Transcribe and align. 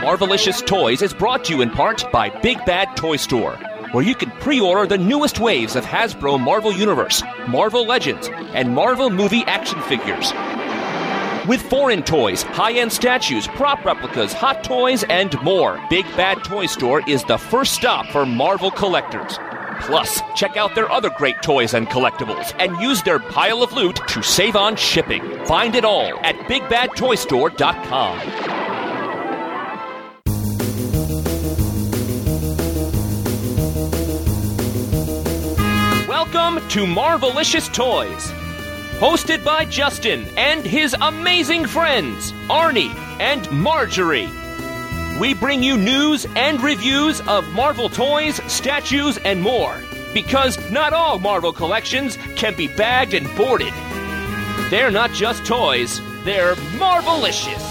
Marvelicious 0.00 0.64
Toys 0.64 1.02
is 1.02 1.12
brought 1.12 1.44
to 1.44 1.56
you 1.56 1.60
in 1.60 1.70
part 1.70 2.04
by 2.12 2.30
Big 2.40 2.64
Bad 2.64 2.96
Toy 2.96 3.16
Store, 3.16 3.56
where 3.90 4.04
you 4.04 4.14
can 4.14 4.30
pre 4.38 4.60
order 4.60 4.86
the 4.86 4.96
newest 4.96 5.40
waves 5.40 5.74
of 5.74 5.84
Hasbro 5.84 6.38
Marvel 6.40 6.72
Universe, 6.72 7.20
Marvel 7.48 7.84
Legends, 7.84 8.28
and 8.54 8.76
Marvel 8.76 9.10
movie 9.10 9.42
action 9.46 9.82
figures. 9.82 10.32
With 11.48 11.62
foreign 11.62 12.04
toys, 12.04 12.42
high 12.42 12.74
end 12.74 12.92
statues, 12.92 13.48
prop 13.48 13.84
replicas, 13.84 14.32
hot 14.32 14.62
toys, 14.62 15.02
and 15.10 15.34
more, 15.42 15.84
Big 15.90 16.04
Bad 16.16 16.44
Toy 16.44 16.66
Store 16.66 17.02
is 17.08 17.24
the 17.24 17.38
first 17.38 17.74
stop 17.74 18.06
for 18.06 18.24
Marvel 18.24 18.70
collectors. 18.70 19.36
Plus, 19.80 20.22
check 20.36 20.56
out 20.56 20.76
their 20.76 20.88
other 20.92 21.10
great 21.10 21.42
toys 21.42 21.74
and 21.74 21.88
collectibles 21.88 22.54
and 22.60 22.80
use 22.80 23.02
their 23.02 23.18
pile 23.18 23.64
of 23.64 23.72
loot 23.72 23.96
to 24.08 24.22
save 24.22 24.54
on 24.54 24.76
shipping. 24.76 25.44
Find 25.46 25.74
it 25.74 25.84
all 25.84 26.16
at 26.24 26.36
BigBadToyStore.com. 26.46 28.57
Welcome 36.38 36.68
to 36.68 36.84
Marvelicious 36.84 37.70
Toys, 37.74 38.30
hosted 39.00 39.42
by 39.42 39.64
Justin 39.64 40.24
and 40.38 40.64
his 40.64 40.94
amazing 41.00 41.66
friends, 41.66 42.30
Arnie 42.48 42.94
and 43.18 43.50
Marjorie. 43.50 44.30
We 45.18 45.34
bring 45.34 45.64
you 45.64 45.76
news 45.76 46.26
and 46.36 46.62
reviews 46.62 47.20
of 47.22 47.46
Marvel 47.54 47.88
toys, 47.88 48.40
statues, 48.50 49.18
and 49.18 49.42
more. 49.42 49.82
Because 50.14 50.56
not 50.70 50.92
all 50.92 51.18
Marvel 51.18 51.52
collections 51.52 52.16
can 52.36 52.54
be 52.54 52.68
bagged 52.68 53.14
and 53.14 53.26
boarded. 53.36 53.74
They're 54.70 54.92
not 54.92 55.10
just 55.10 55.44
toys, 55.44 56.00
they're 56.22 56.54
Marvelicious. 56.78 57.64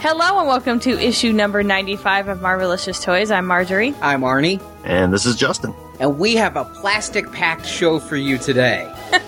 Hello 0.00 0.38
and 0.38 0.46
welcome 0.46 0.78
to 0.78 0.90
issue 0.90 1.32
number 1.32 1.64
95 1.64 2.28
of 2.28 2.38
Marvelicious 2.38 3.02
Toys. 3.02 3.32
I'm 3.32 3.46
Marjorie. 3.46 3.96
I'm 4.00 4.20
Arnie, 4.20 4.62
And 4.84 5.12
this 5.12 5.26
is 5.26 5.34
Justin. 5.34 5.74
And 6.00 6.18
we 6.18 6.34
have 6.36 6.56
a 6.56 6.64
plastic 6.64 7.30
packed 7.32 7.66
show 7.66 7.98
for 7.98 8.16
you 8.16 8.38
today. 8.38 8.90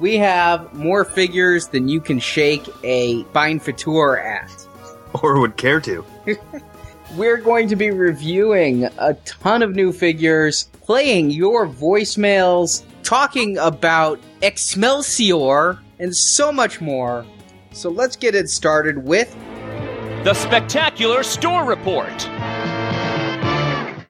we 0.00 0.16
have 0.16 0.72
more 0.74 1.04
figures 1.04 1.68
than 1.68 1.88
you 1.88 2.00
can 2.00 2.18
shake 2.18 2.66
a 2.84 3.22
Bind 3.24 3.62
Couture 3.62 4.18
at. 4.18 4.66
Or 5.22 5.40
would 5.40 5.56
care 5.56 5.80
to. 5.80 6.04
We're 7.16 7.38
going 7.38 7.68
to 7.68 7.76
be 7.76 7.90
reviewing 7.90 8.84
a 8.98 9.14
ton 9.24 9.62
of 9.62 9.74
new 9.74 9.92
figures, 9.92 10.64
playing 10.82 11.30
your 11.30 11.66
voicemails, 11.66 12.84
talking 13.02 13.56
about 13.58 14.20
Excelsior, 14.42 15.78
and 15.98 16.14
so 16.14 16.52
much 16.52 16.80
more. 16.80 17.24
So 17.72 17.90
let's 17.90 18.16
get 18.16 18.34
it 18.34 18.50
started 18.50 19.04
with 19.04 19.34
The 20.24 20.34
Spectacular 20.34 21.22
Store 21.22 21.64
Report. 21.64 22.28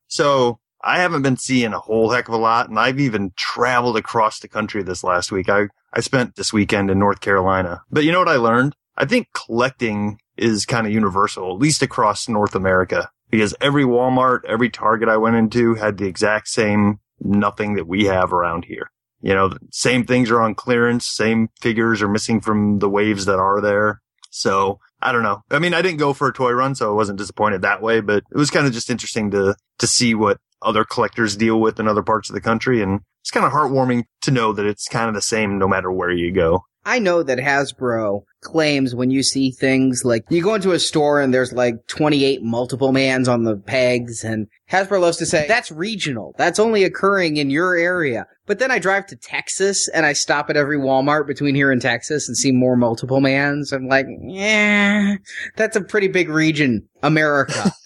So 0.08 0.60
I 0.82 1.00
haven't 1.00 1.22
been 1.22 1.36
seeing 1.36 1.72
a 1.72 1.80
whole 1.80 2.10
heck 2.10 2.28
of 2.28 2.34
a 2.34 2.38
lot, 2.38 2.68
and 2.68 2.78
I've 2.78 3.00
even 3.00 3.32
traveled 3.36 3.96
across 3.96 4.38
the 4.38 4.48
country 4.48 4.82
this 4.82 5.02
last 5.02 5.32
week. 5.32 5.48
I, 5.48 5.68
I 5.92 6.00
spent 6.00 6.36
this 6.36 6.52
weekend 6.52 6.90
in 6.90 6.98
North 6.98 7.20
Carolina. 7.20 7.82
But 7.90 8.04
you 8.04 8.12
know 8.12 8.20
what 8.20 8.28
I 8.28 8.36
learned? 8.36 8.74
I 8.96 9.04
think 9.04 9.28
collecting 9.32 10.18
is 10.36 10.66
kind 10.66 10.86
of 10.86 10.92
universal, 10.92 11.52
at 11.52 11.60
least 11.60 11.82
across 11.82 12.28
North 12.28 12.54
America, 12.54 13.10
because 13.30 13.54
every 13.60 13.84
Walmart, 13.84 14.44
every 14.46 14.70
Target 14.70 15.08
I 15.08 15.16
went 15.16 15.36
into 15.36 15.74
had 15.74 15.98
the 15.98 16.06
exact 16.06 16.48
same 16.48 17.00
nothing 17.20 17.74
that 17.74 17.86
we 17.86 18.04
have 18.04 18.32
around 18.32 18.66
here. 18.66 18.90
You 19.20 19.34
know, 19.34 19.50
same 19.70 20.04
things 20.04 20.30
are 20.30 20.40
on 20.40 20.54
clearance, 20.54 21.06
same 21.06 21.48
figures 21.60 22.02
are 22.02 22.08
missing 22.08 22.40
from 22.40 22.78
the 22.78 22.88
waves 22.88 23.24
that 23.24 23.38
are 23.38 23.60
there. 23.60 24.02
So 24.30 24.78
I 25.06 25.12
don't 25.12 25.22
know. 25.22 25.44
I 25.52 25.60
mean, 25.60 25.72
I 25.72 25.82
didn't 25.82 25.98
go 25.98 26.12
for 26.12 26.26
a 26.26 26.32
toy 26.32 26.50
run, 26.50 26.74
so 26.74 26.90
I 26.90 26.94
wasn't 26.94 27.18
disappointed 27.18 27.62
that 27.62 27.80
way, 27.80 28.00
but 28.00 28.24
it 28.28 28.36
was 28.36 28.50
kind 28.50 28.66
of 28.66 28.72
just 28.72 28.90
interesting 28.90 29.30
to, 29.30 29.54
to 29.78 29.86
see 29.86 30.16
what 30.16 30.38
other 30.60 30.84
collectors 30.84 31.36
deal 31.36 31.60
with 31.60 31.78
in 31.78 31.86
other 31.86 32.02
parts 32.02 32.28
of 32.28 32.34
the 32.34 32.40
country. 32.40 32.82
And 32.82 33.02
it's 33.22 33.30
kind 33.30 33.46
of 33.46 33.52
heartwarming 33.52 34.02
to 34.22 34.32
know 34.32 34.52
that 34.52 34.66
it's 34.66 34.88
kind 34.88 35.08
of 35.08 35.14
the 35.14 35.22
same 35.22 35.60
no 35.60 35.68
matter 35.68 35.92
where 35.92 36.10
you 36.10 36.32
go. 36.32 36.64
I 36.84 36.98
know 36.98 37.22
that 37.22 37.38
Hasbro 37.38 38.22
claims 38.46 38.94
when 38.94 39.10
you 39.10 39.22
see 39.22 39.50
things 39.50 40.02
like 40.04 40.24
you 40.30 40.42
go 40.42 40.54
into 40.54 40.72
a 40.72 40.78
store 40.78 41.20
and 41.20 41.34
there's 41.34 41.52
like 41.52 41.86
28 41.88 42.42
multiple 42.42 42.92
mans 42.92 43.28
on 43.28 43.44
the 43.44 43.56
pegs 43.56 44.24
and 44.24 44.46
Hasbro 44.70 45.00
loves 45.00 45.18
to 45.18 45.26
say 45.26 45.46
that's 45.46 45.70
regional. 45.70 46.34
That's 46.38 46.58
only 46.58 46.84
occurring 46.84 47.36
in 47.36 47.50
your 47.50 47.76
area. 47.76 48.26
But 48.46 48.58
then 48.58 48.70
I 48.70 48.78
drive 48.78 49.06
to 49.06 49.16
Texas 49.16 49.88
and 49.88 50.06
I 50.06 50.12
stop 50.12 50.48
at 50.48 50.56
every 50.56 50.78
Walmart 50.78 51.26
between 51.26 51.54
here 51.54 51.70
and 51.70 51.82
Texas 51.82 52.28
and 52.28 52.36
see 52.36 52.52
more 52.52 52.76
multiple 52.76 53.20
mans. 53.20 53.72
I'm 53.72 53.88
like, 53.88 54.06
yeah, 54.22 55.16
that's 55.56 55.76
a 55.76 55.80
pretty 55.80 56.08
big 56.08 56.28
region, 56.28 56.88
America. 57.02 57.72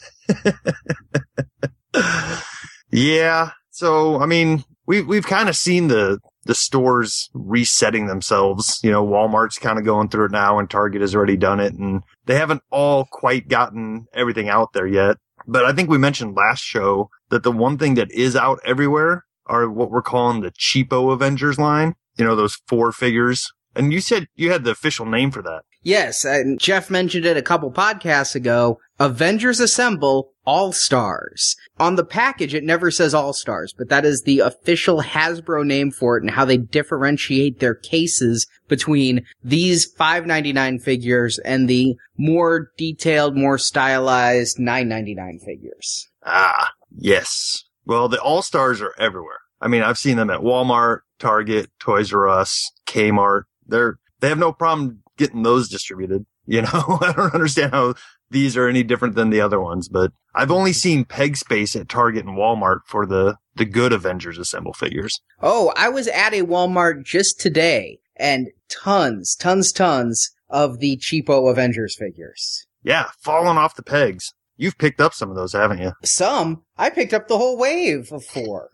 yeah. 2.91 3.51
So, 3.71 4.21
I 4.21 4.27
mean, 4.27 4.65
we, 4.87 5.03
we've 5.03 5.27
kind 5.27 5.49
of 5.49 5.57
seen 5.57 5.89
the, 5.89 6.19
the 6.51 6.55
stores 6.57 7.31
resetting 7.33 8.09
themselves. 8.09 8.81
You 8.83 8.91
know, 8.91 9.07
Walmart's 9.07 9.57
kind 9.57 9.79
of 9.79 9.85
going 9.85 10.09
through 10.09 10.25
it 10.25 10.33
now 10.33 10.59
and 10.59 10.69
Target 10.69 11.01
has 11.01 11.15
already 11.15 11.37
done 11.37 11.61
it 11.61 11.75
and 11.75 12.03
they 12.27 12.35
haven't 12.35 12.63
all 12.73 13.05
quite 13.05 13.47
gotten 13.47 14.07
everything 14.13 14.49
out 14.49 14.73
there 14.73 14.89
yet. 14.89 15.19
But 15.47 15.65
I 15.65 15.73
think 15.73 15.89
we 15.89 15.97
mentioned 15.97 16.35
last 16.37 16.65
show 16.65 17.09
that 17.29 17.45
the 17.45 17.53
one 17.53 17.79
thing 17.79 17.95
that 17.95 18.11
is 18.11 18.35
out 18.35 18.59
everywhere 18.67 19.27
are 19.47 19.71
what 19.71 19.93
we're 19.93 20.03
calling 20.03 20.41
the 20.41 20.51
cheapo 20.51 21.13
Avengers 21.13 21.57
line. 21.57 21.95
You 22.17 22.25
know, 22.25 22.35
those 22.35 22.59
four 22.67 22.91
figures. 22.91 23.53
And 23.77 23.93
you 23.93 24.01
said 24.01 24.27
you 24.35 24.51
had 24.51 24.65
the 24.65 24.73
official 24.73 25.07
name 25.07 25.31
for 25.31 25.43
that. 25.43 25.63
yes, 25.85 26.25
and 26.25 26.59
Jeff 26.59 26.91
mentioned 26.91 27.27
it 27.27 27.37
a 27.37 27.43
couple 27.43 27.71
podcasts 27.71 28.35
ago. 28.35 28.81
Avengers 28.99 29.61
Assemble 29.61 30.33
All 30.51 30.73
Stars. 30.73 31.55
On 31.79 31.95
the 31.95 32.05
package, 32.05 32.55
it 32.55 32.65
never 32.65 32.91
says 32.91 33.15
All 33.15 33.33
Stars, 33.33 33.73
but 33.73 33.89
that 33.89 34.05
is 34.05 34.23
the 34.23 34.41
official 34.41 35.01
Hasbro 35.01 35.65
name 35.65 35.93
for 35.93 36.17
it 36.17 36.25
and 36.25 36.33
how 36.33 36.45
they 36.45 36.57
differentiate 36.57 37.61
their 37.61 37.77
cases 37.77 38.49
between 38.67 39.25
these 39.45 39.89
5.99 39.95 40.83
figures 40.83 41.39
and 41.45 41.69
the 41.69 41.95
more 42.19 42.73
detailed, 42.77 43.37
more 43.37 43.59
stylized 43.59 44.59
9.99 44.59 45.41
figures. 45.45 46.09
Ah, 46.27 46.73
yes. 46.99 47.63
Well, 47.87 48.09
the 48.09 48.21
All 48.21 48.43
Stars 48.43 48.83
are 48.83 48.95
everywhere. 48.99 49.39
I 49.61 49.69
mean, 49.69 49.83
I've 49.83 49.99
seen 49.99 50.17
them 50.17 50.31
at 50.31 50.41
Walmart, 50.41 51.03
Target, 51.21 51.71
Toys 51.79 52.13
R 52.13 52.29
Us, 52.29 52.73
Kmart. 52.89 53.43
They're, 53.69 54.01
they 54.19 54.29
have 54.29 54.39
no 54.39 54.53
problem 54.53 55.05
getting 55.17 55.45
those 55.45 55.69
distributed. 55.69 56.27
You 56.47 56.63
know, 56.63 56.99
I 57.01 57.13
don't 57.13 57.33
understand 57.33 57.71
how 57.71 57.95
these 58.31 58.57
are 58.57 58.69
any 58.69 58.83
different 58.83 59.15
than 59.15 59.31
the 59.31 59.41
other 59.41 59.61
ones, 59.61 59.89
but 59.89 60.13
I've 60.35 60.51
only 60.51 60.73
seen 60.73 61.05
peg 61.05 61.37
space 61.37 61.75
at 61.75 61.89
Target 61.89 62.25
and 62.25 62.37
Walmart 62.37 62.81
for 62.87 63.07
the, 63.07 63.37
the 63.57 63.65
good 63.65 63.93
Avengers 63.93 64.39
assemble 64.39 64.73
figures. 64.73 65.21
Oh, 65.43 65.73
I 65.77 65.89
was 65.89 66.07
at 66.09 66.33
a 66.33 66.43
Walmart 66.43 67.05
just 67.05 67.41
today 67.41 67.99
and 68.17 68.49
tons, 68.69 69.35
tons, 69.35 69.73
tons 69.73 70.31
of 70.49 70.79
the 70.79 70.97
cheapo 70.99 71.51
Avengers 71.51 71.97
figures. 71.99 72.67
Yeah, 72.83 73.11
falling 73.19 73.59
off 73.59 73.77
the 73.77 73.83
pegs. 73.83 74.33
You've 74.57 74.79
picked 74.79 75.01
up 75.01 75.15
some 75.15 75.31
of 75.31 75.37
those, 75.37 75.55
haven't 75.55 75.81
you? 75.81 75.93
Some, 76.05 76.65
I 76.77 76.91
picked 76.91 77.15
up 77.15 77.29
the 77.29 77.39
whole 77.39 77.57
wave 77.59 78.13
of 78.13 78.25
four. 78.25 78.69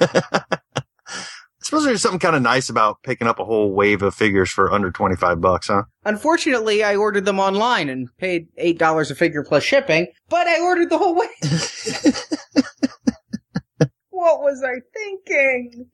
I 1.74 1.76
suppose 1.76 1.86
there's 1.86 2.02
something 2.02 2.20
kind 2.20 2.36
of 2.36 2.42
nice 2.42 2.68
about 2.68 3.02
picking 3.02 3.26
up 3.26 3.40
a 3.40 3.44
whole 3.44 3.72
wave 3.72 4.02
of 4.02 4.14
figures 4.14 4.48
for 4.48 4.72
under 4.72 4.92
25 4.92 5.40
bucks, 5.40 5.66
huh? 5.66 5.82
Unfortunately, 6.04 6.84
I 6.84 6.94
ordered 6.94 7.24
them 7.24 7.40
online 7.40 7.88
and 7.88 8.06
paid 8.16 8.46
$8 8.62 9.10
a 9.10 9.14
figure 9.16 9.42
plus 9.42 9.64
shipping, 9.64 10.06
but 10.28 10.46
I 10.46 10.60
ordered 10.60 10.88
the 10.88 10.98
whole 10.98 11.16
wave. 11.16 11.30
what 14.10 14.40
was 14.40 14.62
I 14.64 14.74
thinking? 14.92 15.90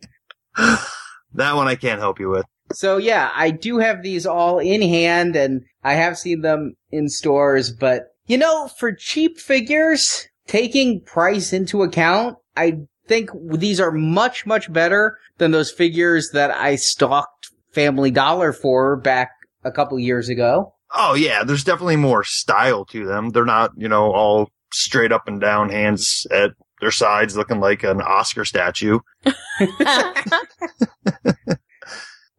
That 1.32 1.56
one 1.56 1.66
I 1.66 1.76
can't 1.76 2.00
help 2.00 2.20
you 2.20 2.28
with. 2.28 2.44
So 2.74 2.98
yeah, 2.98 3.32
I 3.34 3.50
do 3.50 3.78
have 3.78 4.02
these 4.02 4.26
all 4.26 4.58
in 4.58 4.82
hand 4.82 5.34
and 5.34 5.62
I 5.82 5.94
have 5.94 6.18
seen 6.18 6.42
them 6.42 6.74
in 6.90 7.08
stores, 7.08 7.72
but 7.72 8.08
you 8.26 8.36
know, 8.36 8.68
for 8.68 8.92
cheap 8.92 9.38
figures, 9.38 10.28
taking 10.46 11.00
price 11.00 11.54
into 11.54 11.82
account, 11.82 12.36
I 12.54 12.80
think 13.10 13.30
these 13.50 13.80
are 13.80 13.90
much, 13.90 14.46
much 14.46 14.72
better 14.72 15.18
than 15.38 15.50
those 15.50 15.72
figures 15.72 16.30
that 16.32 16.52
I 16.52 16.76
stalked 16.76 17.50
Family 17.72 18.12
Dollar 18.12 18.52
for 18.52 18.96
back 18.96 19.30
a 19.64 19.72
couple 19.72 19.98
years 19.98 20.28
ago. 20.28 20.74
Oh 20.94 21.14
yeah, 21.14 21.42
there's 21.42 21.64
definitely 21.64 21.96
more 21.96 22.22
style 22.22 22.84
to 22.86 23.04
them. 23.04 23.30
They're 23.30 23.44
not, 23.44 23.72
you 23.76 23.88
know, 23.88 24.12
all 24.12 24.50
straight 24.72 25.10
up 25.10 25.26
and 25.26 25.40
down 25.40 25.70
hands 25.70 26.24
at 26.30 26.52
their 26.80 26.92
sides 26.92 27.36
looking 27.36 27.58
like 27.58 27.82
an 27.82 28.00
Oscar 28.00 28.44
statue. 28.44 29.00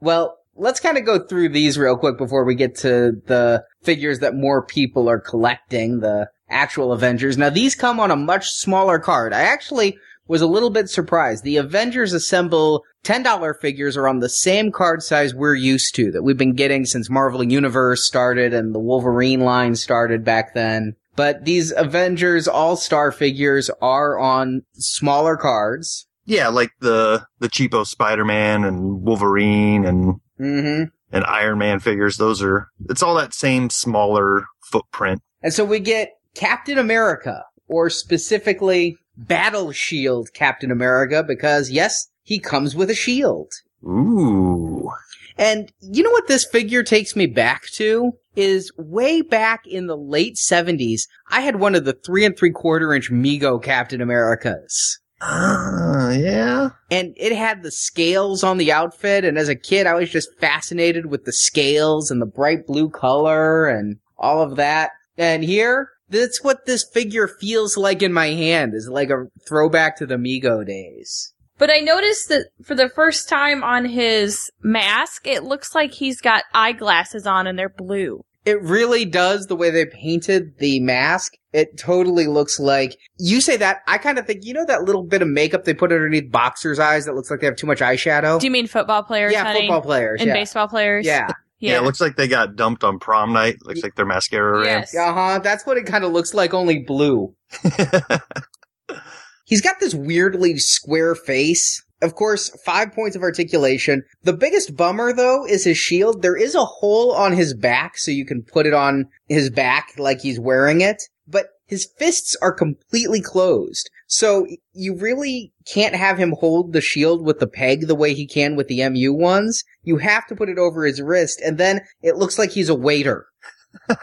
Well, 0.01 0.39
let's 0.55 0.79
kind 0.79 0.97
of 0.97 1.05
go 1.05 1.19
through 1.19 1.49
these 1.49 1.77
real 1.77 1.95
quick 1.95 2.17
before 2.17 2.43
we 2.43 2.55
get 2.55 2.75
to 2.79 3.13
the 3.27 3.63
figures 3.83 4.19
that 4.19 4.35
more 4.35 4.65
people 4.65 5.07
are 5.07 5.19
collecting, 5.19 5.99
the 5.99 6.27
actual 6.49 6.91
Avengers. 6.91 7.37
Now, 7.37 7.51
these 7.51 7.75
come 7.75 7.99
on 7.99 8.09
a 8.11 8.15
much 8.15 8.49
smaller 8.49 8.97
card. 8.97 9.31
I 9.31 9.41
actually 9.41 9.97
was 10.27 10.41
a 10.41 10.47
little 10.47 10.69
bit 10.69 10.89
surprised. 10.89 11.43
The 11.43 11.57
Avengers 11.57 12.13
Assemble 12.13 12.83
$10 13.03 13.59
figures 13.59 13.97
are 13.97 14.07
on 14.07 14.19
the 14.19 14.29
same 14.29 14.71
card 14.71 15.03
size 15.03 15.33
we're 15.33 15.55
used 15.55 15.95
to 15.95 16.11
that 16.11 16.23
we've 16.23 16.37
been 16.37 16.53
getting 16.55 16.85
since 16.85 17.09
Marvel 17.09 17.43
Universe 17.43 18.05
started 18.05 18.53
and 18.53 18.73
the 18.73 18.79
Wolverine 18.79 19.41
line 19.41 19.75
started 19.75 20.23
back 20.23 20.53
then. 20.53 20.95
But 21.15 21.43
these 21.43 21.73
Avengers 21.75 22.47
All-Star 22.47 23.11
figures 23.11 23.69
are 23.81 24.17
on 24.17 24.61
smaller 24.73 25.35
cards. 25.35 26.07
Yeah, 26.25 26.47
like 26.47 26.71
the 26.79 27.25
the 27.39 27.49
cheapo 27.49 27.85
Spider-Man 27.85 28.63
and 28.63 29.01
Wolverine 29.01 29.85
and 29.85 30.15
Mm-hmm. 30.39 30.85
and 31.11 31.25
Iron 31.25 31.59
Man 31.59 31.79
figures. 31.79 32.17
Those 32.17 32.41
are 32.41 32.67
it's 32.89 33.03
all 33.03 33.13
that 33.15 33.31
same 33.33 33.69
smaller 33.69 34.45
footprint. 34.71 35.21
And 35.43 35.53
so 35.53 35.63
we 35.63 35.79
get 35.79 36.13
Captain 36.33 36.79
America, 36.79 37.43
or 37.67 37.91
specifically 37.91 38.97
Battle 39.17 39.71
Shield 39.71 40.33
Captain 40.33 40.71
America, 40.71 41.23
because 41.23 41.69
yes, 41.69 42.07
he 42.23 42.39
comes 42.39 42.75
with 42.75 42.89
a 42.89 42.95
shield. 42.95 43.51
Ooh. 43.83 44.89
And 45.37 45.71
you 45.79 46.03
know 46.03 46.11
what 46.11 46.27
this 46.27 46.45
figure 46.45 46.83
takes 46.83 47.15
me 47.15 47.25
back 47.25 47.63
to? 47.73 48.13
Is 48.35 48.71
way 48.77 49.21
back 49.21 49.65
in 49.67 49.87
the 49.87 49.97
late 49.97 50.35
70s, 50.35 51.01
I 51.29 51.41
had 51.41 51.57
one 51.57 51.75
of 51.75 51.83
the 51.83 51.93
three 51.93 52.25
and 52.25 52.37
three 52.37 52.51
quarter 52.51 52.93
inch 52.93 53.11
Mego 53.11 53.61
Captain 53.61 54.01
Americas. 54.01 54.99
Ah, 55.21 56.11
yeah. 56.11 56.69
And 56.89 57.13
it 57.17 57.35
had 57.35 57.61
the 57.61 57.71
scales 57.71 58.43
on 58.43 58.57
the 58.57 58.71
outfit, 58.71 59.23
and 59.23 59.37
as 59.37 59.49
a 59.49 59.55
kid, 59.55 59.85
I 59.85 59.93
was 59.93 60.09
just 60.09 60.29
fascinated 60.39 61.07
with 61.07 61.25
the 61.25 61.33
scales 61.33 62.09
and 62.09 62.21
the 62.21 62.25
bright 62.25 62.65
blue 62.65 62.89
color 62.89 63.67
and 63.67 63.97
all 64.17 64.41
of 64.41 64.55
that. 64.55 64.91
And 65.17 65.43
here, 65.43 65.89
that's 66.11 66.43
what 66.43 66.65
this 66.65 66.83
figure 66.93 67.27
feels 67.27 67.77
like 67.77 68.01
in 68.01 68.13
my 68.13 68.27
hand, 68.27 68.73
is 68.73 68.89
like 68.89 69.09
a 69.09 69.25
throwback 69.47 69.97
to 69.97 70.05
the 70.05 70.15
Mego 70.15 70.65
days. 70.65 71.33
But 71.57 71.69
I 71.69 71.79
noticed 71.79 72.29
that 72.29 72.47
for 72.63 72.73
the 72.73 72.89
first 72.89 73.29
time 73.29 73.63
on 73.63 73.85
his 73.85 74.49
mask, 74.63 75.27
it 75.27 75.43
looks 75.43 75.75
like 75.75 75.91
he's 75.91 76.19
got 76.19 76.43
eyeglasses 76.53 77.27
on 77.27 77.45
and 77.45 77.57
they're 77.57 77.69
blue. 77.69 78.23
It 78.45 78.59
really 78.63 79.05
does 79.05 79.45
the 79.45 79.55
way 79.55 79.69
they 79.69 79.85
painted 79.85 80.57
the 80.57 80.79
mask. 80.79 81.33
It 81.53 81.77
totally 81.77 82.25
looks 82.25 82.59
like 82.59 82.97
you 83.19 83.39
say 83.41 83.57
that. 83.57 83.81
I 83.85 83.99
kind 83.99 84.17
of 84.17 84.25
think 84.25 84.43
you 84.43 84.53
know 84.55 84.65
that 84.65 84.83
little 84.83 85.03
bit 85.03 85.21
of 85.21 85.27
makeup 85.27 85.65
they 85.65 85.75
put 85.75 85.91
underneath 85.91 86.31
boxers' 86.31 86.79
eyes 86.79 87.05
that 87.05 87.13
looks 87.13 87.29
like 87.29 87.41
they 87.41 87.45
have 87.45 87.57
too 87.57 87.67
much 87.67 87.79
eyeshadow. 87.79 88.39
Do 88.39 88.47
you 88.47 88.51
mean 88.51 88.65
football 88.65 89.03
players, 89.03 89.31
yeah, 89.31 89.43
honey? 89.43 89.61
football 89.61 89.81
players. 89.81 90.21
and 90.21 90.29
yeah. 90.29 90.33
baseball 90.33 90.67
players? 90.67 91.05
Yeah, 91.05 91.29
yeah, 91.61 91.77
It 91.77 91.83
looks 91.83 92.01
like 92.01 92.15
they 92.15 92.27
got 92.27 92.55
dumped 92.55 92.83
on 92.83 92.99
prom 92.99 93.33
night. 93.33 93.57
Looks 93.63 93.83
like 93.83 93.95
their 93.95 94.05
mascara 94.05 94.59
ran. 94.59 94.79
Yes. 94.79 94.95
uh 94.95 95.13
huh. 95.13 95.39
That's 95.39 95.65
what 95.65 95.77
it 95.77 95.85
kind 95.85 96.03
of 96.03 96.11
looks 96.11 96.33
like, 96.33 96.53
only 96.53 96.79
blue. 96.79 97.35
He's 99.45 99.61
got 99.61 99.79
this 99.79 99.93
weirdly 99.93 100.57
square 100.57 101.15
face. 101.15 101.83
Of 102.01 102.15
course, 102.15 102.49
five 102.65 102.93
points 102.93 103.15
of 103.15 103.21
articulation. 103.21 104.03
The 104.23 104.33
biggest 104.33 104.75
bummer, 104.75 105.13
though, 105.13 105.45
is 105.45 105.65
his 105.65 105.77
shield. 105.77 106.21
There 106.21 106.35
is 106.35 106.55
a 106.55 106.65
hole 106.65 107.11
on 107.11 107.33
his 107.33 107.53
back, 107.53 107.97
so 107.97 108.09
you 108.09 108.25
can 108.25 108.41
put 108.41 108.65
it 108.65 108.73
on 108.73 109.05
his 109.27 109.51
back 109.51 109.89
like 109.97 110.21
he's 110.21 110.39
wearing 110.39 110.81
it. 110.81 111.03
But 111.27 111.47
his 111.67 111.87
fists 111.99 112.35
are 112.41 112.51
completely 112.51 113.21
closed. 113.21 113.89
So 114.11 114.45
you 114.73 114.97
really 114.97 115.53
can't 115.65 115.95
have 115.95 116.17
him 116.17 116.35
hold 116.37 116.73
the 116.73 116.81
shield 116.81 117.25
with 117.25 117.39
the 117.39 117.47
peg 117.47 117.87
the 117.87 117.95
way 117.95 118.13
he 118.13 118.27
can 118.27 118.57
with 118.57 118.67
the 118.67 118.87
MU 118.89 119.13
ones. 119.13 119.63
You 119.83 119.97
have 119.97 120.27
to 120.27 120.35
put 120.35 120.49
it 120.49 120.57
over 120.57 120.85
his 120.85 121.01
wrist, 121.01 121.39
and 121.39 121.57
then 121.57 121.79
it 122.01 122.17
looks 122.17 122.37
like 122.37 122.51
he's 122.51 122.67
a 122.67 122.75
waiter. 122.75 123.27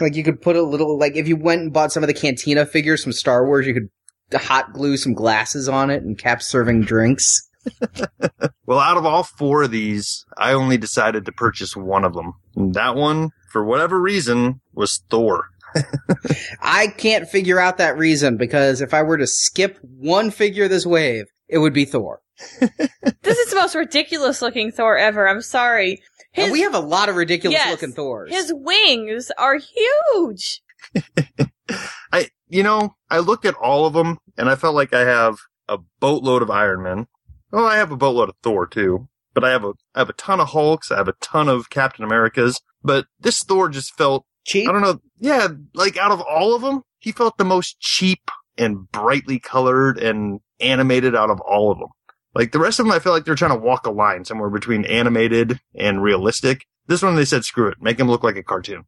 Like 0.00 0.14
you 0.14 0.22
could 0.22 0.40
put 0.40 0.54
a 0.54 0.62
little, 0.62 0.96
like 0.96 1.16
if 1.16 1.26
you 1.26 1.36
went 1.36 1.62
and 1.62 1.72
bought 1.72 1.90
some 1.90 2.04
of 2.04 2.06
the 2.06 2.14
Cantina 2.14 2.64
figures 2.66 3.02
from 3.02 3.12
Star 3.12 3.44
Wars, 3.44 3.66
you 3.66 3.74
could 3.74 3.90
hot 4.40 4.72
glue 4.72 4.96
some 4.96 5.12
glasses 5.12 5.68
on 5.68 5.90
it 5.90 6.04
and 6.04 6.16
cap 6.16 6.40
serving 6.40 6.82
drinks. 6.82 7.48
well, 8.66 8.78
out 8.78 8.96
of 8.96 9.04
all 9.04 9.24
four 9.24 9.64
of 9.64 9.72
these, 9.72 10.24
I 10.38 10.52
only 10.52 10.78
decided 10.78 11.24
to 11.24 11.32
purchase 11.32 11.76
one 11.76 12.04
of 12.04 12.14
them. 12.14 12.34
And 12.54 12.74
that 12.74 12.94
one, 12.94 13.30
for 13.50 13.64
whatever 13.64 14.00
reason, 14.00 14.60
was 14.72 15.02
Thor. 15.10 15.46
I 16.60 16.88
can't 16.88 17.28
figure 17.28 17.58
out 17.58 17.78
that 17.78 17.96
reason 17.98 18.36
because 18.36 18.80
if 18.80 18.92
I 18.94 19.02
were 19.02 19.18
to 19.18 19.26
skip 19.26 19.78
one 19.82 20.30
figure 20.30 20.68
this 20.68 20.86
wave, 20.86 21.26
it 21.48 21.58
would 21.58 21.72
be 21.72 21.84
Thor. 21.84 22.20
This 22.60 23.38
is 23.38 23.50
the 23.50 23.56
most 23.56 23.74
ridiculous 23.74 24.42
looking 24.42 24.70
Thor 24.72 24.96
ever. 24.98 25.28
I'm 25.28 25.42
sorry. 25.42 26.02
His, 26.32 26.44
and 26.44 26.52
we 26.52 26.60
have 26.60 26.74
a 26.74 26.80
lot 26.80 27.08
of 27.08 27.16
ridiculous 27.16 27.54
Yes. 27.58 27.70
looking 27.70 27.92
Thors. 27.94 28.30
his 28.30 28.52
wings 28.54 29.30
are 29.38 29.56
huge. 29.58 30.60
I, 32.12 32.28
you 32.48 32.62
know, 32.62 32.94
I 33.10 33.18
looked 33.18 33.44
at 33.44 33.54
all 33.54 33.86
of 33.86 33.94
them 33.94 34.18
and 34.36 34.48
I 34.48 34.54
felt 34.54 34.74
like 34.74 34.92
I 34.94 35.00
have 35.00 35.36
a 35.68 35.78
boatload 36.00 36.42
of 36.42 36.50
Iron 36.50 36.82
Men. 36.82 37.06
Oh, 37.52 37.64
I 37.64 37.76
have 37.76 37.90
a 37.90 37.96
boatload 37.96 38.28
of 38.28 38.34
Thor 38.42 38.66
too. 38.66 39.08
But 39.34 39.44
I 39.44 39.50
have 39.50 39.64
a, 39.64 39.72
I 39.94 39.98
have 40.00 40.08
a 40.08 40.14
ton 40.14 40.40
of 40.40 40.48
Hulks. 40.50 40.90
I 40.90 40.96
have 40.96 41.08
a 41.08 41.14
ton 41.20 41.48
of 41.48 41.68
Captain 41.68 42.04
Americas. 42.04 42.60
But 42.82 43.06
this 43.20 43.42
Thor 43.42 43.68
just 43.68 43.94
felt, 43.94 44.24
Cheap. 44.46 44.68
I 44.68 44.72
don't 44.72 44.82
know. 44.82 45.00
Yeah. 45.18 45.48
Like 45.74 45.96
out 45.96 46.12
of 46.12 46.20
all 46.20 46.54
of 46.54 46.62
them, 46.62 46.82
he 46.98 47.12
felt 47.12 47.36
the 47.36 47.44
most 47.44 47.78
cheap 47.80 48.30
and 48.56 48.90
brightly 48.90 49.38
colored 49.38 49.98
and 49.98 50.40
animated 50.60 51.14
out 51.14 51.30
of 51.30 51.40
all 51.40 51.70
of 51.70 51.78
them. 51.78 51.88
Like 52.34 52.52
the 52.52 52.58
rest 52.58 52.78
of 52.78 52.86
them, 52.86 52.92
I 52.92 53.00
feel 53.00 53.12
like 53.12 53.24
they're 53.24 53.34
trying 53.34 53.58
to 53.58 53.64
walk 53.64 53.86
a 53.86 53.90
line 53.90 54.24
somewhere 54.24 54.50
between 54.50 54.84
animated 54.84 55.58
and 55.74 56.02
realistic. 56.02 56.64
This 56.86 57.02
one, 57.02 57.16
they 57.16 57.24
said, 57.24 57.44
screw 57.44 57.68
it. 57.68 57.80
Make 57.80 57.98
him 57.98 58.08
look 58.08 58.22
like 58.22 58.36
a 58.36 58.42
cartoon. 58.42 58.84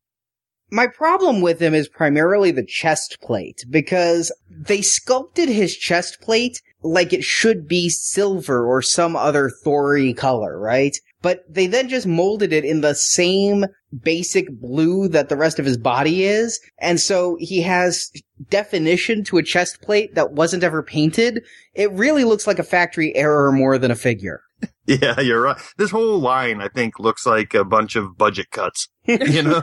My 0.70 0.87
problem 0.87 1.40
with 1.40 1.61
him 1.61 1.75
is 1.75 1.88
primarily 1.88 2.50
the 2.50 2.64
chest 2.64 3.16
plate 3.22 3.64
because 3.70 4.31
they 4.50 4.82
sculpted 4.82 5.49
his 5.49 5.76
chest 5.76 6.20
plate 6.20 6.61
like 6.82 7.12
it 7.12 7.25
should 7.25 7.66
be 7.66 7.88
silver 7.88 8.66
or 8.66 8.82
some 8.82 9.16
other 9.16 9.50
Thory 9.64 10.14
color, 10.14 10.58
right? 10.58 10.96
But 11.20 11.43
they 11.49 11.67
then 11.67 11.88
just 11.88 12.06
molded 12.06 12.53
it 12.53 12.65
in 12.65 12.81
the 12.81 12.94
same 12.94 13.67
basic 14.03 14.49
blue 14.61 15.09
that 15.09 15.29
the 15.29 15.37
rest 15.37 15.59
of 15.59 15.65
his 15.65 15.76
body 15.76 16.25
is. 16.25 16.61
And 16.79 17.00
so 17.00 17.37
he 17.41 17.62
has 17.62 18.12
definition 18.50 19.25
to 19.25 19.38
a 19.38 19.43
chest 19.43 19.82
plate 19.82 20.15
that 20.15 20.32
wasn't 20.32 20.62
ever 20.62 20.82
painted. 20.82 21.43
It 21.75 21.91
really 21.93 22.25
looks 22.25 22.47
like 22.47 22.59
a 22.59 22.65
factory 22.65 23.15
error 23.17 23.50
more 23.50 23.79
than 23.79 23.91
a 23.91 23.97
figure. 23.97 24.43
Yeah, 24.87 25.20
you're 25.20 25.43
right. 25.43 25.61
This 25.76 25.91
whole 25.91 26.19
line, 26.19 26.62
I 26.62 26.69
think, 26.69 26.99
looks 26.99 27.26
like 27.26 27.53
a 27.53 27.62
bunch 27.62 27.94
of 27.94 28.17
budget 28.17 28.50
cuts. 28.50 28.88
You 29.06 29.43
know, 29.43 29.62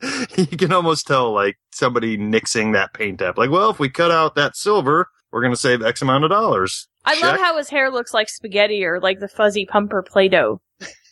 you 0.36 0.46
can 0.46 0.72
almost 0.72 1.08
tell 1.08 1.34
like 1.34 1.56
somebody 1.72 2.16
nixing 2.16 2.72
that 2.74 2.94
paint 2.94 3.20
up. 3.20 3.36
Like, 3.36 3.50
well, 3.50 3.70
if 3.70 3.80
we 3.80 3.88
cut 3.88 4.12
out 4.12 4.36
that 4.36 4.56
silver, 4.56 5.08
we're 5.32 5.42
going 5.42 5.52
to 5.52 5.60
save 5.60 5.82
X 5.82 6.02
amount 6.02 6.24
of 6.24 6.30
dollars. 6.30 6.88
I 7.04 7.20
love 7.20 7.38
how 7.38 7.56
his 7.56 7.70
hair 7.70 7.90
looks 7.90 8.12
like 8.12 8.28
spaghetti 8.28 8.84
or 8.84 9.00
like 9.00 9.20
the 9.20 9.28
fuzzy 9.28 9.66
pumper 9.66 10.02
Play-Doh. 10.02 10.60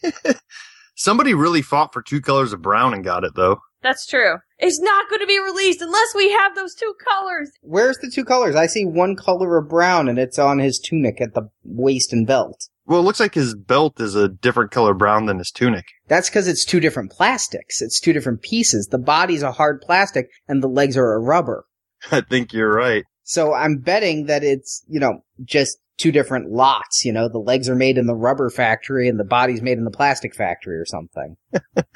Somebody 0.95 1.35
really 1.35 1.63
fought 1.63 1.93
for 1.93 2.03
two 2.03 2.21
colors 2.21 2.53
of 2.53 2.63
brown 2.63 2.95
and 2.95 3.05
got 3.05 3.25
it 3.25 3.35
though. 3.35 3.59
That's 3.83 4.07
true. 4.07 4.37
It's 4.59 4.81
not 4.81 5.09
going 5.09 5.21
to 5.21 5.27
be 5.27 5.39
released 5.39 5.83
unless 5.83 6.15
we 6.15 6.31
have 6.33 6.55
those 6.55 6.75
two 6.75 6.95
colors. 7.07 7.51
Where's 7.61 7.99
the 7.99 8.11
two 8.11 8.25
colors? 8.25 8.57
I 8.57 8.67
see 8.67 8.85
one 8.85 9.15
color 9.15 9.59
of 9.59 9.69
brown 9.69 10.09
and 10.09 10.19
it's 10.19 10.39
on 10.39 10.59
his 10.59 10.79
tunic 10.79 11.21
at 11.21 11.35
the 11.35 11.51
waist 11.63 12.13
and 12.13 12.27
belt. 12.27 12.69
Well, 12.87 13.01
it 13.01 13.05
looks 13.05 13.21
like 13.21 13.35
his 13.35 13.55
belt 13.55 14.01
is 14.01 14.15
a 14.15 14.29
different 14.29 14.71
color 14.71 14.95
brown 14.95 15.27
than 15.27 15.39
his 15.39 15.51
tunic. 15.51 15.85
That's 16.09 16.31
because 16.31 16.49
it's 16.49 16.65
two 16.65 16.81
different 16.81 17.11
plastics. 17.11 17.83
It's 17.83 18.01
two 18.01 18.13
different 18.13 18.43
pieces. 18.43 18.87
The 18.87 18.99
body's 18.99 19.43
a 19.43 19.53
hard 19.53 19.81
plastic 19.83 20.31
and 20.49 20.63
the 20.63 20.69
legs 20.69 20.97
are 20.97 21.15
a 21.15 21.21
rubber. 21.21 21.67
I 22.11 22.23
think 22.23 22.53
you're 22.53 22.73
right. 22.73 23.05
So 23.27 23.53
I'm 23.53 23.79
betting 23.79 24.27
that 24.27 24.45
it's, 24.45 24.85
you 24.89 25.01
know, 25.01 25.19
just 25.45 25.79
two 25.99 26.13
different 26.13 26.53
lots. 26.53 27.05
You 27.05 27.13
know, 27.13 27.29
the 27.29 27.39
legs 27.39 27.69
are 27.69 27.75
made 27.75 27.99
in 27.99 28.07
the 28.07 28.15
rubber 28.15 28.51
factory 28.51 29.09
and 29.09 29.19
the 29.19 29.25
body's 29.25 29.61
made 29.61 29.79
in 29.79 29.85
the 29.85 29.91
plastic 29.91 30.35
factory 30.35 30.77
or 30.77 30.85
something. 30.87 31.37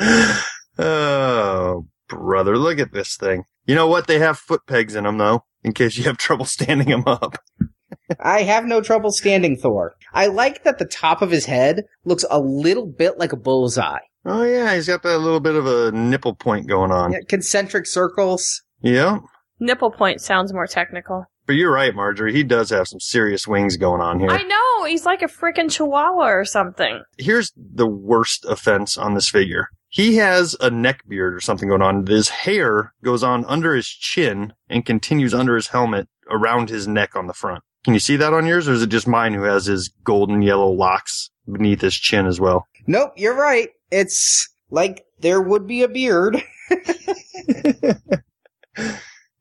oh, 0.79 1.87
brother, 2.09 2.59
look 2.59 2.81
at 2.81 2.93
this 2.93 3.17
thing. 3.17 3.45
You 3.65 3.77
know 3.77 3.87
what? 3.87 4.09
They 4.09 4.19
have 4.19 4.39
foot 4.39 4.63
pegs 4.67 4.97
in 4.97 5.05
them 5.05 5.19
though, 5.19 5.45
in 5.63 5.73
case 5.73 5.97
you 5.97 6.05
have 6.05 6.17
trouble 6.19 6.47
standing 6.47 6.89
them 6.89 7.05
up. 7.07 7.37
I 8.19 8.43
have 8.43 8.65
no 8.65 8.81
trouble 8.81 9.13
standing 9.13 9.57
Thor. 9.57 9.95
I 10.13 10.27
like 10.27 10.65
that 10.65 10.79
the 10.79 10.85
top 10.85 11.23
of 11.23 11.31
his 11.31 11.47
head 11.47 11.85
looks 12.05 12.25
a 12.29 12.41
little 12.41 12.87
bit 12.87 13.19
like 13.19 13.33
a 13.33 13.37
bullseye. 13.37 14.01
Oh 14.25 14.43
yeah, 14.43 14.75
he's 14.75 14.89
got 14.89 15.05
that 15.05 15.19
little 15.19 15.41
bit 15.41 15.55
of 15.55 15.67
a 15.67 15.93
nipple 15.93 16.35
point 16.35 16.67
going 16.69 16.91
on. 16.91 17.13
Yeah, 17.13 17.21
concentric 17.29 17.87
circles. 17.87 18.63
Yeah. 18.83 19.21
Nipple 19.61 19.91
point 19.91 20.21
sounds 20.21 20.53
more 20.53 20.67
technical. 20.67 21.27
But 21.47 21.57
you're 21.57 21.73
right, 21.73 21.95
Marjorie. 21.95 22.33
He 22.33 22.43
does 22.43 22.71
have 22.71 22.89
some 22.89 23.01
serious 23.01 23.47
wings 23.47 23.77
going 23.77 24.01
on 24.01 24.21
here. 24.21 24.31
I 24.31 24.43
know. 24.43 24.85
He's 24.85 25.05
like 25.05 25.23
a 25.23 25.27
freaking 25.27 25.71
chihuahua 25.71 26.29
or 26.29 26.45
something. 26.45 27.03
Here's 27.19 27.53
the 27.57 27.87
worst 27.87 28.45
offense 28.45 28.97
on 28.97 29.15
this 29.15 29.29
figure. 29.29 29.69
He 29.89 30.17
has 30.17 30.57
a 30.61 30.71
neck 30.71 31.03
beard 31.09 31.35
or 31.35 31.41
something 31.41 31.69
going 31.69 31.83
on. 31.83 32.07
His 32.07 32.29
hair 32.29 32.95
goes 33.03 33.23
on 33.23 33.45
under 33.47 33.75
his 33.75 33.89
chin 33.89 34.53
and 34.69 34.87
continues 34.87 35.35
under 35.35 35.57
his 35.57 35.69
helmet 35.69 36.09
around 36.31 36.71
his 36.71 36.87
neck 36.87 37.17
on 37.17 37.27
the 37.27 37.35
front. 37.35 37.63
Can 37.85 37.95
you 37.95 38.01
see 38.01 38.17
that 38.17 38.33
on 38.33 38.47
yours, 38.47 38.69
or 38.69 38.73
is 38.73 38.83
it 38.83 38.89
just 38.89 39.09
mine 39.09 39.35
who 39.35 39.43
has 39.43 39.67
his 39.67 39.89
golden 40.05 40.43
yellow 40.43 40.71
locks 40.71 41.31
beneath 41.51 41.81
his 41.81 41.95
chin 41.95 42.27
as 42.27 42.39
well? 42.39 42.67
Nope, 42.87 43.13
you're 43.17 43.35
right. 43.35 43.71
It's 43.91 44.49
like 44.71 45.05
there 45.19 45.41
would 45.41 45.67
be 45.67 45.83
a 45.83 45.89
beard. 45.89 46.43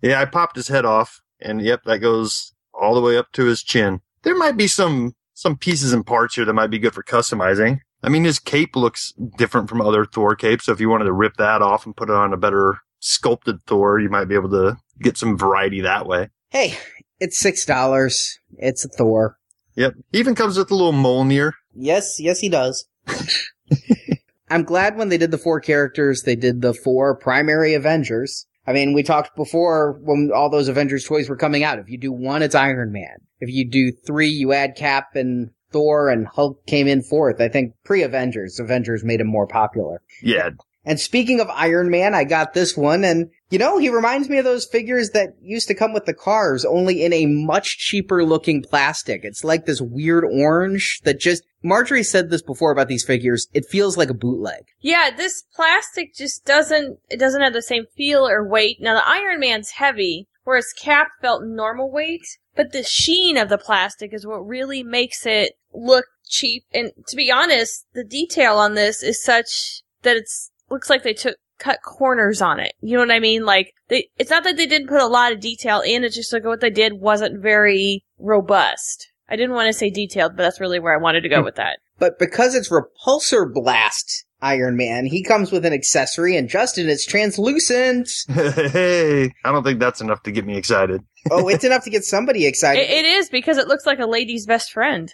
Yeah, 0.02 0.22
I 0.22 0.26
popped 0.26 0.56
his 0.56 0.70
head 0.70 0.86
off 0.86 1.22
And 1.40 1.62
yep, 1.62 1.84
that 1.86 2.00
goes 2.00 2.54
all 2.74 2.96
the 2.96 3.02
way 3.02 3.18
up 3.18 3.32
to 3.34 3.46
his 3.46 3.62
chin. 3.62 4.02
There 4.24 4.38
might 4.38 4.58
be 4.58 4.68
some, 4.68 5.16
some 5.34 5.58
pieces 5.58 5.94
and 5.94 6.06
parts 6.06 6.36
here 6.36 6.46
that 6.46 6.54
might 6.54 6.70
be 6.70 6.80
good 6.80 6.94
for 6.94 7.04
customizing. 7.04 7.80
I 8.02 8.10
mean, 8.10 8.24
his 8.24 8.40
cape 8.40 8.76
looks 8.76 9.14
different 9.38 9.70
from 9.70 9.82
other 9.82 10.06
Thor 10.06 10.36
capes. 10.36 10.66
So 10.66 10.72
if 10.72 10.80
you 10.80 10.90
wanted 10.90 11.06
to 11.06 11.14
rip 11.14 11.36
that 11.38 11.62
off 11.62 11.86
and 11.86 11.96
put 11.96 12.10
it 12.10 12.16
on 12.16 12.34
a 12.34 12.38
better 12.38 12.80
sculpted 13.00 13.62
Thor, 13.64 14.00
you 14.00 14.10
might 14.10 14.26
be 14.26 14.36
able 14.36 14.50
to 14.52 14.78
get 15.02 15.18
some 15.18 15.38
variety 15.38 15.82
that 15.82 16.06
way. 16.06 16.30
Hey, 16.50 16.78
it's 17.20 17.38
six 17.38 17.66
dollars. 17.66 18.40
It's 18.58 18.86
a 18.86 18.90
Thor. 18.90 19.38
Yep. 19.76 19.94
He 20.12 20.20
even 20.20 20.36
comes 20.36 20.58
with 20.58 20.72
a 20.72 20.76
little 20.76 20.94
Mjolnir. 20.94 21.52
Yes, 21.74 22.20
yes, 22.20 22.40
he 22.40 22.50
does. 22.50 22.86
I'm 24.50 24.64
glad 24.64 24.98
when 24.98 25.10
they 25.10 25.18
did 25.18 25.32
the 25.32 25.38
four 25.38 25.60
characters, 25.60 26.24
they 26.24 26.36
did 26.36 26.62
the 26.62 26.74
four 26.74 27.16
primary 27.16 27.74
Avengers. 27.74 28.48
I 28.68 28.74
mean, 28.74 28.94
we 28.94 29.04
talked 29.04 29.36
before 29.36 30.00
when 30.02 30.32
all 30.34 30.50
those 30.50 30.68
Avengers 30.68 31.06
toys 31.06 31.30
were 31.30 31.38
coming 31.38 31.64
out. 31.64 31.80
If 31.80 31.90
you 31.90 31.98
do 31.98 32.12
one, 32.12 32.44
it's 32.44 32.56
Iron 32.56 32.92
Man. 32.92 33.18
If 33.40 33.50
you 33.50 33.68
do 33.70 33.92
three, 33.92 34.30
you 34.30 34.54
add 34.54 34.76
Cap 34.76 35.16
and 35.16 35.52
Thor 35.72 36.10
and 36.10 36.28
Hulk 36.28 36.66
came 36.66 36.88
in 36.88 37.02
fourth. 37.02 37.42
I 37.42 37.48
think 37.48 37.74
pre-Avengers, 37.84 38.60
Avengers 38.60 39.04
made 39.04 39.22
him 39.22 39.28
more 39.28 39.48
popular. 39.48 40.02
Yeah. 40.22 40.50
And 40.86 41.00
speaking 41.00 41.40
of 41.40 41.50
Iron 41.50 41.90
Man, 41.90 42.14
I 42.16 42.24
got 42.24 42.54
this 42.54 42.76
one 42.76 43.04
and 43.04 43.30
you 43.50 43.58
know, 43.58 43.80
he 43.80 43.90
reminds 43.90 44.30
me 44.30 44.38
of 44.38 44.46
those 44.46 44.68
figures 44.68 45.10
that 45.12 45.30
used 45.42 45.68
to 45.70 45.76
come 45.76 45.92
with 45.92 46.06
the 46.06 46.14
cars, 46.14 46.66
only 46.66 47.04
in 47.04 47.14
a 47.14 47.26
much 47.26 47.78
cheaper 47.78 48.24
looking 48.24 48.62
plastic. 48.62 49.22
It's 49.24 49.44
like 49.44 49.66
this 49.66 49.82
weird 49.82 50.24
orange 50.24 51.00
that 51.04 51.20
just, 51.20 51.44
Marjorie 51.62 52.04
said 52.04 52.30
this 52.30 52.42
before 52.42 52.72
about 52.72 52.88
these 52.88 53.04
figures, 53.04 53.48
it 53.54 53.66
feels 53.66 53.98
like 53.98 54.10
a 54.10 54.14
bootleg. 54.14 54.68
Yeah, 54.80 55.10
this 55.16 55.44
plastic 55.54 56.16
just 56.16 56.46
doesn't, 56.46 57.00
it 57.10 57.18
doesn't 57.18 57.42
have 57.42 57.54
the 57.54 57.62
same 57.62 57.86
feel 57.96 58.28
or 58.28 58.48
weight. 58.48 58.78
Now 58.80 58.94
the 58.94 59.08
Iron 59.08 59.40
Man's 59.40 59.72
heavy, 59.72 60.28
whereas 60.44 60.74
Cap 60.80 61.10
felt 61.22 61.44
normal 61.44 61.92
weight, 61.92 62.26
but 62.56 62.72
the 62.72 62.84
sheen 62.84 63.38
of 63.38 63.50
the 63.50 63.58
plastic 63.58 64.14
is 64.14 64.26
what 64.26 64.48
really 64.48 64.84
makes 64.84 65.26
it 65.26 65.54
look 65.74 66.06
cheap. 66.28 66.64
And 66.74 66.92
to 67.08 67.16
be 67.16 67.32
honest, 67.32 67.86
the 67.94 68.04
detail 68.04 68.56
on 68.56 68.76
this 68.76 69.04
is 69.04 69.22
such 69.22 69.82
that 70.04 70.16
it's, 70.16 70.52
looks 70.70 70.90
like 70.90 71.04
they 71.04 71.14
took 71.14 71.38
cut 71.58 71.80
corners 71.84 72.42
on 72.42 72.60
it. 72.60 72.74
You 72.82 72.96
know 72.96 73.04
what 73.04 73.12
I 73.12 73.20
mean? 73.20 73.46
Like 73.46 73.74
they, 73.90 74.10
it's 74.18 74.32
not 74.32 74.44
that 74.46 74.58
they 74.58 74.66
didn't 74.66 74.88
put 74.88 75.02
a 75.02 75.08
lot 75.08 75.34
of 75.34 75.42
detail 75.42 75.82
in. 75.82 76.04
It's 76.04 76.16
just 76.16 76.34
like 76.34 76.46
what 76.46 76.62
they 76.62 76.70
did 76.70 76.94
wasn't 76.94 77.42
very 77.42 78.06
robust. 78.18 79.09
I 79.30 79.36
didn't 79.36 79.56
want 79.56 79.68
to 79.68 79.74
say 79.74 79.90
detailed, 79.90 80.36
but 80.36 80.44
that's 80.44 80.60
really 80.60 80.80
where 80.80 80.94
I 80.94 81.02
wanted 81.02 81.22
to 81.22 81.30
go 81.30 81.40
hmm. 81.40 81.46
with 81.46 81.56
that. 81.56 81.80
But 81.98 82.18
because 82.18 82.56
it's 82.56 82.70
repulsor 82.70 83.54
blast 83.54 84.26
Iron 84.42 84.78
Man, 84.78 85.06
he 85.06 85.24
comes 85.24 85.52
with 85.52 85.66
an 85.66 85.74
accessory 85.74 86.36
and 86.36 86.50
Justin, 86.50 86.90
it's 86.90 87.06
translucent. 87.06 88.10
hey, 88.30 89.34
I 89.44 89.52
don't 89.52 89.64
think 89.64 89.80
that's 89.80 90.02
enough 90.02 90.24
to 90.24 90.32
get 90.32 90.46
me 90.46 90.58
excited. 90.58 91.02
oh, 91.32 91.48
it's 91.50 91.64
enough 91.64 91.84
to 91.84 91.90
get 91.90 92.06
somebody 92.06 92.46
excited. 92.46 92.82
It, 92.82 92.90
it 92.90 93.06
is 93.06 93.30
because 93.30 93.58
it 93.58 93.68
looks 93.68 93.86
like 93.86 94.00
a 94.00 94.06
lady's 94.06 94.46
best 94.46 94.72
friend. 94.72 95.14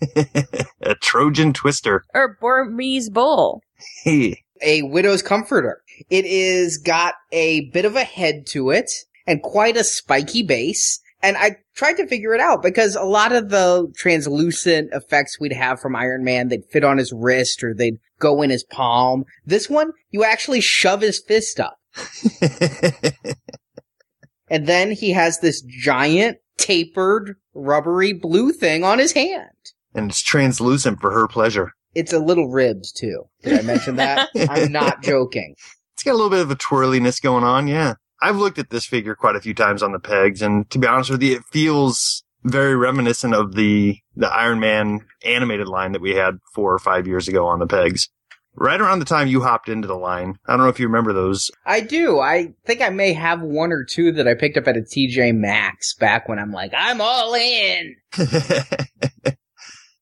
a 0.80 0.94
Trojan 0.96 1.52
twister. 1.52 2.04
Or 2.14 2.36
Burmese 2.40 3.10
bull. 3.10 3.62
Hey. 4.02 4.42
A 4.62 4.82
widow's 4.82 5.22
comforter. 5.22 5.82
It 6.08 6.24
is 6.24 6.78
got 6.78 7.14
a 7.30 7.68
bit 7.70 7.84
of 7.84 7.96
a 7.96 8.04
head 8.04 8.46
to 8.48 8.70
it 8.70 8.90
and 9.26 9.42
quite 9.42 9.76
a 9.76 9.84
spiky 9.84 10.42
base. 10.42 11.00
And 11.22 11.36
I 11.36 11.56
tried 11.76 11.94
to 11.94 12.06
figure 12.06 12.34
it 12.34 12.40
out 12.40 12.62
because 12.62 12.96
a 12.96 13.04
lot 13.04 13.32
of 13.32 13.50
the 13.50 13.92
translucent 13.96 14.90
effects 14.92 15.38
we'd 15.38 15.52
have 15.52 15.80
from 15.80 15.94
Iron 15.94 16.24
Man, 16.24 16.48
they'd 16.48 16.64
fit 16.70 16.82
on 16.82 16.98
his 16.98 17.12
wrist 17.12 17.62
or 17.62 17.74
they'd 17.74 17.98
go 18.18 18.42
in 18.42 18.50
his 18.50 18.64
palm. 18.64 19.24
This 19.44 19.70
one, 19.70 19.92
you 20.10 20.24
actually 20.24 20.60
shove 20.60 21.00
his 21.00 21.20
fist 21.20 21.60
up. 21.60 21.78
and 24.50 24.66
then 24.66 24.90
he 24.90 25.12
has 25.12 25.38
this 25.38 25.62
giant, 25.62 26.38
tapered, 26.58 27.36
rubbery 27.54 28.12
blue 28.12 28.52
thing 28.52 28.82
on 28.82 28.98
his 28.98 29.12
hand. 29.12 29.50
And 29.94 30.10
it's 30.10 30.22
translucent 30.22 31.00
for 31.00 31.12
her 31.12 31.28
pleasure. 31.28 31.72
It's 31.94 32.12
a 32.12 32.18
little 32.18 32.48
ribbed 32.48 32.96
too. 32.96 33.24
Did 33.42 33.60
I 33.60 33.62
mention 33.62 33.96
that? 33.96 34.28
I'm 34.50 34.72
not 34.72 35.02
joking. 35.02 35.54
It's 35.94 36.02
got 36.02 36.12
a 36.12 36.18
little 36.18 36.30
bit 36.30 36.40
of 36.40 36.50
a 36.50 36.56
twirliness 36.56 37.20
going 37.20 37.44
on, 37.44 37.68
yeah. 37.68 37.94
I've 38.22 38.36
looked 38.36 38.58
at 38.58 38.70
this 38.70 38.86
figure 38.86 39.16
quite 39.16 39.34
a 39.34 39.40
few 39.40 39.52
times 39.52 39.82
on 39.82 39.92
the 39.92 39.98
pegs, 39.98 40.42
and 40.42 40.70
to 40.70 40.78
be 40.78 40.86
honest 40.86 41.10
with 41.10 41.22
you, 41.22 41.36
it 41.36 41.42
feels 41.50 42.22
very 42.44 42.76
reminiscent 42.76 43.34
of 43.34 43.54
the 43.54 43.98
the 44.14 44.28
Iron 44.28 44.60
Man 44.60 45.00
animated 45.24 45.68
line 45.68 45.92
that 45.92 46.00
we 46.00 46.14
had 46.14 46.38
four 46.54 46.72
or 46.72 46.78
five 46.78 47.06
years 47.06 47.26
ago 47.28 47.46
on 47.46 47.58
the 47.58 47.66
pegs. 47.66 48.08
Right 48.54 48.80
around 48.80 48.98
the 48.98 49.06
time 49.06 49.28
you 49.28 49.40
hopped 49.40 49.70
into 49.70 49.88
the 49.88 49.96
line. 49.96 50.38
I 50.46 50.52
don't 50.52 50.66
know 50.66 50.68
if 50.68 50.78
you 50.78 50.86
remember 50.86 51.14
those. 51.14 51.50
I 51.64 51.80
do. 51.80 52.20
I 52.20 52.52
think 52.66 52.82
I 52.82 52.90
may 52.90 53.14
have 53.14 53.40
one 53.40 53.72
or 53.72 53.82
two 53.82 54.12
that 54.12 54.28
I 54.28 54.34
picked 54.34 54.58
up 54.58 54.68
at 54.68 54.76
a 54.76 54.80
TJ 54.80 55.34
Maxx 55.34 55.94
back 55.94 56.28
when 56.28 56.38
I'm 56.38 56.52
like, 56.52 56.72
I'm 56.76 57.00
all 57.00 57.32
in. 57.34 57.96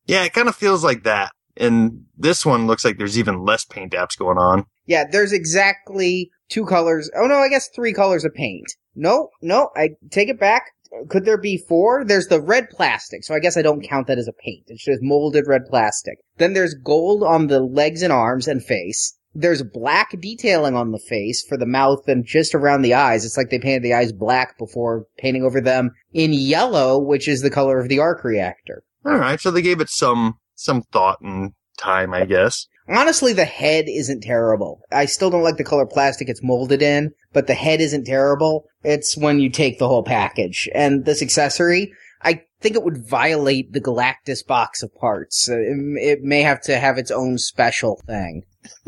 yeah, 0.07 0.25
it 0.25 0.33
kind 0.33 0.49
of 0.49 0.57
feels 0.57 0.83
like 0.83 1.05
that. 1.05 1.31
And 1.57 2.07
this 2.19 2.45
one 2.45 2.67
looks 2.67 2.85
like 2.85 2.99
there's 2.99 3.19
even 3.19 3.45
less 3.45 3.65
paint 3.65 3.93
apps 3.93 4.19
going 4.19 4.39
on. 4.39 4.67
Yeah, 4.85 5.05
there's 5.09 5.33
exactly 5.33 6.33
two 6.51 6.67
colors. 6.67 7.11
Oh 7.17 7.27
no, 7.27 7.37
I 7.37 7.49
guess 7.49 7.69
three 7.69 7.95
colors 7.95 8.25
of 8.25 8.35
paint. 8.35 8.67
No, 8.95 9.31
no, 9.41 9.71
I 9.77 9.91
take 10.11 10.29
it 10.29 10.39
back. 10.39 10.65
Could 11.09 11.25
there 11.25 11.39
be 11.39 11.57
four? 11.57 12.05
There's 12.05 12.27
the 12.27 12.41
red 12.43 12.69
plastic, 12.69 13.23
so 13.25 13.35
I 13.35 13.39
guess 13.39 13.57
I 13.57 13.63
don't 13.63 13.87
count 13.87 14.09
that 14.09 14.19
as 14.19 14.27
a 14.27 14.33
paint. 14.33 14.65
It's 14.67 14.85
just 14.85 15.01
molded 15.01 15.47
red 15.47 15.63
plastic. 15.67 16.19
Then 16.39 16.53
there's 16.53 16.75
gold 16.75 17.23
on 17.23 17.47
the 17.47 17.61
legs 17.61 18.03
and 18.03 18.13
arms 18.13 18.49
and 18.49 18.63
face. 18.63 19.17
There's 19.33 19.63
black 19.63 20.11
detailing 20.21 20.75
on 20.75 20.91
the 20.91 20.99
face 20.99 21.45
for 21.49 21.57
the 21.57 21.67
mouth 21.67 22.09
and 22.09 22.27
just 22.27 22.57
around 22.57 22.83
the 22.83 22.95
eyes. 22.95 23.25
It's 23.25 23.37
like 23.37 23.51
they 23.51 23.61
painted 23.61 23.85
the 23.85 23.95
eyes 23.95 24.13
black 24.13 24.59
before 24.59 25.07
painting 25.19 25.45
over 25.45 25.61
them 25.61 25.91
in 26.13 26.33
yellow, 26.33 26.99
which 26.99 27.29
is 27.29 27.41
the 27.41 27.51
color 27.51 27.79
of 27.79 27.89
the 27.89 28.01
arc 28.01 28.25
reactor. 28.25 28.83
Alright, 29.07 29.41
so 29.41 29.53
they 29.53 29.63
gave 29.63 29.81
it 29.81 29.89
some 29.89 30.39
some 30.57 30.83
thought 30.83 31.21
and 31.21 31.53
time, 31.79 32.13
I 32.13 32.25
guess. 32.27 32.67
Honestly, 32.91 33.33
the 33.33 33.45
head 33.45 33.87
isn't 33.89 34.23
terrible. 34.23 34.81
I 34.91 35.07
still 35.07 35.31
don't 35.31 35.43
like 35.43 35.57
the 35.57 35.65
color 35.65 35.87
plastic 35.87 36.29
it's 36.29 36.43
molded 36.43 36.83
in, 36.83 37.13
but 37.33 37.47
the 37.47 37.55
head 37.55 37.81
isn't 37.81 38.05
terrible. 38.05 38.65
It's 38.83 39.17
when 39.17 39.39
you 39.39 39.49
take 39.49 39.79
the 39.79 39.89
whole 39.89 40.03
package. 40.03 40.69
And 40.75 41.05
this 41.05 41.23
accessory, 41.23 41.93
I 42.23 42.43
think 42.61 42.75
it 42.75 42.83
would 42.83 43.07
violate 43.07 43.73
the 43.73 43.81
Galactus 43.81 44.45
box 44.47 44.83
of 44.83 44.95
parts. 44.95 45.49
Uh, 45.49 45.59
it, 45.59 45.77
it 45.97 46.23
may 46.23 46.43
have 46.43 46.61
to 46.63 46.79
have 46.79 46.99
its 46.99 47.11
own 47.11 47.39
special 47.39 48.01
thing. 48.07 48.43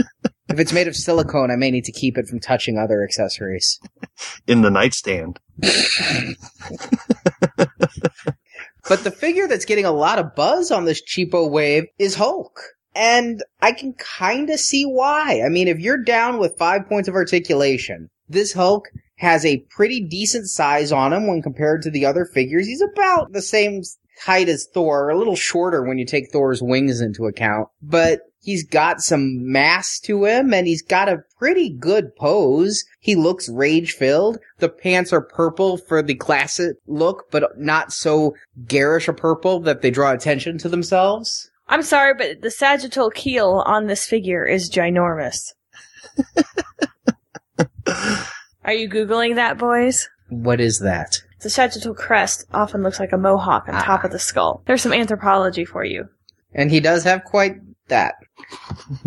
if 0.49 0.59
it's 0.59 0.73
made 0.73 0.89
of 0.89 0.97
silicone, 0.97 1.51
I 1.51 1.57
may 1.57 1.71
need 1.71 1.85
to 1.85 1.93
keep 1.93 2.19
it 2.19 2.27
from 2.27 2.41
touching 2.41 2.79
other 2.79 3.05
accessories. 3.05 3.79
In 4.47 4.63
the 4.63 4.71
nightstand. 4.71 5.39
But 8.89 9.05
the 9.05 9.11
figure 9.11 9.47
that's 9.47 9.65
getting 9.65 9.85
a 9.85 9.93
lot 9.93 10.19
of 10.19 10.35
buzz 10.35 10.71
on 10.71 10.85
this 10.85 11.03
cheapo 11.03 11.49
wave 11.49 11.85
is 11.99 12.17
Hulk. 12.17 12.61
And 12.95 13.43
I 13.61 13.73
can 13.73 13.95
kinda 14.19 14.59
see 14.59 14.85
why. 14.85 15.43
I 15.45 15.49
mean, 15.49 15.69
if 15.69 15.79
you're 15.79 16.03
down 16.03 16.39
with 16.39 16.59
five 16.59 16.89
points 16.89 17.09
of 17.09 17.15
articulation, 17.15 18.11
this 18.29 18.53
Hulk 18.53 18.89
has 19.17 19.45
a 19.45 19.65
pretty 19.71 20.01
decent 20.01 20.49
size 20.49 20.93
on 20.93 21.13
him 21.13 21.27
when 21.27 21.43
compared 21.43 21.83
to 21.83 21.91
the 21.91 22.05
other 22.05 22.25
figures. 22.25 22.67
He's 22.67 22.83
about 22.83 23.33
the 23.33 23.43
same 23.43 23.83
height 24.25 24.49
as 24.49 24.67
Thor, 24.73 25.09
a 25.09 25.19
little 25.19 25.37
shorter 25.37 25.83
when 25.83 25.99
you 25.99 26.05
take 26.05 26.31
Thor's 26.31 26.63
wings 26.63 27.01
into 27.01 27.27
account. 27.27 27.69
But 27.81 28.23
He's 28.43 28.65
got 28.65 29.01
some 29.01 29.53
mass 29.53 30.01
to 30.01 30.25
him 30.25 30.53
and 30.53 30.67
he's 30.67 30.83
got 30.83 31.09
a 31.09 31.23
pretty 31.39 31.71
good 31.71 32.17
pose. 32.17 32.85
He 32.99 33.15
looks 33.15 33.49
rage 33.49 33.93
filled. 33.93 34.39
The 34.59 34.69
pants 34.69 35.13
are 35.13 35.21
purple 35.21 35.77
for 35.77 36.03
the 36.03 36.17
classic 36.17 36.77
look, 36.89 37.31
but 37.31 37.57
not 37.57 37.93
so 37.93 38.35
garish 38.67 39.07
a 39.07 39.13
purple 39.13 39.61
that 39.61 39.81
they 39.81 39.93
draw 39.93 40.11
attention 40.11 40.59
to 40.59 40.69
themselves. 40.69 41.52
I'm 41.73 41.83
sorry, 41.83 42.12
but 42.12 42.43
the 42.43 42.50
sagittal 42.50 43.09
keel 43.09 43.62
on 43.64 43.87
this 43.87 44.05
figure 44.05 44.45
is 44.45 44.69
ginormous. 44.69 45.55
Are 48.62 48.75
you 48.75 48.91
Googling 48.91 49.37
that, 49.37 49.57
boys? 49.57 50.07
What 50.29 50.61
is 50.61 50.81
that? 50.81 51.23
The 51.41 51.49
sagittal 51.49 51.95
crest 51.95 52.45
often 52.52 52.83
looks 52.83 53.00
like 53.00 53.12
a 53.12 53.17
mohawk 53.17 53.71
on 53.71 53.76
ah. 53.76 53.81
top 53.85 54.05
of 54.05 54.11
the 54.11 54.19
skull. 54.19 54.62
There's 54.67 54.83
some 54.83 54.93
anthropology 54.93 55.64
for 55.64 55.83
you. 55.83 56.11
And 56.52 56.71
he 56.71 56.79
does 56.79 57.05
have 57.05 57.25
quite 57.25 57.55
that. 57.88 58.17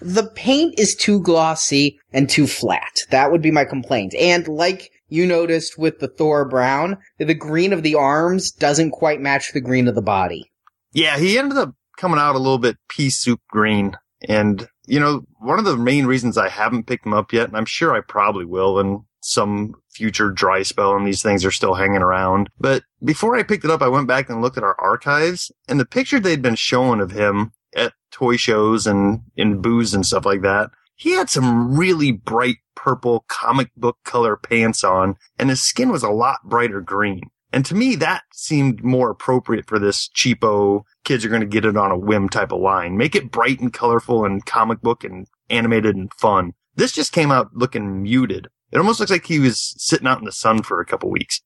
the 0.00 0.32
paint 0.34 0.78
is 0.78 0.96
too 0.96 1.20
glossy 1.20 1.98
and 2.10 2.26
too 2.26 2.46
flat. 2.46 3.02
That 3.10 3.30
would 3.30 3.42
be 3.42 3.50
my 3.50 3.66
complaint. 3.66 4.14
And 4.14 4.48
like 4.48 4.90
you 5.10 5.26
noticed 5.26 5.78
with 5.78 5.98
the 5.98 6.08
Thor 6.08 6.48
brown, 6.48 6.96
the 7.18 7.34
green 7.34 7.74
of 7.74 7.82
the 7.82 7.96
arms 7.96 8.50
doesn't 8.50 8.92
quite 8.92 9.20
match 9.20 9.52
the 9.52 9.60
green 9.60 9.88
of 9.88 9.94
the 9.94 10.00
body. 10.00 10.50
Yeah, 10.94 11.18
he 11.18 11.38
ended 11.38 11.58
up 11.58 11.74
coming 12.02 12.18
out 12.18 12.34
a 12.34 12.38
little 12.38 12.58
bit 12.58 12.76
pea 12.88 13.08
soup 13.08 13.40
green. 13.48 13.96
And, 14.28 14.68
you 14.86 14.98
know, 14.98 15.22
one 15.38 15.60
of 15.60 15.64
the 15.64 15.76
main 15.76 16.04
reasons 16.04 16.36
I 16.36 16.48
haven't 16.48 16.88
picked 16.88 17.06
him 17.06 17.14
up 17.14 17.32
yet, 17.32 17.46
and 17.46 17.56
I'm 17.56 17.64
sure 17.64 17.94
I 17.94 18.00
probably 18.00 18.44
will 18.44 18.80
in 18.80 19.04
some 19.20 19.74
future 19.92 20.28
dry 20.28 20.64
spell 20.64 20.96
and 20.96 21.06
these 21.06 21.22
things 21.22 21.44
are 21.44 21.52
still 21.52 21.74
hanging 21.74 22.02
around. 22.02 22.50
But 22.58 22.82
before 23.04 23.36
I 23.36 23.44
picked 23.44 23.64
it 23.64 23.70
up, 23.70 23.82
I 23.82 23.88
went 23.88 24.08
back 24.08 24.28
and 24.28 24.42
looked 24.42 24.58
at 24.58 24.64
our 24.64 24.78
archives 24.80 25.52
and 25.68 25.78
the 25.78 25.86
picture 25.86 26.18
they'd 26.18 26.42
been 26.42 26.56
showing 26.56 27.00
of 27.00 27.12
him 27.12 27.52
at 27.76 27.92
toy 28.10 28.36
shows 28.36 28.84
and 28.84 29.20
in 29.36 29.60
booths 29.60 29.94
and 29.94 30.04
stuff 30.04 30.26
like 30.26 30.42
that, 30.42 30.70
he 30.96 31.12
had 31.12 31.30
some 31.30 31.76
really 31.76 32.10
bright 32.10 32.56
purple 32.74 33.24
comic 33.28 33.70
book 33.76 33.98
color 34.04 34.36
pants 34.36 34.82
on 34.82 35.14
and 35.38 35.50
his 35.50 35.62
skin 35.62 35.90
was 35.90 36.02
a 36.02 36.10
lot 36.10 36.40
brighter 36.44 36.80
green. 36.80 37.30
And 37.52 37.66
to 37.66 37.74
me, 37.74 37.96
that 37.96 38.22
seemed 38.32 38.82
more 38.82 39.10
appropriate 39.10 39.66
for 39.66 39.78
this 39.78 40.08
cheapo 40.08 40.82
kids 41.04 41.24
are 41.24 41.28
going 41.28 41.42
to 41.42 41.46
get 41.46 41.64
it 41.64 41.76
on 41.76 41.90
a 41.90 41.98
whim 41.98 42.28
type 42.28 42.52
of 42.52 42.60
line. 42.60 42.96
Make 42.96 43.14
it 43.14 43.30
bright 43.30 43.60
and 43.60 43.72
colorful 43.72 44.24
and 44.24 44.44
comic 44.46 44.80
book 44.80 45.04
and 45.04 45.26
animated 45.50 45.96
and 45.96 46.12
fun. 46.14 46.52
This 46.74 46.92
just 46.92 47.12
came 47.12 47.30
out 47.30 47.50
looking 47.54 48.02
muted. 48.02 48.48
It 48.70 48.78
almost 48.78 49.00
looks 49.00 49.12
like 49.12 49.26
he 49.26 49.38
was 49.38 49.74
sitting 49.76 50.06
out 50.06 50.18
in 50.18 50.24
the 50.24 50.32
sun 50.32 50.62
for 50.62 50.80
a 50.80 50.86
couple 50.86 51.10
weeks. 51.10 51.40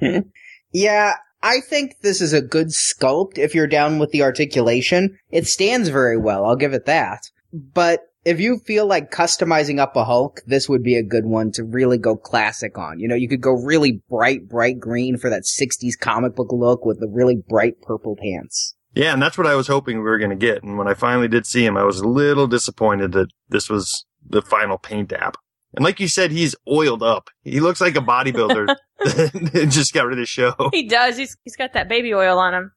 yeah, 0.72 1.14
I 1.42 1.60
think 1.60 1.94
this 2.02 2.20
is 2.20 2.34
a 2.34 2.42
good 2.42 2.68
sculpt 2.68 3.38
if 3.38 3.54
you're 3.54 3.66
down 3.66 3.98
with 3.98 4.10
the 4.10 4.22
articulation. 4.22 5.18
It 5.30 5.46
stands 5.46 5.88
very 5.88 6.18
well, 6.18 6.44
I'll 6.44 6.56
give 6.56 6.74
it 6.74 6.84
that. 6.84 7.30
But 7.52 8.00
if 8.24 8.40
you 8.40 8.58
feel 8.58 8.86
like 8.86 9.10
customizing 9.10 9.78
up 9.78 9.96
a 9.96 10.04
Hulk, 10.04 10.40
this 10.46 10.68
would 10.68 10.82
be 10.82 10.96
a 10.96 11.02
good 11.02 11.24
one 11.24 11.50
to 11.52 11.64
really 11.64 11.98
go 11.98 12.16
classic 12.16 12.78
on. 12.78 13.00
You 13.00 13.08
know, 13.08 13.14
you 13.14 13.28
could 13.28 13.40
go 13.40 13.52
really 13.52 14.00
bright, 14.08 14.48
bright 14.48 14.78
green 14.78 15.18
for 15.18 15.28
that 15.30 15.42
60s 15.42 15.98
comic 16.00 16.36
book 16.36 16.52
look 16.52 16.84
with 16.84 17.00
the 17.00 17.08
really 17.08 17.36
bright 17.48 17.80
purple 17.82 18.16
pants. 18.16 18.74
Yeah, 18.94 19.12
and 19.12 19.22
that's 19.22 19.38
what 19.38 19.46
I 19.46 19.54
was 19.54 19.68
hoping 19.68 19.98
we 19.98 20.04
were 20.04 20.18
going 20.18 20.30
to 20.30 20.36
get. 20.36 20.62
And 20.62 20.76
when 20.78 20.86
I 20.86 20.94
finally 20.94 21.28
did 21.28 21.46
see 21.46 21.64
him, 21.64 21.76
I 21.76 21.84
was 21.84 22.00
a 22.00 22.08
little 22.08 22.46
disappointed 22.46 23.12
that 23.12 23.28
this 23.48 23.70
was 23.70 24.04
the 24.24 24.42
final 24.42 24.78
paint 24.78 25.12
app. 25.12 25.36
And 25.74 25.84
like 25.84 25.98
you 25.98 26.08
said, 26.08 26.30
he's 26.30 26.54
oiled 26.68 27.02
up. 27.02 27.30
He 27.42 27.60
looks 27.60 27.80
like 27.80 27.96
a 27.96 28.00
bodybuilder 28.00 28.76
just 29.70 29.94
got 29.94 30.04
rid 30.04 30.12
of 30.12 30.18
the 30.18 30.26
show. 30.26 30.54
He 30.72 30.86
does. 30.86 31.16
He's, 31.16 31.36
he's 31.44 31.56
got 31.56 31.72
that 31.72 31.88
baby 31.88 32.12
oil 32.14 32.38
on 32.38 32.54
him. 32.54 32.72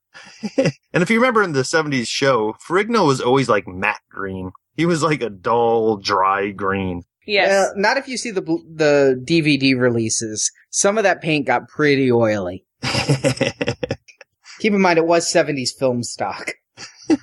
and 0.94 1.04
if 1.04 1.10
you 1.10 1.20
remember 1.20 1.44
in 1.44 1.52
the 1.52 1.62
70s 1.62 2.08
show, 2.08 2.56
Ferrigno 2.68 3.06
was 3.06 3.20
always 3.20 3.50
like 3.50 3.68
matte 3.68 4.02
green. 4.10 4.52
He 4.76 4.86
was 4.86 5.02
like 5.04 5.22
a 5.22 5.30
dull, 5.30 5.98
dry 5.98 6.52
green. 6.52 7.04
Yes. 7.26 7.70
Uh, 7.70 7.74
not 7.76 7.98
if 7.98 8.08
you 8.08 8.18
see 8.18 8.32
the 8.32 8.42
the 8.42 9.22
DVD 9.24 9.80
releases. 9.80 10.52
Some 10.70 10.98
of 10.98 11.04
that 11.04 11.22
paint 11.22 11.48
got 11.48 11.68
pretty 11.68 12.12
oily. 12.12 12.66
Keep 14.60 14.74
in 14.74 14.82
mind 14.82 14.98
it 15.00 15.08
was 15.08 15.32
70s 15.32 15.70
film 15.78 16.04
stock. 16.04 16.54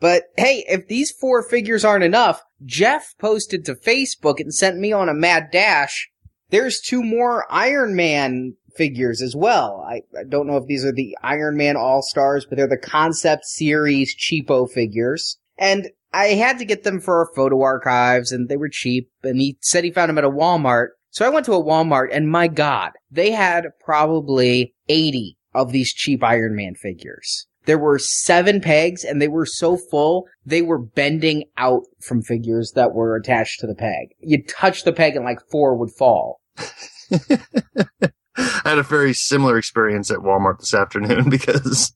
but 0.00 0.24
hey, 0.36 0.64
if 0.68 0.88
these 0.88 1.10
four 1.10 1.42
figures 1.42 1.84
aren't 1.84 2.04
enough, 2.04 2.42
Jeff 2.64 3.14
posted 3.18 3.64
to 3.64 3.74
Facebook 3.74 4.40
and 4.40 4.54
sent 4.54 4.78
me 4.78 4.92
on 4.92 5.08
a 5.08 5.14
mad 5.14 5.48
dash. 5.52 6.10
There's 6.50 6.80
two 6.80 7.02
more 7.02 7.46
Iron 7.50 7.96
Man 7.96 8.54
figures 8.76 9.22
as 9.22 9.34
well. 9.36 9.84
I, 9.88 10.02
I 10.18 10.24
don't 10.28 10.46
know 10.46 10.56
if 10.56 10.66
these 10.66 10.84
are 10.84 10.92
the 10.92 11.16
Iron 11.22 11.56
Man 11.56 11.76
All 11.76 12.02
Stars, 12.02 12.46
but 12.46 12.56
they're 12.56 12.66
the 12.66 12.76
concept 12.76 13.46
series 13.46 14.14
cheapo 14.16 14.70
figures. 14.70 15.38
And 15.58 15.90
I 16.12 16.26
had 16.26 16.58
to 16.58 16.64
get 16.64 16.84
them 16.84 17.00
for 17.00 17.18
our 17.18 17.34
photo 17.34 17.62
archives 17.62 18.32
and 18.32 18.48
they 18.48 18.56
were 18.56 18.68
cheap 18.68 19.10
and 19.22 19.40
he 19.40 19.58
said 19.60 19.84
he 19.84 19.90
found 19.90 20.10
them 20.10 20.18
at 20.18 20.24
a 20.24 20.30
Walmart. 20.30 20.88
So 21.10 21.24
I 21.24 21.28
went 21.28 21.46
to 21.46 21.54
a 21.54 21.62
Walmart 21.62 22.08
and 22.12 22.28
my 22.28 22.48
God, 22.48 22.92
they 23.10 23.30
had 23.32 23.68
probably 23.84 24.74
80 24.88 25.36
of 25.54 25.72
these 25.72 25.92
cheap 25.92 26.22
Iron 26.22 26.54
Man 26.56 26.74
figures. 26.74 27.46
There 27.66 27.78
were 27.78 27.98
seven 27.98 28.60
pegs 28.60 29.04
and 29.04 29.22
they 29.22 29.28
were 29.28 29.46
so 29.46 29.76
full, 29.76 30.26
they 30.44 30.62
were 30.62 30.78
bending 30.78 31.44
out 31.56 31.82
from 32.00 32.22
figures 32.22 32.72
that 32.74 32.92
were 32.92 33.16
attached 33.16 33.60
to 33.60 33.66
the 33.66 33.74
peg. 33.74 34.08
You'd 34.20 34.48
touch 34.48 34.84
the 34.84 34.92
peg 34.92 35.16
and 35.16 35.24
like 35.24 35.40
four 35.50 35.76
would 35.76 35.90
fall. 35.90 36.40
I 38.64 38.70
had 38.70 38.78
a 38.78 38.82
very 38.82 39.12
similar 39.14 39.58
experience 39.58 40.10
at 40.10 40.18
Walmart 40.18 40.58
this 40.58 40.74
afternoon 40.74 41.30
because 41.30 41.92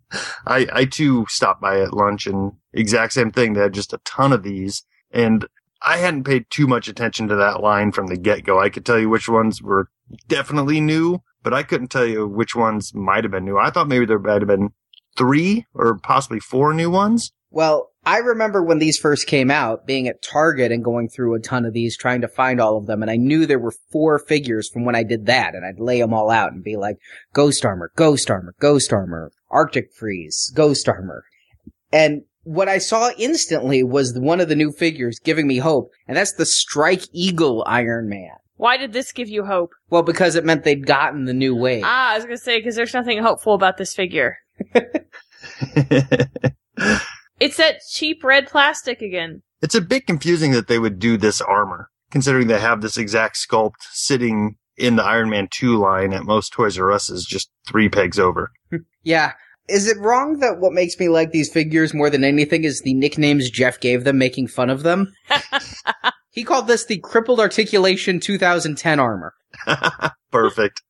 I, 0.47 0.67
I 0.73 0.85
too 0.85 1.27
stopped 1.29 1.61
by 1.61 1.81
at 1.81 1.93
lunch 1.93 2.27
and 2.27 2.53
exact 2.73 3.13
same 3.13 3.31
thing. 3.31 3.53
They 3.53 3.63
had 3.63 3.75
just 3.75 3.93
a 3.93 4.01
ton 4.05 4.33
of 4.33 4.43
these 4.43 4.85
and 5.11 5.47
I 5.83 5.99
hadn't 5.99 6.25
paid 6.25 6.47
too 6.51 6.67
much 6.67 6.89
attention 6.89 7.29
to 7.29 7.37
that 7.37 7.61
line 7.61 7.93
from 7.93 8.09
the 8.09 8.17
get 8.17 8.45
go. 8.45 8.61
I 8.61 8.69
could 8.69 8.85
tell 8.85 8.99
you 8.99 9.09
which 9.09 9.29
ones 9.29 9.63
were 9.63 9.89
definitely 10.27 10.81
new, 10.81 11.23
but 11.43 11.55
I 11.55 11.63
couldn't 11.63 11.89
tell 11.89 12.07
you 12.07 12.27
which 12.27 12.57
ones 12.57 12.95
might 12.95 13.25
have 13.25 13.31
been 13.31 13.45
new. 13.45 13.59
I 13.59 13.71
thought 13.71 13.89
maybe 13.89 14.07
there 14.07 14.19
might 14.19 14.43
have 14.43 14.49
been 14.49 14.73
three 15.17 15.67
or 15.75 15.99
possibly 15.99 16.41
four 16.41 16.75
new 16.75 16.91
ones. 16.91 17.33
Well, 17.51 17.88
I 18.05 18.19
remember 18.19 18.63
when 18.63 18.79
these 18.79 18.97
first 18.97 19.27
came 19.27 19.51
out, 19.51 19.87
being 19.87 20.09
at 20.09 20.23
Target 20.23 20.73
and 20.73 20.85
going 20.85 21.09
through 21.09 21.35
a 21.35 21.41
ton 21.41 21.65
of 21.65 21.73
these, 21.73 21.97
trying 21.97 22.23
to 22.23 22.29
find 22.29 22.61
all 22.61 22.77
of 22.77 22.87
them, 22.87 23.03
and 23.03 23.11
I 23.11 23.17
knew 23.17 23.45
there 23.45 23.59
were 23.59 23.75
four 23.93 24.19
figures 24.19 24.69
from 24.69 24.85
when 24.85 24.95
I 24.95 25.03
did 25.03 25.27
that, 25.27 25.55
and 25.55 25.65
I'd 25.65 25.81
lay 25.81 26.01
them 26.01 26.15
all 26.15 26.31
out 26.31 26.53
and 26.53 26.65
be 26.65 26.77
like, 26.77 26.97
Ghost 27.33 27.65
Armor, 27.65 27.93
Ghost 27.97 28.31
Armor, 28.31 28.55
Ghost 28.61 28.93
Armor, 28.93 29.33
Arctic 29.51 29.93
Freeze, 29.93 30.51
Ghost 30.55 30.89
Armor. 30.89 31.25
And 31.93 32.23
what 32.45 32.69
I 32.69 32.79
saw 32.79 33.11
instantly 33.19 33.83
was 33.83 34.19
one 34.19 34.41
of 34.41 34.49
the 34.49 34.57
new 34.57 34.73
figures 34.73 35.19
giving 35.19 35.47
me 35.47 35.59
hope, 35.59 35.91
and 36.07 36.17
that's 36.17 36.33
the 36.33 36.47
Strike 36.47 37.03
Eagle 37.13 37.63
Iron 37.67 38.09
Man. 38.09 38.31
Why 38.57 38.77
did 38.77 38.93
this 38.93 39.13
give 39.13 39.29
you 39.29 39.45
hope? 39.45 39.71
Well, 39.91 40.03
because 40.03 40.35
it 40.35 40.45
meant 40.45 40.65
they'd 40.65 40.87
gotten 40.87 41.27
the 41.27 41.35
new 41.35 41.55
wave. 41.55 41.83
Ah, 41.85 42.13
I 42.13 42.17
was 42.17 42.25
gonna 42.25 42.39
say, 42.39 42.59
because 42.59 42.75
there's 42.75 42.95
nothing 42.95 43.23
hopeful 43.23 43.55
about 43.55 43.77
this 43.77 43.95
figure. 43.95 44.39
It's 47.41 47.57
that 47.57 47.81
cheap 47.91 48.25
red 48.25 48.49
plastic 48.49 49.01
again. 49.01 49.43
It's 49.61 49.75
a 49.75 49.81
bit 49.81 50.07
confusing 50.07 50.53
that 50.53 50.69
they 50.69 50.79
would 50.79 50.99
do 50.99 51.17
this 51.17 51.41
armor, 51.41 51.91
considering 52.11 52.47
they 52.47 52.61
have 52.61 52.81
this 52.81 52.97
exact 52.97 53.37
sculpt 53.37 53.83
sitting 53.93 54.57
in 54.77 54.97
the 54.97 55.05
Iron 55.05 55.31
Man 55.31 55.49
2 55.51 55.77
line 55.77 56.13
at 56.13 56.25
most 56.25 56.53
Toys 56.53 56.79
R 56.79 56.93
Us 56.93 57.11
is 57.11 57.25
just 57.25 57.51
three 57.67 57.89
pegs 57.89 58.19
over. 58.19 58.53
yeah. 59.03 59.33
Is 59.69 59.87
it 59.87 59.99
wrong 59.99 60.39
that 60.39 60.61
what 60.61 60.73
makes 60.73 60.99
me 60.99 61.09
like 61.09 61.31
these 61.31 61.53
figures 61.53 61.93
more 61.93 62.09
than 62.09 62.25
anything 62.25 62.65
is 62.65 62.81
the 62.81 62.95
nicknames 62.95 63.51
Jeff 63.51 63.79
gave 63.81 64.05
them, 64.05 64.17
making 64.17 64.47
fun 64.47 64.71
of 64.71 64.83
them? 64.83 65.13
he 66.31 66.43
called 66.43 66.69
this 66.69 66.87
the 66.87 66.99
Crippled 66.99 67.39
Articulation 67.39 68.19
2010 68.19 68.99
armor. 68.99 69.35
Perfect. 70.33 70.83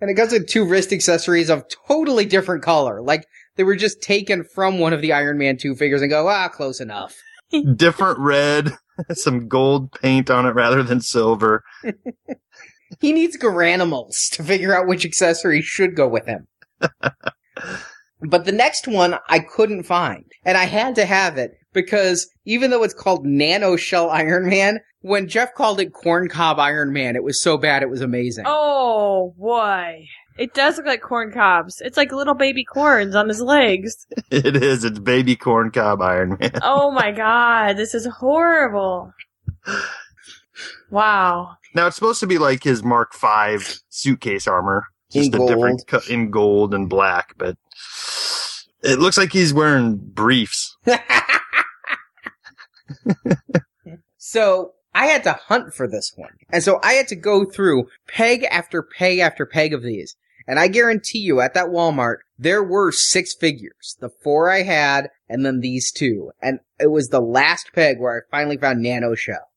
And 0.00 0.10
it 0.10 0.14
comes 0.14 0.32
with 0.32 0.48
two 0.48 0.64
wrist 0.64 0.92
accessories 0.92 1.50
of 1.50 1.64
totally 1.88 2.24
different 2.24 2.62
color. 2.62 3.00
Like, 3.02 3.24
they 3.56 3.64
were 3.64 3.76
just 3.76 4.02
taken 4.02 4.44
from 4.44 4.78
one 4.78 4.92
of 4.92 5.02
the 5.02 5.12
Iron 5.12 5.38
Man 5.38 5.56
2 5.56 5.74
figures 5.74 6.02
and 6.02 6.10
go, 6.10 6.28
ah, 6.28 6.48
close 6.48 6.80
enough. 6.80 7.16
Different 7.76 8.18
red, 8.18 8.72
some 9.12 9.48
gold 9.48 9.92
paint 9.92 10.30
on 10.30 10.46
it 10.46 10.54
rather 10.54 10.82
than 10.82 11.00
silver. 11.00 11.62
he 13.00 13.12
needs 13.12 13.36
Garanimals 13.36 14.30
to 14.32 14.42
figure 14.42 14.74
out 14.74 14.86
which 14.86 15.04
accessory 15.04 15.60
should 15.60 15.94
go 15.94 16.08
with 16.08 16.26
him. 16.26 16.46
but 18.22 18.44
the 18.44 18.52
next 18.52 18.88
one 18.88 19.16
I 19.28 19.40
couldn't 19.40 19.84
find. 19.84 20.24
And 20.44 20.56
I 20.56 20.64
had 20.64 20.94
to 20.96 21.04
have 21.04 21.36
it 21.38 21.52
because 21.72 22.28
even 22.44 22.70
though 22.70 22.82
it's 22.82 22.94
called 22.94 23.26
Nano 23.26 23.76
Shell 23.76 24.10
Iron 24.10 24.48
Man, 24.48 24.80
when 25.00 25.28
Jeff 25.28 25.54
called 25.54 25.80
it 25.80 25.92
Corncob 25.92 26.58
Iron 26.58 26.92
Man, 26.92 27.16
it 27.16 27.24
was 27.24 27.42
so 27.42 27.58
bad 27.58 27.82
it 27.82 27.90
was 27.90 28.00
amazing. 28.00 28.44
Oh 28.46 29.34
boy. 29.36 30.06
It 30.38 30.54
does 30.54 30.76
look 30.76 30.86
like 30.86 31.02
corn 31.02 31.32
cobs. 31.32 31.80
It's 31.80 31.96
like 31.96 32.12
little 32.12 32.34
baby 32.34 32.64
corns 32.64 33.14
on 33.14 33.28
his 33.28 33.40
legs. 33.40 34.06
It 34.30 34.56
is. 34.56 34.82
It's 34.82 34.98
baby 34.98 35.36
corn 35.36 35.70
cob 35.70 36.00
Iron 36.00 36.38
Man. 36.40 36.52
Oh 36.62 36.90
my 36.90 37.12
god, 37.12 37.76
this 37.76 37.94
is 37.94 38.06
horrible. 38.06 39.12
Wow. 40.90 41.56
Now 41.74 41.86
it's 41.86 41.96
supposed 41.96 42.20
to 42.20 42.26
be 42.26 42.38
like 42.38 42.62
his 42.64 42.82
Mark 42.82 43.14
V 43.14 43.58
suitcase 43.90 44.46
armor, 44.46 44.84
just 45.10 45.34
In 45.34 45.42
a 45.42 45.46
different 45.46 45.86
cut 45.86 46.08
in 46.08 46.30
gold 46.30 46.72
and 46.74 46.88
black, 46.88 47.34
but 47.36 47.56
it 48.82 48.98
looks 48.98 49.18
like 49.18 49.32
he's 49.32 49.52
wearing 49.52 49.96
briefs. 49.96 50.76
So 54.32 54.72
I 54.94 55.06
had 55.08 55.24
to 55.24 55.32
hunt 55.32 55.74
for 55.74 55.86
this 55.86 56.12
one. 56.16 56.30
And 56.50 56.62
so 56.62 56.80
I 56.82 56.94
had 56.94 57.06
to 57.08 57.16
go 57.16 57.44
through 57.44 57.88
peg 58.08 58.44
after 58.44 58.82
peg 58.82 59.18
after 59.18 59.44
peg 59.44 59.74
of 59.74 59.82
these. 59.82 60.16
And 60.46 60.58
I 60.58 60.68
guarantee 60.68 61.18
you 61.18 61.40
at 61.40 61.54
that 61.54 61.68
Walmart, 61.68 62.18
there 62.38 62.62
were 62.62 62.92
six 62.92 63.34
figures. 63.34 63.96
The 64.00 64.10
four 64.22 64.50
I 64.50 64.62
had 64.62 65.10
and 65.28 65.46
then 65.46 65.60
these 65.60 65.92
two. 65.92 66.30
And 66.40 66.60
it 66.78 66.90
was 66.90 67.08
the 67.08 67.20
last 67.20 67.70
peg 67.74 67.98
where 67.98 68.16
I 68.16 68.30
finally 68.30 68.56
found 68.56 68.82
Nano 68.82 69.14
Shell. 69.14 69.48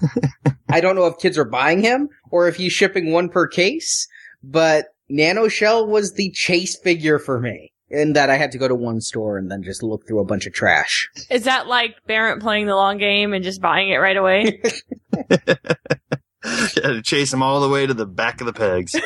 I 0.68 0.80
don't 0.80 0.96
know 0.96 1.06
if 1.06 1.18
kids 1.18 1.36
are 1.36 1.44
buying 1.44 1.82
him 1.82 2.08
or 2.30 2.48
if 2.48 2.56
he's 2.56 2.72
shipping 2.72 3.12
one 3.12 3.28
per 3.28 3.46
case, 3.48 4.06
but 4.42 4.86
Nano 5.08 5.48
Shell 5.48 5.86
was 5.88 6.14
the 6.14 6.30
chase 6.30 6.78
figure 6.78 7.18
for 7.18 7.40
me. 7.40 7.72
In 7.92 8.12
that 8.12 8.30
I 8.30 8.36
had 8.36 8.52
to 8.52 8.58
go 8.58 8.68
to 8.68 8.74
one 8.76 9.00
store 9.00 9.36
and 9.36 9.50
then 9.50 9.64
just 9.64 9.82
look 9.82 10.06
through 10.06 10.20
a 10.20 10.24
bunch 10.24 10.46
of 10.46 10.52
trash. 10.52 11.08
Is 11.28 11.42
that 11.42 11.66
like 11.66 11.96
Barrett 12.06 12.40
playing 12.40 12.66
the 12.66 12.76
long 12.76 12.98
game 12.98 13.32
and 13.32 13.42
just 13.42 13.60
buying 13.60 13.90
it 13.90 13.96
right 13.96 14.16
away? 14.16 14.62
To 16.74 17.02
chase 17.02 17.32
him 17.32 17.42
all 17.42 17.60
the 17.60 17.68
way 17.68 17.86
to 17.86 17.92
the 17.92 18.06
back 18.06 18.40
of 18.40 18.46
the 18.46 18.52
pegs, 18.52 18.94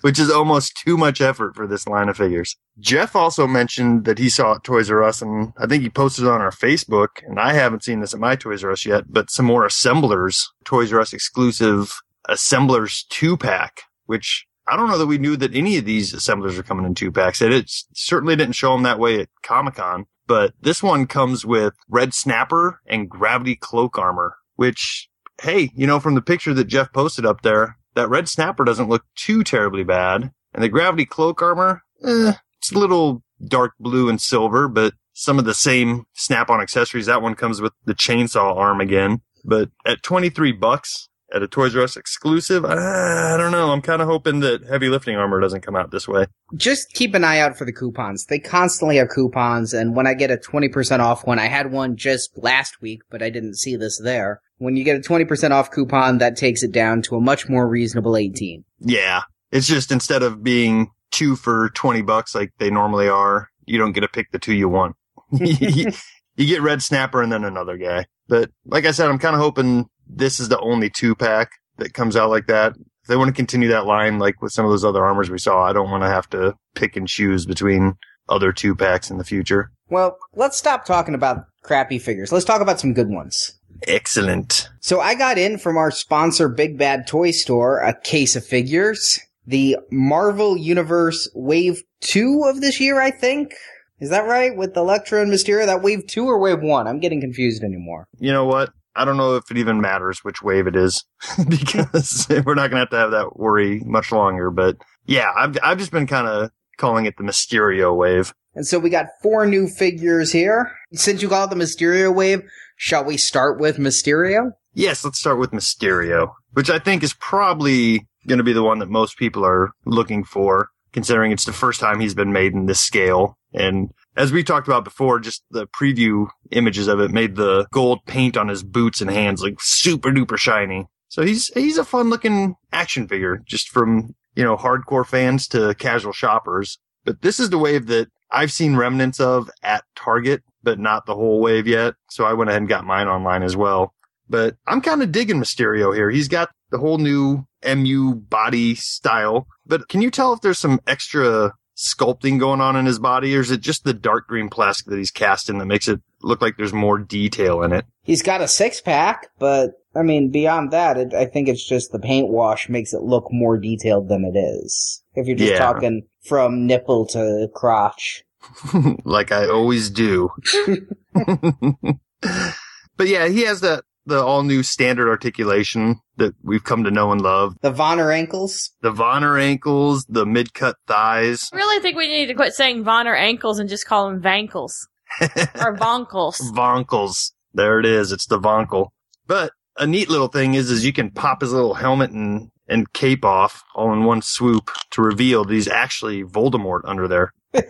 which 0.00 0.18
is 0.18 0.30
almost 0.30 0.76
too 0.84 0.96
much 0.96 1.20
effort 1.20 1.54
for 1.54 1.66
this 1.66 1.86
line 1.86 2.08
of 2.08 2.16
figures. 2.16 2.56
Jeff 2.80 3.14
also 3.14 3.46
mentioned 3.46 4.04
that 4.06 4.18
he 4.18 4.28
saw 4.28 4.56
at 4.56 4.64
Toys 4.64 4.90
R 4.90 5.02
Us, 5.04 5.22
and 5.22 5.52
I 5.56 5.66
think 5.66 5.82
he 5.82 5.90
posted 5.90 6.26
on 6.26 6.40
our 6.40 6.50
Facebook, 6.50 7.22
and 7.26 7.38
I 7.38 7.52
haven't 7.52 7.84
seen 7.84 8.00
this 8.00 8.14
at 8.14 8.20
my 8.20 8.34
Toys 8.36 8.64
R 8.64 8.72
Us 8.72 8.84
yet, 8.84 9.04
but 9.08 9.30
some 9.30 9.46
more 9.46 9.64
assemblers, 9.64 10.50
Toys 10.64 10.92
R 10.92 11.00
Us 11.00 11.12
exclusive 11.12 11.94
assemblers 12.28 13.06
two 13.08 13.36
pack, 13.36 13.82
which 14.06 14.46
I 14.66 14.76
don't 14.76 14.88
know 14.88 14.98
that 14.98 15.06
we 15.06 15.18
knew 15.18 15.36
that 15.36 15.54
any 15.54 15.76
of 15.76 15.84
these 15.84 16.14
assemblers 16.14 16.58
are 16.58 16.62
coming 16.62 16.86
in 16.86 16.94
two 16.94 17.12
packs. 17.12 17.40
And 17.40 17.52
it 17.52 17.70
certainly 17.94 18.34
didn't 18.34 18.54
show 18.54 18.72
them 18.72 18.82
that 18.84 18.98
way 18.98 19.20
at 19.20 19.28
Comic 19.42 19.74
Con. 19.74 20.06
but 20.26 20.54
this 20.60 20.82
one 20.82 21.06
comes 21.06 21.44
with 21.44 21.74
red 21.88 22.14
snapper 22.14 22.80
and 22.86 23.10
gravity 23.10 23.56
cloak 23.56 23.98
armor, 23.98 24.36
which, 24.56 25.08
hey, 25.42 25.70
you 25.74 25.86
know, 25.86 26.00
from 26.00 26.14
the 26.14 26.22
picture 26.22 26.54
that 26.54 26.64
Jeff 26.64 26.92
posted 26.92 27.26
up 27.26 27.42
there, 27.42 27.76
that 27.94 28.08
red 28.08 28.28
snapper 28.28 28.64
doesn't 28.64 28.88
look 28.88 29.04
too 29.16 29.44
terribly 29.44 29.84
bad. 29.84 30.30
And 30.52 30.62
the 30.62 30.68
gravity 30.68 31.04
cloak 31.04 31.42
armor, 31.42 31.82
eh, 32.04 32.32
it's 32.58 32.72
a 32.72 32.78
little 32.78 33.22
dark 33.46 33.72
blue 33.78 34.08
and 34.08 34.20
silver, 34.20 34.68
but 34.68 34.94
some 35.12 35.38
of 35.38 35.44
the 35.44 35.54
same 35.54 36.04
snap 36.12 36.50
on 36.50 36.60
accessories. 36.60 37.06
That 37.06 37.22
one 37.22 37.34
comes 37.34 37.60
with 37.60 37.72
the 37.84 37.94
chainsaw 37.94 38.56
arm 38.56 38.80
again. 38.80 39.20
But 39.44 39.70
at 39.84 40.02
23 40.02 40.52
bucks 40.52 41.08
at 41.32 41.42
a 41.42 41.48
Toys 41.48 41.76
R 41.76 41.82
Us 41.82 41.96
exclusive, 41.96 42.64
I 42.64 43.36
don't 43.36 43.52
know. 43.52 43.72
I'm 43.72 43.82
kind 43.82 44.00
of 44.00 44.08
hoping 44.08 44.40
that 44.40 44.64
heavy 44.64 44.88
lifting 44.88 45.16
armor 45.16 45.40
doesn't 45.40 45.60
come 45.60 45.76
out 45.76 45.90
this 45.90 46.08
way. 46.08 46.26
Just 46.56 46.92
keep 46.92 47.14
an 47.14 47.24
eye 47.24 47.40
out 47.40 47.56
for 47.56 47.64
the 47.64 47.72
coupons. 47.72 48.26
They 48.26 48.38
constantly 48.38 48.96
have 48.96 49.08
coupons, 49.08 49.74
and 49.74 49.94
when 49.94 50.06
I 50.06 50.14
get 50.14 50.30
a 50.30 50.36
20% 50.36 51.00
off 51.00 51.26
one, 51.26 51.38
I 51.38 51.46
had 51.46 51.72
one 51.72 51.96
just 51.96 52.30
last 52.36 52.80
week, 52.80 53.02
but 53.10 53.22
I 53.22 53.30
didn't 53.30 53.56
see 53.56 53.76
this 53.76 54.00
there. 54.02 54.40
When 54.58 54.76
you 54.76 54.84
get 54.84 54.96
a 54.96 55.00
20% 55.00 55.50
off 55.50 55.70
coupon, 55.70 56.18
that 56.18 56.36
takes 56.36 56.62
it 56.62 56.72
down 56.72 57.02
to 57.02 57.16
a 57.16 57.20
much 57.20 57.48
more 57.48 57.68
reasonable 57.68 58.16
18. 58.16 58.64
Yeah. 58.80 59.22
It's 59.50 59.66
just 59.66 59.90
instead 59.90 60.22
of 60.22 60.42
being 60.42 60.90
two 61.10 61.36
for 61.36 61.70
20 61.70 62.02
bucks 62.02 62.34
like 62.34 62.52
they 62.58 62.70
normally 62.70 63.08
are, 63.08 63.48
you 63.66 63.78
don't 63.78 63.92
get 63.92 64.00
to 64.00 64.08
pick 64.08 64.30
the 64.30 64.38
two 64.38 64.54
you 64.54 64.68
want. 64.68 64.96
you 65.32 65.92
get 66.36 66.62
Red 66.62 66.82
Snapper 66.82 67.22
and 67.22 67.32
then 67.32 67.44
another 67.44 67.76
guy. 67.76 68.06
But 68.28 68.50
like 68.64 68.84
I 68.84 68.90
said, 68.90 69.08
I'm 69.08 69.18
kind 69.18 69.34
of 69.34 69.40
hoping 69.40 69.86
this 70.06 70.40
is 70.40 70.48
the 70.48 70.60
only 70.60 70.90
two 70.90 71.14
pack 71.14 71.50
that 71.78 71.94
comes 71.94 72.16
out 72.16 72.30
like 72.30 72.46
that. 72.46 72.74
If 73.02 73.08
they 73.08 73.16
want 73.16 73.28
to 73.28 73.34
continue 73.34 73.68
that 73.68 73.86
line, 73.86 74.18
like 74.18 74.40
with 74.40 74.52
some 74.52 74.64
of 74.64 74.70
those 74.70 74.84
other 74.84 75.04
armors 75.04 75.30
we 75.30 75.38
saw, 75.38 75.64
I 75.64 75.72
don't 75.72 75.90
want 75.90 76.04
to 76.04 76.08
have 76.08 76.28
to 76.30 76.54
pick 76.74 76.96
and 76.96 77.06
choose 77.06 77.44
between 77.44 77.94
other 78.28 78.52
two 78.52 78.74
packs 78.74 79.10
in 79.10 79.18
the 79.18 79.24
future. 79.24 79.70
Well, 79.88 80.16
let's 80.34 80.56
stop 80.56 80.86
talking 80.86 81.14
about 81.14 81.44
crappy 81.62 81.98
figures. 81.98 82.32
Let's 82.32 82.44
talk 82.44 82.62
about 82.62 82.80
some 82.80 82.94
good 82.94 83.10
ones. 83.10 83.58
Excellent. 83.86 84.68
So 84.80 85.00
I 85.00 85.14
got 85.14 85.38
in 85.38 85.58
from 85.58 85.76
our 85.76 85.90
sponsor, 85.90 86.48
Big 86.48 86.78
Bad 86.78 87.06
Toy 87.06 87.30
Store, 87.30 87.78
a 87.78 87.94
case 87.94 88.36
of 88.36 88.44
figures. 88.44 89.20
The 89.46 89.76
Marvel 89.90 90.56
Universe 90.56 91.28
Wave 91.34 91.82
2 92.00 92.44
of 92.46 92.60
this 92.60 92.80
year, 92.80 93.00
I 93.00 93.10
think. 93.10 93.54
Is 94.00 94.10
that 94.10 94.26
right? 94.26 94.56
With 94.56 94.76
Elektra 94.76 95.22
and 95.22 95.30
Mysterio? 95.30 95.66
That 95.66 95.82
Wave 95.82 96.06
2 96.06 96.26
or 96.26 96.38
Wave 96.38 96.60
1? 96.60 96.86
I'm 96.86 97.00
getting 97.00 97.20
confused 97.20 97.62
anymore. 97.62 98.08
You 98.18 98.32
know 98.32 98.46
what? 98.46 98.70
I 98.96 99.04
don't 99.04 99.16
know 99.16 99.36
if 99.36 99.50
it 99.50 99.56
even 99.56 99.80
matters 99.80 100.20
which 100.22 100.42
wave 100.42 100.66
it 100.66 100.76
is 100.76 101.04
because 101.48 102.26
we're 102.44 102.54
not 102.54 102.70
going 102.70 102.72
to 102.72 102.78
have 102.78 102.90
to 102.90 102.96
have 102.96 103.10
that 103.10 103.36
worry 103.36 103.80
much 103.84 104.12
longer. 104.12 104.50
But 104.50 104.76
yeah, 105.04 105.32
I've, 105.36 105.56
I've 105.62 105.78
just 105.78 105.90
been 105.90 106.06
kind 106.06 106.26
of 106.26 106.50
calling 106.76 107.06
it 107.06 107.16
the 107.16 107.24
Mysterio 107.24 107.96
wave. 107.96 108.32
And 108.54 108.66
so 108.66 108.78
we 108.78 108.90
got 108.90 109.06
four 109.22 109.46
new 109.46 109.66
figures 109.66 110.32
here. 110.32 110.72
Since 110.92 111.22
you 111.22 111.28
call 111.28 111.44
it 111.44 111.50
the 111.50 111.56
Mysterio 111.56 112.14
wave, 112.14 112.42
shall 112.76 113.04
we 113.04 113.16
start 113.16 113.58
with 113.58 113.78
Mysterio? 113.78 114.52
Yes, 114.74 115.04
let's 115.04 115.18
start 115.18 115.38
with 115.38 115.52
Mysterio, 115.52 116.32
which 116.52 116.70
I 116.70 116.78
think 116.78 117.02
is 117.02 117.14
probably 117.14 118.06
going 118.26 118.38
to 118.38 118.44
be 118.44 118.52
the 118.52 118.62
one 118.62 118.78
that 118.78 118.88
most 118.88 119.16
people 119.16 119.44
are 119.44 119.72
looking 119.84 120.24
for, 120.24 120.68
considering 120.92 121.32
it's 121.32 121.44
the 121.44 121.52
first 121.52 121.80
time 121.80 122.00
he's 122.00 122.14
been 122.14 122.32
made 122.32 122.52
in 122.52 122.66
this 122.66 122.80
scale. 122.80 123.36
And 123.52 123.90
as 124.16 124.32
we 124.32 124.42
talked 124.42 124.66
about 124.66 124.84
before, 124.84 125.20
just 125.20 125.44
the 125.50 125.66
preview 125.66 126.28
images 126.50 126.88
of 126.88 127.00
it 127.00 127.10
made 127.10 127.36
the 127.36 127.66
gold 127.72 128.00
paint 128.06 128.36
on 128.36 128.48
his 128.48 128.62
boots 128.62 129.00
and 129.00 129.10
hands 129.10 129.42
like 129.42 129.56
super 129.60 130.10
duper 130.10 130.38
shiny. 130.38 130.86
So 131.08 131.22
he's 131.22 131.48
he's 131.54 131.78
a 131.78 131.84
fun 131.84 132.10
looking 132.10 132.56
action 132.72 133.06
figure, 133.06 133.40
just 133.46 133.68
from 133.68 134.14
you 134.34 134.42
know 134.42 134.56
hardcore 134.56 135.06
fans 135.06 135.46
to 135.48 135.74
casual 135.76 136.12
shoppers. 136.12 136.78
But 137.04 137.22
this 137.22 137.38
is 137.38 137.50
the 137.50 137.58
wave 137.58 137.86
that 137.86 138.08
I've 138.34 138.52
seen 138.52 138.76
remnants 138.76 139.20
of 139.20 139.48
at 139.62 139.84
Target, 139.94 140.42
but 140.62 140.78
not 140.78 141.06
the 141.06 141.14
whole 141.14 141.40
wave 141.40 141.66
yet. 141.66 141.94
So 142.10 142.24
I 142.24 142.32
went 142.32 142.50
ahead 142.50 142.62
and 142.62 142.68
got 142.68 142.84
mine 142.84 143.06
online 143.06 143.42
as 143.42 143.56
well. 143.56 143.94
But 144.28 144.56
I'm 144.66 144.80
kind 144.80 145.02
of 145.02 145.12
digging 145.12 145.38
Mysterio 145.40 145.94
here. 145.94 146.10
He's 146.10 146.28
got 146.28 146.50
the 146.70 146.78
whole 146.78 146.98
new 146.98 147.46
MU 147.64 148.14
body 148.14 148.74
style. 148.74 149.46
But 149.66 149.88
can 149.88 150.02
you 150.02 150.10
tell 150.10 150.32
if 150.32 150.40
there's 150.40 150.58
some 150.58 150.80
extra 150.86 151.52
sculpting 151.76 152.38
going 152.38 152.60
on 152.60 152.76
in 152.76 152.86
his 152.86 152.98
body, 152.98 153.36
or 153.36 153.40
is 153.40 153.50
it 153.50 153.60
just 153.60 153.84
the 153.84 153.94
dark 153.94 154.26
green 154.26 154.48
plastic 154.48 154.86
that 154.86 154.96
he's 154.98 155.10
cast 155.10 155.48
in 155.50 155.58
that 155.58 155.66
makes 155.66 155.88
it 155.88 156.00
look 156.22 156.40
like 156.40 156.56
there's 156.56 156.72
more 156.72 156.98
detail 156.98 157.62
in 157.62 157.72
it? 157.72 157.84
He's 158.02 158.22
got 158.22 158.40
a 158.40 158.48
six 158.48 158.80
pack, 158.80 159.28
but 159.38 159.72
I 159.94 160.02
mean, 160.02 160.30
beyond 160.30 160.70
that, 160.72 160.96
it, 160.96 161.14
I 161.14 161.26
think 161.26 161.48
it's 161.48 161.66
just 161.66 161.92
the 161.92 161.98
paint 161.98 162.28
wash 162.28 162.68
makes 162.68 162.92
it 162.94 163.02
look 163.02 163.26
more 163.30 163.58
detailed 163.58 164.08
than 164.08 164.24
it 164.24 164.36
is. 164.38 165.02
If 165.14 165.26
you're 165.26 165.36
just 165.36 165.52
Yeah. 165.52 165.58
talking 165.58 166.02
from 166.24 166.66
nipple 166.66 167.06
to 167.06 167.48
crotch. 167.54 168.24
like 169.04 169.32
I 169.32 169.48
always 169.48 169.90
do. 169.90 170.30
but 171.14 173.06
yeah, 173.06 173.28
he 173.28 173.42
has 173.42 173.60
that 173.60 173.84
the 174.06 174.22
all 174.22 174.42
new 174.42 174.62
standard 174.62 175.08
articulation 175.08 175.96
that 176.16 176.34
we've 176.42 176.64
come 176.64 176.84
to 176.84 176.90
know 176.90 177.10
and 177.12 177.20
love. 177.20 177.56
The 177.62 177.72
Vonner 177.72 178.14
ankles. 178.14 178.70
The 178.82 178.92
Vonner 178.92 179.40
ankles, 179.40 180.04
the 180.08 180.26
mid 180.26 180.54
cut 180.54 180.76
thighs. 180.86 181.48
I 181.52 181.56
really 181.56 181.80
think 181.80 181.96
we 181.96 182.08
need 182.08 182.26
to 182.26 182.34
quit 182.34 182.54
saying 182.54 182.84
Vonner 182.84 183.18
ankles 183.18 183.58
and 183.58 183.68
just 183.68 183.86
call 183.86 184.08
them 184.08 184.20
Vankles. 184.20 184.72
or 185.20 185.76
Vonkles. 185.76 186.40
Vonkles. 186.52 187.32
There 187.52 187.78
it 187.80 187.86
is. 187.86 188.12
It's 188.12 188.26
the 188.26 188.38
Vonkel. 188.38 188.88
But 189.26 189.52
a 189.78 189.86
neat 189.86 190.10
little 190.10 190.28
thing 190.28 190.54
is, 190.54 190.70
is 190.70 190.84
you 190.84 190.92
can 190.92 191.10
pop 191.10 191.40
his 191.40 191.52
little 191.52 191.74
helmet 191.74 192.10
and, 192.10 192.50
and 192.68 192.92
cape 192.92 193.24
off 193.24 193.62
all 193.74 193.92
in 193.92 194.04
one 194.04 194.22
swoop 194.22 194.70
to 194.90 195.02
reveal 195.02 195.44
that 195.44 195.52
he's 195.52 195.68
actually 195.68 196.24
Voldemort 196.24 196.80
under 196.84 197.08
there. 197.08 197.32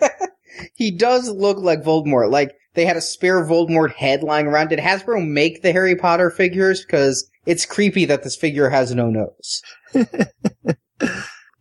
He 0.73 0.89
does 0.89 1.29
look 1.29 1.57
like 1.57 1.83
Voldemort. 1.83 2.31
Like 2.31 2.55
they 2.75 2.85
had 2.85 2.95
a 2.95 3.01
spare 3.01 3.43
Voldemort 3.43 3.93
head 3.93 4.23
lying 4.23 4.47
around. 4.47 4.69
Did 4.69 4.79
Hasbro 4.79 5.27
make 5.27 5.61
the 5.61 5.73
Harry 5.73 5.97
Potter 5.97 6.29
figures? 6.29 6.81
Because 6.81 7.29
it's 7.45 7.65
creepy 7.65 8.05
that 8.05 8.23
this 8.23 8.37
figure 8.37 8.69
has 8.69 8.95
no 8.95 9.09
nose. 9.09 9.61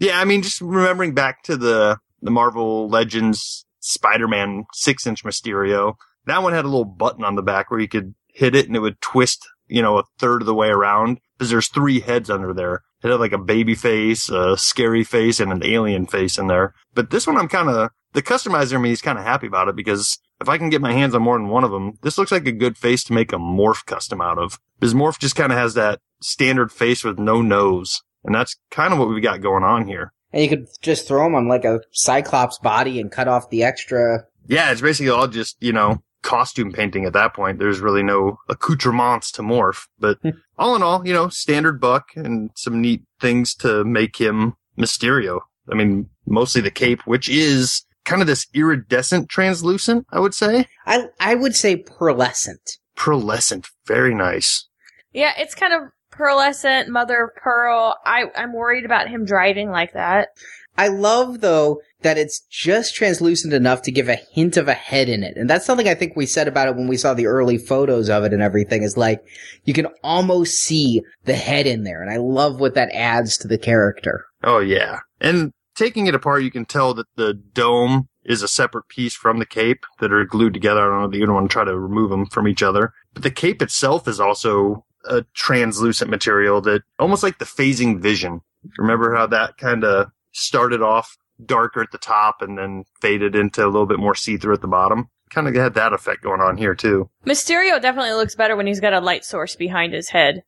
Yeah, 0.01 0.21
I 0.21 0.25
mean, 0.25 0.43
just 0.43 0.61
remembering 0.61 1.15
back 1.15 1.45
to 1.45 1.57
the 1.57 1.99
the 2.21 2.31
Marvel 2.31 2.89
Legends 2.89 3.65
Spider-Man 3.81 4.65
six 4.73 5.07
inch 5.07 5.25
Mysterio, 5.25 5.95
that 6.27 6.43
one 6.43 6.53
had 6.53 6.65
a 6.65 6.69
little 6.69 6.85
button 6.85 7.25
on 7.25 7.37
the 7.37 7.43
back 7.43 7.71
where 7.71 7.81
you 7.81 7.89
could 7.89 8.15
hit 8.29 8.55
it 8.55 8.67
and 8.67 8.75
it 8.75 8.81
would 8.81 9.01
twist, 9.01 9.47
you 9.69 9.81
know, 9.81 9.99
a 9.99 10.05
third 10.19 10.43
of 10.43 10.47
the 10.47 10.55
way 10.55 10.69
around 10.69 11.21
because 11.39 11.49
there's 11.49 11.69
three 11.69 12.01
heads 12.01 12.29
under 12.29 12.53
there. 12.53 12.83
It 13.05 13.11
had 13.11 13.21
like 13.21 13.33
a 13.33 13.39
baby 13.39 13.75
face, 13.75 14.31
a 14.31 14.57
scary 14.57 15.05
face, 15.05 15.39
and 15.39 15.53
an 15.53 15.63
alien 15.63 16.07
face 16.07 16.39
in 16.39 16.47
there. 16.47 16.75
But 16.95 17.11
this 17.11 17.27
one, 17.27 17.37
I'm 17.37 17.49
kind 17.49 17.69
of 17.69 17.91
the 18.15 18.23
customizer 18.23 18.77
in 18.77 18.83
me 18.83 18.93
is 18.93 19.03
kind 19.03 19.19
of 19.19 19.25
happy 19.25 19.47
about 19.47 19.69
it 19.69 19.77
because 19.77 20.19
if 20.41 20.49
I 20.49 20.57
can 20.57 20.71
get 20.71 20.81
my 20.81 20.93
hands 20.93 21.15
on 21.15 21.23
more 21.23 21.37
than 21.37 21.49
one 21.49 21.65
of 21.65 21.71
them, 21.71 21.99
this 22.03 22.17
looks 22.17 22.33
like 22.33 22.47
a 22.47 22.53
good 22.53 22.79
face 22.79 23.05
to 23.05 23.13
make 23.13 23.33
a 23.33 23.37
morph 23.37 23.85
custom 23.85 24.21
out 24.21 24.39
of. 24.39 24.59
Because 24.81 24.95
morph 24.95 25.19
just 25.19 25.37
kind 25.37 25.53
of 25.53 25.59
has 25.59 25.75
that 25.75 26.01
standard 26.23 26.73
face 26.73 27.05
with 27.05 27.19
no 27.19 27.43
nose. 27.43 28.03
And 28.25 28.35
that's 28.35 28.57
kind 28.71 28.93
of 28.93 28.99
what 28.99 29.09
we've 29.09 29.23
got 29.23 29.43
going 29.43 29.65
on 29.65 29.87
here. 29.87 30.13
And 30.33 30.43
you 30.43 30.49
could 30.49 30.67
just 30.81 31.07
throw 31.07 31.25
them 31.25 31.35
on 31.35 31.47
like 31.47 31.65
a 31.65 31.81
Cyclops 31.93 32.59
body 32.59 33.01
and 33.01 33.13
cut 33.13 33.29
off 33.29 33.51
the 33.51 33.65
extra. 33.65 34.25
Yeah, 34.47 34.73
it's 34.73 34.81
basically 34.81 35.11
all 35.11 35.29
just, 35.29 35.57
you 35.61 35.73
know, 35.73 36.03
costume 36.25 36.73
painting 36.73 37.05
at 37.05 37.13
that 37.13 37.35
point. 37.35 37.61
There's 37.61 37.81
really 37.81 38.03
no 38.03 38.39
accoutrements 38.49 39.31
to 39.33 39.43
morph. 39.43 39.87
But 40.01 40.19
hmm. 40.23 40.31
all 40.59 40.75
in 40.75 40.83
all, 40.83 41.07
you 41.07 41.13
know, 41.13 41.29
standard 41.29 41.81
buck 41.81 42.09
and 42.17 42.51
some 42.57 42.81
neat 42.81 43.03
things 43.21 43.55
to 43.57 43.85
make 43.85 44.21
him 44.21 44.55
Mysterio. 44.77 45.41
I 45.71 45.75
mean, 45.75 46.11
mostly 46.27 46.61
the 46.61 46.71
cape, 46.71 47.07
which 47.07 47.29
is 47.29 47.85
kind 48.05 48.21
of 48.21 48.27
this 48.27 48.47
iridescent 48.55 49.29
translucent, 49.29 50.07
I 50.11 50.19
would 50.19 50.35
say. 50.35 50.67
I 50.87 51.07
I 51.21 51.35
would 51.37 51.55
say 51.55 51.77
pearlescent. 51.77 52.79
Pearlescent. 52.97 53.69
Very 53.87 54.15
nice. 54.15 54.69
Yeah, 55.13 55.33
it's 55.39 55.55
kind 55.55 55.73
of 55.73 55.91
pearlescent, 56.11 56.89
mother 56.89 57.25
of 57.25 57.31
pearl. 57.37 57.97
I, 58.05 58.25
I'm 58.37 58.53
worried 58.53 58.85
about 58.85 59.09
him 59.09 59.25
driving 59.25 59.71
like 59.71 59.93
that. 59.93 60.29
I 60.77 60.89
love 60.89 61.41
though 61.41 61.81
that 62.03 62.19
it's 62.19 62.41
just 62.51 62.95
translucent 62.95 63.55
enough 63.55 63.83
to 63.83 63.93
give 63.93 64.09
a 64.09 64.21
hint 64.33 64.57
of 64.57 64.69
a 64.69 64.75
head 64.75 65.09
in 65.09 65.23
it. 65.23 65.37
And 65.37 65.49
that's 65.49 65.65
something 65.65 65.89
I 65.89 65.95
think 65.95 66.17
we 66.17 66.27
said 66.27 66.49
about 66.49 66.69
it 66.69 66.77
when 66.77 66.87
we 66.87 66.97
saw 66.97 67.15
the 67.15 67.27
early 67.27 67.59
photos 67.59 68.11
of 68.11 68.25
it 68.25 68.33
and 68.33 68.43
everything 68.43 68.83
is 68.83 68.97
like 68.97 69.25
you 69.65 69.73
can 69.73 69.87
almost 70.03 70.55
see 70.55 71.03
the 71.25 71.35
head 71.35 71.67
in 71.67 71.85
there. 71.85 72.03
And 72.03 72.11
I 72.11 72.17
love 72.17 72.61
what 72.61 72.75
that 72.75 72.91
adds 72.93 73.39
to 73.39 73.49
the 73.49 73.59
character. 73.59 74.27
Oh 74.43 74.59
yeah. 74.59 75.01
And 75.21 75.53
taking 75.75 76.07
it 76.07 76.15
apart, 76.15 76.43
you 76.43 76.51
can 76.51 76.65
tell 76.65 76.95
that 76.95 77.07
the 77.17 77.35
dome 77.35 78.09
is 78.25 78.43
a 78.43 78.49
separate 78.49 78.89
piece 78.89 79.15
from 79.15 79.39
the 79.39 79.47
cape 79.47 79.85
that 80.01 80.13
are 80.13 80.25
glued 80.25 80.55
together. 80.55 80.81
I 80.81 80.89
don't 80.89 81.01
know 81.03 81.09
that 81.09 81.19
you 81.19 81.27
don't 81.27 81.35
want 81.35 81.51
to 81.51 81.53
try 81.53 81.65
to 81.65 81.79
remove 81.79 82.11
them 82.11 82.27
from 82.27 82.49
each 82.49 82.63
other. 82.63 82.93
But 83.13 83.23
the 83.23 83.31
cape 83.31 83.63
itself 83.63 84.09
is 84.09 84.21
also 84.21 84.85
a 85.05 85.25
translucent 85.35 86.11
material 86.11 86.61
that 86.63 86.83
almost 86.99 87.23
like 87.23 87.39
the 87.39 87.45
phasing 87.45 88.01
vision. 88.01 88.41
Remember 88.79 89.15
how 89.15 89.27
that 89.27 89.59
kind 89.59 89.85
of 89.85 90.11
started 90.35 90.83
off 90.83 91.17
darker 91.45 91.83
at 91.83 91.91
the 91.91 91.99
top 91.99 92.43
and 92.43 92.59
then 92.59 92.85
faded 93.01 93.35
into 93.35 93.65
a 93.65 93.67
little 93.67 93.87
bit 93.87 93.99
more 93.99 94.15
see-through 94.15 94.55
at 94.55 94.61
the 94.61 94.69
bottom? 94.69 95.09
Kind 95.31 95.49
of 95.49 95.55
had 95.55 95.75
that 95.75 95.93
effect 95.93 96.23
going 96.23 96.41
on 96.41 96.59
here 96.59 96.75
too. 96.75 97.09
Mysterio 97.27 97.81
definitely 97.81 98.13
looks 98.13 98.35
better 98.35 98.57
when 98.57 98.67
he's 98.67 98.81
got 98.81 98.93
a 98.93 99.01
light 99.01 99.25
source 99.25 99.57
behind 99.57 99.93
his 99.93 100.11
head. 100.11 100.43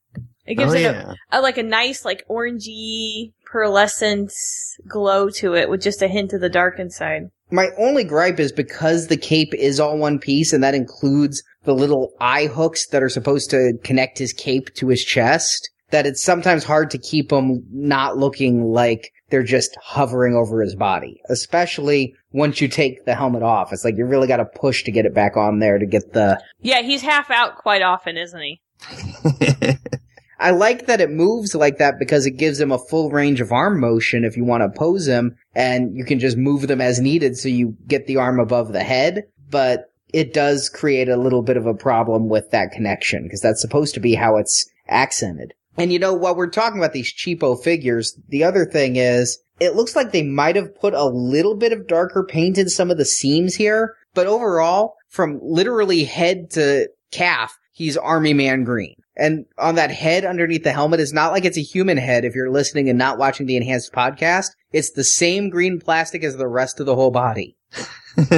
It 0.45 0.57
gives 0.57 0.75
oh 0.75 0.77
it 0.77 0.83
yeah. 0.83 1.15
a, 1.33 1.41
a 1.41 1.43
like 1.43 1.59
a 1.59 1.63
nice 1.63 2.05
like 2.05 2.25
orangey 2.31 3.33
pearlescent 3.53 4.33
glow 4.87 5.29
to 5.31 5.55
it 5.55 5.69
with 5.69 5.83
just 5.83 6.03
a 6.03 6.09
hint 6.09 6.33
of 6.33 6.41
the 6.41 6.49
dark 6.49 6.79
inside. 6.79 7.31
My 7.51 7.69
only 7.79 8.05
gripe 8.05 8.39
is 8.39 8.53
because 8.53 9.07
the 9.07 9.17
cape 9.17 9.55
is 9.55 9.81
all 9.81 9.99
one 9.99 10.19
piece 10.19 10.53
and 10.53 10.63
that 10.63 10.75
includes 10.75 11.43
the 11.65 11.75
little 11.75 12.13
eye 12.21 12.47
hooks 12.47 12.87
that 12.89 13.03
are 13.03 13.09
supposed 13.09 13.51
to 13.51 13.73
connect 13.83 14.19
his 14.19 14.33
cape 14.33 14.73
to 14.75 14.89
his 14.89 15.05
chest, 15.05 15.71
that 15.91 16.07
it's 16.07 16.23
sometimes 16.23 16.65
hard 16.65 16.91
to 16.91 16.99
keep 16.99 17.31
them 17.31 17.65
not 17.73 18.17
looking 18.17 18.65
like 18.65 19.11
they're 19.31 19.43
just 19.43 19.77
hovering 19.83 20.35
over 20.35 20.63
his 20.63 20.75
body, 20.75 21.21
especially 21.29 22.15
once 22.33 22.61
you 22.61 22.69
take 22.69 23.05
the 23.05 23.15
helmet 23.15 23.43
off. 23.43 23.73
It's 23.73 23.85
like 23.85 23.97
you 23.97 24.07
really 24.07 24.29
got 24.29 24.37
to 24.39 24.45
push 24.45 24.85
to 24.85 24.93
get 24.93 25.07
it 25.07 25.15
back 25.15 25.37
on 25.37 25.59
there 25.59 25.79
to 25.79 25.87
get 25.87 26.13
the. 26.13 26.41
Yeah, 26.61 26.83
he's 26.83 27.03
half 27.03 27.31
out 27.31 27.57
quite 27.57 27.83
often, 27.83 28.17
isn't 28.17 28.41
he? 28.41 28.61
I 30.39 30.51
like 30.51 30.87
that 30.87 31.01
it 31.01 31.11
moves 31.11 31.55
like 31.55 31.79
that 31.79 31.99
because 31.99 32.27
it 32.27 32.33
gives 32.33 32.61
him 32.61 32.71
a 32.71 32.79
full 32.79 33.11
range 33.11 33.41
of 33.41 33.53
arm 33.53 33.81
motion 33.81 34.25
if 34.25 34.37
you 34.37 34.45
want 34.45 34.63
to 34.63 34.79
pose 34.79 35.07
him 35.07 35.37
and 35.55 35.97
you 35.97 36.05
can 36.05 36.19
just 36.19 36.37
move 36.37 36.69
them 36.69 36.81
as 36.81 37.01
needed 37.01 37.39
so 37.39 37.49
you 37.49 37.75
get 37.87 38.07
the 38.07 38.19
arm 38.19 38.39
above 38.39 38.73
the 38.73 38.85
head. 38.85 39.25
But 39.49 39.91
it 40.13 40.35
does 40.35 40.69
create 40.69 41.09
a 41.09 41.17
little 41.17 41.43
bit 41.43 41.57
of 41.57 41.67
a 41.67 41.75
problem 41.75 42.29
with 42.29 42.51
that 42.51 42.71
connection 42.71 43.23
because 43.23 43.41
that's 43.41 43.63
supposed 43.63 43.95
to 43.95 44.01
be 44.01 44.15
how 44.15 44.37
it's 44.37 44.69
accented. 44.89 45.55
And 45.79 45.93
you 45.93 45.99
know, 45.99 46.15
while 46.15 46.35
we're 46.35 46.49
talking 46.49 46.79
about 46.79 46.93
these 46.93 47.13
cheapo 47.13 47.63
figures, 47.63 48.19
the 48.29 48.45
other 48.45 48.65
thing 48.65 48.97
is, 48.97 49.39
it 49.61 49.75
looks 49.75 49.97
like 49.97 50.13
they 50.13 50.23
might 50.23 50.57
have 50.57 50.75
put 50.75 50.95
a 50.95 51.05
little 51.05 51.57
bit 51.57 51.73
of 51.73 51.87
darker 51.87 52.25
paint 52.25 52.59
in 52.59 52.69
some 52.69 52.91
of 52.91 52.99
the 52.99 53.05
seams 53.05 53.55
here, 53.55 53.95
but 54.15 54.27
overall, 54.27 54.95
from 55.09 55.41
literally 55.43 56.05
head 56.05 56.51
to 56.53 56.89
calf, 57.11 57.57
he's 57.73 57.97
Army 57.97 58.35
Man 58.35 58.65
green. 58.65 58.97
And 59.17 59.47
on 59.57 59.77
that 59.77 59.91
head 59.91 60.27
underneath 60.27 60.63
the 60.63 60.73
helmet 60.73 61.01
is 61.01 61.13
not 61.13 61.33
like 61.33 61.47
it's 61.47 61.57
a 61.57 61.63
human 61.63 61.97
head 61.97 62.27
if 62.27 62.35
you're 62.35 62.51
listening 62.51 62.91
and 62.91 62.99
not 62.99 63.19
watching 63.19 63.47
the 63.47 63.57
enhanced 63.57 63.93
podcast. 63.93 64.49
It's 64.73 64.91
the 64.91 65.05
same 65.05 65.49
green 65.49 65.81
plastic 65.81 66.23
as 66.23 66.37
the 66.37 66.49
rest 66.49 66.81
of 66.81 66.87
the 66.87 66.95
whole 66.95 67.11
body. 67.11 67.57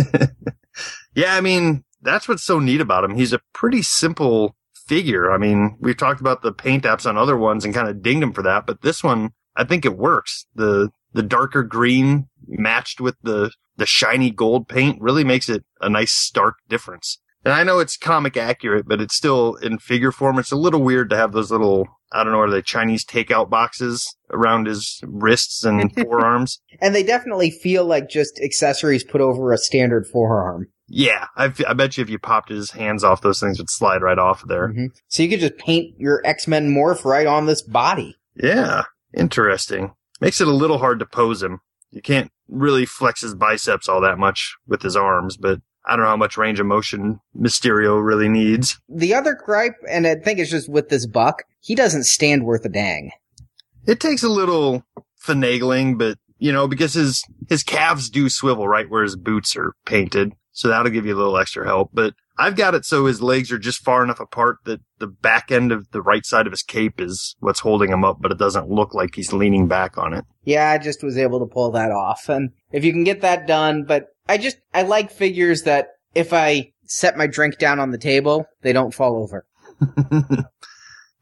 yeah, 1.15 1.35
I 1.35 1.41
mean, 1.41 1.85
that's 2.01 2.29
what's 2.29 2.45
so 2.45 2.61
neat 2.61 2.81
about 2.81 3.03
him. 3.03 3.17
He's 3.17 3.33
a 3.33 3.41
pretty 3.53 3.83
simple 3.83 4.55
figure. 4.89 5.31
I 5.31 5.39
mean, 5.39 5.77
we've 5.81 5.97
talked 5.97 6.21
about 6.21 6.43
the 6.43 6.53
paint 6.53 6.85
apps 6.85 7.07
on 7.07 7.17
other 7.17 7.37
ones 7.37 7.65
and 7.65 7.75
kind 7.75 7.89
of 7.89 8.03
dinged 8.03 8.23
him 8.23 8.33
for 8.33 8.43
that, 8.43 8.67
but 8.67 8.83
this 8.83 9.05
one, 9.05 9.31
I 9.55 9.65
think 9.65 9.85
it 9.85 9.97
works. 9.97 10.47
The, 10.55 10.91
the 11.13 11.23
darker 11.23 11.63
green 11.63 12.29
matched 12.47 13.01
with 13.01 13.17
the, 13.23 13.51
the 13.77 13.87
shiny 13.87 14.31
gold 14.31 14.69
paint 14.69 15.01
really 15.01 15.25
makes 15.25 15.49
it 15.49 15.65
a 15.81 15.89
nice 15.89 16.13
stark 16.13 16.57
difference. 16.69 17.19
And 17.45 17.55
I 17.55 17.63
know 17.63 17.79
it's 17.79 17.97
comic 17.97 18.37
accurate, 18.37 18.87
but 18.87 19.01
it's 19.01 19.15
still 19.15 19.55
in 19.57 19.79
figure 19.79 20.13
form. 20.13 20.39
It's 20.39 20.53
a 20.53 20.57
little 20.57 20.83
weird 20.83 21.11
to 21.11 21.17
have 21.17 21.33
those 21.33 21.51
little, 21.51 21.87
I 22.13 22.25
don't 22.25 22.33
know, 22.33 22.41
are 22.41 22.51
they 22.51 22.63
Chinese 22.63 23.05
takeout 23.05 23.49
boxes 23.49 24.17
around 24.31 24.67
his 24.67 25.01
wrists 25.05 25.65
and 25.65 25.95
forearms? 26.03 26.61
And 26.81 26.95
they 26.95 27.03
definitely 27.03 27.51
feel 27.51 27.85
like 27.85 28.09
just 28.09 28.41
accessories 28.41 29.05
put 29.05 29.21
over 29.21 29.53
a 29.53 29.59
standard 29.59 30.07
forearm. 30.07 30.69
Yeah, 30.89 31.27
I, 31.37 31.53
I 31.67 31.75
bet 31.75 31.97
you 31.97 32.03
if 32.03 32.11
you 32.11 32.19
popped 32.19 32.49
his 32.49 32.71
hands 32.71 33.05
off, 33.05 33.21
those 33.21 33.41
things 33.41 33.59
would 33.59 33.71
slide 33.71 34.03
right 34.03 34.19
off 34.19 34.43
there. 34.47 34.69
Mm-hmm. 34.69 34.87
So 35.09 35.23
you 35.23 35.29
could 35.29 35.41
just 35.41 35.59
paint 35.59 35.95
your 35.99 36.23
X-Men 36.25 36.71
morph 36.71 37.05
right 37.05 37.27
on 37.27 37.47
this 37.47 37.63
body. 37.63 38.17
Yeah, 38.35 38.85
interesting. 39.15 39.93
Makes 40.21 40.41
it 40.41 40.49
a 40.49 40.53
little 40.53 40.79
hard 40.79 40.99
to 41.01 41.07
pose 41.07 41.43
him. 41.43 41.61
You 41.91 42.01
can't 42.03 42.31
really 42.49 42.87
flex 42.87 43.21
his 43.21 43.35
biceps 43.35 43.89
all 43.89 44.01
that 44.01 44.19
much 44.19 44.57
with 44.67 44.83
his 44.83 44.97
arms, 44.97 45.37
but 45.37 45.61
I 45.87 45.93
don't 45.93 46.05
know 46.05 46.11
how 46.11 46.17
much 46.17 46.37
range 46.37 46.61
of 46.61 46.67
motion 46.67 47.21
Mysterio 47.37 48.05
really 48.05 48.29
needs. 48.29 48.81
The 48.89 49.15
other 49.15 49.35
gripe, 49.35 49.77
and 49.89 50.07
I 50.07 50.17
think 50.17 50.39
it's 50.39 50.51
just 50.51 50.69
with 50.69 50.89
this 50.89 51.07
buck, 51.07 51.45
he 51.61 51.75
doesn't 51.75 52.05
stand 52.05 52.45
worth 52.45 52.65
a 52.65 52.69
dang. 52.69 53.13
It 53.87 54.01
takes 54.01 54.23
a 54.23 54.29
little 54.29 54.85
finagling, 55.25 55.99
but 55.99 56.19
you 56.39 56.53
know, 56.53 56.69
because 56.69 56.95
his 56.95 57.25
his 57.49 57.63
calves 57.63 58.11
do 58.11 58.29
swivel 58.29 58.69
right 58.69 58.89
where 58.89 59.03
his 59.03 59.17
boots 59.17 59.57
are 59.57 59.73
painted. 59.87 60.35
So 60.59 60.67
that'll 60.67 60.91
give 60.91 61.07
you 61.07 61.15
a 61.15 61.17
little 61.17 61.39
extra 61.39 61.65
help. 61.65 61.91
But 61.93 62.15
I've 62.37 62.57
got 62.57 62.75
it 62.75 62.85
so 62.85 63.07
his 63.07 63.23
legs 63.23 63.53
are 63.53 63.61
just 63.61 63.85
far 63.85 64.03
enough 64.03 64.19
apart 64.19 64.57
that 64.65 64.81
the 64.99 65.07
back 65.07 65.53
end 65.53 65.71
of 65.71 65.89
the 65.93 66.03
right 66.03 66.27
side 66.27 66.49
of 66.49 66.53
his 66.53 66.65
cape 66.65 67.01
is 67.01 67.37
what's 67.39 67.61
holding 67.61 67.93
him 67.93 68.05
up, 68.05 68.17
but 68.21 68.33
it 68.33 68.39
doesn't 68.39 68.69
look 68.69 68.93
like 68.93 69.15
he's 69.15 69.33
leaning 69.33 69.69
back 69.69 69.97
on 69.97 70.13
it. 70.13 70.25
Yeah, 70.43 70.73
I 70.73 70.79
just 70.79 71.05
was 71.05 71.17
able 71.17 71.39
to 71.39 71.47
pull 71.47 71.71
that 71.71 71.93
off. 71.93 72.29
And 72.29 72.51
if 72.73 72.85
you 72.85 72.91
can 72.91 73.05
get 73.05 73.21
that 73.21 73.47
done, 73.47 73.85
but 73.85 74.07
I 74.29 74.37
just, 74.37 74.57
I 74.75 74.83
like 74.83 75.13
figures 75.13 75.63
that 75.63 75.91
if 76.17 76.33
I 76.33 76.73
set 76.87 77.17
my 77.17 77.29
drink 77.29 77.59
down 77.59 77.79
on 77.79 77.93
the 77.93 77.99
table, 77.99 78.45
they 78.63 78.73
don't 78.73 78.93
fall 78.93 79.23
over. 79.23 79.47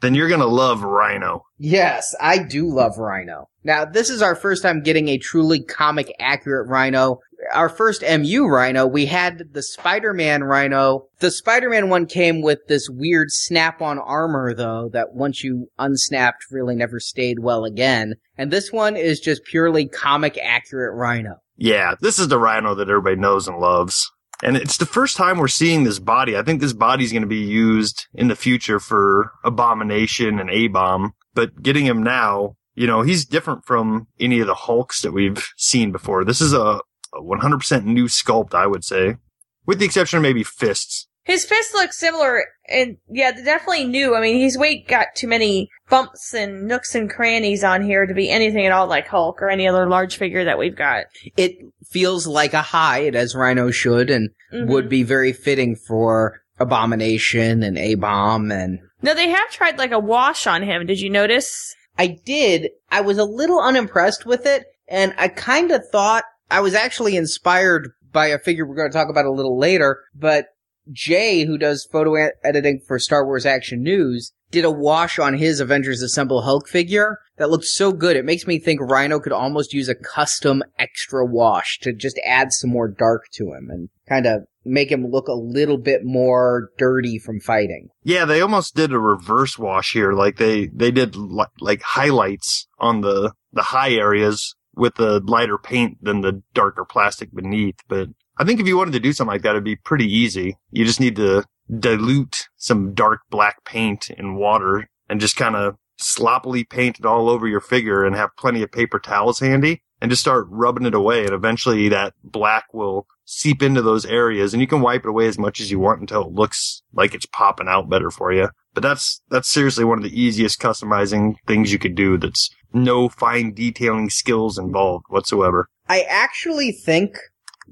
then 0.01 0.15
you're 0.15 0.29
gonna 0.29 0.47
love 0.47 0.83
Rhino. 0.83 1.45
Yes, 1.59 2.15
I 2.21 2.39
do 2.39 2.73
love 2.73 2.99
Rhino. 2.99 3.49
Now, 3.65 3.85
this 3.85 4.11
is 4.11 4.23
our 4.23 4.37
first 4.37 4.63
time 4.63 4.83
getting 4.83 5.09
a 5.09 5.19
truly 5.19 5.61
comic 5.63 6.15
accurate 6.21 6.69
Rhino. 6.69 7.19
Our 7.53 7.69
first 7.69 8.03
MU 8.03 8.47
Rhino, 8.47 8.87
we 8.87 9.07
had 9.07 9.53
the 9.53 9.63
Spider-Man 9.63 10.45
Rhino. 10.45 11.07
The 11.19 11.31
Spider-Man 11.31 11.89
one 11.89 12.07
came 12.07 12.43
with 12.43 12.61
this 12.69 12.89
weird 12.89 13.31
snap-on 13.31 13.99
armor 13.99 14.55
though, 14.55 14.89
that 14.93 15.15
once 15.15 15.43
you 15.43 15.69
unsnapped 15.79 16.45
really 16.51 16.77
never 16.77 17.01
stayed 17.01 17.41
well 17.41 17.65
again. 17.65 18.15
And 18.39 18.51
this 18.51 18.71
one 18.71 18.97
is 18.97 19.19
just 19.21 19.45
purely 19.45 19.89
comic 19.89 20.39
accurate 20.43 20.95
Rhino. 20.95 21.37
Yeah, 21.57 21.95
this 22.01 22.19
is 22.19 22.29
the 22.29 22.39
Rhino 22.39 22.75
that 22.75 22.89
everybody 22.89 23.17
knows 23.17 23.49
and 23.49 23.59
loves. 23.59 24.13
And 24.43 24.57
it's 24.57 24.77
the 24.77 24.87
first 24.87 25.17
time 25.17 25.39
we're 25.39 25.49
seeing 25.49 25.85
this 25.85 25.99
body. 25.99 26.37
I 26.37 26.43
think 26.43 26.61
this 26.61 26.73
body's 26.73 27.13
going 27.13 27.23
to 27.23 27.29
be 27.29 27.37
used 27.37 28.07
in 28.15 28.29
the 28.29 28.37
future 28.37 28.79
for 28.79 29.33
Abomination 29.45 30.39
and 30.39 30.51
A-Bomb. 30.51 31.13
But 31.35 31.63
getting 31.63 31.87
him 31.87 32.03
now, 32.03 32.57
you 32.75 32.87
know, 32.87 33.03
he's 33.03 33.25
different 33.25 33.65
from 33.65 34.09
any 34.21 34.41
of 34.41 34.47
the 34.47 34.55
Hulks 34.55 35.01
that 35.03 35.13
we've 35.13 35.47
seen 35.57 35.91
before. 35.91 36.25
This 36.25 36.41
is 36.41 36.53
a, 36.53 36.81
a 37.15 37.21
100% 37.21 37.85
new 37.85 38.07
sculpt, 38.07 38.55
I 38.55 38.67
would 38.67 38.85
say. 38.85 39.17
With 39.65 39.79
the 39.79 39.87
exception 39.87 40.19
of 40.19 40.23
maybe 40.23 40.45
fists. 40.45 41.09
His 41.27 41.45
fists 41.45 41.75
looks 41.75 41.99
similar, 41.99 42.45
and 42.69 42.99
yeah, 43.11 43.33
definitely 43.33 43.85
new. 43.85 44.15
I 44.15 44.21
mean, 44.21 44.37
he's 44.37 44.57
weight 44.57 44.87
got 44.87 45.09
too 45.17 45.27
many 45.27 45.69
bumps 45.91 46.33
and 46.33 46.69
nooks 46.69 46.95
and 46.95 47.11
crannies 47.11 47.65
on 47.65 47.83
here 47.83 48.07
to 48.07 48.15
be 48.15 48.31
anything 48.31 48.65
at 48.65 48.71
all 48.71 48.87
like 48.87 49.09
Hulk 49.09 49.43
or 49.43 49.51
any 49.51 49.67
other 49.67 49.89
large 49.89 50.19
figure 50.19 50.45
that 50.45 50.57
we've 50.57 50.77
got. 50.77 51.07
It 51.37 51.57
feels 51.85 52.29
like 52.29 52.55
a 52.55 52.63
hide, 52.63 53.17
as 53.17 53.35
Rhino 53.35 53.73
should, 53.73 54.09
and 54.09 54.31
mm-hmm. 54.53 54.71
would 54.71 54.89
be 54.89 55.03
very 55.03 55.33
fitting 55.33 55.75
for 55.75 56.43
Abomination 56.61 57.65
and 57.65 57.77
A 57.77 57.97
Bomb 57.97 58.53
and. 58.53 58.79
No, 59.03 59.13
they 59.13 59.29
have 59.29 59.51
tried 59.51 59.79
like 59.79 59.91
a 59.91 59.99
wash 59.99 60.47
on 60.47 60.63
him. 60.63 60.87
Did 60.87 61.01
you 61.01 61.11
notice? 61.11 61.75
I 61.99 62.19
did. 62.25 62.71
I 62.93 63.01
was 63.01 63.19
a 63.19 63.25
little 63.25 63.61
unimpressed 63.61 64.27
with 64.27 64.47
it, 64.47 64.65
and 64.87 65.13
I 65.19 65.27
kind 65.27 65.73
of 65.73 65.83
thought 65.91 66.23
I 66.53 66.61
was 66.61 66.75
actually 66.75 67.17
inspired 67.17 67.91
by 68.13 68.29
a 68.29 68.39
figure 68.39 68.65
we're 68.65 68.77
going 68.77 68.91
to 68.91 68.97
talk 68.97 69.11
about 69.11 69.25
a 69.25 69.33
little 69.33 69.59
later, 69.59 70.05
but 70.15 70.47
Jay, 70.93 71.45
who 71.45 71.59
does 71.59 71.89
photo 71.91 72.31
editing 72.45 72.81
for 72.87 72.99
Star 72.99 73.25
Wars 73.25 73.47
Action 73.47 73.83
News, 73.83 74.33
did 74.51 74.65
a 74.65 74.71
wash 74.71 75.19
on 75.19 75.35
his 75.35 75.61
Avengers 75.61 76.03
Assemble 76.03 76.43
Hulk 76.43 76.69
figure 76.69 77.19
that 77.37 77.51
looked 77.51 77.65
so 77.65 77.93
good. 77.93 78.17
It 78.17 78.25
makes 78.25 78.47
me 78.47 78.59
think 78.59 78.81
Rhino 78.81 79.19
could 79.19 79.33
almost 79.33 79.73
use 79.73 79.89
a 79.89 79.95
custom 79.95 80.63
extra 80.79 81.25
wash 81.25 81.79
to 81.81 81.93
just 81.93 82.19
add 82.25 82.53
some 82.53 82.71
more 82.71 82.89
dark 82.89 83.25
to 83.35 83.53
him 83.53 83.69
and 83.71 83.89
kind 84.09 84.27
of 84.27 84.43
make 84.65 84.91
him 84.91 85.07
look 85.07 85.29
a 85.29 85.33
little 85.33 85.79
bit 85.79 86.05
more 86.05 86.71
dirty 86.79 87.19
from 87.19 87.41
fighting. 87.41 87.89
Yeah, 88.03 88.25
they 88.25 88.41
almost 88.41 88.75
did 88.75 88.93
a 88.93 88.99
reverse 88.99 89.59
wash 89.59 89.93
here. 89.93 90.13
Like 90.13 90.37
they, 90.37 90.67
they 90.67 90.91
did 90.91 91.17
li- 91.17 91.47
like 91.61 91.83
highlights 91.83 92.67
on 92.79 93.01
the, 93.01 93.33
the 93.53 93.63
high 93.63 93.93
areas 93.93 94.55
with 94.75 94.97
the 94.97 95.21
lighter 95.21 95.59
paint 95.59 95.99
than 96.03 96.21
the 96.21 96.43
darker 96.55 96.85
plastic 96.85 97.35
beneath. 97.35 97.77
But 97.89 98.09
I 98.39 98.45
think 98.45 98.61
if 98.61 98.67
you 98.67 98.77
wanted 98.77 98.93
to 98.93 99.01
do 99.01 99.13
something 99.13 99.33
like 99.33 99.43
that, 99.43 99.51
it'd 99.51 99.65
be 99.65 99.77
pretty 99.77 100.13
easy. 100.13 100.59
You 100.71 100.85
just 100.85 101.01
need 101.01 101.17
to 101.17 101.45
dilute 101.79 102.49
some 102.57 102.95
dark 102.95 103.21
black 103.31 103.65
paint 103.65 104.11
in 104.11 104.37
water 104.37 104.89
and 105.09 105.21
just 105.21 105.37
kind 105.37 105.57
of 105.57 105.77
sloppily 105.99 106.65
paint 106.65 106.99
it 106.99 107.07
all 107.07 107.29
over 107.29 107.49
your 107.49 107.61
figure 107.61 108.05
and 108.05 108.15
have 108.15 108.37
plenty 108.39 108.63
of 108.63 108.71
paper 108.71 108.99
towels 108.99 109.41
handy 109.41 109.83
and 110.01 110.11
just 110.11 110.23
start 110.23 110.47
rubbing 110.51 110.87
it 110.87 110.95
away. 110.95 111.25
And 111.25 111.33
eventually 111.33 111.89
that 111.89 112.15
black 112.23 112.67
will 112.73 113.07
seep 113.25 113.63
into 113.63 113.83
those 113.83 114.05
areas 114.05 114.53
and 114.53 114.61
you 114.61 114.67
can 114.67 114.83
wipe 114.83 115.05
it 115.05 115.09
away 115.09 115.27
as 115.27 115.39
much 115.39 115.61
as 115.61 115.71
you 115.71 115.79
want 115.79 116.01
until 116.01 116.23
it 116.23 116.33
looks 116.33 116.83
like 116.93 117.15
it's 117.15 117.27
popping 117.27 117.69
out 117.69 117.89
better 117.89 118.11
for 118.11 118.33
you. 118.33 118.49
But 118.75 118.83
that's, 118.83 119.23
that's 119.31 119.51
seriously 119.51 119.85
one 119.85 119.99
of 119.99 120.05
the 120.05 120.21
easiest 120.21 120.61
customizing 120.61 121.37
things 121.47 121.73
you 121.73 121.79
could 121.79 121.95
do. 121.95 122.19
That's 122.19 122.51
no 122.75 123.09
fine 123.09 123.55
detailing 123.55 124.11
skills 124.11 124.59
involved 124.59 125.07
whatsoever. 125.09 125.71
I 125.89 126.03
actually 126.03 126.73
think 126.73 127.17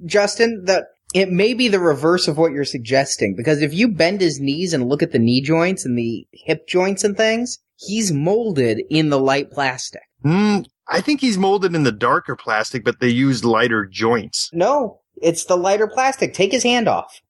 Justin, 0.05 0.65
that 0.67 0.87
it 1.15 1.31
may 1.31 1.55
be 1.55 1.69
the 1.69 1.81
reverse 1.81 2.27
of 2.29 2.37
what 2.37 2.53
you're 2.53 2.65
suggesting 2.65 3.35
because 3.37 3.63
if 3.63 3.73
you 3.73 3.89
bend 3.89 4.21
his 4.21 4.41
knees 4.41 4.73
and 4.73 4.89
look 4.89 5.03
at 5.03 5.13
the 5.13 5.19
knee 5.19 5.41
joints 5.41 5.85
and 5.85 5.97
the 5.97 6.27
hip 6.33 6.67
joints 6.67 7.05
and 7.05 7.17
things, 7.17 7.59
he's 7.77 8.13
molded 8.13 8.83
in 8.91 9.11
the 9.11 9.19
light 9.19 9.51
plastic. 9.51 10.03
Mm, 10.25 10.67
I 10.89 11.01
think 11.01 11.21
he's 11.21 11.39
molded 11.39 11.75
in 11.75 11.85
the 11.85 11.93
darker 11.93 12.37
plastic, 12.37 12.85
but 12.85 13.01
they 13.01 13.09
used 13.09 13.45
lighter 13.45 13.87
joints. 13.87 14.51
No, 14.53 15.01
it's 15.23 15.45
the 15.45 15.57
lighter 15.57 15.87
plastic. 15.87 16.35
Take 16.35 16.53
his 16.53 16.65
hand 16.65 16.89
off. 16.89 17.21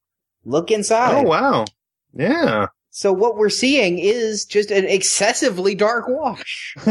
Look 0.43 0.71
inside. 0.71 1.25
Oh, 1.25 1.29
wow. 1.29 1.65
Yeah. 2.13 2.67
So 2.89 3.11
what 3.11 3.35
we're 3.35 3.49
seeing 3.49 3.99
is 3.99 4.45
just 4.45 4.71
an 4.71 4.85
excessively 4.85 5.75
dark 5.75 6.05
wash. 6.07 6.75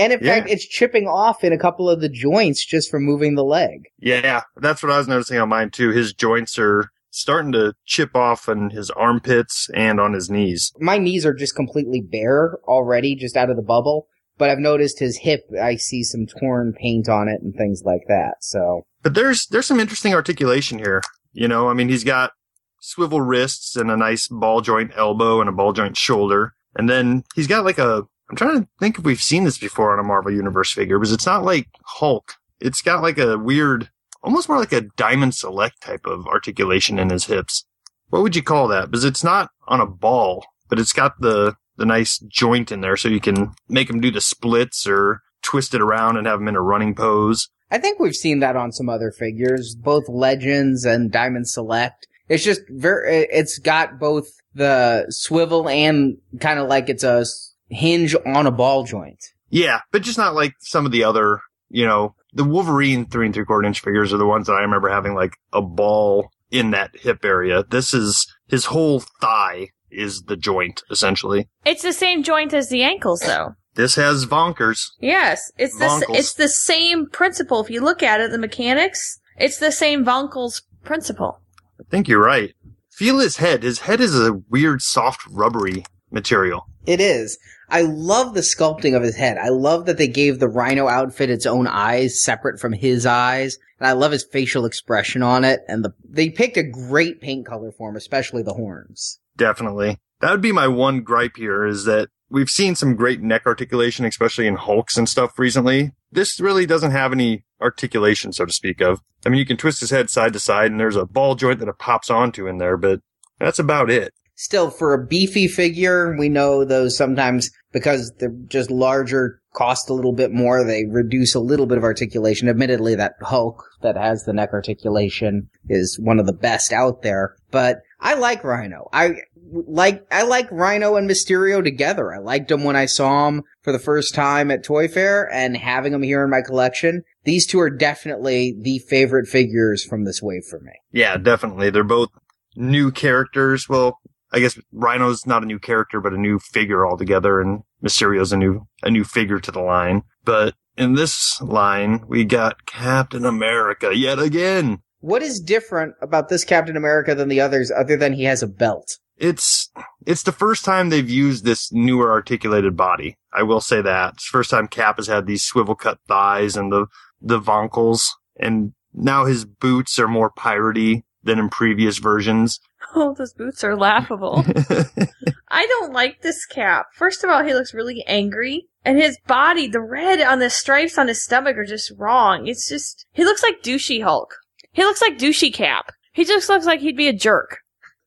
And 0.00 0.12
in 0.14 0.18
Yeah. 0.22 0.34
fact, 0.36 0.50
it's 0.50 0.66
chipping 0.66 1.06
off 1.06 1.44
in 1.44 1.52
a 1.52 1.58
couple 1.58 1.88
of 1.88 2.00
the 2.00 2.08
joints 2.08 2.64
just 2.64 2.90
from 2.90 3.04
moving 3.04 3.34
the 3.34 3.44
leg. 3.44 3.82
Yeah, 3.98 4.42
that's 4.56 4.82
what 4.82 4.90
I 4.90 4.98
was 4.98 5.06
noticing 5.06 5.38
on 5.38 5.48
mine 5.50 5.70
too. 5.70 5.90
His 5.90 6.12
joints 6.14 6.58
are 6.58 6.88
starting 7.10 7.52
to 7.52 7.74
chip 7.86 8.16
off 8.16 8.48
on 8.48 8.70
his 8.70 8.90
armpits 8.90 9.68
and 9.74 10.00
on 10.00 10.12
his 10.14 10.30
knees. 10.30 10.72
My 10.80 10.96
knees 10.98 11.26
are 11.26 11.34
just 11.34 11.54
completely 11.54 12.00
bare 12.00 12.58
already, 12.66 13.14
just 13.14 13.36
out 13.36 13.50
of 13.50 13.56
the 13.56 13.62
bubble. 13.62 14.06
But 14.38 14.48
I've 14.48 14.58
noticed 14.58 15.00
his 15.00 15.18
hip, 15.18 15.42
I 15.60 15.76
see 15.76 16.02
some 16.02 16.24
torn 16.24 16.72
paint 16.72 17.10
on 17.10 17.28
it 17.28 17.42
and 17.42 17.54
things 17.54 17.82
like 17.84 18.02
that. 18.08 18.36
So, 18.40 18.86
But 19.02 19.12
there's 19.14 19.46
there's 19.50 19.66
some 19.66 19.78
interesting 19.80 20.14
articulation 20.14 20.78
here. 20.78 21.02
You 21.32 21.46
know, 21.46 21.68
I 21.68 21.74
mean, 21.74 21.90
he's 21.90 22.04
got 22.04 22.32
swivel 22.80 23.20
wrists 23.20 23.76
and 23.76 23.90
a 23.90 23.96
nice 23.98 24.28
ball 24.28 24.62
joint 24.62 24.92
elbow 24.96 25.40
and 25.40 25.48
a 25.50 25.52
ball 25.52 25.74
joint 25.74 25.96
shoulder, 25.98 26.54
and 26.74 26.88
then 26.88 27.24
he's 27.34 27.46
got 27.48 27.66
like 27.66 27.78
a. 27.78 28.04
I'm 28.30 28.36
trying 28.36 28.62
to 28.62 28.68
think 28.78 28.98
if 28.98 29.04
we've 29.04 29.20
seen 29.20 29.44
this 29.44 29.58
before 29.58 29.92
on 29.92 29.98
a 29.98 30.06
Marvel 30.06 30.32
Universe 30.32 30.72
figure, 30.72 30.98
because 30.98 31.12
it's 31.12 31.26
not 31.26 31.44
like 31.44 31.66
Hulk. 31.84 32.34
It's 32.60 32.80
got 32.80 33.02
like 33.02 33.18
a 33.18 33.36
weird, 33.36 33.90
almost 34.22 34.48
more 34.48 34.58
like 34.58 34.72
a 34.72 34.82
Diamond 34.96 35.34
Select 35.34 35.82
type 35.82 36.06
of 36.06 36.26
articulation 36.28 36.98
in 36.98 37.10
his 37.10 37.24
hips. 37.24 37.64
What 38.08 38.22
would 38.22 38.36
you 38.36 38.42
call 38.42 38.68
that? 38.68 38.90
Because 38.90 39.04
it's 39.04 39.24
not 39.24 39.50
on 39.66 39.80
a 39.80 39.86
ball, 39.86 40.44
but 40.68 40.78
it's 40.78 40.92
got 40.92 41.20
the 41.20 41.56
the 41.76 41.86
nice 41.86 42.18
joint 42.18 42.70
in 42.70 42.82
there, 42.82 42.96
so 42.96 43.08
you 43.08 43.20
can 43.20 43.52
make 43.68 43.88
him 43.88 44.00
do 44.00 44.10
the 44.10 44.20
splits 44.20 44.86
or 44.86 45.22
twist 45.42 45.74
it 45.74 45.80
around 45.80 46.18
and 46.18 46.26
have 46.26 46.38
him 46.38 46.48
in 46.48 46.54
a 46.54 46.60
running 46.60 46.94
pose. 46.94 47.48
I 47.70 47.78
think 47.78 47.98
we've 47.98 48.14
seen 48.14 48.40
that 48.40 48.54
on 48.54 48.70
some 48.70 48.88
other 48.88 49.10
figures, 49.10 49.74
both 49.74 50.08
Legends 50.08 50.84
and 50.84 51.10
Diamond 51.10 51.48
Select. 51.48 52.06
It's 52.28 52.44
just 52.44 52.60
very, 52.68 53.26
it's 53.30 53.58
got 53.58 53.98
both 53.98 54.28
the 54.54 55.06
swivel 55.08 55.68
and 55.68 56.18
kind 56.40 56.58
of 56.58 56.68
like 56.68 56.88
it's 56.88 57.04
a 57.04 57.24
hinge 57.70 58.14
on 58.26 58.46
a 58.46 58.50
ball 58.50 58.84
joint. 58.84 59.22
Yeah, 59.48 59.80
but 59.90 60.02
just 60.02 60.18
not 60.18 60.34
like 60.34 60.54
some 60.60 60.86
of 60.86 60.92
the 60.92 61.04
other, 61.04 61.40
you 61.68 61.86
know, 61.86 62.14
the 62.32 62.44
Wolverine 62.44 63.06
three 63.06 63.26
and 63.26 63.34
three 63.34 63.44
quarter 63.44 63.66
inch 63.66 63.80
figures 63.80 64.12
are 64.12 64.18
the 64.18 64.26
ones 64.26 64.46
that 64.46 64.54
I 64.54 64.60
remember 64.60 64.88
having 64.88 65.14
like 65.14 65.36
a 65.52 65.62
ball 65.62 66.30
in 66.50 66.70
that 66.72 66.90
hip 66.94 67.24
area. 67.24 67.64
This 67.68 67.94
is 67.94 68.26
his 68.48 68.66
whole 68.66 69.00
thigh 69.20 69.68
is 69.90 70.22
the 70.22 70.36
joint 70.36 70.82
essentially. 70.90 71.48
It's 71.64 71.82
the 71.82 71.92
same 71.92 72.22
joint 72.22 72.52
as 72.54 72.68
the 72.68 72.82
ankles, 72.82 73.20
though. 73.20 73.54
This 73.74 73.94
has 73.94 74.26
vonkers. 74.26 74.90
Yes, 75.00 75.50
it's 75.56 75.76
the 75.78 76.06
it's 76.10 76.34
the 76.34 76.48
same 76.48 77.06
principle. 77.08 77.60
If 77.60 77.70
you 77.70 77.80
look 77.80 78.02
at 78.02 78.20
it, 78.20 78.30
the 78.30 78.38
mechanics, 78.38 79.20
it's 79.36 79.58
the 79.58 79.72
same 79.72 80.04
Vonkels 80.04 80.62
principle. 80.84 81.40
I 81.78 81.84
think 81.90 82.08
you're 82.08 82.22
right. 82.22 82.54
Feel 82.90 83.20
his 83.20 83.38
head. 83.38 83.62
His 83.62 83.80
head 83.80 84.00
is 84.00 84.18
a 84.18 84.34
weird, 84.50 84.82
soft, 84.82 85.22
rubbery 85.30 85.84
material. 86.10 86.68
It 86.86 87.00
is. 87.00 87.38
I 87.68 87.82
love 87.82 88.34
the 88.34 88.40
sculpting 88.40 88.96
of 88.96 89.02
his 89.02 89.16
head. 89.16 89.38
I 89.38 89.48
love 89.48 89.86
that 89.86 89.96
they 89.96 90.08
gave 90.08 90.38
the 90.38 90.48
rhino 90.48 90.88
outfit 90.88 91.30
its 91.30 91.46
own 91.46 91.66
eyes 91.66 92.20
separate 92.20 92.58
from 92.58 92.72
his 92.72 93.06
eyes. 93.06 93.58
And 93.78 93.86
I 93.86 93.92
love 93.92 94.12
his 94.12 94.24
facial 94.24 94.64
expression 94.64 95.22
on 95.22 95.44
it. 95.44 95.60
And 95.68 95.84
the, 95.84 95.94
they 96.08 96.30
picked 96.30 96.56
a 96.56 96.62
great 96.62 97.20
paint 97.20 97.46
color 97.46 97.70
for 97.70 97.90
him, 97.90 97.96
especially 97.96 98.42
the 98.42 98.54
horns. 98.54 99.20
Definitely. 99.36 99.98
That 100.20 100.32
would 100.32 100.42
be 100.42 100.52
my 100.52 100.68
one 100.68 101.00
gripe 101.00 101.36
here 101.36 101.64
is 101.64 101.84
that 101.84 102.08
we've 102.28 102.50
seen 102.50 102.74
some 102.74 102.96
great 102.96 103.22
neck 103.22 103.46
articulation, 103.46 104.04
especially 104.04 104.46
in 104.46 104.56
Hulks 104.56 104.96
and 104.96 105.08
stuff 105.08 105.38
recently. 105.38 105.92
This 106.12 106.40
really 106.40 106.66
doesn't 106.66 106.90
have 106.90 107.12
any 107.12 107.44
articulation, 107.60 108.32
so 108.32 108.44
to 108.44 108.52
speak 108.52 108.80
of. 108.80 109.00
I 109.24 109.28
mean, 109.28 109.38
you 109.38 109.46
can 109.46 109.56
twist 109.56 109.80
his 109.80 109.90
head 109.90 110.10
side 110.10 110.32
to 110.32 110.40
side 110.40 110.70
and 110.70 110.80
there's 110.80 110.96
a 110.96 111.06
ball 111.06 111.36
joint 111.36 111.60
that 111.60 111.68
it 111.68 111.78
pops 111.78 112.10
onto 112.10 112.46
in 112.46 112.58
there, 112.58 112.76
but 112.76 113.00
that's 113.38 113.58
about 113.58 113.90
it. 113.90 114.12
Still, 114.40 114.70
for 114.70 114.94
a 114.94 115.06
beefy 115.06 115.48
figure, 115.48 116.16
we 116.18 116.30
know 116.30 116.64
those 116.64 116.96
sometimes 116.96 117.50
because 117.72 118.10
they're 118.18 118.34
just 118.48 118.70
larger, 118.70 119.38
cost 119.52 119.90
a 119.90 119.92
little 119.92 120.14
bit 120.14 120.32
more. 120.32 120.64
They 120.64 120.86
reduce 120.86 121.34
a 121.34 121.40
little 121.40 121.66
bit 121.66 121.76
of 121.76 121.84
articulation. 121.84 122.48
Admittedly, 122.48 122.94
that 122.94 123.16
Hulk 123.20 123.62
that 123.82 123.98
has 123.98 124.24
the 124.24 124.32
neck 124.32 124.54
articulation 124.54 125.50
is 125.68 126.00
one 126.00 126.18
of 126.18 126.24
the 126.24 126.32
best 126.32 126.72
out 126.72 127.02
there. 127.02 127.36
But 127.50 127.82
I 128.00 128.14
like 128.14 128.42
Rhino. 128.42 128.88
I 128.94 129.16
like 129.52 130.06
I 130.10 130.22
like 130.22 130.50
Rhino 130.50 130.96
and 130.96 131.06
Mysterio 131.06 131.62
together. 131.62 132.10
I 132.10 132.18
liked 132.18 132.48
them 132.48 132.64
when 132.64 132.76
I 132.76 132.86
saw 132.86 133.26
them 133.26 133.42
for 133.60 133.72
the 133.72 133.78
first 133.78 134.14
time 134.14 134.50
at 134.50 134.64
Toy 134.64 134.88
Fair, 134.88 135.30
and 135.30 135.54
having 135.54 135.92
them 135.92 136.02
here 136.02 136.24
in 136.24 136.30
my 136.30 136.40
collection. 136.40 137.02
These 137.24 137.46
two 137.46 137.60
are 137.60 137.68
definitely 137.68 138.56
the 138.58 138.78
favorite 138.78 139.28
figures 139.28 139.84
from 139.84 140.06
this 140.06 140.22
wave 140.22 140.44
for 140.48 140.60
me. 140.60 140.72
Yeah, 140.92 141.18
definitely. 141.18 141.68
They're 141.68 141.84
both 141.84 142.08
new 142.56 142.90
characters. 142.90 143.68
Well, 143.68 143.99
I 144.32 144.40
guess 144.40 144.58
Rhino's 144.72 145.26
not 145.26 145.42
a 145.42 145.46
new 145.46 145.58
character, 145.58 146.00
but 146.00 146.12
a 146.12 146.20
new 146.20 146.38
figure 146.38 146.86
altogether, 146.86 147.40
and 147.40 147.62
Mysterio's 147.82 148.32
a 148.32 148.36
new 148.36 148.66
a 148.82 148.90
new 148.90 149.04
figure 149.04 149.40
to 149.40 149.50
the 149.50 149.60
line. 149.60 150.02
But 150.24 150.54
in 150.76 150.94
this 150.94 151.40
line, 151.40 152.04
we 152.06 152.24
got 152.24 152.66
Captain 152.66 153.24
America 153.24 153.92
yet 153.94 154.18
again. 154.18 154.82
What 155.00 155.22
is 155.22 155.40
different 155.40 155.94
about 156.00 156.28
this 156.28 156.44
Captain 156.44 156.76
America 156.76 157.14
than 157.14 157.28
the 157.28 157.40
others 157.40 157.70
other 157.70 157.96
than 157.96 158.12
he 158.12 158.24
has 158.24 158.42
a 158.42 158.46
belt? 158.46 158.98
It's 159.16 159.70
it's 160.06 160.22
the 160.22 160.32
first 160.32 160.64
time 160.64 160.88
they've 160.88 161.10
used 161.10 161.44
this 161.44 161.72
newer 161.72 162.10
articulated 162.10 162.76
body. 162.76 163.18
I 163.32 163.42
will 163.42 163.60
say 163.60 163.82
that. 163.82 164.14
It's 164.14 164.26
the 164.26 164.32
first 164.32 164.50
time 164.50 164.68
Cap 164.68 164.96
has 164.96 165.08
had 165.08 165.26
these 165.26 165.44
swivel 165.44 165.74
cut 165.74 165.98
thighs 166.06 166.56
and 166.56 166.72
the 166.72 166.86
the 167.20 167.40
vonkels, 167.40 168.08
and 168.38 168.72
now 168.94 169.26
his 169.26 169.44
boots 169.44 169.98
are 169.98 170.08
more 170.08 170.30
piratey 170.30 171.02
than 171.22 171.38
in 171.38 171.50
previous 171.50 171.98
versions. 171.98 172.60
Oh, 172.94 173.14
those 173.14 173.32
boots 173.32 173.62
are 173.62 173.76
laughable. 173.76 174.44
I 175.48 175.66
don't 175.66 175.92
like 175.92 176.22
this 176.22 176.44
cap. 176.44 176.86
First 176.94 177.22
of 177.22 177.30
all, 177.30 177.44
he 177.44 177.54
looks 177.54 177.72
really 177.72 178.04
angry. 178.06 178.66
And 178.84 178.98
his 178.98 179.16
body, 179.28 179.68
the 179.68 179.80
red 179.80 180.20
on 180.20 180.40
the 180.40 180.50
stripes 180.50 180.98
on 180.98 181.06
his 181.06 181.22
stomach 181.22 181.56
are 181.56 181.64
just 181.64 181.92
wrong. 181.96 182.48
It's 182.48 182.68
just, 182.68 183.06
he 183.12 183.24
looks 183.24 183.44
like 183.44 183.62
douchey 183.62 184.02
Hulk. 184.02 184.34
He 184.72 184.82
looks 184.82 185.00
like 185.00 185.18
douchey 185.18 185.54
Cap. 185.54 185.92
He 186.12 186.24
just 186.24 186.48
looks 186.48 186.66
like 186.66 186.80
he'd 186.80 186.96
be 186.96 187.08
a 187.08 187.12
jerk. 187.12 187.58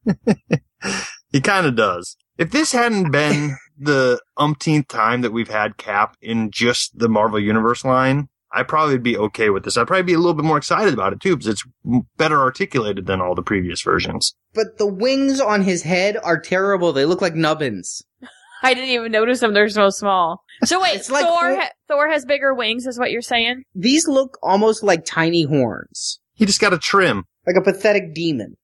He 1.34 1.42
kind 1.42 1.66
of 1.66 1.76
does. 1.76 2.16
If 2.38 2.52
this 2.52 2.72
hadn't 2.72 3.12
been 3.12 3.58
the 3.78 4.22
umpteenth 4.38 4.88
time 4.88 5.22
that 5.22 5.34
we've 5.34 5.50
had 5.50 5.78
Cap 5.78 6.16
in 6.22 6.52
just 6.52 7.00
the 7.00 7.10
Marvel 7.10 7.40
Universe 7.40 7.84
line, 7.84 8.30
I'd 8.54 8.68
probably 8.68 8.98
be 9.00 9.18
okay 9.18 9.50
with 9.50 9.64
this. 9.64 9.78
I'd 9.78 9.88
probably 9.88 10.04
be 10.04 10.14
a 10.14 10.18
little 10.20 10.34
bit 10.34 10.46
more 10.46 10.58
excited 10.58 10.94
about 10.94 11.14
it 11.14 11.20
too, 11.20 11.36
because 11.36 11.48
it's 11.48 11.64
better 12.18 12.40
articulated 12.40 13.06
than 13.08 13.20
all 13.20 13.36
the 13.36 13.42
previous 13.42 13.82
versions. 13.82 14.36
But 14.54 14.78
the 14.78 14.88
wings 14.88 15.42
on 15.42 15.64
his 15.64 15.84
head 15.84 16.18
are 16.24 16.40
terrible. 16.40 16.94
They 16.94 17.06
look 17.06 17.22
like 17.22 17.34
nubbins. 17.36 18.04
I 18.62 18.74
didn't 18.74 18.92
even 18.92 19.12
notice 19.12 19.40
them. 19.42 19.54
They're 19.54 19.68
so 19.70 19.90
small. 19.90 20.44
So 20.64 20.82
wait, 20.82 20.96
It's 20.96 21.12
like 21.12 21.26
Thor, 21.26 21.42
Thor- 21.42 21.56
ha- 21.56 21.72
Thor 21.90 22.10
has 22.10 22.26
bigger 22.26 22.54
wings, 22.54 22.86
is 22.86 22.98
what 22.98 23.12
you're 23.12 23.22
saying? 23.22 23.64
These 23.76 24.08
look 24.08 24.38
almost 24.42 24.84
like 24.84 25.04
tiny 25.04 25.44
horns. 25.44 26.20
He 26.34 26.46
just 26.46 26.62
got 26.62 26.74
a 26.74 26.78
trim. 26.78 27.26
Like 27.46 27.58
a 27.58 27.62
pathetic 27.62 28.14
demon. 28.14 28.56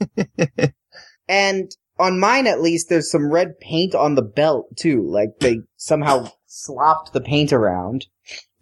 and 1.28 1.70
on 1.98 2.18
mine 2.18 2.46
at 2.46 2.60
least, 2.60 2.88
there's 2.88 3.10
some 3.10 3.30
red 3.32 3.58
paint 3.60 3.94
on 3.94 4.16
the 4.16 4.22
belt 4.22 4.66
too. 4.76 5.06
Like 5.08 5.30
they 5.40 5.60
somehow 5.76 6.30
slopped 6.46 7.12
the 7.12 7.20
paint 7.20 7.52
around. 7.52 8.06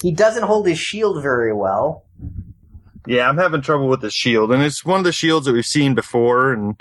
He 0.02 0.12
doesn't 0.12 0.44
hold 0.44 0.66
his 0.66 0.78
shield 0.78 1.22
very 1.22 1.52
well. 1.52 2.04
Yeah, 3.06 3.28
I'm 3.28 3.38
having 3.38 3.62
trouble 3.62 3.88
with 3.88 4.00
the 4.02 4.10
shield, 4.10 4.52
and 4.52 4.62
it's 4.62 4.84
one 4.84 4.98
of 4.98 5.04
the 5.04 5.12
shields 5.12 5.46
that 5.46 5.52
we've 5.52 5.64
seen 5.64 5.94
before, 5.94 6.52
and 6.52 6.80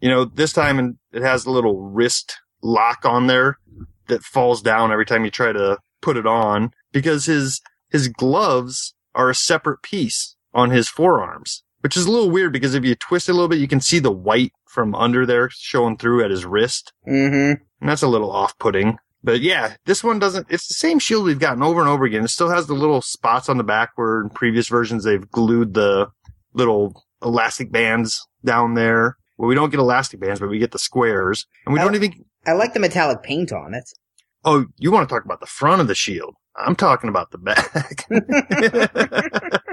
you 0.00 0.08
know, 0.08 0.24
this 0.24 0.52
time 0.52 0.78
and 0.78 0.96
it 1.12 1.22
has 1.22 1.46
a 1.46 1.50
little 1.50 1.80
wrist 1.80 2.38
lock 2.62 3.04
on 3.04 3.26
there 3.28 3.58
that 4.08 4.22
falls 4.24 4.60
down 4.62 4.90
every 4.92 5.06
time 5.06 5.24
you 5.24 5.30
try 5.30 5.52
to 5.52 5.78
put 6.00 6.16
it 6.16 6.26
on 6.26 6.70
because 6.92 7.26
his 7.26 7.60
his 7.90 8.08
gloves 8.08 8.94
are 9.14 9.30
a 9.30 9.34
separate 9.34 9.82
piece 9.82 10.34
on 10.52 10.70
his 10.70 10.88
forearms, 10.88 11.62
which 11.80 11.96
is 11.96 12.06
a 12.06 12.10
little 12.10 12.30
weird 12.30 12.52
because 12.52 12.74
if 12.74 12.84
you 12.84 12.94
twist 12.96 13.28
it 13.28 13.32
a 13.32 13.34
little 13.34 13.48
bit, 13.48 13.58
you 13.60 13.68
can 13.68 13.80
see 13.80 13.98
the 14.00 14.10
white 14.12 14.52
from 14.66 14.94
under 14.96 15.24
there 15.24 15.48
showing 15.52 15.96
through 15.96 16.24
at 16.24 16.30
his 16.30 16.44
wrist, 16.44 16.92
Mm-hmm. 17.08 17.62
and 17.80 17.88
that's 17.88 18.02
a 18.02 18.08
little 18.08 18.32
off-putting. 18.32 18.96
But 19.24 19.40
yeah, 19.40 19.74
this 19.86 20.02
one 20.02 20.18
doesn't, 20.18 20.46
it's 20.50 20.66
the 20.66 20.74
same 20.74 20.98
shield 20.98 21.24
we've 21.24 21.38
gotten 21.38 21.62
over 21.62 21.80
and 21.80 21.88
over 21.88 22.04
again. 22.04 22.24
It 22.24 22.28
still 22.28 22.50
has 22.50 22.66
the 22.66 22.74
little 22.74 23.00
spots 23.00 23.48
on 23.48 23.56
the 23.56 23.64
back 23.64 23.90
where 23.96 24.20
in 24.20 24.30
previous 24.30 24.68
versions 24.68 25.04
they've 25.04 25.30
glued 25.30 25.74
the 25.74 26.08
little 26.54 27.04
elastic 27.22 27.70
bands 27.70 28.26
down 28.44 28.74
there. 28.74 29.16
Well, 29.38 29.48
we 29.48 29.54
don't 29.54 29.70
get 29.70 29.78
elastic 29.80 30.20
bands, 30.20 30.40
but 30.40 30.48
we 30.48 30.58
get 30.58 30.72
the 30.72 30.78
squares. 30.78 31.46
And 31.66 31.72
we 31.74 31.80
I- 31.80 31.84
don't 31.84 31.94
even, 31.94 32.12
I 32.46 32.52
like 32.52 32.74
the 32.74 32.80
metallic 32.80 33.22
paint 33.22 33.52
on 33.52 33.74
it. 33.74 33.88
oh, 34.44 34.66
you 34.78 34.90
want 34.90 35.08
to 35.08 35.14
talk 35.14 35.24
about 35.24 35.38
the 35.40 35.46
front 35.46 35.80
of 35.80 35.86
the 35.86 35.94
shield. 35.94 36.34
I'm 36.56 36.74
talking 36.76 37.08
about 37.08 37.30
the 37.30 37.38
back. 37.38 38.06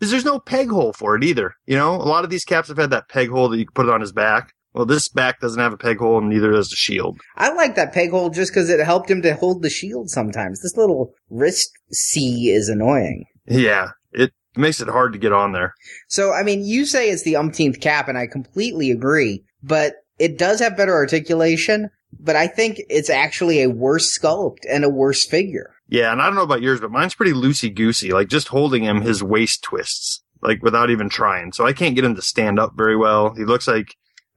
Because 0.00 0.10
there's 0.10 0.24
no 0.24 0.40
peg 0.40 0.70
hole 0.70 0.92
for 0.92 1.14
it 1.16 1.22
either. 1.22 1.54
You 1.66 1.76
know, 1.76 1.94
a 1.94 2.02
lot 2.02 2.24
of 2.24 2.30
these 2.30 2.44
caps 2.44 2.68
have 2.68 2.76
had 2.78 2.90
that 2.90 3.08
peg 3.08 3.30
hole 3.30 3.48
that 3.48 3.58
you 3.58 3.64
can 3.66 3.72
put 3.74 3.86
it 3.86 3.92
on 3.92 4.00
his 4.00 4.12
back. 4.12 4.52
Well, 4.74 4.86
this 4.86 5.08
back 5.08 5.40
doesn't 5.40 5.60
have 5.60 5.72
a 5.72 5.78
peg 5.78 5.98
hole 5.98 6.18
and 6.18 6.28
neither 6.28 6.50
does 6.50 6.68
the 6.68 6.76
shield. 6.76 7.20
I 7.36 7.52
like 7.52 7.76
that 7.76 7.92
peg 7.92 8.10
hole 8.10 8.28
just 8.28 8.52
because 8.52 8.68
it 8.68 8.84
helped 8.84 9.08
him 9.08 9.22
to 9.22 9.34
hold 9.34 9.62
the 9.62 9.70
shield 9.70 10.10
sometimes. 10.10 10.60
This 10.60 10.76
little 10.76 11.14
wrist 11.30 11.70
C 11.92 12.50
is 12.50 12.68
annoying. 12.68 13.24
Yeah, 13.46 13.90
it 14.12 14.32
makes 14.56 14.80
it 14.80 14.88
hard 14.88 15.12
to 15.12 15.18
get 15.18 15.32
on 15.32 15.52
there. 15.52 15.74
So, 16.08 16.32
I 16.32 16.42
mean, 16.42 16.64
you 16.64 16.86
say 16.86 17.08
it's 17.08 17.22
the 17.22 17.36
umpteenth 17.36 17.80
cap, 17.80 18.08
and 18.08 18.18
I 18.18 18.26
completely 18.26 18.90
agree, 18.90 19.44
but 19.62 19.94
it 20.18 20.38
does 20.38 20.58
have 20.58 20.76
better 20.76 20.94
articulation, 20.94 21.90
but 22.18 22.34
I 22.34 22.48
think 22.48 22.80
it's 22.88 23.10
actually 23.10 23.62
a 23.62 23.70
worse 23.70 24.18
sculpt 24.18 24.60
and 24.68 24.84
a 24.84 24.90
worse 24.90 25.24
figure. 25.24 25.70
Yeah, 25.88 26.10
and 26.10 26.20
I 26.20 26.26
don't 26.26 26.34
know 26.34 26.42
about 26.42 26.62
yours, 26.62 26.80
but 26.80 26.90
mine's 26.90 27.14
pretty 27.14 27.32
loosey 27.32 27.72
goosey. 27.72 28.12
Like 28.12 28.28
just 28.28 28.48
holding 28.48 28.82
him, 28.82 29.02
his 29.02 29.22
waist 29.22 29.62
twists, 29.62 30.24
like 30.42 30.62
without 30.62 30.90
even 30.90 31.08
trying. 31.08 31.52
So 31.52 31.64
I 31.64 31.72
can't 31.72 31.94
get 31.94 32.04
him 32.04 32.16
to 32.16 32.22
stand 32.22 32.58
up 32.58 32.72
very 32.74 32.96
well. 32.96 33.34
He 33.34 33.44
looks 33.44 33.68
like 33.68 33.94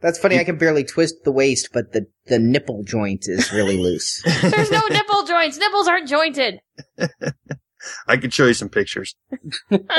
That's 0.08 0.20
funny. 0.20 0.40
I 0.40 0.46
can 0.46 0.58
barely 0.58 0.86
twist 0.86 1.26
the 1.26 1.34
waist, 1.34 1.72
but 1.74 1.92
the, 1.92 2.06
the 2.28 2.40
nipple 2.40 2.82
joint 2.86 3.26
is 3.28 3.52
really 3.52 3.76
loose. 3.84 4.24
There's 4.24 4.72
no 4.72 4.80
nipple 4.90 5.26
joints. 5.26 5.58
Nipples 5.58 5.86
aren't 5.86 6.08
jointed. 6.08 6.62
I 8.08 8.16
could 8.16 8.34
show 8.34 8.46
you 8.46 8.54
some 8.54 8.70
pictures. 8.70 9.18
but 9.70 9.90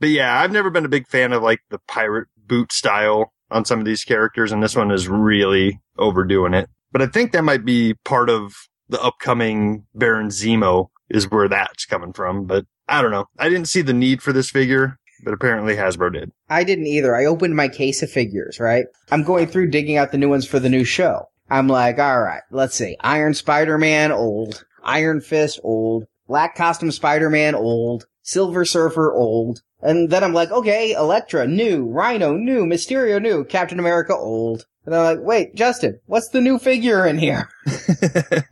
yeah, 0.00 0.40
I've 0.40 0.50
never 0.50 0.70
been 0.70 0.86
a 0.86 0.88
big 0.88 1.06
fan 1.08 1.34
of 1.34 1.42
like 1.42 1.60
the 1.68 1.78
pirate 1.86 2.28
boot 2.38 2.72
style 2.72 3.34
on 3.50 3.66
some 3.66 3.80
of 3.80 3.84
these 3.84 4.02
characters, 4.02 4.50
and 4.50 4.62
this 4.62 4.74
one 4.74 4.90
is 4.90 5.08
really 5.08 5.82
overdoing 5.98 6.54
it. 6.54 6.70
But 6.92 7.02
I 7.02 7.08
think 7.08 7.32
that 7.32 7.44
might 7.44 7.66
be 7.66 7.96
part 8.06 8.30
of 8.30 8.54
the 8.88 9.02
upcoming 9.02 9.84
Baron 9.94 10.28
Zemo 10.28 10.86
is 11.10 11.30
where 11.30 11.48
that's 11.48 11.84
coming 11.84 12.14
from. 12.14 12.46
But 12.46 12.64
I 12.88 13.02
don't 13.02 13.10
know. 13.10 13.26
I 13.38 13.50
didn't 13.50 13.68
see 13.68 13.82
the 13.82 13.92
need 13.92 14.22
for 14.22 14.32
this 14.32 14.48
figure, 14.48 14.96
but 15.24 15.34
apparently 15.34 15.74
Hasbro 15.74 16.12
did. 16.12 16.32
I 16.48 16.64
didn't 16.64 16.86
either. 16.86 17.14
I 17.16 17.24
opened 17.24 17.56
my 17.56 17.68
case 17.68 18.02
of 18.02 18.10
figures, 18.10 18.60
right? 18.60 18.86
I'm 19.10 19.22
going 19.22 19.46
through 19.46 19.70
digging 19.70 19.96
out 19.96 20.12
the 20.12 20.18
new 20.18 20.28
ones 20.28 20.46
for 20.46 20.58
the 20.58 20.68
new 20.68 20.84
show. 20.84 21.28
I'm 21.48 21.68
like, 21.68 21.98
alright, 21.98 22.42
let's 22.50 22.74
see. 22.74 22.96
Iron 23.00 23.34
Spider-Man, 23.34 24.12
old. 24.12 24.64
Iron 24.82 25.20
Fist, 25.20 25.60
old. 25.62 26.06
Black 26.26 26.56
Costume 26.56 26.90
Spider-Man, 26.90 27.54
old. 27.54 28.06
Silver 28.22 28.64
Surfer, 28.64 29.12
old. 29.12 29.62
And 29.80 30.10
then 30.10 30.24
I'm 30.24 30.32
like, 30.32 30.50
okay, 30.50 30.92
Elektra, 30.92 31.46
new. 31.46 31.86
Rhino, 31.86 32.36
new. 32.36 32.64
Mysterio, 32.64 33.22
new. 33.22 33.44
Captain 33.44 33.78
America, 33.78 34.14
old. 34.14 34.66
And 34.84 34.94
I'm 34.94 35.02
like, 35.02 35.24
wait, 35.24 35.54
Justin, 35.54 36.00
what's 36.06 36.28
the 36.28 36.40
new 36.40 36.58
figure 36.58 37.06
in 37.06 37.18
here? 37.18 37.48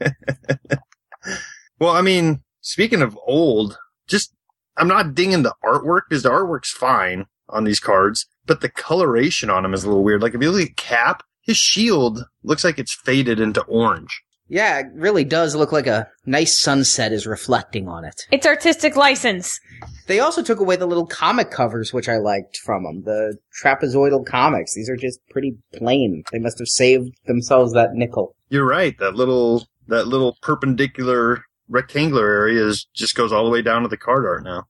well, 1.79 1.95
I 1.95 2.03
mean, 2.03 2.43
speaking 2.61 3.03
of 3.03 3.19
old, 3.27 3.79
just 4.07 4.35
I'm 4.77 4.89
not 4.89 5.15
dinging 5.15 5.43
the 5.43 5.55
artwork 5.65 6.03
because 6.09 6.23
the 6.23 6.31
artwork's 6.31 6.73
fine 6.73 7.27
on 7.49 7.65
these 7.65 7.81
cards, 7.81 8.27
but 8.47 8.61
the 8.61 8.69
coloration 8.69 9.51
on 9.51 9.63
them 9.63 9.75
is 9.75 9.85
a 9.85 9.89
little 9.89 10.05
weird. 10.05 10.23
Like 10.23 10.35
if 10.35 10.43
you 10.43 10.51
look 10.51 10.71
at 10.71 10.77
Cap, 10.77 11.23
his 11.43 11.57
shield 11.57 12.25
looks 12.43 12.65
like 12.65 12.79
it's 12.79 12.95
faded 13.05 13.39
into 13.39 13.63
orange. 13.63 14.23
Yeah, 14.47 14.81
it 14.81 14.87
really 14.95 15.25
does 15.25 15.55
look 15.57 15.73
like 15.73 15.87
a 15.87 16.09
nice 16.27 16.61
sunset 16.61 17.13
is 17.13 17.27
reflecting 17.27 17.89
on 17.89 18.05
it. 18.05 18.27
It's 18.31 18.47
artistic 18.47 18.95
license. 18.95 19.59
They 20.07 20.21
also 20.21 20.43
took 20.43 20.61
away 20.61 20.77
the 20.77 20.87
little 20.87 21.07
comic 21.07 21.51
covers, 21.51 21.95
which 21.95 22.11
I 22.11 22.19
liked 22.19 22.59
from 22.59 22.85
them. 22.85 23.03
The 23.05 23.39
trapezoidal 23.63 24.27
comics. 24.27 24.75
These 24.75 24.91
are 24.91 24.97
just 24.97 25.21
pretty 25.31 25.57
plain. 25.75 26.25
They 26.31 26.39
must 26.39 26.59
have 26.59 26.69
saved 26.69 27.15
themselves 27.27 27.73
that 27.73 27.95
nickel. 27.95 28.37
You're 28.51 28.67
right. 28.69 28.99
That 28.99 29.15
little 29.15 29.67
that 29.89 30.09
little 30.09 30.37
perpendicular 30.43 31.43
rectangular 31.69 32.27
area 32.27 32.67
is 32.67 32.87
just 32.95 33.15
goes 33.15 33.33
all 33.33 33.45
the 33.45 33.51
way 33.51 33.63
down 33.63 33.83
to 33.83 33.89
the 33.89 33.97
card 33.97 34.25
art 34.27 34.45
now. 34.45 34.65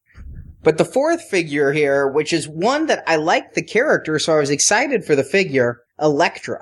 But 0.63 0.79
the 0.79 0.85
fourth 0.85 1.23
figure 1.23 1.73
here, 1.73 2.09
which 2.09 2.33
is 2.33 2.49
one 2.49 2.87
that 2.87 3.05
I 3.07 3.17
liked 3.17 3.55
the 3.55 3.63
character, 3.63 4.19
so 4.19 4.35
I 4.35 4.41
was 4.41 4.51
excited 4.51 5.05
for 5.05 5.15
the 5.15 5.23
figure, 5.23 5.83
Elektra. 6.01 6.61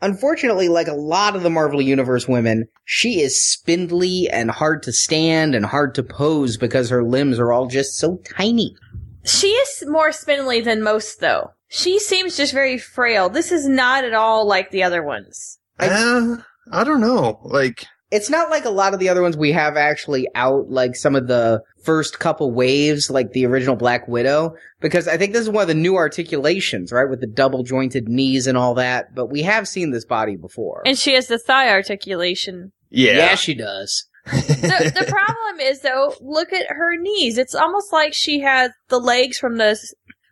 Unfortunately, 0.00 0.68
like 0.68 0.86
a 0.86 0.92
lot 0.92 1.34
of 1.34 1.42
the 1.42 1.50
Marvel 1.50 1.82
Universe 1.82 2.28
women, 2.28 2.68
she 2.84 3.20
is 3.20 3.42
spindly 3.42 4.28
and 4.28 4.50
hard 4.50 4.82
to 4.84 4.92
stand 4.92 5.54
and 5.54 5.66
hard 5.66 5.94
to 5.96 6.02
pose 6.02 6.56
because 6.56 6.90
her 6.90 7.02
limbs 7.02 7.38
are 7.38 7.52
all 7.52 7.66
just 7.66 7.96
so 7.96 8.20
tiny. 8.36 8.76
She 9.24 9.48
is 9.48 9.84
more 9.88 10.12
spindly 10.12 10.60
than 10.60 10.82
most, 10.82 11.20
though. 11.20 11.52
She 11.68 11.98
seems 11.98 12.36
just 12.36 12.52
very 12.52 12.78
frail. 12.78 13.28
This 13.28 13.50
is 13.50 13.66
not 13.66 14.04
at 14.04 14.14
all 14.14 14.46
like 14.46 14.70
the 14.70 14.84
other 14.84 15.02
ones. 15.02 15.58
I, 15.78 15.88
uh, 15.88 16.36
I 16.70 16.84
don't 16.84 17.00
know. 17.00 17.40
Like, 17.42 17.86
it's 18.10 18.30
not 18.30 18.50
like 18.50 18.64
a 18.64 18.70
lot 18.70 18.94
of 18.94 19.00
the 19.00 19.08
other 19.08 19.22
ones 19.22 19.36
we 19.36 19.52
have 19.52 19.76
actually 19.76 20.28
out, 20.34 20.70
like 20.70 20.96
some 20.96 21.14
of 21.14 21.26
the 21.26 21.62
first 21.82 22.18
couple 22.18 22.50
waves, 22.52 23.10
like 23.10 23.32
the 23.32 23.44
original 23.44 23.76
Black 23.76 24.08
Widow, 24.08 24.54
because 24.80 25.06
I 25.06 25.16
think 25.16 25.32
this 25.32 25.42
is 25.42 25.50
one 25.50 25.62
of 25.62 25.68
the 25.68 25.74
new 25.74 25.96
articulations, 25.96 26.90
right, 26.90 27.08
with 27.08 27.20
the 27.20 27.26
double 27.26 27.62
jointed 27.62 28.08
knees 28.08 28.46
and 28.46 28.56
all 28.56 28.74
that. 28.74 29.14
But 29.14 29.26
we 29.26 29.42
have 29.42 29.68
seen 29.68 29.90
this 29.90 30.06
body 30.06 30.36
before, 30.36 30.82
and 30.86 30.98
she 30.98 31.14
has 31.14 31.26
the 31.26 31.38
thigh 31.38 31.70
articulation. 31.70 32.72
Yeah, 32.90 33.16
yeah, 33.16 33.34
she 33.34 33.54
does. 33.54 34.06
the, 34.24 34.92
the 34.94 35.06
problem 35.08 35.60
is 35.60 35.80
though, 35.80 36.14
look 36.20 36.52
at 36.52 36.66
her 36.70 36.96
knees. 36.96 37.36
It's 37.36 37.54
almost 37.54 37.92
like 37.92 38.14
she 38.14 38.40
has 38.40 38.70
the 38.88 38.98
legs 38.98 39.38
from 39.38 39.56
the 39.56 39.78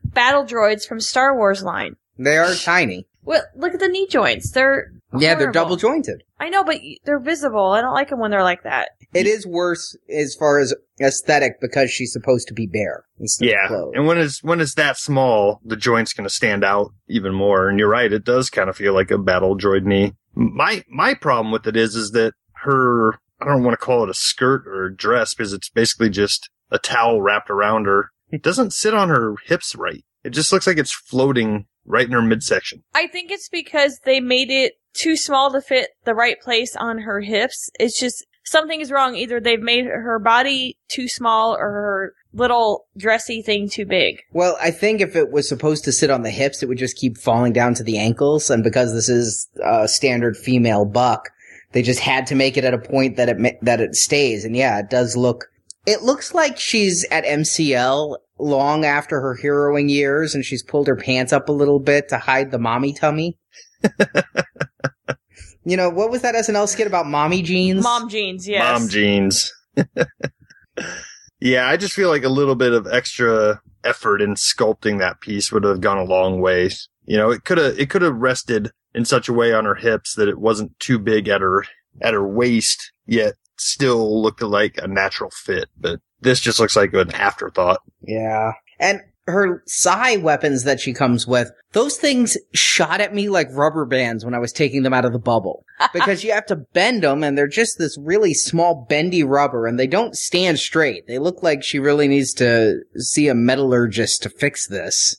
battle 0.04 0.44
droids 0.44 0.86
from 0.86 1.00
Star 1.00 1.36
Wars 1.36 1.62
line. 1.62 1.96
They 2.18 2.38
are 2.38 2.54
tiny. 2.54 3.06
Well, 3.22 3.42
look 3.54 3.74
at 3.74 3.80
the 3.80 3.88
knee 3.88 4.06
joints. 4.06 4.52
They're 4.52 4.92
yeah, 5.16 5.34
they're 5.34 5.52
double 5.52 5.76
jointed. 5.76 6.22
I 6.38 6.48
know, 6.48 6.64
but 6.64 6.80
they're 7.04 7.20
visible. 7.20 7.70
I 7.70 7.80
don't 7.80 7.94
like 7.94 8.10
them 8.10 8.18
when 8.18 8.30
they're 8.30 8.42
like 8.42 8.64
that. 8.64 8.90
It 9.14 9.26
is 9.26 9.46
worse 9.46 9.96
as 10.10 10.34
far 10.34 10.58
as 10.58 10.74
aesthetic 11.00 11.60
because 11.60 11.90
she's 11.90 12.12
supposed 12.12 12.48
to 12.48 12.54
be 12.54 12.66
bare 12.66 13.04
instead 13.18 13.48
yeah. 13.48 13.64
of 13.64 13.68
clothed. 13.68 13.96
And 13.96 14.06
when 14.06 14.18
it's 14.18 14.42
when 14.42 14.60
it's 14.60 14.74
that 14.74 14.98
small, 14.98 15.60
the 15.64 15.76
joint's 15.76 16.12
going 16.12 16.28
to 16.28 16.34
stand 16.34 16.64
out 16.64 16.92
even 17.08 17.32
more. 17.34 17.68
And 17.68 17.78
you're 17.78 17.88
right, 17.88 18.12
it 18.12 18.24
does 18.24 18.50
kind 18.50 18.68
of 18.68 18.76
feel 18.76 18.94
like 18.94 19.10
a 19.10 19.18
battle 19.18 19.56
droid 19.56 19.84
knee. 19.84 20.14
My 20.34 20.84
my 20.88 21.14
problem 21.14 21.52
with 21.52 21.66
it 21.66 21.76
is 21.76 21.94
is 21.94 22.10
that 22.10 22.34
her 22.64 23.14
I 23.40 23.46
don't 23.46 23.62
want 23.62 23.78
to 23.78 23.84
call 23.84 24.02
it 24.02 24.10
a 24.10 24.14
skirt 24.14 24.66
or 24.66 24.86
a 24.86 24.94
dress 24.94 25.34
because 25.34 25.52
it's 25.52 25.68
basically 25.68 26.10
just 26.10 26.50
a 26.70 26.78
towel 26.78 27.22
wrapped 27.22 27.50
around 27.50 27.86
her. 27.86 28.10
It 28.30 28.42
doesn't 28.42 28.72
sit 28.72 28.94
on 28.94 29.08
her 29.08 29.36
hips 29.44 29.76
right. 29.76 30.04
It 30.24 30.30
just 30.30 30.52
looks 30.52 30.66
like 30.66 30.78
it's 30.78 30.92
floating 30.92 31.66
right 31.84 32.06
in 32.06 32.12
her 32.12 32.22
midsection. 32.22 32.82
I 32.94 33.06
think 33.06 33.30
it's 33.30 33.48
because 33.48 34.00
they 34.04 34.20
made 34.20 34.50
it 34.50 34.74
too 34.96 35.16
small 35.16 35.52
to 35.52 35.60
fit 35.60 35.90
the 36.04 36.14
right 36.14 36.40
place 36.40 36.74
on 36.76 36.98
her 36.98 37.20
hips. 37.20 37.70
It's 37.78 37.98
just 37.98 38.24
something 38.44 38.80
is 38.80 38.90
wrong. 38.90 39.14
Either 39.16 39.40
they've 39.40 39.60
made 39.60 39.84
her 39.86 40.18
body 40.18 40.78
too 40.88 41.08
small 41.08 41.54
or 41.54 41.70
her 41.70 42.14
little 42.32 42.86
dressy 42.96 43.42
thing 43.42 43.68
too 43.68 43.86
big. 43.86 44.22
Well, 44.32 44.56
I 44.60 44.70
think 44.70 45.00
if 45.00 45.16
it 45.16 45.30
was 45.30 45.48
supposed 45.48 45.84
to 45.84 45.92
sit 45.92 46.10
on 46.10 46.22
the 46.22 46.30
hips, 46.30 46.62
it 46.62 46.68
would 46.68 46.78
just 46.78 46.96
keep 46.96 47.18
falling 47.18 47.52
down 47.52 47.74
to 47.74 47.82
the 47.82 47.98
ankles. 47.98 48.50
And 48.50 48.62
because 48.62 48.92
this 48.92 49.08
is 49.08 49.48
a 49.62 49.88
standard 49.88 50.36
female 50.36 50.84
buck, 50.84 51.30
they 51.72 51.82
just 51.82 52.00
had 52.00 52.26
to 52.28 52.34
make 52.34 52.56
it 52.56 52.64
at 52.64 52.74
a 52.74 52.78
point 52.78 53.16
that 53.16 53.28
it 53.28 53.58
that 53.62 53.80
it 53.80 53.94
stays. 53.94 54.44
And 54.44 54.56
yeah, 54.56 54.78
it 54.78 54.90
does 54.90 55.16
look. 55.16 55.46
It 55.86 56.02
looks 56.02 56.34
like 56.34 56.58
she's 56.58 57.06
at 57.10 57.24
MCL 57.24 58.16
long 58.38 58.84
after 58.84 59.20
her 59.20 59.38
heroing 59.42 59.88
years, 59.88 60.34
and 60.34 60.44
she's 60.44 60.62
pulled 60.62 60.88
her 60.88 60.96
pants 60.96 61.32
up 61.32 61.48
a 61.48 61.52
little 61.52 61.78
bit 61.78 62.08
to 62.08 62.18
hide 62.18 62.50
the 62.50 62.58
mommy 62.58 62.92
tummy. 62.92 63.38
you 65.64 65.76
know, 65.76 65.90
what 65.90 66.10
was 66.10 66.22
that 66.22 66.34
SNL 66.34 66.68
skit 66.68 66.86
about 66.86 67.06
mommy 67.06 67.42
jeans? 67.42 67.82
Mom 67.82 68.08
jeans, 68.08 68.48
yes. 68.48 68.62
Mom 68.62 68.88
jeans. 68.88 69.52
yeah, 71.40 71.68
I 71.68 71.76
just 71.76 71.94
feel 71.94 72.08
like 72.08 72.24
a 72.24 72.28
little 72.28 72.54
bit 72.54 72.72
of 72.72 72.86
extra 72.86 73.60
effort 73.84 74.20
in 74.20 74.34
sculpting 74.34 74.98
that 74.98 75.20
piece 75.20 75.52
would 75.52 75.64
have 75.64 75.80
gone 75.80 75.98
a 75.98 76.04
long 76.04 76.40
way. 76.40 76.70
You 77.04 77.16
know, 77.16 77.30
it 77.30 77.44
could 77.44 77.58
have 77.58 77.78
it 77.78 77.90
could 77.90 78.02
have 78.02 78.16
rested 78.16 78.72
in 78.94 79.04
such 79.04 79.28
a 79.28 79.32
way 79.32 79.52
on 79.52 79.64
her 79.64 79.74
hips 79.74 80.14
that 80.14 80.28
it 80.28 80.38
wasn't 80.38 80.78
too 80.80 80.98
big 80.98 81.28
at 81.28 81.40
her 81.40 81.64
at 82.00 82.14
her 82.14 82.26
waist, 82.26 82.92
yet 83.06 83.34
still 83.58 84.22
looked 84.22 84.42
like 84.42 84.78
a 84.78 84.88
natural 84.88 85.30
fit. 85.30 85.68
But 85.76 86.00
this 86.20 86.40
just 86.40 86.58
looks 86.58 86.76
like 86.76 86.92
an 86.94 87.12
afterthought. 87.12 87.80
Yeah. 88.02 88.52
And 88.78 89.00
her 89.26 89.62
sai 89.66 90.16
weapons 90.16 90.64
that 90.64 90.80
she 90.80 90.92
comes 90.92 91.26
with, 91.26 91.50
those 91.72 91.96
things 91.96 92.36
shot 92.54 93.00
at 93.00 93.14
me 93.14 93.28
like 93.28 93.48
rubber 93.50 93.84
bands 93.84 94.24
when 94.24 94.34
I 94.34 94.38
was 94.38 94.52
taking 94.52 94.82
them 94.82 94.92
out 94.92 95.04
of 95.04 95.12
the 95.12 95.18
bubble. 95.18 95.64
because 95.92 96.24
you 96.24 96.32
have 96.32 96.46
to 96.46 96.56
bend 96.56 97.02
them 97.02 97.22
and 97.22 97.36
they're 97.36 97.48
just 97.48 97.78
this 97.78 97.98
really 97.98 98.34
small 98.34 98.86
bendy 98.88 99.22
rubber 99.22 99.66
and 99.66 99.78
they 99.78 99.86
don't 99.86 100.16
stand 100.16 100.58
straight. 100.58 101.06
They 101.06 101.18
look 101.18 101.42
like 101.42 101.62
she 101.62 101.78
really 101.78 102.08
needs 102.08 102.32
to 102.34 102.80
see 102.96 103.28
a 103.28 103.34
metallurgist 103.34 104.22
to 104.22 104.30
fix 104.30 104.68
this. 104.68 105.16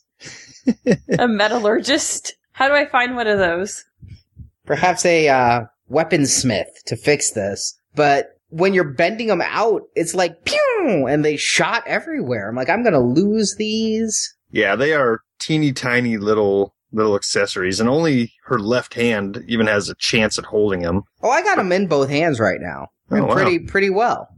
a 1.19 1.27
metallurgist? 1.27 2.35
How 2.53 2.67
do 2.67 2.73
I 2.73 2.85
find 2.85 3.15
one 3.15 3.27
of 3.27 3.37
those? 3.37 3.85
Perhaps 4.65 5.05
a 5.05 5.27
uh, 5.27 5.61
weaponsmith 5.91 6.83
to 6.85 6.95
fix 6.95 7.31
this. 7.31 7.77
But 7.95 8.36
when 8.49 8.73
you're 8.73 8.83
bending 8.83 9.27
them 9.27 9.41
out, 9.41 9.83
it's 9.95 10.15
like 10.15 10.45
pew, 10.45 11.07
and 11.07 11.23
they 11.23 11.37
shot 11.37 11.83
everywhere. 11.85 12.49
I'm 12.49 12.55
like, 12.55 12.69
I'm 12.69 12.83
gonna 12.83 12.99
lose 12.99 13.55
these. 13.57 14.35
Yeah, 14.51 14.75
they 14.75 14.93
are 14.93 15.21
teeny 15.39 15.73
tiny 15.73 16.17
little 16.17 16.73
little 16.91 17.15
accessories, 17.15 17.79
and 17.79 17.89
only 17.89 18.33
her 18.45 18.59
left 18.59 18.93
hand 18.93 19.43
even 19.47 19.67
has 19.67 19.89
a 19.89 19.95
chance 19.95 20.37
at 20.37 20.45
holding 20.45 20.81
them. 20.81 21.03
Oh, 21.21 21.29
I 21.29 21.43
got 21.43 21.57
them 21.57 21.71
in 21.71 21.87
both 21.87 22.09
hands 22.09 22.39
right 22.39 22.59
now. 22.61 22.87
Oh, 23.11 23.25
wow. 23.25 23.33
pretty 23.33 23.59
pretty 23.59 23.89
well. 23.89 24.29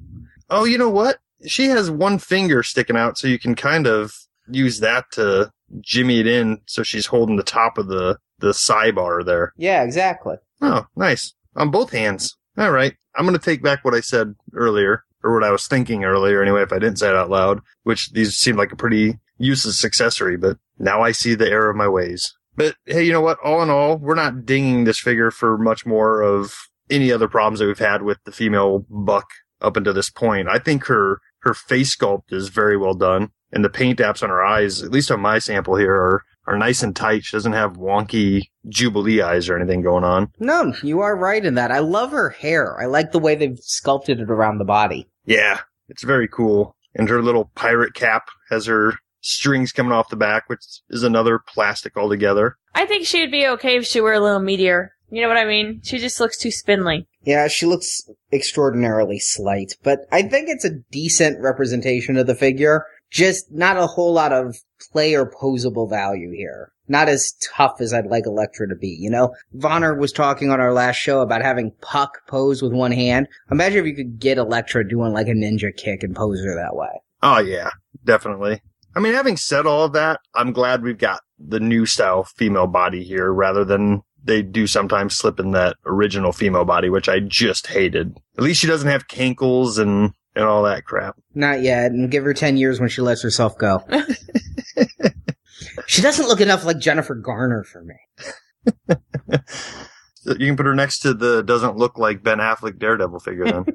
Oh, 0.50 0.64
you 0.64 0.78
know 0.78 0.90
what? 0.90 1.18
She 1.46 1.68
has 1.68 1.90
one 1.92 2.20
finger 2.20 2.64
sticking 2.64 2.98
out, 2.98 3.18
so 3.18 3.28
you 3.28 3.40
can 3.40 3.56
kind 3.56 3.88
of 3.88 4.14
use 4.50 4.80
that 4.80 5.06
to 5.12 5.52
jimmy 5.82 6.20
it 6.22 6.28
in, 6.28 6.60
so 6.66 6.82
she's 6.84 7.06
holding 7.06 7.36
the 7.36 7.44
top 7.44 7.78
of 7.78 7.88
the 7.88 8.18
the 8.40 8.52
sidebar 8.52 9.24
there. 9.26 9.54
Yeah, 9.58 9.84
exactly. 9.84 10.38
Oh, 10.62 10.86
nice 10.96 11.34
on 11.56 11.72
both 11.72 11.92
hands. 11.92 12.38
All 12.60 12.72
right. 12.72 12.94
I'm 13.16 13.26
going 13.26 13.40
to 13.40 13.44
take 13.44 13.64
back 13.64 13.86
what 13.86 13.96
I 13.96 14.02
said 14.02 14.36
earlier, 14.54 15.06
or 15.24 15.34
what 15.34 15.46
I 15.46 15.52
was 15.52 15.66
thinking 15.66 16.04
earlier 16.04 16.42
anyway, 16.42 16.62
if 16.62 16.74
I 16.74 16.80
didn't 16.80 17.00
say 17.00 17.08
it 17.08 17.16
out 17.16 17.30
loud, 17.30 17.62
which 17.84 18.12
these 18.12 18.36
seem 18.36 18.58
like 18.58 18.74
a 18.74 18.76
pretty 18.76 19.18
useless 19.38 19.86
accessory, 19.86 20.36
but 20.36 20.58
now 20.78 21.02
I 21.02 21.14
see 21.14 21.36
the 21.36 21.50
error 21.50 21.70
of 21.70 21.78
my 21.78 21.88
ways. 21.88 22.34
But 22.58 22.76
hey, 22.86 23.04
you 23.04 23.14
know 23.14 23.22
what? 23.22 23.38
All 23.42 23.64
in 23.64 23.70
all, 23.70 23.98
we're 23.98 24.14
not 24.14 24.46
dinging 24.46 24.84
this 24.84 25.00
figure 25.00 25.32
for 25.32 25.58
much 25.58 25.86
more 25.86 26.22
of 26.22 26.54
any 26.90 27.14
other 27.14 27.30
problems 27.30 27.60
that 27.60 27.68
we've 27.68 27.80
had 27.80 28.02
with 28.02 28.18
the 28.26 28.32
female 28.34 28.86
buck 28.90 29.30
up 29.62 29.78
until 29.78 29.94
this 29.94 30.10
point. 30.10 30.50
I 30.50 30.60
think 30.60 30.86
her 30.88 31.22
her 31.44 31.54
face 31.54 31.96
sculpt 31.96 32.34
is 32.34 32.50
very 32.50 32.76
well 32.76 32.94
done, 32.94 33.32
and 33.52 33.64
the 33.64 33.70
paint 33.70 34.00
apps 34.00 34.24
on 34.24 34.30
her 34.30 34.44
eyes, 34.44 34.84
at 34.84 34.92
least 34.92 35.12
on 35.12 35.20
my 35.20 35.40
sample 35.40 35.76
here, 35.76 35.94
are 35.94 36.24
are 36.50 36.58
nice 36.58 36.82
and 36.82 36.96
tight. 36.96 37.24
She 37.24 37.38
doesn't 37.38 37.54
have 37.54 37.78
wonky 37.78 38.46
jubilee 38.68 39.22
eyes 39.22 39.50
or 39.50 39.56
anything 39.56 39.82
going 39.82 40.04
on. 40.04 40.32
No, 40.40 40.74
you 40.82 41.00
are 41.02 41.16
right 41.16 41.46
in 41.46 41.54
that. 41.54 41.72
I 41.72 41.78
love 41.78 42.10
her 42.10 42.32
hair. 42.32 42.76
I 42.82 42.86
like 42.86 43.12
the 43.12 43.20
way 43.20 43.36
they've 43.36 43.60
sculpted 43.60 44.20
it 44.20 44.32
around 44.32 44.58
the 44.58 44.66
body. 44.66 45.08
Yeah, 45.26 45.60
it's 45.90 46.04
very 46.04 46.28
cool. 46.28 46.76
And 46.96 47.08
her 47.08 47.22
little 47.22 47.52
pirate 47.54 47.94
cap 47.94 48.30
has 48.50 48.66
her 48.66 48.96
strings 49.22 49.72
coming 49.72 49.92
off 49.92 50.10
the 50.10 50.16
back, 50.16 50.50
which 50.50 50.64
is 50.90 51.04
another 51.04 51.40
plastic 51.40 51.96
altogether. 51.96 52.58
I 52.74 52.88
think 52.88 53.06
she 53.06 53.22
would 53.22 53.32
be 53.32 53.48
okay 53.48 53.78
if 53.78 53.86
she 53.86 54.02
were 54.02 54.14
a 54.14 54.20
little 54.20 54.40
meteor. 54.40 54.94
You 55.12 55.22
know 55.22 55.28
what 55.28 55.38
I 55.38 55.46
mean? 55.46 55.82
She 55.84 55.98
just 55.98 56.20
looks 56.20 56.38
too 56.38 56.52
spindly. 56.52 57.08
Yeah, 57.24 57.48
she 57.48 57.66
looks 57.66 58.10
extraordinarily 58.32 59.20
slight, 59.20 59.74
but 59.84 60.00
I 60.12 60.22
think 60.22 60.50
it's 60.50 60.66
a 60.66 60.80
decent 60.92 61.42
representation 61.42 62.18
of 62.18 62.28
the 62.28 62.36
figure. 62.36 62.86
Just 63.12 63.52
not 63.52 63.78
a 63.78 63.88
whole 63.88 64.14
lot 64.14 64.32
of 64.32 64.58
player 64.92 65.26
posable 65.26 65.90
value 65.90 66.32
here. 66.32 66.72
Not 66.88 67.08
as 67.08 67.34
tough 67.56 67.82
as 67.82 67.94
I'd 67.94 68.08
like 68.08 68.26
Elektra 68.26 68.68
to 68.68 68.76
be, 68.76 68.88
you 68.88 69.10
know? 69.10 69.36
Vonner 69.56 69.98
was 69.98 70.12
talking 70.12 70.50
on 70.52 70.60
our 70.60 70.74
last 70.74 70.96
show 70.96 71.22
about 71.22 71.44
having 71.44 71.72
Puck 71.82 72.20
pose 72.28 72.62
with 72.62 72.74
one 72.74 72.92
hand. 72.92 73.28
Imagine 73.52 73.80
if 73.80 73.86
you 73.86 73.96
could 73.96 74.20
get 74.20 74.38
Elektra 74.38 74.88
doing 74.88 75.14
like 75.14 75.28
a 75.28 75.32
ninja 75.32 75.76
kick 75.76 76.02
and 76.02 76.16
pose 76.16 76.44
her 76.44 76.56
that 76.56 76.76
way. 76.76 76.90
Oh 77.22 77.40
yeah, 77.40 77.70
definitely. 78.06 78.62
I 78.96 79.00
mean, 79.00 79.14
having 79.14 79.38
said 79.38 79.68
all 79.68 79.86
of 79.86 79.94
that, 79.94 80.20
I'm 80.34 80.52
glad 80.52 80.82
we've 80.82 80.98
got 80.98 81.22
the 81.38 81.60
new 81.60 81.86
style 81.86 82.24
female 82.24 82.68
body 82.68 83.04
here 83.04 83.32
rather 83.32 83.64
than 83.64 84.02
they 84.24 84.42
do 84.42 84.68
sometimes 84.68 85.16
slip 85.16 85.40
in 85.40 85.52
that 85.52 85.78
original 85.86 86.32
female 86.32 86.66
body, 86.66 86.90
which 86.90 87.08
I 87.08 87.20
just 87.20 87.68
hated. 87.68 88.18
At 88.38 88.44
least 88.44 88.60
she 88.60 88.68
doesn't 88.68 88.90
have 88.90 89.08
cankles 89.08 89.80
and, 89.80 90.14
and 90.40 90.48
all 90.48 90.64
that 90.64 90.86
crap. 90.86 91.18
Not 91.36 91.62
yet, 91.62 91.92
and 91.92 92.10
give 92.10 92.24
her 92.24 92.34
10 92.34 92.56
years 92.58 92.80
when 92.80 92.90
she 92.90 93.02
lets 93.02 93.22
herself 93.22 93.58
go. 93.58 93.84
she 95.88 96.02
doesn't 96.02 96.28
look 96.28 96.40
enough 96.40 96.64
like 96.64 96.80
Jennifer 96.80 97.16
Garner 97.16 97.64
for 97.64 97.84
me. 97.84 97.96
you 100.26 100.48
can 100.48 100.56
put 100.56 100.66
her 100.66 100.76
next 100.76 101.00
to 101.00 101.14
the 101.14 101.44
doesn't 101.44 101.76
look 101.76 101.98
like 101.98 102.24
Ben 102.24 102.38
Affleck 102.38 102.80
Daredevil 102.80 103.20
figure 103.20 103.46
then. 103.46 103.66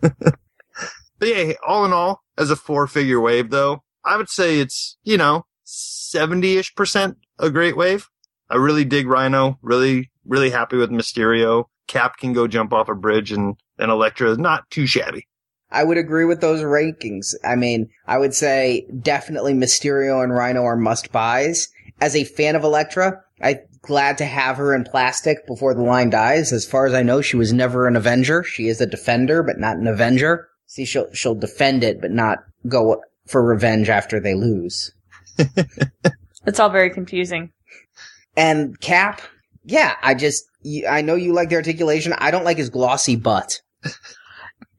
but 0.00 1.28
yeah, 1.28 1.52
all 1.66 1.84
in 1.84 1.92
all, 1.92 2.22
as 2.36 2.50
a 2.50 2.56
four 2.56 2.88
figure 2.88 3.20
wave 3.20 3.50
though, 3.50 3.84
I 4.04 4.16
would 4.16 4.28
say 4.28 4.58
it's, 4.58 4.98
you 5.04 5.16
know, 5.16 5.46
70-ish 5.66 6.74
percent 6.74 7.18
a 7.38 7.48
great 7.48 7.76
wave. 7.76 8.08
I 8.48 8.56
really 8.56 8.84
dig 8.84 9.06
Rhino. 9.06 9.58
Really, 9.62 10.10
really 10.24 10.50
happy 10.50 10.76
with 10.76 10.90
Mysterio. 10.90 11.66
Cap 11.86 12.16
can 12.18 12.32
go 12.32 12.48
jump 12.48 12.72
off 12.72 12.88
a 12.88 12.94
bridge 12.96 13.30
and, 13.30 13.54
and 13.78 13.92
Elektra 13.92 14.30
is 14.30 14.38
not 14.38 14.68
too 14.70 14.86
shabby. 14.86 15.28
I 15.70 15.84
would 15.84 15.98
agree 15.98 16.24
with 16.24 16.40
those 16.40 16.60
rankings. 16.60 17.34
I 17.44 17.56
mean, 17.56 17.90
I 18.06 18.18
would 18.18 18.34
say 18.34 18.86
definitely 19.02 19.54
Mysterio 19.54 20.22
and 20.22 20.32
Rhino 20.32 20.64
are 20.64 20.76
must 20.76 21.12
buys. 21.12 21.68
As 22.00 22.16
a 22.16 22.24
fan 22.24 22.56
of 22.56 22.64
Elektra, 22.64 23.22
I'm 23.40 23.58
glad 23.82 24.18
to 24.18 24.24
have 24.24 24.56
her 24.56 24.74
in 24.74 24.84
plastic 24.84 25.46
before 25.46 25.74
the 25.74 25.82
line 25.82 26.10
dies. 26.10 26.52
As 26.52 26.66
far 26.66 26.86
as 26.86 26.94
I 26.94 27.02
know, 27.02 27.20
she 27.20 27.36
was 27.36 27.52
never 27.52 27.86
an 27.86 27.96
Avenger. 27.96 28.42
She 28.42 28.68
is 28.68 28.80
a 28.80 28.86
defender, 28.86 29.42
but 29.42 29.58
not 29.58 29.76
an 29.76 29.86
Avenger. 29.86 30.48
See, 30.66 30.84
she'll, 30.84 31.12
she'll 31.12 31.34
defend 31.34 31.84
it, 31.84 32.00
but 32.00 32.10
not 32.10 32.38
go 32.66 33.02
for 33.26 33.44
revenge 33.44 33.88
after 33.88 34.18
they 34.20 34.34
lose. 34.34 34.92
It's 36.46 36.58
all 36.58 36.70
very 36.70 36.90
confusing. 36.90 37.52
And 38.36 38.80
Cap, 38.80 39.20
yeah, 39.64 39.96
I 40.02 40.14
just, 40.14 40.44
I 40.88 41.02
know 41.02 41.14
you 41.14 41.32
like 41.32 41.50
the 41.50 41.56
articulation. 41.56 42.14
I 42.16 42.30
don't 42.30 42.44
like 42.44 42.56
his 42.56 42.70
glossy 42.70 43.16
butt. 43.16 43.60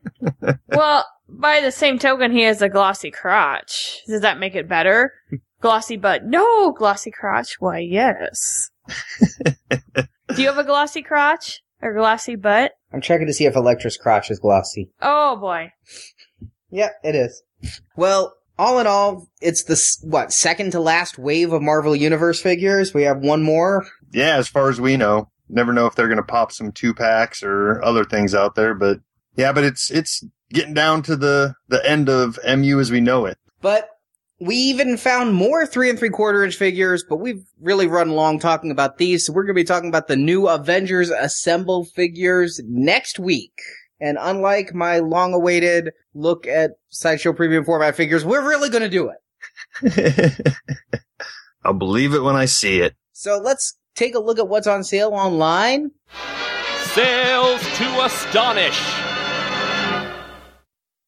well, 0.67 1.05
by 1.27 1.61
the 1.61 1.71
same 1.71 1.99
token, 1.99 2.31
he 2.31 2.41
has 2.43 2.61
a 2.61 2.69
glossy 2.69 3.11
crotch. 3.11 4.01
Does 4.07 4.21
that 4.21 4.39
make 4.39 4.55
it 4.55 4.67
better? 4.67 5.13
glossy 5.61 5.97
butt. 5.97 6.25
No, 6.25 6.71
glossy 6.71 7.11
crotch. 7.11 7.57
Why, 7.59 7.79
yes. 7.79 8.69
Do 9.69 10.41
you 10.41 10.47
have 10.47 10.57
a 10.57 10.63
glossy 10.63 11.01
crotch 11.01 11.61
or 11.81 11.93
glossy 11.93 12.35
butt? 12.35 12.71
I'm 12.93 13.01
checking 13.01 13.27
to 13.27 13.33
see 13.33 13.45
if 13.45 13.55
Elektra's 13.55 13.97
crotch 13.97 14.31
is 14.31 14.39
glossy. 14.39 14.89
Oh 15.01 15.37
boy. 15.37 15.71
Yep, 16.71 16.91
it 17.03 17.15
is. 17.15 17.43
Well, 17.95 18.33
all 18.57 18.79
in 18.79 18.87
all, 18.87 19.27
it's 19.41 19.63
the 19.63 20.07
what 20.07 20.31
second 20.31 20.71
to 20.71 20.79
last 20.79 21.17
wave 21.17 21.51
of 21.51 21.61
Marvel 21.61 21.95
Universe 21.95 22.41
figures. 22.41 22.93
We 22.93 23.03
have 23.03 23.19
one 23.19 23.43
more. 23.43 23.85
Yeah, 24.11 24.37
as 24.37 24.47
far 24.47 24.69
as 24.69 24.79
we 24.79 24.97
know, 24.97 25.29
never 25.49 25.73
know 25.73 25.85
if 25.85 25.95
they're 25.95 26.07
going 26.07 26.17
to 26.17 26.23
pop 26.23 26.51
some 26.51 26.71
two 26.71 26.93
packs 26.93 27.43
or 27.43 27.83
other 27.83 28.03
things 28.03 28.35
out 28.35 28.55
there, 28.55 28.73
but 28.73 28.99
yeah, 29.35 29.51
but 29.53 29.63
it's 29.63 29.89
it's 29.91 30.23
getting 30.51 30.73
down 30.73 31.03
to 31.03 31.15
the 31.15 31.55
the 31.67 31.87
end 31.89 32.09
of 32.09 32.39
MU 32.45 32.79
as 32.79 32.91
we 32.91 33.01
know 33.01 33.25
it. 33.25 33.37
But 33.61 33.89
we 34.39 34.55
even 34.55 34.97
found 34.97 35.35
more 35.35 35.67
three 35.67 35.89
and 35.89 35.97
three 35.97 36.09
quarter 36.09 36.43
inch 36.43 36.55
figures, 36.55 37.03
but 37.07 37.17
we've 37.17 37.43
really 37.59 37.87
run 37.87 38.11
long 38.11 38.39
talking 38.39 38.71
about 38.71 38.97
these, 38.97 39.25
so 39.25 39.33
we're 39.33 39.43
going 39.43 39.55
to 39.55 39.61
be 39.61 39.63
talking 39.63 39.89
about 39.89 40.07
the 40.07 40.15
new 40.15 40.47
Avengers 40.47 41.11
Assemble 41.11 41.85
figures 41.85 42.59
next 42.65 43.19
week. 43.19 43.53
And 43.99 44.17
unlike 44.19 44.73
my 44.73 44.97
long 44.97 45.33
awaited 45.33 45.91
look 46.15 46.47
at 46.47 46.71
sideshow 46.89 47.33
premium 47.33 47.63
format 47.63 47.95
figures, 47.95 48.25
we're 48.25 48.47
really 48.47 48.69
going 48.69 48.81
to 48.81 48.89
do 48.89 49.11
it. 49.11 50.55
I'll 51.63 51.73
believe 51.73 52.15
it 52.15 52.23
when 52.23 52.35
I 52.35 52.45
see 52.45 52.81
it. 52.81 52.95
So 53.13 53.37
let's 53.37 53.77
take 53.95 54.15
a 54.15 54.19
look 54.19 54.39
at 54.39 54.47
what's 54.47 54.65
on 54.65 54.83
sale 54.83 55.11
online. 55.11 55.91
Sales 56.93 57.61
to 57.77 58.03
astonish. 58.03 59.10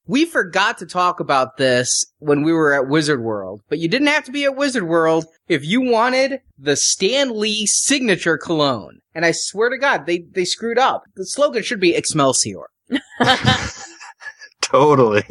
We 0.05 0.25
forgot 0.25 0.79
to 0.79 0.85
talk 0.85 1.21
about 1.21 1.57
this 1.57 2.05
when 2.19 2.43
we 2.43 2.51
were 2.51 2.73
at 2.73 2.89
Wizard 2.89 3.21
World, 3.21 3.61
but 3.69 3.79
you 3.79 3.87
didn't 3.87 4.07
have 4.07 4.25
to 4.25 4.31
be 4.31 4.43
at 4.43 4.55
Wizard 4.55 4.83
World 4.83 5.25
if 5.47 5.65
you 5.65 5.79
wanted 5.79 6.41
the 6.57 6.75
Stan 6.75 7.39
Lee 7.39 7.65
signature 7.65 8.37
cologne. 8.37 8.99
And 9.15 9.25
I 9.25 9.31
swear 9.31 9.69
to 9.69 9.77
God, 9.77 10.05
they, 10.05 10.25
they 10.31 10.43
screwed 10.43 10.77
up. 10.77 11.03
The 11.15 11.25
slogan 11.25 11.63
should 11.63 11.79
be 11.79 11.95
Excelsior. 11.95 12.67
totally. 14.61 15.23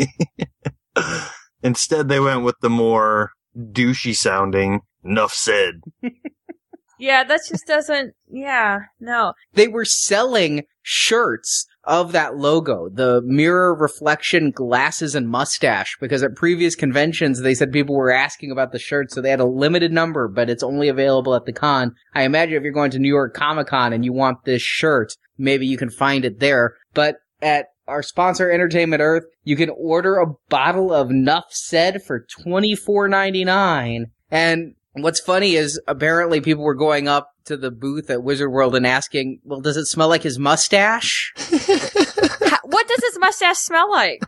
Instead, 1.63 2.09
they 2.09 2.21
went 2.21 2.43
with 2.43 2.57
the 2.61 2.71
more 2.71 3.33
douchey 3.57 4.15
sounding 4.15 4.81
"Nuff 5.03 5.33
said." 5.33 5.83
yeah, 6.99 7.25
that 7.25 7.41
just 7.49 7.67
doesn't. 7.67 8.15
Yeah, 8.29 8.81
no. 9.01 9.35
They 9.53 9.69
were 9.69 9.85
selling 9.85 10.65
shirts 10.83 11.67
of 11.85 12.13
that 12.13 12.37
logo, 12.37 12.89
the 12.89 13.21
mirror 13.25 13.75
reflection 13.75 14.51
glasses 14.51 15.15
and 15.15 15.29
mustache, 15.29 15.97
because 16.01 16.23
at 16.23 16.37
previous 16.37 16.75
conventions 16.75 17.41
they 17.41 17.55
said 17.55 17.73
people 17.73 17.97
were 17.97 18.13
asking 18.13 18.51
about 18.51 18.73
the 18.73 18.79
shirt, 18.79 19.11
so 19.11 19.21
they 19.21 19.31
had 19.31 19.41
a 19.41 19.45
limited 19.45 19.93
number, 19.93 20.29
but 20.29 20.49
it's 20.49 20.63
only 20.63 20.89
available 20.89 21.35
at 21.35 21.45
the 21.45 21.53
con. 21.53 21.95
I 22.15 22.23
imagine 22.23 22.55
if 22.55 22.63
you're 22.63 22.73
going 22.73 22.93
to 22.93 22.99
New 22.99 23.09
York 23.09 23.35
Comic 23.35 23.67
Con 23.67 23.93
and 23.93 24.05
you 24.05 24.13
want 24.13 24.45
this 24.45 24.63
shirt, 24.63 25.15
maybe 25.37 25.67
you 25.67 25.77
can 25.77 25.91
find 25.91 26.25
it 26.25 26.39
there. 26.39 26.75
But 26.95 27.17
at 27.41 27.67
our 27.89 28.03
sponsor 28.03 28.51
Entertainment 28.51 29.03
Earth, 29.03 29.25
you 29.43 29.57
can 29.57 29.71
order 29.71 30.17
a 30.17 30.35
bottle 30.49 30.93
of 30.93 31.11
Nuff 31.11 31.47
Said 31.51 32.03
for 32.05 32.25
twenty 32.43 32.77
four 32.77 33.09
ninety 33.09 33.45
nine. 33.45 34.07
And 34.31 34.75
what's 34.93 35.21
funny 35.21 35.55
is 35.55 35.81
apparently 35.87 36.41
people 36.41 36.65
were 36.65 36.75
going 36.75 37.09
up 37.09 37.31
to 37.47 37.57
the 37.57 37.71
booth 37.71 38.11
at 38.11 38.23
Wizard 38.23 38.51
World 38.51 38.75
and 38.75 38.87
asking, 38.87 39.41
"Well, 39.45 39.61
does 39.61 39.77
it 39.77 39.87
smell 39.87 40.09
like 40.09 40.23
his 40.23 40.39
mustache?" 40.39 41.33
How, 41.37 42.59
what 42.65 42.89
does 42.89 43.03
his 43.03 43.19
mustache 43.19 43.59
smell 43.59 43.91
like? 43.91 44.23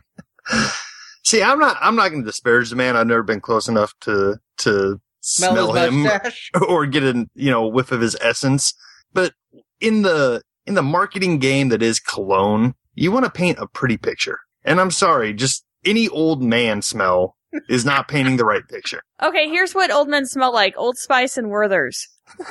See, 1.23 1.41
I'm 1.41 1.59
not. 1.59 1.77
I'm 1.81 1.95
not 1.95 2.09
going 2.09 2.23
to 2.23 2.29
disparage 2.29 2.69
the 2.69 2.75
man. 2.75 2.95
I've 2.95 3.07
never 3.07 3.23
been 3.23 3.41
close 3.41 3.67
enough 3.67 3.93
to 4.01 4.37
to 4.59 4.99
smell, 5.21 5.53
smell 5.53 5.73
him 5.73 6.03
mustache? 6.03 6.51
or 6.67 6.85
get 6.85 7.03
a 7.03 7.25
you 7.35 7.51
know 7.51 7.67
whiff 7.67 7.91
of 7.91 8.01
his 8.01 8.15
essence. 8.21 8.73
But 9.13 9.33
in 9.79 10.01
the 10.01 10.41
in 10.65 10.75
the 10.75 10.83
marketing 10.83 11.39
game 11.39 11.69
that 11.69 11.81
is 11.81 11.99
cologne, 11.99 12.73
you 12.93 13.11
want 13.11 13.25
to 13.25 13.31
paint 13.31 13.59
a 13.59 13.67
pretty 13.67 13.97
picture. 13.97 14.39
And 14.63 14.81
I'm 14.81 14.91
sorry, 14.91 15.33
just 15.33 15.63
any 15.85 16.09
old 16.09 16.41
man 16.41 16.81
smell 16.81 17.34
is 17.69 17.85
not 17.85 18.07
painting 18.07 18.37
the 18.37 18.45
right 18.45 18.67
picture. 18.67 19.01
Okay, 19.21 19.49
here's 19.49 19.73
what 19.73 19.91
old 19.91 20.07
men 20.09 20.25
smell 20.25 20.53
like 20.53 20.75
Old 20.77 20.97
Spice 20.97 21.37
and 21.37 21.49
Werther's. 21.49 22.07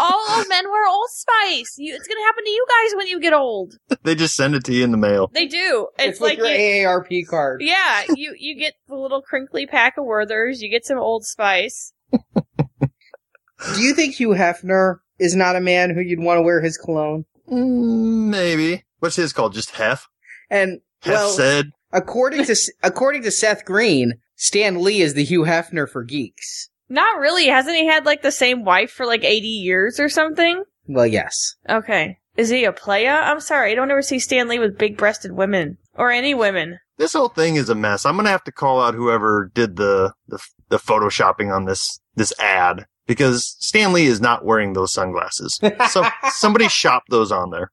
All 0.00 0.24
old 0.30 0.48
men 0.48 0.70
wear 0.70 0.86
Old 0.86 1.08
Spice. 1.10 1.74
You, 1.76 1.92
it's 1.94 2.06
going 2.06 2.18
to 2.18 2.24
happen 2.24 2.44
to 2.44 2.50
you 2.50 2.66
guys 2.68 2.96
when 2.96 3.08
you 3.08 3.18
get 3.20 3.32
old. 3.32 3.74
they 4.04 4.14
just 4.14 4.36
send 4.36 4.54
it 4.54 4.62
to 4.64 4.72
you 4.72 4.84
in 4.84 4.92
the 4.92 4.96
mail. 4.96 5.28
They 5.34 5.46
do. 5.46 5.88
It's, 5.98 6.12
it's 6.12 6.20
like 6.20 6.38
your 6.38 6.46
you, 6.46 6.86
AARP 6.86 7.26
card. 7.26 7.62
Yeah, 7.62 8.04
you 8.14 8.34
you 8.38 8.56
get 8.56 8.74
the 8.86 8.94
little 8.94 9.22
crinkly 9.22 9.66
pack 9.66 9.98
of 9.98 10.04
Werther's. 10.04 10.62
You 10.62 10.70
get 10.70 10.86
some 10.86 10.98
Old 10.98 11.24
Spice. 11.24 11.92
do 12.12 13.80
you 13.82 13.92
think 13.92 14.14
Hugh 14.14 14.30
Hefner 14.30 14.98
is 15.18 15.34
not 15.34 15.56
a 15.56 15.60
man 15.60 15.90
who 15.90 16.00
you'd 16.00 16.20
want 16.22 16.38
to 16.38 16.42
wear 16.42 16.60
his 16.60 16.76
cologne? 16.76 17.24
Mm, 17.50 18.28
maybe. 18.28 18.84
What's 19.00 19.16
his 19.16 19.32
called? 19.32 19.54
Just 19.54 19.72
Hef? 19.72 20.06
And, 20.48 20.80
Hef 21.02 21.14
well, 21.14 21.30
said. 21.30 21.72
According 21.92 22.44
to, 22.44 22.56
according 22.82 23.22
to 23.22 23.30
Seth 23.30 23.64
Green, 23.64 24.14
Stan 24.36 24.82
Lee 24.82 25.00
is 25.00 25.14
the 25.14 25.24
Hugh 25.24 25.42
Hefner 25.42 25.88
for 25.88 26.04
geeks. 26.04 26.68
Not 26.88 27.18
really. 27.18 27.48
Hasn't 27.48 27.76
he 27.76 27.86
had 27.86 28.06
like 28.06 28.22
the 28.22 28.32
same 28.32 28.64
wife 28.64 28.90
for 28.90 29.06
like 29.06 29.24
80 29.24 29.46
years 29.46 30.00
or 30.00 30.08
something? 30.08 30.62
Well, 30.86 31.06
yes. 31.06 31.56
Okay. 31.68 32.18
Is 32.36 32.48
he 32.48 32.64
a 32.64 32.72
playa? 32.72 33.20
I'm 33.24 33.40
sorry. 33.40 33.72
I 33.72 33.74
don't 33.74 33.90
ever 33.90 34.02
see 34.02 34.18
Stan 34.18 34.48
Lee 34.48 34.58
with 34.58 34.78
big 34.78 34.96
breasted 34.96 35.32
women. 35.32 35.76
Or 35.94 36.12
any 36.12 36.32
women. 36.32 36.78
This 36.96 37.12
whole 37.12 37.28
thing 37.28 37.56
is 37.56 37.68
a 37.68 37.74
mess. 37.74 38.06
I'm 38.06 38.16
gonna 38.16 38.28
have 38.30 38.44
to 38.44 38.52
call 38.52 38.80
out 38.80 38.94
whoever 38.94 39.50
did 39.52 39.76
the 39.76 40.12
the, 40.28 40.38
the 40.68 40.78
photoshopping 40.78 41.54
on 41.54 41.64
this 41.64 42.00
this 42.14 42.32
ad 42.38 42.86
because 43.06 43.56
Stan 43.58 43.92
Lee 43.92 44.06
is 44.06 44.20
not 44.20 44.44
wearing 44.44 44.72
those 44.72 44.92
sunglasses. 44.92 45.58
So 45.90 46.04
somebody 46.30 46.68
shopped 46.68 47.10
those 47.10 47.32
on 47.32 47.50
there. 47.50 47.72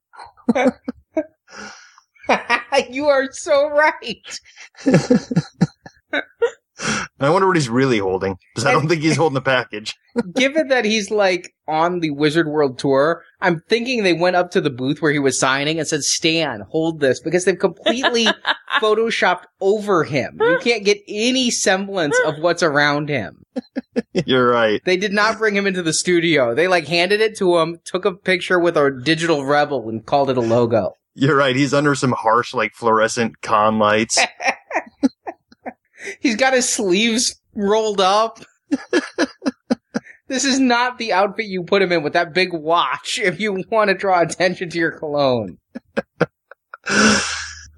you 2.90 3.06
are 3.06 3.28
so 3.32 3.68
right. 3.70 4.40
I 7.18 7.30
wonder 7.30 7.46
what 7.46 7.56
he's 7.56 7.70
really 7.70 7.98
holding 7.98 8.36
because 8.54 8.66
I 8.66 8.72
don't 8.72 8.88
think 8.88 9.00
he's 9.00 9.16
holding 9.16 9.34
the 9.34 9.40
package. 9.40 9.94
Given 10.34 10.68
that 10.68 10.84
he's 10.84 11.10
like 11.10 11.54
on 11.66 12.00
the 12.00 12.10
Wizard 12.10 12.46
World 12.46 12.78
tour, 12.78 13.22
I'm 13.40 13.60
thinking 13.68 14.02
they 14.02 14.12
went 14.12 14.36
up 14.36 14.50
to 14.50 14.60
the 14.60 14.70
booth 14.70 15.00
where 15.00 15.12
he 15.12 15.18
was 15.18 15.38
signing 15.38 15.78
and 15.78 15.88
said, 15.88 16.02
Stan, 16.02 16.64
hold 16.68 17.00
this 17.00 17.20
because 17.20 17.46
they've 17.46 17.58
completely 17.58 18.26
photoshopped 18.80 19.44
over 19.60 20.04
him. 20.04 20.36
You 20.38 20.58
can't 20.62 20.84
get 20.84 20.98
any 21.08 21.50
semblance 21.50 22.18
of 22.26 22.38
what's 22.40 22.62
around 22.62 23.08
him. 23.08 23.42
You're 24.12 24.50
right. 24.50 24.82
They 24.84 24.98
did 24.98 25.14
not 25.14 25.38
bring 25.38 25.56
him 25.56 25.66
into 25.66 25.82
the 25.82 25.94
studio. 25.94 26.54
They 26.54 26.68
like 26.68 26.86
handed 26.86 27.22
it 27.22 27.38
to 27.38 27.56
him, 27.56 27.78
took 27.84 28.04
a 28.04 28.12
picture 28.12 28.58
with 28.58 28.76
a 28.76 28.90
digital 29.02 29.46
rebel 29.46 29.88
and 29.88 30.04
called 30.04 30.28
it 30.28 30.36
a 30.36 30.42
logo. 30.42 30.92
You're 31.18 31.34
right. 31.34 31.56
He's 31.56 31.72
under 31.72 31.94
some 31.94 32.12
harsh, 32.12 32.52
like 32.52 32.74
fluorescent 32.74 33.40
con 33.40 33.78
lights. 33.78 34.18
He's 36.20 36.36
got 36.36 36.52
his 36.52 36.68
sleeves 36.68 37.40
rolled 37.54 38.02
up. 38.02 38.44
this 40.28 40.44
is 40.44 40.60
not 40.60 40.98
the 40.98 41.14
outfit 41.14 41.46
you 41.46 41.64
put 41.64 41.80
him 41.80 41.90
in 41.90 42.02
with 42.02 42.12
that 42.12 42.34
big 42.34 42.52
watch 42.52 43.18
if 43.18 43.40
you 43.40 43.64
want 43.70 43.88
to 43.88 43.94
draw 43.94 44.20
attention 44.20 44.68
to 44.68 44.78
your 44.78 44.92
cologne. 44.92 45.56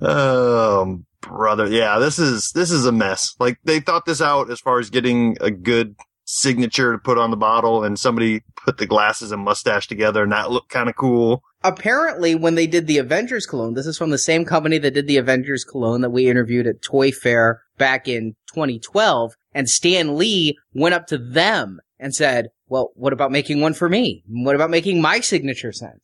oh, 0.00 0.98
brother. 1.20 1.68
Yeah, 1.68 2.00
this 2.00 2.18
is, 2.18 2.50
this 2.56 2.72
is 2.72 2.86
a 2.86 2.92
mess. 2.92 3.36
Like 3.38 3.58
they 3.62 3.78
thought 3.78 4.04
this 4.04 4.20
out 4.20 4.50
as 4.50 4.58
far 4.58 4.80
as 4.80 4.90
getting 4.90 5.36
a 5.40 5.52
good 5.52 5.94
signature 6.24 6.90
to 6.90 6.98
put 6.98 7.18
on 7.18 7.30
the 7.30 7.36
bottle 7.36 7.84
and 7.84 8.00
somebody 8.00 8.42
put 8.56 8.78
the 8.78 8.86
glasses 8.86 9.30
and 9.30 9.42
mustache 9.42 9.86
together 9.86 10.24
and 10.24 10.32
that 10.32 10.50
looked 10.50 10.70
kind 10.70 10.88
of 10.88 10.96
cool. 10.96 11.44
Apparently, 11.64 12.36
when 12.36 12.54
they 12.54 12.68
did 12.68 12.86
the 12.86 12.98
Avengers 12.98 13.44
cologne, 13.44 13.74
this 13.74 13.86
is 13.86 13.98
from 13.98 14.10
the 14.10 14.18
same 14.18 14.44
company 14.44 14.78
that 14.78 14.92
did 14.94 15.08
the 15.08 15.16
Avengers 15.16 15.64
cologne 15.64 16.02
that 16.02 16.10
we 16.10 16.28
interviewed 16.28 16.68
at 16.68 16.82
Toy 16.82 17.10
Fair 17.10 17.62
back 17.78 18.06
in 18.06 18.36
2012, 18.54 19.32
and 19.54 19.68
Stan 19.68 20.16
Lee 20.16 20.56
went 20.72 20.94
up 20.94 21.06
to 21.08 21.18
them 21.18 21.80
and 21.98 22.14
said, 22.14 22.48
well, 22.68 22.92
what 22.94 23.12
about 23.12 23.32
making 23.32 23.60
one 23.60 23.74
for 23.74 23.88
me? 23.88 24.22
What 24.28 24.54
about 24.54 24.70
making 24.70 25.02
my 25.02 25.18
signature 25.18 25.72
scent? 25.72 26.00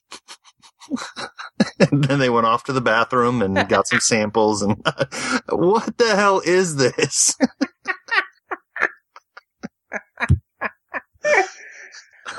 and 1.91 2.05
then 2.05 2.19
they 2.19 2.31
went 2.31 2.47
off 2.47 2.65
to 2.65 2.73
the 2.73 2.81
bathroom 2.81 3.41
and 3.41 3.69
got 3.69 3.87
some 3.87 4.01
samples 4.01 4.61
and 4.61 4.77
what 5.49 5.97
the 5.99 6.17
hell 6.17 6.41
is 6.45 6.77
this? 6.77 7.37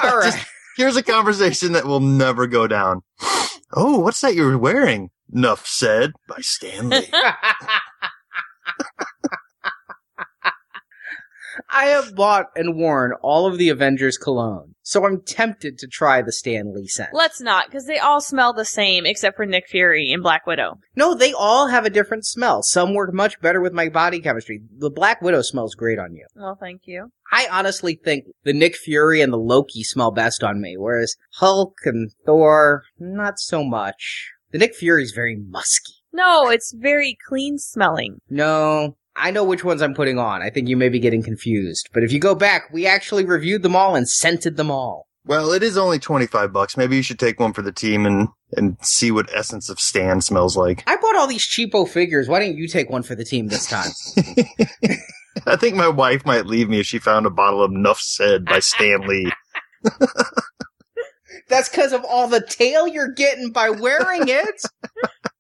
All 0.03 0.17
right. 0.17 0.33
Just- 0.33 0.47
here's 0.75 0.95
a 0.95 1.03
conversation 1.03 1.73
that 1.73 1.85
will 1.85 1.99
never 1.99 2.47
go 2.47 2.67
down. 2.67 3.01
Oh, 3.73 3.99
what's 3.99 4.21
that 4.21 4.35
you're 4.35 4.57
wearing? 4.57 5.09
Nuff 5.29 5.65
said 5.67 6.13
by 6.27 6.37
Stan 6.39 6.89
Lee. 6.89 7.07
I 11.69 11.85
have 11.85 12.15
bought 12.15 12.47
and 12.55 12.75
worn 12.75 13.13
all 13.21 13.45
of 13.47 13.57
the 13.57 13.69
Avengers 13.69 14.17
cologne, 14.17 14.75
so 14.81 15.05
I'm 15.05 15.21
tempted 15.21 15.77
to 15.79 15.87
try 15.87 16.21
the 16.21 16.31
Stan 16.31 16.73
Lee 16.73 16.87
scent. 16.87 17.09
Let's 17.13 17.41
not, 17.41 17.67
because 17.67 17.85
they 17.85 17.97
all 17.97 18.21
smell 18.21 18.53
the 18.53 18.65
same 18.65 19.05
except 19.05 19.35
for 19.35 19.45
Nick 19.45 19.67
Fury 19.67 20.11
and 20.11 20.23
Black 20.23 20.45
Widow. 20.45 20.79
No, 20.95 21.15
they 21.15 21.33
all 21.33 21.67
have 21.67 21.85
a 21.85 21.89
different 21.89 22.25
smell. 22.25 22.63
Some 22.63 22.93
work 22.93 23.13
much 23.13 23.39
better 23.41 23.61
with 23.61 23.73
my 23.73 23.89
body 23.89 24.19
chemistry. 24.19 24.61
The 24.77 24.89
Black 24.89 25.21
Widow 25.21 25.41
smells 25.41 25.75
great 25.75 25.99
on 25.99 26.13
you. 26.13 26.25
Well, 26.35 26.57
thank 26.59 26.81
you. 26.85 27.11
I 27.31 27.47
honestly 27.51 27.99
think 28.03 28.25
the 28.43 28.53
Nick 28.53 28.75
Fury 28.75 29.21
and 29.21 29.33
the 29.33 29.37
Loki 29.37 29.83
smell 29.83 30.11
best 30.11 30.43
on 30.43 30.61
me, 30.61 30.75
whereas 30.77 31.15
Hulk 31.35 31.73
and 31.85 32.11
Thor, 32.25 32.83
not 32.99 33.39
so 33.39 33.63
much. 33.63 34.31
The 34.51 34.59
Nick 34.59 34.75
Fury's 34.75 35.11
very 35.11 35.35
musky. 35.35 35.93
No, 36.13 36.49
it's 36.49 36.73
very 36.73 37.17
clean 37.27 37.57
smelling. 37.57 38.19
No, 38.29 38.95
I 39.15 39.31
know 39.31 39.43
which 39.43 39.63
ones 39.63 39.81
I'm 39.81 39.93
putting 39.93 40.19
on. 40.19 40.41
I 40.41 40.49
think 40.49 40.67
you 40.67 40.75
may 40.77 40.89
be 40.89 40.99
getting 40.99 41.23
confused. 41.23 41.89
But 41.93 42.03
if 42.03 42.11
you 42.11 42.19
go 42.19 42.35
back, 42.35 42.63
we 42.71 42.85
actually 42.85 43.25
reviewed 43.25 43.61
them 43.63 43.75
all 43.75 43.95
and 43.95 44.07
scented 44.07 44.57
them 44.57 44.69
all. 44.69 45.07
well, 45.25 45.51
it 45.51 45.63
is 45.63 45.77
only 45.77 45.99
25 45.99 46.51
bucks. 46.53 46.77
Maybe 46.77 46.97
you 46.97 47.01
should 47.01 47.19
take 47.19 47.39
one 47.39 47.53
for 47.53 47.61
the 47.61 47.71
team 47.71 48.05
and, 48.05 48.27
and 48.53 48.77
see 48.81 49.11
what 49.11 49.29
Essence 49.33 49.69
of 49.69 49.79
Stan 49.79 50.21
smells 50.21 50.55
like. 50.57 50.83
I 50.87 50.97
bought 50.97 51.15
all 51.15 51.27
these 51.27 51.47
cheapo 51.47 51.87
figures. 51.87 52.27
Why 52.27 52.39
didn't 52.39 52.57
you 52.57 52.67
take 52.67 52.89
one 52.89 53.03
for 53.03 53.15
the 53.15 53.25
team 53.25 53.47
this 53.47 53.67
time? 53.67 53.91
I 55.47 55.55
think 55.55 55.75
my 55.75 55.89
wife 55.89 56.25
might 56.25 56.45
leave 56.45 56.69
me 56.69 56.79
if 56.79 56.85
she 56.85 56.99
found 56.99 57.25
a 57.25 57.29
bottle 57.29 57.63
of 57.63 57.71
Nuff 57.71 57.99
said 57.99 58.45
by 58.45 58.59
Stan 58.59 59.01
Lee. 59.07 59.31
That's 61.47 61.69
because 61.69 61.93
of 61.93 62.03
all 62.05 62.27
the 62.27 62.41
tail 62.41 62.87
you're 62.87 63.13
getting 63.13 63.51
by 63.51 63.69
wearing 63.69 64.27
it. 64.27 64.61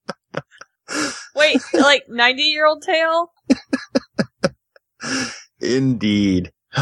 Wait, 1.35 1.61
like 1.73 2.03
90 2.07 2.41
year 2.43 2.65
old 2.65 2.83
tail? 2.83 3.31
Indeed. 5.59 6.51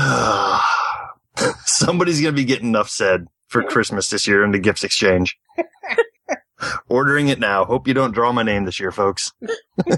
Somebody's 1.65 2.21
going 2.21 2.33
to 2.33 2.41
be 2.41 2.45
getting 2.45 2.69
enough 2.69 2.89
said 2.89 3.27
for 3.47 3.63
Christmas 3.63 4.09
this 4.09 4.27
year 4.27 4.43
in 4.43 4.51
the 4.51 4.59
gifts 4.59 4.83
exchange. 4.83 5.37
Ordering 6.89 7.27
it 7.27 7.39
now. 7.39 7.65
Hope 7.65 7.87
you 7.87 7.93
don't 7.93 8.13
draw 8.13 8.31
my 8.31 8.43
name 8.43 8.65
this 8.65 8.79
year, 8.79 8.91
folks. 8.91 9.31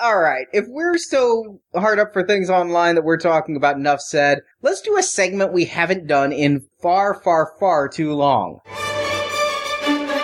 all 0.00 0.18
right. 0.18 0.46
If 0.52 0.64
we're 0.68 0.98
so 0.98 1.60
hard 1.74 1.98
up 1.98 2.12
for 2.12 2.26
things 2.26 2.50
online 2.50 2.94
that 2.94 3.04
we're 3.04 3.18
talking 3.18 3.56
about, 3.56 3.76
enough 3.76 4.00
said, 4.00 4.40
let's 4.62 4.80
do 4.80 4.96
a 4.96 5.02
segment 5.02 5.52
we 5.52 5.66
haven't 5.66 6.06
done 6.06 6.32
in 6.32 6.66
far, 6.80 7.20
far, 7.22 7.52
far 7.60 7.88
too 7.88 8.14
long. 8.14 8.60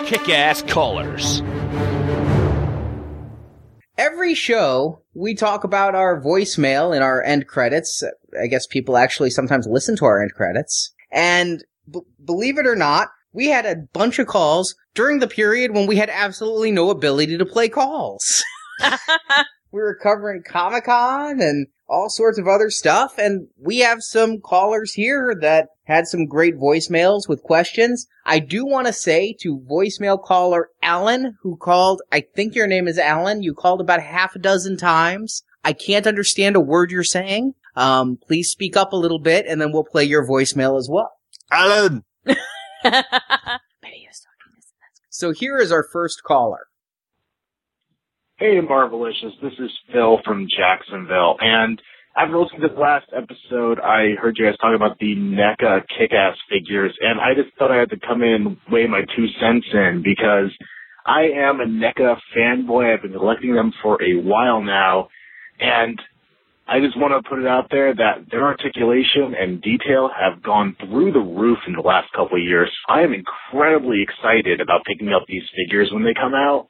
Kick 0.05 0.29
ass 0.29 0.63
callers. 0.63 1.41
Every 3.99 4.33
show, 4.33 5.01
we 5.13 5.35
talk 5.35 5.65
about 5.65 5.93
our 5.93 6.21
voicemail 6.21 6.95
in 6.95 7.03
our 7.03 7.21
end 7.21 7.47
credits. 7.47 8.01
I 8.41 8.47
guess 8.47 8.65
people 8.65 8.95
actually 8.95 9.29
sometimes 9.29 9.67
listen 9.67 9.97
to 9.97 10.05
our 10.05 10.21
end 10.21 10.33
credits. 10.33 10.93
And 11.11 11.65
b- 11.91 11.99
believe 12.23 12.57
it 12.57 12.65
or 12.65 12.77
not, 12.77 13.09
we 13.33 13.47
had 13.47 13.65
a 13.65 13.75
bunch 13.91 14.17
of 14.17 14.27
calls 14.27 14.73
during 14.95 15.19
the 15.19 15.27
period 15.27 15.73
when 15.73 15.85
we 15.85 15.97
had 15.97 16.09
absolutely 16.09 16.71
no 16.71 16.91
ability 16.91 17.37
to 17.37 17.45
play 17.45 17.67
calls. 17.67 18.41
we 19.73 19.81
were 19.81 19.99
covering 20.01 20.43
Comic 20.43 20.85
Con 20.85 21.41
and 21.41 21.67
all 21.89 22.09
sorts 22.09 22.39
of 22.39 22.47
other 22.47 22.69
stuff, 22.69 23.17
and 23.17 23.49
we 23.61 23.79
have 23.79 24.01
some 24.01 24.39
callers 24.39 24.93
here 24.93 25.35
that 25.41 25.67
had 25.89 26.07
some 26.07 26.27
great 26.27 26.55
voicemails 26.55 27.27
with 27.27 27.41
questions. 27.41 28.07
I 28.23 28.37
do 28.37 28.63
want 28.65 28.85
to 28.87 28.93
say 28.93 29.35
to 29.41 29.59
voicemail 29.59 30.21
caller 30.21 30.69
Alan, 30.83 31.35
who 31.41 31.57
called, 31.57 32.03
I 32.11 32.21
think 32.21 32.53
your 32.53 32.67
name 32.67 32.87
is 32.87 32.99
Alan, 32.99 33.41
you 33.41 33.55
called 33.55 33.81
about 33.81 34.01
half 34.01 34.35
a 34.35 34.39
dozen 34.39 34.77
times. 34.77 35.43
I 35.65 35.73
can't 35.73 36.05
understand 36.07 36.55
a 36.55 36.61
word 36.61 36.91
you're 36.91 37.03
saying. 37.03 37.55
Um, 37.75 38.17
please 38.25 38.49
speak 38.51 38.77
up 38.77 38.93
a 38.93 38.97
little 38.97 39.19
bit, 39.19 39.45
and 39.47 39.59
then 39.59 39.71
we'll 39.71 39.83
play 39.83 40.03
your 40.03 40.27
voicemail 40.27 40.77
as 40.77 40.87
well. 40.89 41.11
Alan! 41.51 42.03
Maybe 42.23 42.37
he 42.83 42.93
was 42.93 44.21
talking 44.21 44.53
to 44.53 44.67
So 45.09 45.31
here 45.31 45.57
is 45.57 45.71
our 45.71 45.83
first 45.91 46.23
caller. 46.23 46.67
Hey, 48.37 48.59
Marvelicious. 48.61 49.33
This 49.41 49.53
is 49.59 49.71
Phil 49.91 50.19
from 50.23 50.47
Jacksonville. 50.47 51.35
And 51.41 51.81
after 52.19 52.37
listening 52.37 52.61
to 52.61 52.67
the 52.67 52.81
last 52.81 53.07
episode, 53.15 53.79
I 53.79 54.15
heard 54.21 54.35
you 54.37 54.45
guys 54.45 54.57
talk 54.57 54.75
about 54.75 54.99
the 54.99 55.15
NECA 55.15 55.83
kick-ass 55.97 56.35
figures, 56.49 56.93
and 56.99 57.17
I 57.17 57.33
just 57.33 57.55
thought 57.57 57.71
I 57.71 57.77
had 57.77 57.89
to 57.91 57.99
come 58.05 58.23
in 58.23 58.45
and 58.45 58.57
weigh 58.69 58.87
my 58.87 59.03
two 59.15 59.25
cents 59.39 59.65
in 59.71 60.01
because 60.03 60.51
I 61.05 61.29
am 61.33 61.61
a 61.61 61.65
NECA 61.65 62.17
fanboy. 62.35 62.93
I've 62.93 63.03
been 63.03 63.13
collecting 63.13 63.55
them 63.55 63.71
for 63.81 64.03
a 64.03 64.15
while 64.21 64.61
now, 64.61 65.07
and 65.61 65.97
I 66.67 66.81
just 66.81 66.99
want 66.99 67.13
to 67.13 67.29
put 67.29 67.39
it 67.39 67.47
out 67.47 67.67
there 67.71 67.95
that 67.95 68.25
their 68.29 68.43
articulation 68.43 69.33
and 69.39 69.61
detail 69.61 70.09
have 70.13 70.43
gone 70.43 70.75
through 70.77 71.13
the 71.13 71.19
roof 71.19 71.59
in 71.67 71.73
the 71.73 71.81
last 71.81 72.11
couple 72.11 72.35
of 72.35 72.43
years. 72.43 72.69
I 72.89 72.99
am 72.99 73.13
incredibly 73.13 74.03
excited 74.03 74.59
about 74.59 74.83
picking 74.83 75.13
up 75.13 75.23
these 75.25 75.43
figures 75.55 75.89
when 75.93 76.03
they 76.03 76.13
come 76.13 76.33
out 76.33 76.67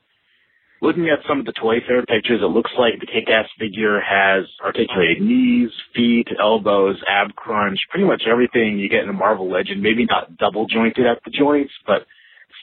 looking 0.82 1.09
at 1.09 1.19
some 1.27 1.39
of 1.39 1.45
the 1.45 1.53
Toy 1.53 1.77
Fair 1.88 2.05
pictures, 2.05 2.41
it 2.41 2.45
looks 2.45 2.71
like 2.77 2.99
the 2.99 3.05
kick-ass 3.05 3.47
figure 3.57 3.99
has 3.99 4.45
articulated 4.63 5.21
knees, 5.21 5.69
feet, 5.95 6.27
elbows, 6.41 6.97
ab 7.07 7.36
crunch, 7.36 7.80
pretty 7.89 8.05
much 8.05 8.23
everything 8.30 8.80
you 8.80 8.89
get 8.89 9.03
in 9.03 9.09
a 9.09 9.13
Marvel 9.13 9.51
Legend. 9.51 9.82
Maybe 9.82 10.05
not 10.05 10.38
double 10.38 10.67
jointed 10.67 11.05
at 11.05 11.23
the 11.25 11.32
joints, 11.32 11.73
but 11.86 12.05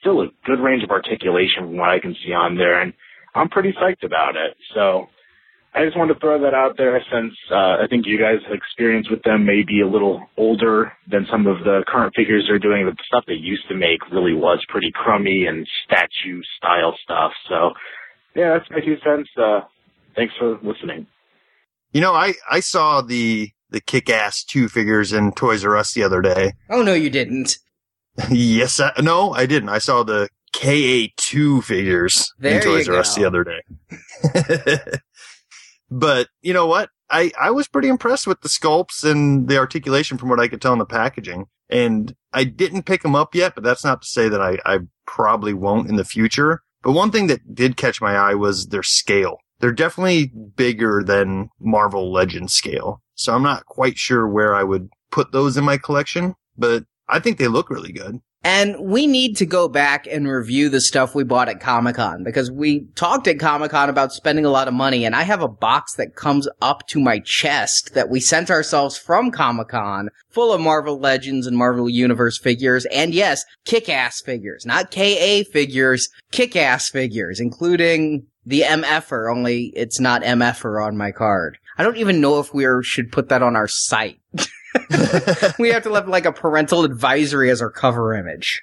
still 0.00 0.22
a 0.22 0.28
good 0.44 0.60
range 0.60 0.82
of 0.82 0.90
articulation 0.90 1.64
from 1.64 1.76
what 1.76 1.90
I 1.90 1.98
can 1.98 2.16
see 2.24 2.32
on 2.32 2.56
there. 2.56 2.80
And 2.80 2.92
I'm 3.34 3.48
pretty 3.48 3.72
psyched 3.72 4.04
about 4.04 4.36
it. 4.36 4.56
So 4.74 5.08
I 5.76 5.84
just 5.84 5.96
wanted 5.96 6.14
to 6.14 6.20
throw 6.20 6.40
that 6.40 6.54
out 6.54 6.78
there 6.78 6.98
since 7.12 7.34
uh, 7.52 7.76
I 7.82 7.86
think 7.90 8.06
you 8.06 8.18
guys' 8.18 8.40
experience 8.50 9.10
with 9.10 9.22
them 9.24 9.44
may 9.44 9.62
be 9.62 9.82
a 9.82 9.86
little 9.86 10.24
older 10.38 10.92
than 11.10 11.26
some 11.30 11.46
of 11.46 11.58
the 11.64 11.84
current 11.86 12.14
figures 12.16 12.46
they're 12.48 12.58
doing. 12.58 12.86
But 12.86 12.96
the 12.96 13.04
stuff 13.06 13.24
they 13.26 13.34
used 13.34 13.68
to 13.68 13.74
make 13.74 14.00
really 14.10 14.32
was 14.32 14.64
pretty 14.70 14.90
crummy 14.94 15.44
and 15.44 15.68
statue 15.84 16.40
style 16.56 16.96
stuff. 17.04 17.32
So, 17.50 17.72
yeah, 18.36 18.52
that's 18.52 18.70
my 18.70 18.80
two 18.80 18.98
cents. 19.02 19.30
Uh, 19.36 19.60
thanks 20.14 20.34
for 20.38 20.58
listening. 20.62 21.06
You 21.92 22.00
know, 22.00 22.12
I, 22.12 22.34
I 22.50 22.60
saw 22.60 23.00
the, 23.00 23.50
the 23.70 23.80
kick-ass 23.80 24.44
two 24.44 24.68
figures 24.68 25.12
in 25.12 25.32
Toys 25.32 25.64
R 25.64 25.76
Us 25.76 25.94
the 25.94 26.02
other 26.02 26.20
day. 26.20 26.52
Oh 26.70 26.82
no, 26.82 26.92
you 26.92 27.10
didn't. 27.10 27.58
yes, 28.30 28.78
I, 28.78 28.92
no, 29.00 29.32
I 29.32 29.46
didn't. 29.46 29.70
I 29.70 29.78
saw 29.78 30.02
the 30.02 30.28
KA2 30.52 31.64
figures 31.64 32.32
There 32.38 32.56
in 32.56 32.62
Toys 32.62 32.86
you 32.86 32.94
R 32.94 33.00
Us 33.00 33.14
the 33.14 33.24
other 33.24 33.44
day. 33.44 33.62
but 35.90 36.28
you 36.42 36.52
know 36.52 36.66
what? 36.66 36.90
I, 37.08 37.32
I 37.40 37.50
was 37.52 37.68
pretty 37.68 37.88
impressed 37.88 38.26
with 38.26 38.40
the 38.40 38.48
sculpts 38.48 39.04
and 39.04 39.48
the 39.48 39.58
articulation 39.58 40.18
from 40.18 40.28
what 40.28 40.40
I 40.40 40.48
could 40.48 40.60
tell 40.60 40.72
in 40.72 40.78
the 40.78 40.86
packaging. 40.86 41.46
And 41.68 42.14
I 42.32 42.44
didn't 42.44 42.84
pick 42.84 43.02
them 43.02 43.14
up 43.14 43.34
yet, 43.34 43.54
but 43.54 43.64
that's 43.64 43.84
not 43.84 44.02
to 44.02 44.08
say 44.08 44.28
that 44.28 44.40
I, 44.40 44.58
I 44.66 44.80
probably 45.06 45.54
won't 45.54 45.88
in 45.88 45.96
the 45.96 46.04
future. 46.04 46.62
But 46.86 46.92
one 46.92 47.10
thing 47.10 47.26
that 47.26 47.52
did 47.52 47.76
catch 47.76 48.00
my 48.00 48.14
eye 48.14 48.36
was 48.36 48.68
their 48.68 48.84
scale. 48.84 49.38
They're 49.58 49.72
definitely 49.72 50.30
bigger 50.54 51.02
than 51.04 51.48
Marvel 51.58 52.12
Legends 52.12 52.54
scale. 52.54 53.02
So 53.16 53.34
I'm 53.34 53.42
not 53.42 53.66
quite 53.66 53.98
sure 53.98 54.28
where 54.28 54.54
I 54.54 54.62
would 54.62 54.90
put 55.10 55.32
those 55.32 55.56
in 55.56 55.64
my 55.64 55.78
collection, 55.78 56.36
but 56.56 56.84
I 57.08 57.18
think 57.18 57.38
they 57.38 57.48
look 57.48 57.70
really 57.70 57.90
good. 57.90 58.20
And 58.46 58.78
we 58.78 59.08
need 59.08 59.36
to 59.38 59.44
go 59.44 59.66
back 59.66 60.06
and 60.06 60.28
review 60.28 60.68
the 60.68 60.80
stuff 60.80 61.16
we 61.16 61.24
bought 61.24 61.48
at 61.48 61.58
Comic 61.58 61.96
Con 61.96 62.22
because 62.22 62.48
we 62.48 62.86
talked 62.94 63.26
at 63.26 63.40
Comic 63.40 63.72
Con 63.72 63.90
about 63.90 64.12
spending 64.12 64.44
a 64.44 64.50
lot 64.50 64.68
of 64.68 64.72
money 64.72 65.04
and 65.04 65.16
I 65.16 65.24
have 65.24 65.42
a 65.42 65.48
box 65.48 65.94
that 65.94 66.14
comes 66.14 66.46
up 66.62 66.86
to 66.86 67.00
my 67.00 67.18
chest 67.18 67.94
that 67.94 68.08
we 68.08 68.20
sent 68.20 68.48
ourselves 68.48 68.96
from 68.96 69.32
Comic 69.32 69.70
Con 69.70 70.10
full 70.30 70.52
of 70.52 70.60
Marvel 70.60 70.96
Legends 70.96 71.48
and 71.48 71.56
Marvel 71.56 71.90
Universe 71.90 72.38
figures 72.38 72.86
and 72.92 73.12
yes, 73.12 73.44
kick-ass 73.64 74.20
figures, 74.20 74.64
not 74.64 74.92
KA 74.92 75.42
figures, 75.50 76.08
kick-ass 76.30 76.88
figures, 76.88 77.40
including 77.40 78.28
the 78.44 78.60
MFer, 78.60 79.28
only 79.28 79.72
it's 79.74 79.98
not 79.98 80.22
MFer 80.22 80.86
on 80.86 80.96
my 80.96 81.10
card. 81.10 81.58
I 81.78 81.82
don't 81.82 81.96
even 81.96 82.20
know 82.20 82.38
if 82.38 82.54
we 82.54 82.64
should 82.84 83.10
put 83.10 83.28
that 83.30 83.42
on 83.42 83.56
our 83.56 83.66
site. 83.66 84.20
we 85.58 85.70
have 85.70 85.82
to 85.84 85.92
have 85.94 86.08
like 86.08 86.26
a 86.26 86.32
parental 86.32 86.84
advisory 86.84 87.50
as 87.50 87.62
our 87.62 87.70
cover 87.70 88.14
image. 88.14 88.62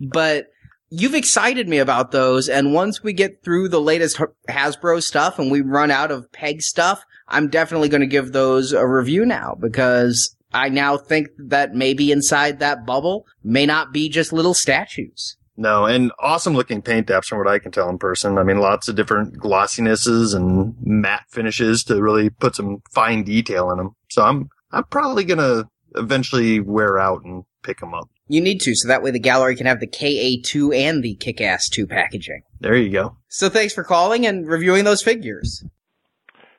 but 0.00 0.46
you've 0.90 1.14
excited 1.14 1.68
me 1.68 1.78
about 1.78 2.10
those. 2.10 2.48
And 2.48 2.74
once 2.74 3.02
we 3.02 3.12
get 3.12 3.42
through 3.42 3.68
the 3.68 3.80
latest 3.80 4.20
Hasbro 4.48 5.02
stuff 5.02 5.38
and 5.38 5.50
we 5.50 5.60
run 5.60 5.90
out 5.90 6.10
of 6.10 6.30
peg 6.32 6.62
stuff, 6.62 7.04
I'm 7.28 7.48
definitely 7.48 7.88
going 7.88 8.02
to 8.02 8.06
give 8.06 8.32
those 8.32 8.72
a 8.72 8.86
review 8.86 9.24
now 9.24 9.56
because 9.58 10.36
I 10.52 10.68
now 10.68 10.98
think 10.98 11.28
that 11.38 11.74
maybe 11.74 12.12
inside 12.12 12.58
that 12.58 12.84
bubble 12.84 13.26
may 13.42 13.66
not 13.66 13.92
be 13.92 14.08
just 14.08 14.32
little 14.32 14.54
statues. 14.54 15.36
No, 15.56 15.84
and 15.84 16.12
awesome 16.18 16.54
looking 16.54 16.80
paint 16.82 17.08
apps 17.08 17.26
from 17.26 17.38
what 17.38 17.48
I 17.48 17.58
can 17.58 17.72
tell 17.72 17.88
in 17.88 17.98
person. 17.98 18.38
I 18.38 18.42
mean, 18.42 18.58
lots 18.58 18.88
of 18.88 18.96
different 18.96 19.38
glossinesses 19.38 20.34
and 20.34 20.74
matte 20.80 21.24
finishes 21.28 21.84
to 21.84 22.02
really 22.02 22.30
put 22.30 22.56
some 22.56 22.82
fine 22.90 23.22
detail 23.22 23.70
in 23.70 23.76
them. 23.76 23.94
So 24.10 24.22
I'm, 24.22 24.48
I'm 24.72 24.84
probably 24.84 25.24
gonna 25.24 25.68
eventually 25.94 26.60
wear 26.60 26.98
out 26.98 27.24
and 27.24 27.44
pick 27.62 27.80
them 27.80 27.94
up. 27.94 28.08
You 28.28 28.40
need 28.40 28.60
to, 28.62 28.74
so 28.74 28.88
that 28.88 29.02
way 29.02 29.10
the 29.10 29.18
gallery 29.18 29.56
can 29.56 29.66
have 29.66 29.80
the 29.80 29.86
KA2 29.86 30.74
and 30.74 31.02
the 31.02 31.14
Kick-Ass 31.16 31.68
2 31.68 31.86
packaging. 31.86 32.42
There 32.60 32.76
you 32.76 32.90
go. 32.90 33.16
So 33.28 33.48
thanks 33.48 33.74
for 33.74 33.84
calling 33.84 34.26
and 34.26 34.48
reviewing 34.48 34.84
those 34.84 35.02
figures. 35.02 35.62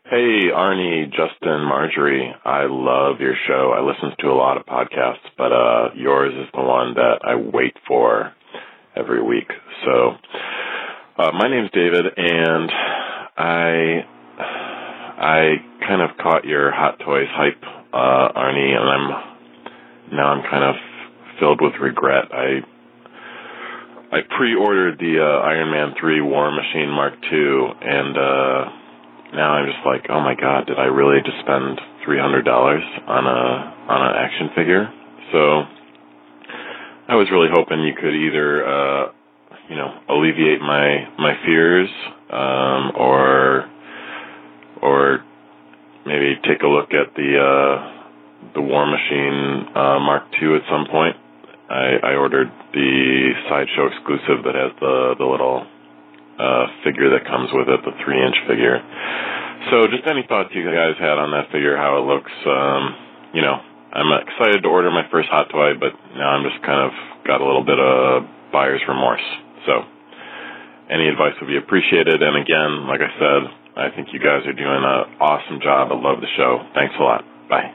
Hey, 0.05 0.51
Arnie, 0.53 1.05
Justin, 1.05 1.63
Marjorie. 1.65 2.35
I 2.45 2.65
love 2.69 3.19
your 3.19 3.35
show. 3.47 3.73
I 3.75 3.81
listen 3.81 4.15
to 4.19 4.27
a 4.27 4.35
lot 4.35 4.57
of 4.57 4.65
podcasts, 4.65 5.25
but 5.37 5.51
uh, 5.51 5.89
yours 5.95 6.33
is 6.35 6.51
the 6.53 6.61
one 6.61 6.93
that 6.93 7.19
I 7.23 7.35
wait 7.35 7.73
for 7.87 8.33
every 8.95 9.23
week. 9.23 9.49
So, 9.85 10.11
uh, 11.17 11.31
my 11.31 11.49
name's 11.49 11.71
David, 11.71 12.05
and 12.17 12.69
I 13.37 14.05
I 14.37 15.55
kind 15.87 16.01
of 16.01 16.17
caught 16.17 16.43
your 16.45 16.71
Hot 16.71 16.99
Toys 16.99 17.27
hype, 17.31 17.63
uh, 17.93 18.33
Arnie, 18.35 18.73
and 18.75 18.89
I'm 18.89 20.15
now 20.15 20.27
I'm 20.33 20.43
kind 20.49 20.63
of 20.63 20.75
filled 21.39 21.61
with 21.61 21.73
regret. 21.79 22.25
I 22.33 22.61
I 24.11 24.21
pre-ordered 24.37 24.99
the 24.99 25.17
uh, 25.21 25.45
Iron 25.47 25.71
Man 25.71 25.93
3 25.99 26.21
War 26.21 26.51
Machine 26.51 26.89
Mark 26.89 27.13
II, 27.31 27.73
and 27.81 28.17
uh, 28.17 28.61
now 29.33 29.53
I'm 29.57 29.65
just 29.65 29.85
like, 29.85 30.05
oh 30.09 30.21
my 30.21 30.35
god, 30.35 30.67
did 30.67 30.77
I 30.77 30.85
really 30.85 31.21
just 31.25 31.39
spend 31.39 31.81
three 32.05 32.19
hundred 32.19 32.45
dollars 32.45 32.83
on 33.07 33.25
a 33.25 33.73
on 33.89 34.01
an 34.01 34.15
action 34.15 34.49
figure? 34.55 34.89
So 35.31 35.63
I 37.07 37.15
was 37.15 37.27
really 37.31 37.49
hoping 37.51 37.81
you 37.81 37.95
could 37.95 38.13
either 38.13 38.65
uh, 38.65 39.11
you 39.69 39.75
know 39.75 39.89
alleviate 40.09 40.61
my 40.61 41.09
my 41.17 41.33
fears, 41.45 41.89
um, 42.29 42.91
or 42.95 43.69
or 44.81 45.25
maybe 46.05 46.35
take 46.43 46.61
a 46.63 46.67
look 46.67 46.91
at 46.93 47.13
the 47.15 47.29
uh, 47.39 48.53
the 48.55 48.61
War 48.61 48.85
Machine 48.85 49.67
uh, 49.75 49.99
Mark 49.99 50.23
II 50.41 50.55
at 50.55 50.63
some 50.69 50.85
point. 50.91 51.15
I, 51.69 51.97
I 52.03 52.13
ordered 52.15 52.51
the 52.73 53.31
sideshow 53.49 53.87
exclusive 53.87 54.43
that 54.45 54.55
has 54.55 54.71
the 54.79 55.15
the 55.17 55.25
little 55.25 55.65
uh, 56.39 56.65
figure 56.83 57.09
that 57.13 57.25
comes 57.25 57.49
with 57.53 57.69
it, 57.69 57.79
the 57.85 57.95
three 58.03 58.19
inch 58.19 58.35
figure. 58.47 58.81
So 59.71 59.87
just 59.87 60.03
any 60.05 60.25
thoughts 60.27 60.51
you 60.51 60.67
guys 60.67 60.99
had 60.99 61.15
on 61.15 61.31
that 61.31 61.47
figure, 61.51 61.77
how 61.79 61.95
it 61.95 62.03
looks, 62.03 62.33
um, 62.43 62.83
you 63.31 63.41
know, 63.41 63.55
I'm 63.93 64.11
excited 64.11 64.59
to 64.63 64.69
order 64.69 64.91
my 64.91 65.07
first 65.07 65.29
hot 65.29 65.47
toy, 65.47 65.79
but 65.79 65.95
now 66.17 66.35
I'm 66.35 66.43
just 66.43 66.59
kind 66.65 66.83
of 66.83 66.91
got 67.23 67.39
a 67.39 67.45
little 67.45 67.63
bit 67.63 67.79
of 67.79 68.27
buyer's 68.51 68.81
remorse. 68.89 69.23
So 69.65 69.87
any 70.91 71.07
advice 71.07 71.37
would 71.39 71.47
be 71.47 71.57
appreciated. 71.57 72.19
And 72.19 72.35
again, 72.35 72.89
like 72.91 72.99
I 72.99 73.11
said, 73.15 73.41
I 73.75 73.89
think 73.95 74.09
you 74.13 74.19
guys 74.19 74.45
are 74.45 74.53
doing 74.53 74.83
an 74.83 75.17
awesome 75.19 75.59
job. 75.61 75.89
I 75.91 75.95
love 75.95 76.21
the 76.21 76.27
show. 76.37 76.59
Thanks 76.75 76.93
a 76.99 77.03
lot. 77.03 77.23
Bye. 77.49 77.73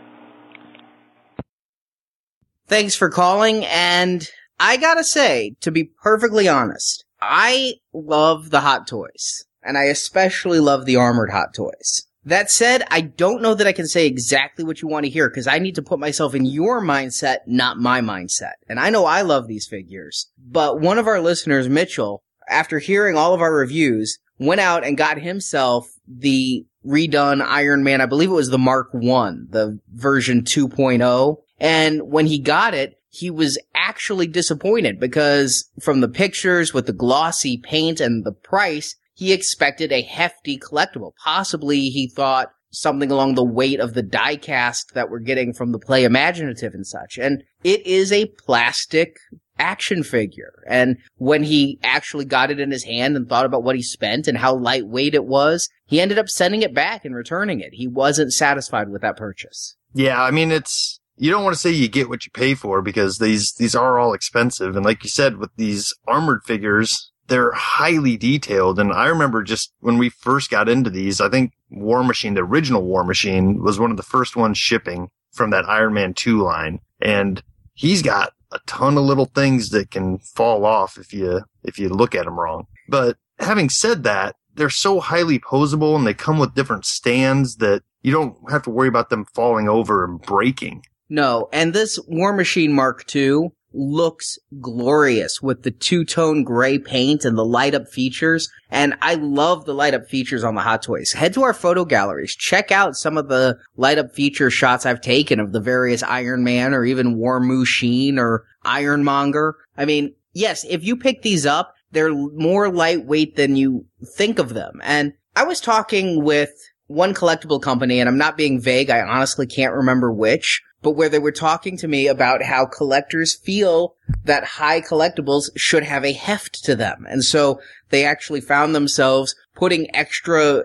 Thanks 2.69 2.95
for 2.95 3.09
calling, 3.09 3.65
and 3.65 4.29
I 4.61 4.77
gotta 4.77 5.03
say, 5.03 5.55
to 5.61 5.71
be 5.71 5.91
perfectly 6.03 6.49
honest, 6.49 7.05
I 7.21 7.75
love 7.93 8.51
the 8.51 8.61
hot 8.61 8.87
toys, 8.87 9.45
and 9.63 9.79
I 9.79 9.85
especially 9.85 10.61
love 10.61 10.85
the 10.85 10.97
armored 10.97 11.31
hot 11.31 11.55
toys. 11.55 12.07
That 12.25 12.51
said, 12.51 12.83
I 12.91 13.01
don't 13.01 13.41
know 13.41 13.55
that 13.55 13.67
I 13.67 13.73
can 13.73 13.87
say 13.87 14.07
exactly 14.07 14.63
what 14.63 14.83
you 14.83 14.89
want 14.89 15.07
to 15.07 15.11
hear 15.11 15.31
because 15.31 15.47
I 15.47 15.59
need 15.59 15.77
to 15.77 15.83
put 15.83 15.99
myself 15.99 16.35
in 16.35 16.45
your 16.45 16.83
mindset, 16.83 17.39
not 17.47 17.79
my 17.79 18.03
mindset. 18.03 18.53
And 18.69 18.79
I 18.79 18.91
know 18.91 19.07
I 19.07 19.23
love 19.23 19.49
these 19.49 19.67
figures, 19.67 20.31
but 20.37 20.79
one 20.79 20.99
of 20.99 21.07
our 21.07 21.21
listeners, 21.23 21.71
Mitchell, 21.71 22.23
after 22.49 22.79
hearing 22.79 23.17
all 23.17 23.35
of 23.35 23.41
our 23.41 23.55
reviews, 23.55 24.19
went 24.39 24.61
out 24.61 24.85
and 24.85 24.97
got 24.97 25.19
himself 25.19 25.89
the 26.07 26.65
redone 26.87 27.43
Iron 27.43 27.83
Man. 27.83 28.01
I 28.01 28.07
believe 28.07 28.31
it 28.31 28.35
was 28.35 28.51
the 28.51 28.59
Mark 28.59 28.89
1, 28.93 29.49
the 29.51 29.79
version 29.93 30.43
2.0. 30.43 31.37
And 31.61 32.03
when 32.03 32.27
he 32.27 32.39
got 32.39 32.75
it, 32.75 32.95
he 33.11 33.31
was 33.31 33.59
actually 33.75 34.27
disappointed 34.27 35.01
because 35.01 35.69
from 35.81 36.01
the 36.01 36.09
pictures 36.09 36.73
with 36.73 36.87
the 36.87 36.93
glossy 36.93 37.57
paint 37.57 38.01
and 38.01 38.25
the 38.25 38.33
price, 38.33 38.95
he 39.15 39.33
expected 39.33 39.91
a 39.91 40.03
hefty 40.03 40.59
collectible. 40.59 41.13
Possibly 41.25 41.89
he 41.89 42.09
thought 42.09 42.53
something 42.71 43.11
along 43.11 43.35
the 43.35 43.45
weight 43.45 43.81
of 43.81 43.95
the 43.95 44.03
die 44.03 44.37
cast 44.37 44.95
that 44.95 45.11
we're 45.11 45.19
getting 45.19 45.53
from 45.53 45.73
the 45.73 45.79
play 45.79 46.05
imaginative 46.05 46.75
and 46.75 46.87
such. 46.87 47.19
And 47.19 47.43
it 47.65 47.87
is 47.87 48.13
a 48.13 48.27
plastic 48.27 49.17
action 49.59 50.03
figure. 50.03 50.63
And 50.67 50.99
when 51.17 51.43
he 51.43 51.79
actually 51.83 52.25
got 52.25 52.51
it 52.51 52.61
in 52.61 52.71
his 52.71 52.85
hand 52.85 53.17
and 53.17 53.29
thought 53.29 53.47
about 53.47 53.63
what 53.63 53.77
he 53.77 53.83
spent 53.83 54.29
and 54.29 54.39
how 54.39 54.55
lightweight 54.55 55.15
it 55.15 55.25
was, 55.25 55.69
he 55.87 56.01
ended 56.01 56.19
up 56.19 56.29
sending 56.29 56.63
it 56.63 56.75
back 56.75 57.05
and 57.05 57.15
returning 57.15 57.61
it. 57.61 57.75
He 57.75 57.87
wasn't 57.87 58.33
satisfied 58.33 58.89
with 58.91 59.03
that 59.03 59.17
purchase. 59.17 59.77
Yeah, 59.95 60.23
I 60.23 60.31
mean, 60.31 60.51
it's, 60.51 61.01
you 61.17 61.31
don't 61.31 61.45
want 61.45 61.55
to 61.55 61.61
say 61.61 61.71
you 61.71 61.89
get 61.89 62.09
what 62.09 62.25
you 62.25 62.31
pay 62.33 62.55
for 62.55 62.83
because 62.83 63.19
these, 63.19 63.53
these 63.55 63.75
are 63.75 63.99
all 63.99 64.13
expensive. 64.13 64.77
And 64.77 64.85
like 64.85 65.03
you 65.03 65.11
said, 65.11 65.39
with 65.39 65.51
these 65.57 65.95
armored 66.07 66.45
figures, 66.45 67.11
they're 67.29 67.53
highly 67.53 68.17
detailed. 68.17 68.79
And 68.79 68.93
I 68.93 69.07
remember 69.07 69.43
just 69.43 69.73
when 69.81 69.99
we 69.99 70.09
first 70.09 70.51
got 70.51 70.69
into 70.69 70.91
these, 70.91 71.21
I 71.21 71.29
think 71.29 71.53
War 71.71 72.03
Machine, 72.03 72.35
the 72.35 72.43
original 72.43 72.83
War 72.83 73.05
Machine 73.05 73.63
was 73.63 73.79
one 73.79 73.91
of 73.91 73.97
the 73.97 74.03
first 74.03 74.37
ones 74.37 74.59
shipping 74.59 75.11
from 75.33 75.51
that 75.51 75.69
Iron 75.69 75.95
Man 75.95 76.15
2 76.15 76.43
line. 76.43 76.81
And 77.01 77.43
he's 77.75 78.03
got 78.03 78.33
a 78.53 78.61
ton 78.67 78.97
of 78.97 79.05
little 79.05 79.27
things 79.27 79.71
that 79.71 79.91
can 79.91 80.19
fall 80.19 80.65
off 80.65 80.99
if 80.99 81.13
you, 81.13 81.43
if 81.65 81.79
you 81.79 81.89
look 81.89 82.15
at 82.15 82.25
them 82.25 82.39
wrong. 82.39 82.67
But 82.89 83.17
having 83.39 83.69
said 83.69 84.03
that, 84.05 84.37
they're 84.55 84.71
so 84.71 85.01
highly 85.01 85.39
posable 85.39 85.97
and 85.97 86.07
they 86.07 86.15
come 86.15 86.39
with 86.39 86.55
different 86.55 86.85
stands 86.85 87.57
that 87.57 87.83
you 88.03 88.13
don't 88.13 88.37
have 88.51 88.63
to 88.63 88.71
worry 88.71 88.89
about 88.89 89.11
them 89.11 89.27
falling 89.35 89.69
over 89.69 90.05
and 90.05 90.21
breaking. 90.21 90.85
No, 91.09 91.49
and 91.53 91.73
this 91.73 91.99
War 92.07 92.33
Machine 92.33 92.73
Mark 92.73 93.05
II 93.15 93.51
looks 93.79 94.39
glorious 94.61 95.41
with 95.41 95.63
the 95.63 95.71
two-tone 95.71 96.43
gray 96.43 96.79
paint 96.79 97.25
and 97.25 97.39
the 97.39 97.45
light 97.45 97.75
up 97.75 97.89
features. 97.89 98.51
And 98.71 98.95
I 99.01 99.15
love 99.15 99.65
the 99.65 99.75
light 99.75 99.95
up 99.95 100.09
features 100.09 100.45
on 100.45 100.55
the 100.55 100.61
Hot 100.61 100.83
Toys. 100.83 101.13
Head 101.13 101.33
to 101.35 101.43
our 101.43 101.55
photo 101.55 101.85
galleries. 101.85 102.35
Check 102.35 102.71
out 102.73 102.97
some 102.97 103.17
of 103.17 103.29
the 103.29 103.59
light 103.77 103.99
up 103.99 104.15
feature 104.15 104.51
shots 104.51 104.85
I've 104.85 105.01
taken 105.01 105.41
of 105.41 105.53
the 105.53 105.61
various 105.61 106.03
Iron 106.03 106.45
Man 106.45 106.75
or 106.75 106.85
even 106.85 107.17
War 107.17 107.41
Machine 107.41 108.19
or 108.19 108.45
Ironmonger. 108.65 109.55
I 109.77 109.85
mean, 109.85 110.15
yes, 110.33 110.65
if 110.69 110.85
you 110.85 110.97
pick 110.97 111.23
these 111.23 111.47
up, 111.47 111.75
they're 111.93 112.13
more 112.13 112.71
lightweight 112.71 113.37
than 113.37 113.57
you 113.57 113.87
think 114.17 114.39
of 114.39 114.55
them. 114.55 114.81
And 114.83 115.15
I 115.37 115.45
was 115.45 115.61
talking 115.61 116.23
with 116.23 116.51
one 116.89 117.15
collectible 117.15 117.63
company, 117.63 118.01
and 118.01 118.09
I'm 118.09 118.19
not 118.19 118.37
being 118.37 118.61
vague. 118.61 118.91
I 118.91 119.03
honestly 119.03 119.47
can't 119.47 119.75
remember 119.75 120.13
which, 120.13 120.63
but 120.83 120.93
where 120.93 121.09
they 121.09 121.19
were 121.19 121.33
talking 121.33 121.77
to 121.79 121.89
me 121.89 122.07
about 122.07 122.43
how 122.43 122.65
collectors 122.67 123.35
feel 123.35 123.95
that 124.25 124.45
high 124.45 124.81
collectibles 124.81 125.51
should 125.57 125.83
have 125.83 126.05
a 126.05 126.13
heft 126.13 126.65
to 126.65 126.77
them. 126.77 127.07
And 127.09 127.25
so 127.25 127.61
they 127.91 128.05
actually 128.05 128.41
found 128.41 128.75
themselves 128.75 129.35
putting 129.55 129.95
extra 129.95 130.63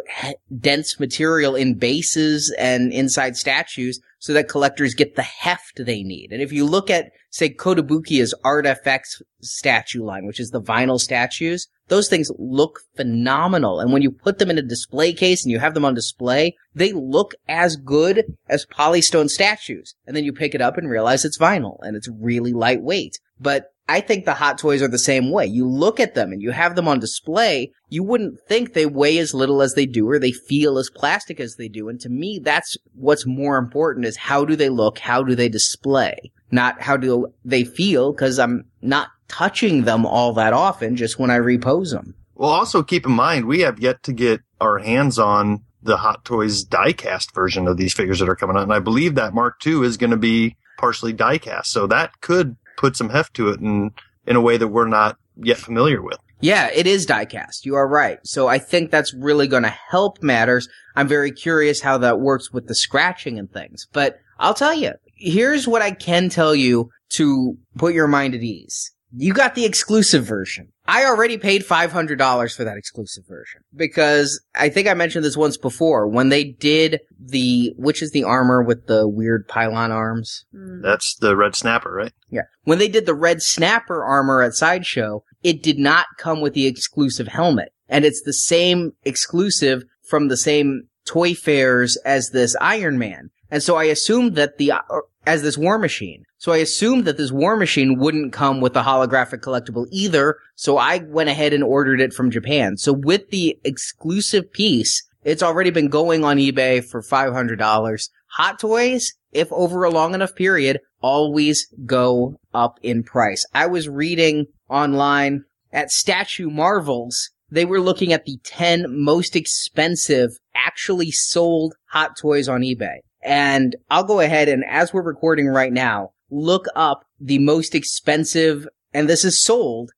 dense 0.60 1.00
material 1.00 1.56
in 1.56 1.76
bases 1.76 2.54
and 2.58 2.94
inside 2.94 3.36
statues 3.36 4.00
so 4.20 4.34
that 4.34 4.48
collectors 4.48 4.94
get 4.94 5.16
the 5.16 5.24
heft 5.24 5.82
they 5.86 6.04
need. 6.04 6.32
And 6.32 6.42
if 6.42 6.52
you 6.52 6.66
look 6.66 6.90
at, 6.90 7.12
say, 7.30 7.50
Kotobukiya's 7.50 8.34
Art 8.44 8.66
FX 8.66 9.22
statue 9.42 10.04
line, 10.04 10.26
which 10.26 10.40
is 10.40 10.52
the 10.52 10.62
vinyl 10.62 11.00
statues, 11.00 11.68
those 11.94 12.10
things 12.10 12.32
look 12.40 12.80
phenomenal. 12.96 13.80
And 13.80 13.94
when 13.94 14.02
you 14.02 14.10
put 14.10 14.40
them 14.40 14.50
in 14.50 14.58
a 14.58 14.64
display 14.64 15.14
case 15.14 15.44
and 15.44 15.52
you 15.52 15.60
have 15.60 15.76
them 15.76 15.86
on 15.86 15.94
display, 15.94 16.56
they 16.74 16.92
look 16.92 17.36
as 17.48 17.76
good 17.76 18.24
as 18.50 18.66
polystone 18.66 19.30
statues. 19.30 19.94
And 20.08 20.16
then 20.16 20.24
you 20.24 20.34
pick 20.34 20.56
it 20.56 20.62
up 20.62 20.76
and 20.76 20.90
realize 20.90 21.24
it's 21.24 21.38
vinyl 21.38 21.78
and 21.82 21.96
it's 21.96 22.10
really 22.10 22.52
lightweight. 22.52 23.20
But 23.40 23.68
I 23.88 24.02
think 24.02 24.26
the 24.26 24.34
hot 24.34 24.58
toys 24.58 24.82
are 24.82 24.88
the 24.88 24.98
same 24.98 25.30
way. 25.30 25.46
You 25.46 25.70
look 25.70 26.00
at 26.00 26.16
them 26.16 26.32
and 26.32 26.42
you 26.42 26.50
have 26.50 26.76
them 26.76 26.88
on 26.88 27.00
display, 27.00 27.72
you 27.90 28.02
wouldn't 28.02 28.40
think 28.48 28.74
they 28.74 28.88
weigh 28.88 29.20
as 29.20 29.36
little 29.36 29.62
as 29.62 29.76
they 29.76 29.86
do 29.86 30.10
or 30.10 30.18
they 30.18 30.32
feel 30.32 30.80
as 30.80 30.90
plastic 30.96 31.40
as 31.40 31.58
they 31.58 31.68
do. 31.68 31.90
And 31.90 32.00
to 32.00 32.10
me, 32.10 32.40
that's 32.42 32.76
what's 32.96 33.28
more 33.28 33.58
important 33.58 34.08
is 34.08 34.18
how 34.18 34.46
do 34.46 34.56
they 34.56 34.70
look? 34.70 34.98
How 34.98 35.22
do 35.22 35.36
they 35.36 35.48
display? 35.48 36.32
Not 36.50 36.82
how 36.82 36.98
do 36.98 37.28
they 37.46 37.66
feel? 37.66 38.14
Cause 38.14 38.40
I'm 38.40 38.64
not 38.82 39.10
touching 39.28 39.84
them 39.84 40.06
all 40.06 40.34
that 40.34 40.54
often, 40.54 40.96
just 40.96 41.20
when 41.20 41.32
I 41.32 41.36
repose 41.36 41.92
them. 41.92 42.16
Well, 42.36 42.50
also 42.50 42.84
keep 42.84 43.06
in 43.06 43.12
mind, 43.12 43.46
we 43.46 43.62
have 43.62 43.80
yet 43.80 44.04
to 44.04 44.14
get 44.14 44.42
our 44.60 44.80
hands 44.80 45.20
on 45.20 45.64
the 45.82 45.98
Hot 45.98 46.24
Toys 46.26 46.66
diecast 46.66 47.34
version 47.34 47.68
of 47.68 47.78
these 47.78 47.94
figures 47.94 48.20
that 48.20 48.30
are 48.30 48.36
coming 48.36 48.56
out. 48.56 48.64
And 48.64 48.74
I 48.74 48.80
believe 48.80 49.16
that 49.16 49.34
Mark 49.34 49.66
II 49.66 49.86
is 49.86 49.98
going 49.98 50.12
to 50.12 50.18
be 50.18 50.56
partially 50.78 51.14
diecast. 51.14 51.68
So 51.68 51.88
that 51.88 52.22
could 52.22 52.56
put 52.78 52.96
some 52.96 53.10
heft 53.10 53.34
to 53.36 53.50
it 53.50 53.60
in, 53.60 53.92
in 54.26 54.36
a 54.36 54.42
way 54.42 54.58
that 54.58 54.70
we're 54.70 54.88
not 54.88 55.18
yet 55.38 55.58
familiar 55.58 56.02
with. 56.02 56.18
Yeah, 56.40 56.70
it 56.74 56.88
is 56.88 57.06
diecast. 57.06 57.64
You 57.64 57.76
are 57.76 57.88
right. 57.88 58.20
So 58.24 58.48
I 58.48 58.60
think 58.60 58.92
that's 58.92 59.14
really 59.14 59.48
going 59.48 59.64
to 59.64 59.70
help 59.90 60.22
matters. 60.22 60.68
I'm 60.96 61.08
very 61.08 61.32
curious 61.32 61.80
how 61.82 61.98
that 62.00 62.20
works 62.20 62.52
with 62.52 62.68
the 62.68 62.76
scratching 62.76 63.40
and 63.40 63.52
things. 63.52 63.88
But 63.94 64.20
I'll 64.40 64.54
tell 64.54 64.74
you, 64.74 64.94
here's 65.16 65.68
what 65.68 65.82
I 65.82 65.92
can 65.92 66.30
tell 66.30 66.54
you 66.54 66.90
to 67.12 67.58
put 67.78 67.94
your 67.94 68.08
mind 68.08 68.36
at 68.36 68.42
ease. 68.42 68.92
You 69.16 69.34
got 69.34 69.56
the 69.56 69.66
exclusive 69.66 70.26
version. 70.26 70.70
I 70.86 71.06
already 71.06 71.38
paid 71.38 71.64
$500 71.64 72.56
for 72.56 72.64
that 72.64 72.78
exclusive 72.78 73.26
version 73.28 73.62
because 73.76 74.44
I 74.56 74.70
think 74.70 74.88
I 74.88 74.94
mentioned 74.96 75.24
this 75.24 75.38
once 75.38 75.56
before 75.56 76.08
when 76.08 76.30
they 76.30 76.44
did 76.44 77.00
the, 77.20 77.74
which 77.78 78.02
is 78.02 78.12
the 78.12 78.24
armor 78.24 78.62
with 78.62 78.88
the 78.88 79.08
weird 79.08 79.48
pylon 79.48 79.92
arms. 79.92 80.46
Mm. 80.54 80.82
That's 80.82 81.16
the 81.16 81.36
red 81.36 81.56
snapper, 81.56 81.94
right? 81.94 82.12
Yeah. 82.30 82.44
When 82.64 82.80
they 82.80 82.90
did 82.90 83.06
the 83.06 83.14
red 83.14 83.42
snapper 83.42 84.04
armor 84.04 84.42
at 84.42 84.56
Sideshow, 84.56 85.24
it 85.44 85.62
did 85.62 85.78
not 85.78 86.08
come 86.18 86.42
with 86.42 86.54
the 86.54 86.66
exclusive 86.66 87.28
helmet. 87.28 87.72
And 87.88 88.06
it's 88.06 88.24
the 88.24 88.34
same 88.34 88.94
exclusive 89.04 89.84
from 90.02 90.28
the 90.28 90.38
same 90.38 90.88
toy 91.06 91.34
fairs 91.34 91.98
as 92.06 92.32
this 92.32 92.56
Iron 92.60 92.98
Man. 92.98 93.30
And 93.50 93.62
so 93.62 93.76
I 93.76 93.86
assumed 93.86 94.36
that 94.36 94.58
the, 94.58 94.74
or, 94.90 95.06
as 95.26 95.42
this 95.42 95.58
War 95.58 95.78
Machine. 95.78 96.24
So 96.38 96.52
I 96.52 96.58
assumed 96.58 97.06
that 97.06 97.18
this 97.18 97.32
War 97.32 97.56
Machine 97.56 97.98
wouldn't 97.98 98.34
come 98.34 98.62
with 98.62 98.76
a 98.76 98.82
holographic 98.82 99.40
collectible 99.40 99.86
either. 99.92 100.38
So 100.56 100.78
I 100.78 101.00
went 101.08 101.30
ahead 101.30 101.54
and 101.54 101.64
ordered 101.64 102.02
it 102.02 102.14
from 102.14 102.32
Japan. 102.32 102.78
So 102.78 102.94
with 102.94 103.30
the 103.30 103.58
exclusive 103.64 104.52
piece, 104.52 105.04
it's 105.24 105.44
already 105.44 105.70
been 105.70 105.88
going 105.88 106.24
on 106.24 106.38
eBay 106.38 106.84
for 106.84 107.02
$500. 107.02 108.10
Hot 108.34 108.60
toys, 108.60 109.14
if 109.32 109.52
over 109.52 109.84
a 109.84 109.90
long 109.90 110.14
enough 110.14 110.36
period, 110.36 110.80
always 111.02 111.68
go 111.86 112.36
up 112.54 112.80
in 112.82 113.04
price. 113.04 113.46
I 113.54 113.68
was 113.68 113.88
reading 113.88 114.48
online 114.70 115.44
at 115.72 115.92
Statue 115.92 116.50
Marvels, 116.50 117.30
they 117.50 117.66
were 117.66 117.80
looking 117.80 118.14
at 118.14 118.26
the 118.26 118.38
10 118.44 118.86
most 118.90 119.36
expensive 119.36 120.32
actually 120.56 121.12
sold 121.12 121.76
hot 121.90 122.18
toys 122.18 122.50
on 122.50 122.62
eBay. 122.62 122.98
And 123.24 123.76
I'll 123.90 124.04
go 124.04 124.20
ahead 124.20 124.50
and 124.50 124.64
as 124.68 124.94
we're 124.94 125.02
recording 125.02 125.48
right 125.48 125.74
now, 125.74 126.12
look 126.30 126.66
up 126.76 127.06
the 127.20 127.40
most 127.40 127.76
expensive, 127.76 128.68
and 128.94 129.10
this 129.10 129.24
is 129.24 129.44
sold, 129.44 129.92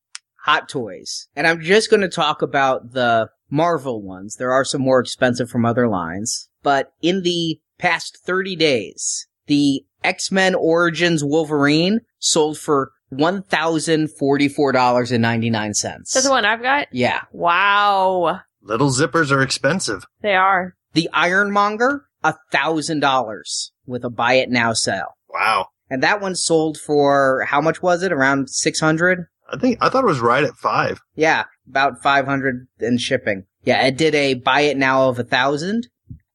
hot 0.44 0.68
toys. 0.68 1.28
And 1.34 1.46
I'm 1.46 1.60
just 1.60 1.90
going 1.90 2.02
to 2.02 2.08
talk 2.08 2.42
about 2.42 2.92
the 2.92 3.28
Marvel 3.50 4.02
ones. 4.02 4.36
There 4.36 4.52
are 4.52 4.64
some 4.64 4.82
more 4.82 5.00
expensive 5.00 5.50
from 5.50 5.64
other 5.64 5.88
lines. 5.88 6.48
But 6.62 6.92
in 7.02 7.22
the 7.22 7.60
past 7.78 8.18
30 8.24 8.56
days, 8.56 9.26
the 9.46 9.84
X-Men 10.02 10.54
Origins 10.54 11.24
Wolverine 11.24 12.00
sold 12.18 12.58
for 12.58 12.92
$1,044.99. 13.12 15.82
That's 15.82 16.24
the 16.24 16.30
one 16.30 16.44
I've 16.44 16.62
got? 16.62 16.88
Yeah. 16.92 17.22
Wow. 17.32 18.40
Little 18.62 18.90
zippers 18.90 19.30
are 19.30 19.42
expensive. 19.42 20.04
They 20.22 20.34
are. 20.34 20.74
The 20.94 21.08
Ironmonger, 21.12 22.05
$1,000 22.24 23.70
with 23.86 24.04
a 24.04 24.10
buy 24.10 24.34
it 24.34 24.50
now 24.50 24.72
sale. 24.72 25.16
Wow. 25.28 25.68
And 25.88 26.02
that 26.02 26.20
one 26.20 26.34
sold 26.34 26.78
for, 26.78 27.46
how 27.48 27.60
much 27.60 27.82
was 27.82 28.02
it? 28.02 28.12
Around 28.12 28.50
600? 28.50 29.26
I 29.52 29.56
think, 29.58 29.78
I 29.80 29.88
thought 29.88 30.04
it 30.04 30.08
was 30.08 30.20
right 30.20 30.42
at 30.42 30.56
five. 30.56 31.00
Yeah, 31.14 31.44
about 31.68 32.02
500 32.02 32.66
in 32.80 32.98
shipping. 32.98 33.44
Yeah, 33.64 33.86
it 33.86 33.96
did 33.96 34.14
a 34.14 34.34
buy 34.34 34.62
it 34.62 34.76
now 34.76 35.08
of 35.08 35.18
a 35.18 35.24
thousand. 35.24 35.88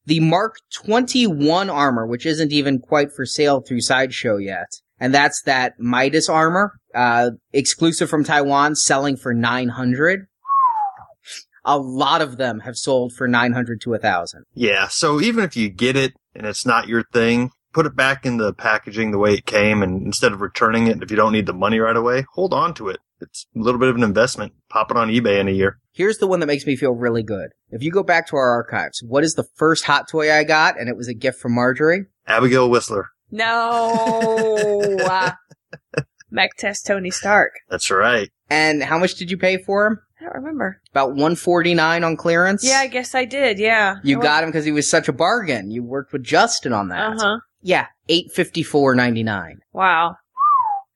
The 0.06 0.20
Mark 0.20 0.56
21 0.74 1.70
armor, 1.70 2.06
which 2.06 2.26
isn't 2.26 2.52
even 2.52 2.78
quite 2.78 3.12
for 3.12 3.26
sale 3.26 3.60
through 3.60 3.82
Sideshow 3.82 4.36
yet. 4.36 4.68
And 4.98 5.14
that's 5.14 5.42
that 5.42 5.78
Midas 5.78 6.28
armor, 6.28 6.72
uh, 6.94 7.30
exclusive 7.52 8.08
from 8.08 8.24
Taiwan, 8.24 8.76
selling 8.76 9.16
for 9.16 9.34
900. 9.34 10.26
A 11.64 11.78
lot 11.78 12.20
of 12.20 12.36
them 12.38 12.60
have 12.60 12.76
sold 12.76 13.12
for 13.12 13.28
900 13.28 13.80
to 13.82 13.90
a 13.90 13.98
1000. 13.98 14.44
Yeah. 14.54 14.88
So 14.88 15.20
even 15.20 15.44
if 15.44 15.56
you 15.56 15.68
get 15.68 15.96
it 15.96 16.12
and 16.34 16.46
it's 16.46 16.66
not 16.66 16.88
your 16.88 17.04
thing, 17.12 17.50
put 17.72 17.86
it 17.86 17.94
back 17.96 18.26
in 18.26 18.36
the 18.36 18.52
packaging 18.52 19.10
the 19.10 19.18
way 19.18 19.34
it 19.34 19.46
came. 19.46 19.82
And 19.82 20.04
instead 20.04 20.32
of 20.32 20.40
returning 20.40 20.88
it, 20.88 21.02
if 21.02 21.10
you 21.10 21.16
don't 21.16 21.32
need 21.32 21.46
the 21.46 21.52
money 21.52 21.78
right 21.78 21.96
away, 21.96 22.24
hold 22.34 22.52
on 22.52 22.74
to 22.74 22.88
it. 22.88 22.98
It's 23.20 23.46
a 23.54 23.60
little 23.60 23.78
bit 23.78 23.88
of 23.88 23.96
an 23.96 24.02
investment. 24.02 24.52
Pop 24.68 24.90
it 24.90 24.96
on 24.96 25.08
eBay 25.08 25.38
in 25.38 25.46
a 25.46 25.52
year. 25.52 25.78
Here's 25.92 26.18
the 26.18 26.26
one 26.26 26.40
that 26.40 26.46
makes 26.46 26.66
me 26.66 26.74
feel 26.74 26.92
really 26.92 27.22
good. 27.22 27.50
If 27.70 27.82
you 27.82 27.92
go 27.92 28.02
back 28.02 28.26
to 28.28 28.36
our 28.36 28.50
archives, 28.50 29.02
what 29.06 29.22
is 29.22 29.34
the 29.34 29.44
first 29.54 29.84
hot 29.84 30.08
toy 30.08 30.32
I 30.32 30.42
got? 30.42 30.78
And 30.80 30.88
it 30.88 30.96
was 30.96 31.06
a 31.06 31.14
gift 31.14 31.38
from 31.38 31.54
Marjorie. 31.54 32.06
Abigail 32.26 32.68
Whistler. 32.68 33.06
No. 33.30 34.96
uh, 35.04 35.32
Mech 36.30 36.50
test 36.56 36.86
Tony 36.86 37.10
Stark. 37.10 37.52
That's 37.68 37.90
right. 37.90 38.30
And 38.50 38.82
how 38.82 38.98
much 38.98 39.14
did 39.14 39.30
you 39.30 39.36
pay 39.36 39.58
for 39.58 39.86
him? 39.86 39.98
I 40.22 40.26
don't 40.26 40.36
remember. 40.36 40.80
About 40.92 41.10
149 41.10 42.04
on 42.04 42.16
clearance? 42.16 42.64
Yeah, 42.64 42.78
I 42.78 42.86
guess 42.86 43.14
I 43.14 43.24
did. 43.24 43.58
Yeah. 43.58 43.96
You 44.04 44.20
got 44.20 44.44
him 44.44 44.50
because 44.50 44.64
he 44.64 44.70
was 44.70 44.88
such 44.88 45.08
a 45.08 45.12
bargain. 45.12 45.72
You 45.72 45.82
worked 45.82 46.12
with 46.12 46.22
Justin 46.22 46.72
on 46.72 46.88
that. 46.88 47.12
Uh 47.12 47.18
huh. 47.18 47.38
Yeah, 47.60 47.86
eight 48.08 48.32
fifty 48.32 48.62
four 48.62 48.94
ninety 48.94 49.22
nine. 49.22 49.60
Wow. 49.72 50.16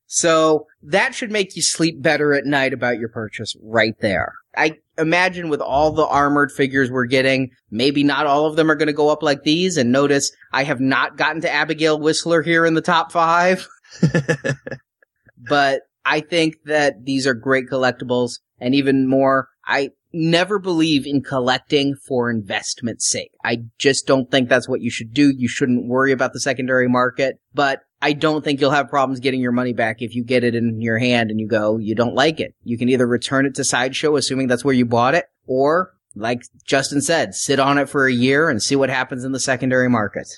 So 0.07 0.67
that 0.83 1.15
should 1.15 1.33
make 1.33 1.57
you 1.57 1.63
sleep 1.63 2.01
better 2.01 2.33
at 2.35 2.45
night 2.45 2.73
about 2.73 2.99
your 2.99 3.09
purchase 3.09 3.57
right 3.63 3.95
there. 4.01 4.35
I 4.57 4.79
imagine 4.99 5.49
with 5.49 5.61
all 5.61 5.93
the 5.93 6.07
armored 6.07 6.53
figures 6.53 6.91
we're 6.91 7.07
getting, 7.07 7.51
maybe 7.71 8.05
not 8.05 8.27
all 8.27 8.47
of 8.47 8.57
them 8.57 8.71
are 8.71 8.77
going 8.77 8.87
to 8.87 8.93
go 8.93 9.11
up 9.11 9.23
like 9.23 9.43
these. 9.43 9.77
And 9.77 9.91
notice 9.93 10.31
I 10.53 10.63
have 10.63 10.81
not 10.81 11.17
gotten 11.17 11.43
to 11.43 11.53
Abigail 11.53 11.99
Whistler 11.99 12.43
here 12.43 12.65
in 12.65 12.75
the 12.75 12.81
top 12.81 13.11
five, 13.13 13.69
but 15.49 15.83
I 16.07 16.21
think 16.21 16.63
that 16.67 17.05
these 17.05 17.27
are 17.27 17.35
great 17.35 17.69
collectibles 17.69 18.39
and 18.61 18.75
even 18.75 19.09
more. 19.09 19.49
I 19.65 19.91
never 20.13 20.59
believe 20.59 21.05
in 21.07 21.23
collecting 21.23 21.97
for 21.97 22.31
investment's 22.31 23.09
sake. 23.09 23.33
I 23.45 23.65
just 23.77 24.07
don't 24.07 24.31
think 24.31 24.49
that's 24.49 24.69
what 24.69 24.81
you 24.81 24.89
should 24.89 25.13
do. 25.13 25.31
You 25.37 25.49
shouldn't 25.49 25.89
worry 25.89 26.13
about 26.13 26.33
the 26.33 26.41
secondary 26.41 26.89
market, 26.89 27.41
but 27.53 27.81
I 28.01 28.13
don't 28.13 28.45
think 28.45 28.61
you'll 28.61 28.71
have 28.71 28.89
problems 28.89 29.21
getting 29.21 29.41
your 29.41 29.53
money 29.53 29.73
back 29.73 30.01
if 30.01 30.15
you 30.15 30.23
get 30.23 30.45
it 30.45 30.55
in 30.55 30.81
your 30.81 30.99
hand 30.99 31.31
and 31.31 31.41
you 31.41 31.49
go, 31.49 31.77
you 31.77 31.95
don't 31.95 32.15
like 32.15 32.41
it. 32.41 32.55
You 32.63 32.79
can 32.79 32.89
either 32.89 33.07
return 33.07 33.45
it 33.45 33.57
to 33.57 33.65
Sideshow, 33.65 34.17
assuming 34.17 34.47
that's 34.47 34.65
where 34.65 34.75
you 34.75 34.87
bought 34.87 35.15
it, 35.15 35.27
or, 35.47 35.93
like 36.15 36.43
Justin 36.65 37.01
said, 37.01 37.35
sit 37.35 37.59
on 37.59 37.79
it 37.79 37.89
for 37.89 38.07
a 38.07 38.13
year 38.13 38.49
and 38.49 38.63
see 38.63 38.77
what 38.77 38.91
happens 38.91 39.25
in 39.25 39.33
the 39.33 39.41
secondary 39.41 39.89
market. 39.89 40.29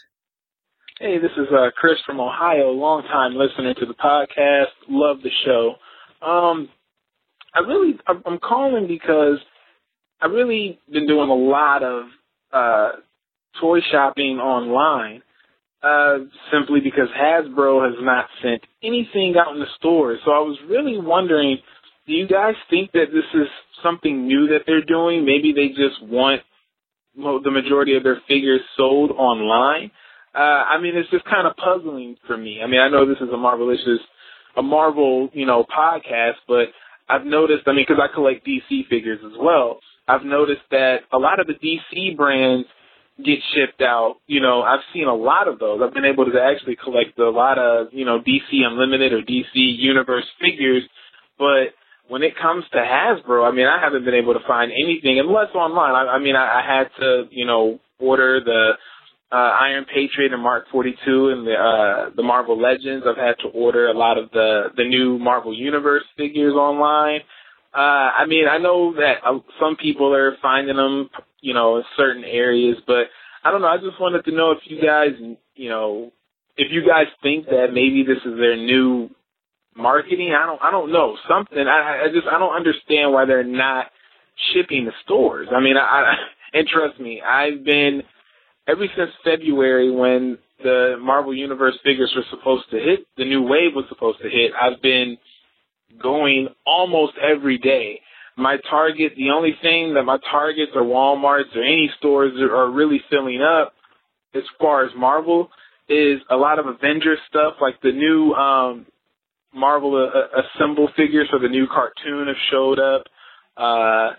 Hey, 1.01 1.19
this 1.19 1.31
is 1.37 1.47
uh, 1.53 1.71
Chris 1.77 1.95
from 2.05 2.19
Ohio, 2.19 2.73
longtime 2.73 3.37
listener 3.37 3.73
to 3.73 3.87
the 3.87 3.95
podcast. 3.95 4.65
Love 4.89 5.19
the 5.23 5.31
show. 5.45 5.77
Um, 6.27 6.69
I 7.55 7.61
really, 7.61 7.97
I'm 8.09 8.39
calling 8.41 8.89
because 8.89 9.39
I 10.21 10.27
really 10.27 10.81
been 10.91 11.07
doing 11.07 11.31
a 11.31 11.35
lot 11.35 11.85
of 11.85 12.07
uh, 12.53 12.89
toy 13.61 13.79
shopping 13.93 14.39
online, 14.39 15.23
uh, 15.85 16.25
simply 16.53 16.81
because 16.81 17.07
Hasbro 17.17 17.89
has 17.89 17.97
not 18.01 18.27
sent 18.43 18.63
anything 18.83 19.37
out 19.39 19.55
in 19.55 19.61
the 19.61 19.67
stores. 19.77 20.19
So 20.25 20.33
I 20.33 20.41
was 20.41 20.59
really 20.69 20.99
wondering, 20.99 21.59
do 22.09 22.13
you 22.13 22.27
guys 22.27 22.55
think 22.71 22.91
that 22.91 23.13
this 23.13 23.41
is 23.41 23.47
something 23.85 24.27
new 24.27 24.49
that 24.49 24.63
they're 24.67 24.85
doing? 24.85 25.25
Maybe 25.25 25.53
they 25.53 25.69
just 25.69 26.03
want 26.03 26.43
the 27.15 27.53
majority 27.53 27.97
of 27.97 28.03
their 28.03 28.21
figures 28.27 28.63
sold 28.77 29.13
online. 29.13 29.93
Uh, 30.35 30.39
I 30.39 30.81
mean, 30.81 30.97
it's 30.97 31.11
just 31.11 31.25
kind 31.25 31.47
of 31.47 31.57
puzzling 31.57 32.17
for 32.27 32.37
me. 32.37 32.61
I 32.63 32.67
mean, 32.67 32.81
I 32.81 32.89
know 32.89 33.07
this 33.07 33.19
is 33.19 33.29
a 33.33 33.37
Marvelicious, 33.37 33.99
a 34.57 34.63
Marvel, 34.63 35.31
you 35.33 35.47
know, 35.47 35.65
podcast, 35.65 36.37
but 36.47 36.69
I've 37.09 37.25
noticed, 37.25 37.63
I 37.67 37.73
mean, 37.73 37.87
because 37.89 38.03
I 38.03 38.13
collect 38.13 38.47
DC 38.47 38.89
figures 38.89 39.21
as 39.25 39.33
well, 39.39 39.81
I've 40.07 40.25
noticed 40.25 40.63
that 40.71 40.99
a 41.13 41.19
lot 41.19 41.41
of 41.41 41.47
the 41.47 41.55
DC 41.55 42.17
brands 42.17 42.67
get 43.25 43.39
shipped 43.55 43.83
out. 43.83 44.17
You 44.27 44.41
know, 44.41 44.63
I've 44.63 44.85
seen 44.93 45.07
a 45.07 45.15
lot 45.15 45.49
of 45.49 45.59
those. 45.59 45.81
I've 45.83 45.95
been 45.95 46.05
able 46.05 46.25
to 46.25 46.41
actually 46.41 46.77
collect 46.77 47.19
a 47.19 47.31
lot 47.31 47.59
of, 47.59 47.89
you 47.93 48.05
know, 48.05 48.21
DC 48.21 48.65
Unlimited 48.65 49.13
or 49.13 49.23
DC 49.23 49.55
Universe 49.55 50.27
figures, 50.41 50.85
but 51.39 51.75
when 52.09 52.23
it 52.23 52.33
comes 52.41 52.65
to 52.73 52.79
Hasbro, 52.79 53.47
I 53.47 53.55
mean, 53.55 53.67
I 53.67 53.81
haven't 53.83 54.05
been 54.05 54.15
able 54.15 54.33
to 54.33 54.41
find 54.47 54.73
anything 54.73 55.21
unless 55.21 55.55
online. 55.55 55.95
I, 55.95 56.13
I 56.13 56.19
mean, 56.19 56.37
I, 56.37 56.61
I 56.61 56.63
had 56.67 56.89
to, 57.01 57.25
you 57.31 57.45
know, 57.45 57.79
order 57.99 58.41
the 58.43 58.73
uh, 59.31 59.37
Iron 59.61 59.85
Patriot 59.85 60.33
and 60.33 60.43
Mark 60.43 60.65
42 60.73 61.29
and 61.29 61.47
the 61.47 61.55
uh, 61.55 62.11
the 62.17 62.23
Marvel 62.23 62.61
Legends. 62.61 63.05
I've 63.09 63.17
had 63.17 63.37
to 63.43 63.49
order 63.49 63.89
a 63.89 63.97
lot 63.97 64.19
of 64.19 64.31
the 64.31 64.69
the 64.77 64.85
new 64.85 65.19
Marvel 65.19 65.55
Universe 65.55 66.05
figures 66.17 66.55
online. 66.55 67.21
Uh, 67.75 68.11
I 68.19 68.27
mean, 68.27 68.47
I 68.49 68.59
know 68.59 68.95
that 68.95 69.17
uh, 69.27 69.39
some 69.61 69.77
people 69.77 70.15
are 70.15 70.37
finding 70.41 70.77
them, 70.77 71.11
you 71.41 71.53
know, 71.53 71.77
in 71.77 71.85
certain 71.97 72.25
areas, 72.25 72.79
but 72.87 73.07
I 73.45 73.51
don't 73.51 73.61
know. 73.61 73.69
I 73.69 73.77
just 73.77 74.01
wanted 74.01 74.25
to 74.25 74.33
know 74.33 74.53
if 74.53 74.59
you 74.65 74.81
guys, 74.83 75.11
you 75.55 75.69
know, 75.69 76.11
if 76.57 76.69
you 76.73 76.87
guys 76.87 77.07
think 77.23 77.47
that 77.47 77.69
maybe 77.73 78.05
this 78.07 78.19
is 78.25 78.39
their 78.39 78.57
new 78.57 79.11
marketing. 79.77 80.35
I 80.37 80.47
don't 80.47 80.61
I 80.61 80.71
don't 80.71 80.93
know 80.93 81.17
something. 81.29 81.59
I 81.59 82.05
I 82.05 82.09
just 82.13 82.27
I 82.27 82.39
don't 82.39 82.55
understand 82.55 83.13
why 83.13 83.25
they're 83.25 83.45
not 83.45 83.87
shipping 84.53 84.87
to 84.87 84.93
stores. 85.05 85.49
I 85.55 85.61
mean, 85.61 85.77
I, 85.77 85.81
I 85.81 86.15
and 86.59 86.67
trust 86.67 87.01
me, 87.01 87.23
I've 87.23 87.65
been 87.65 88.03
ever 88.69 88.87
since 88.97 89.11
February 89.25 89.91
when 89.91 90.39
the 90.63 90.97
Marvel 91.01 91.35
Universe 91.35 91.79
figures 91.85 92.13
were 92.15 92.25
supposed 92.31 92.65
to 92.71 92.77
hit, 92.77 93.07
the 93.17 93.25
new 93.25 93.43
wave 93.43 93.75
was 93.75 93.85
supposed 93.89 94.19
to 94.23 94.29
hit. 94.29 94.53
I've 94.61 94.83
been 94.83 95.17
going 96.01 96.49
almost 96.67 97.15
every 97.19 97.59
day. 97.59 98.01
My 98.37 98.57
Target, 98.71 99.13
the 99.17 99.31
only 99.31 99.57
thing 99.63 99.95
that 99.95 100.05
my 100.05 100.19
Targets 100.31 100.73
or 100.75 100.83
WalMarts 100.83 101.57
or 101.57 101.63
any 101.63 101.91
stores 101.99 102.33
are 102.41 102.71
really 102.71 103.01
filling 103.11 103.43
up 103.43 103.73
as 104.35 104.43
far 104.61 104.85
as 104.85 104.91
Marvel 104.97 105.49
is 105.89 106.21
a 106.31 106.37
lot 106.37 106.59
of 106.59 106.67
Avengers 106.67 107.19
stuff, 107.29 107.55
like 107.61 107.81
the 107.83 107.93
new 107.93 108.33
um 108.35 108.87
Marvel 109.55 109.97
uh, 109.97 110.41
assemble 110.43 110.89
figures 110.97 111.27
for 111.31 111.39
the 111.39 111.49
new 111.49 111.67
cartoon 111.67 112.27
have 112.27 112.37
showed 112.51 112.79
up. 112.79 113.05
Uh, 113.57 114.11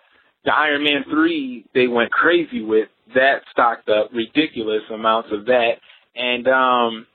the 0.45 0.53
Iron 0.53 0.83
Man 0.83 1.03
3 1.09 1.65
they 1.73 1.87
went 1.87 2.11
crazy 2.11 2.61
with. 2.61 2.89
That 3.15 3.41
stocked 3.51 3.89
up 3.89 4.11
ridiculous 4.13 4.83
amounts 4.93 5.29
of 5.31 5.45
that. 5.45 5.73
And 6.15 6.47
um, 6.47 7.07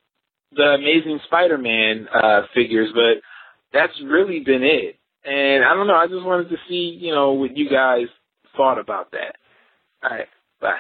the 0.52 0.74
Amazing 0.78 1.20
Spider-Man 1.26 2.08
uh, 2.12 2.42
figures, 2.54 2.90
but 2.94 3.22
that's 3.72 3.92
really 4.04 4.40
been 4.40 4.62
it. 4.62 4.96
And 5.24 5.64
I 5.64 5.74
don't 5.74 5.86
know, 5.86 5.94
I 5.94 6.06
just 6.06 6.24
wanted 6.24 6.50
to 6.50 6.56
see, 6.68 6.98
you 7.00 7.14
know, 7.14 7.32
what 7.32 7.56
you 7.56 7.68
guys 7.70 8.06
thought 8.56 8.78
about 8.78 9.12
that. 9.12 9.36
All 10.02 10.10
right, 10.10 10.28
bye. 10.60 10.76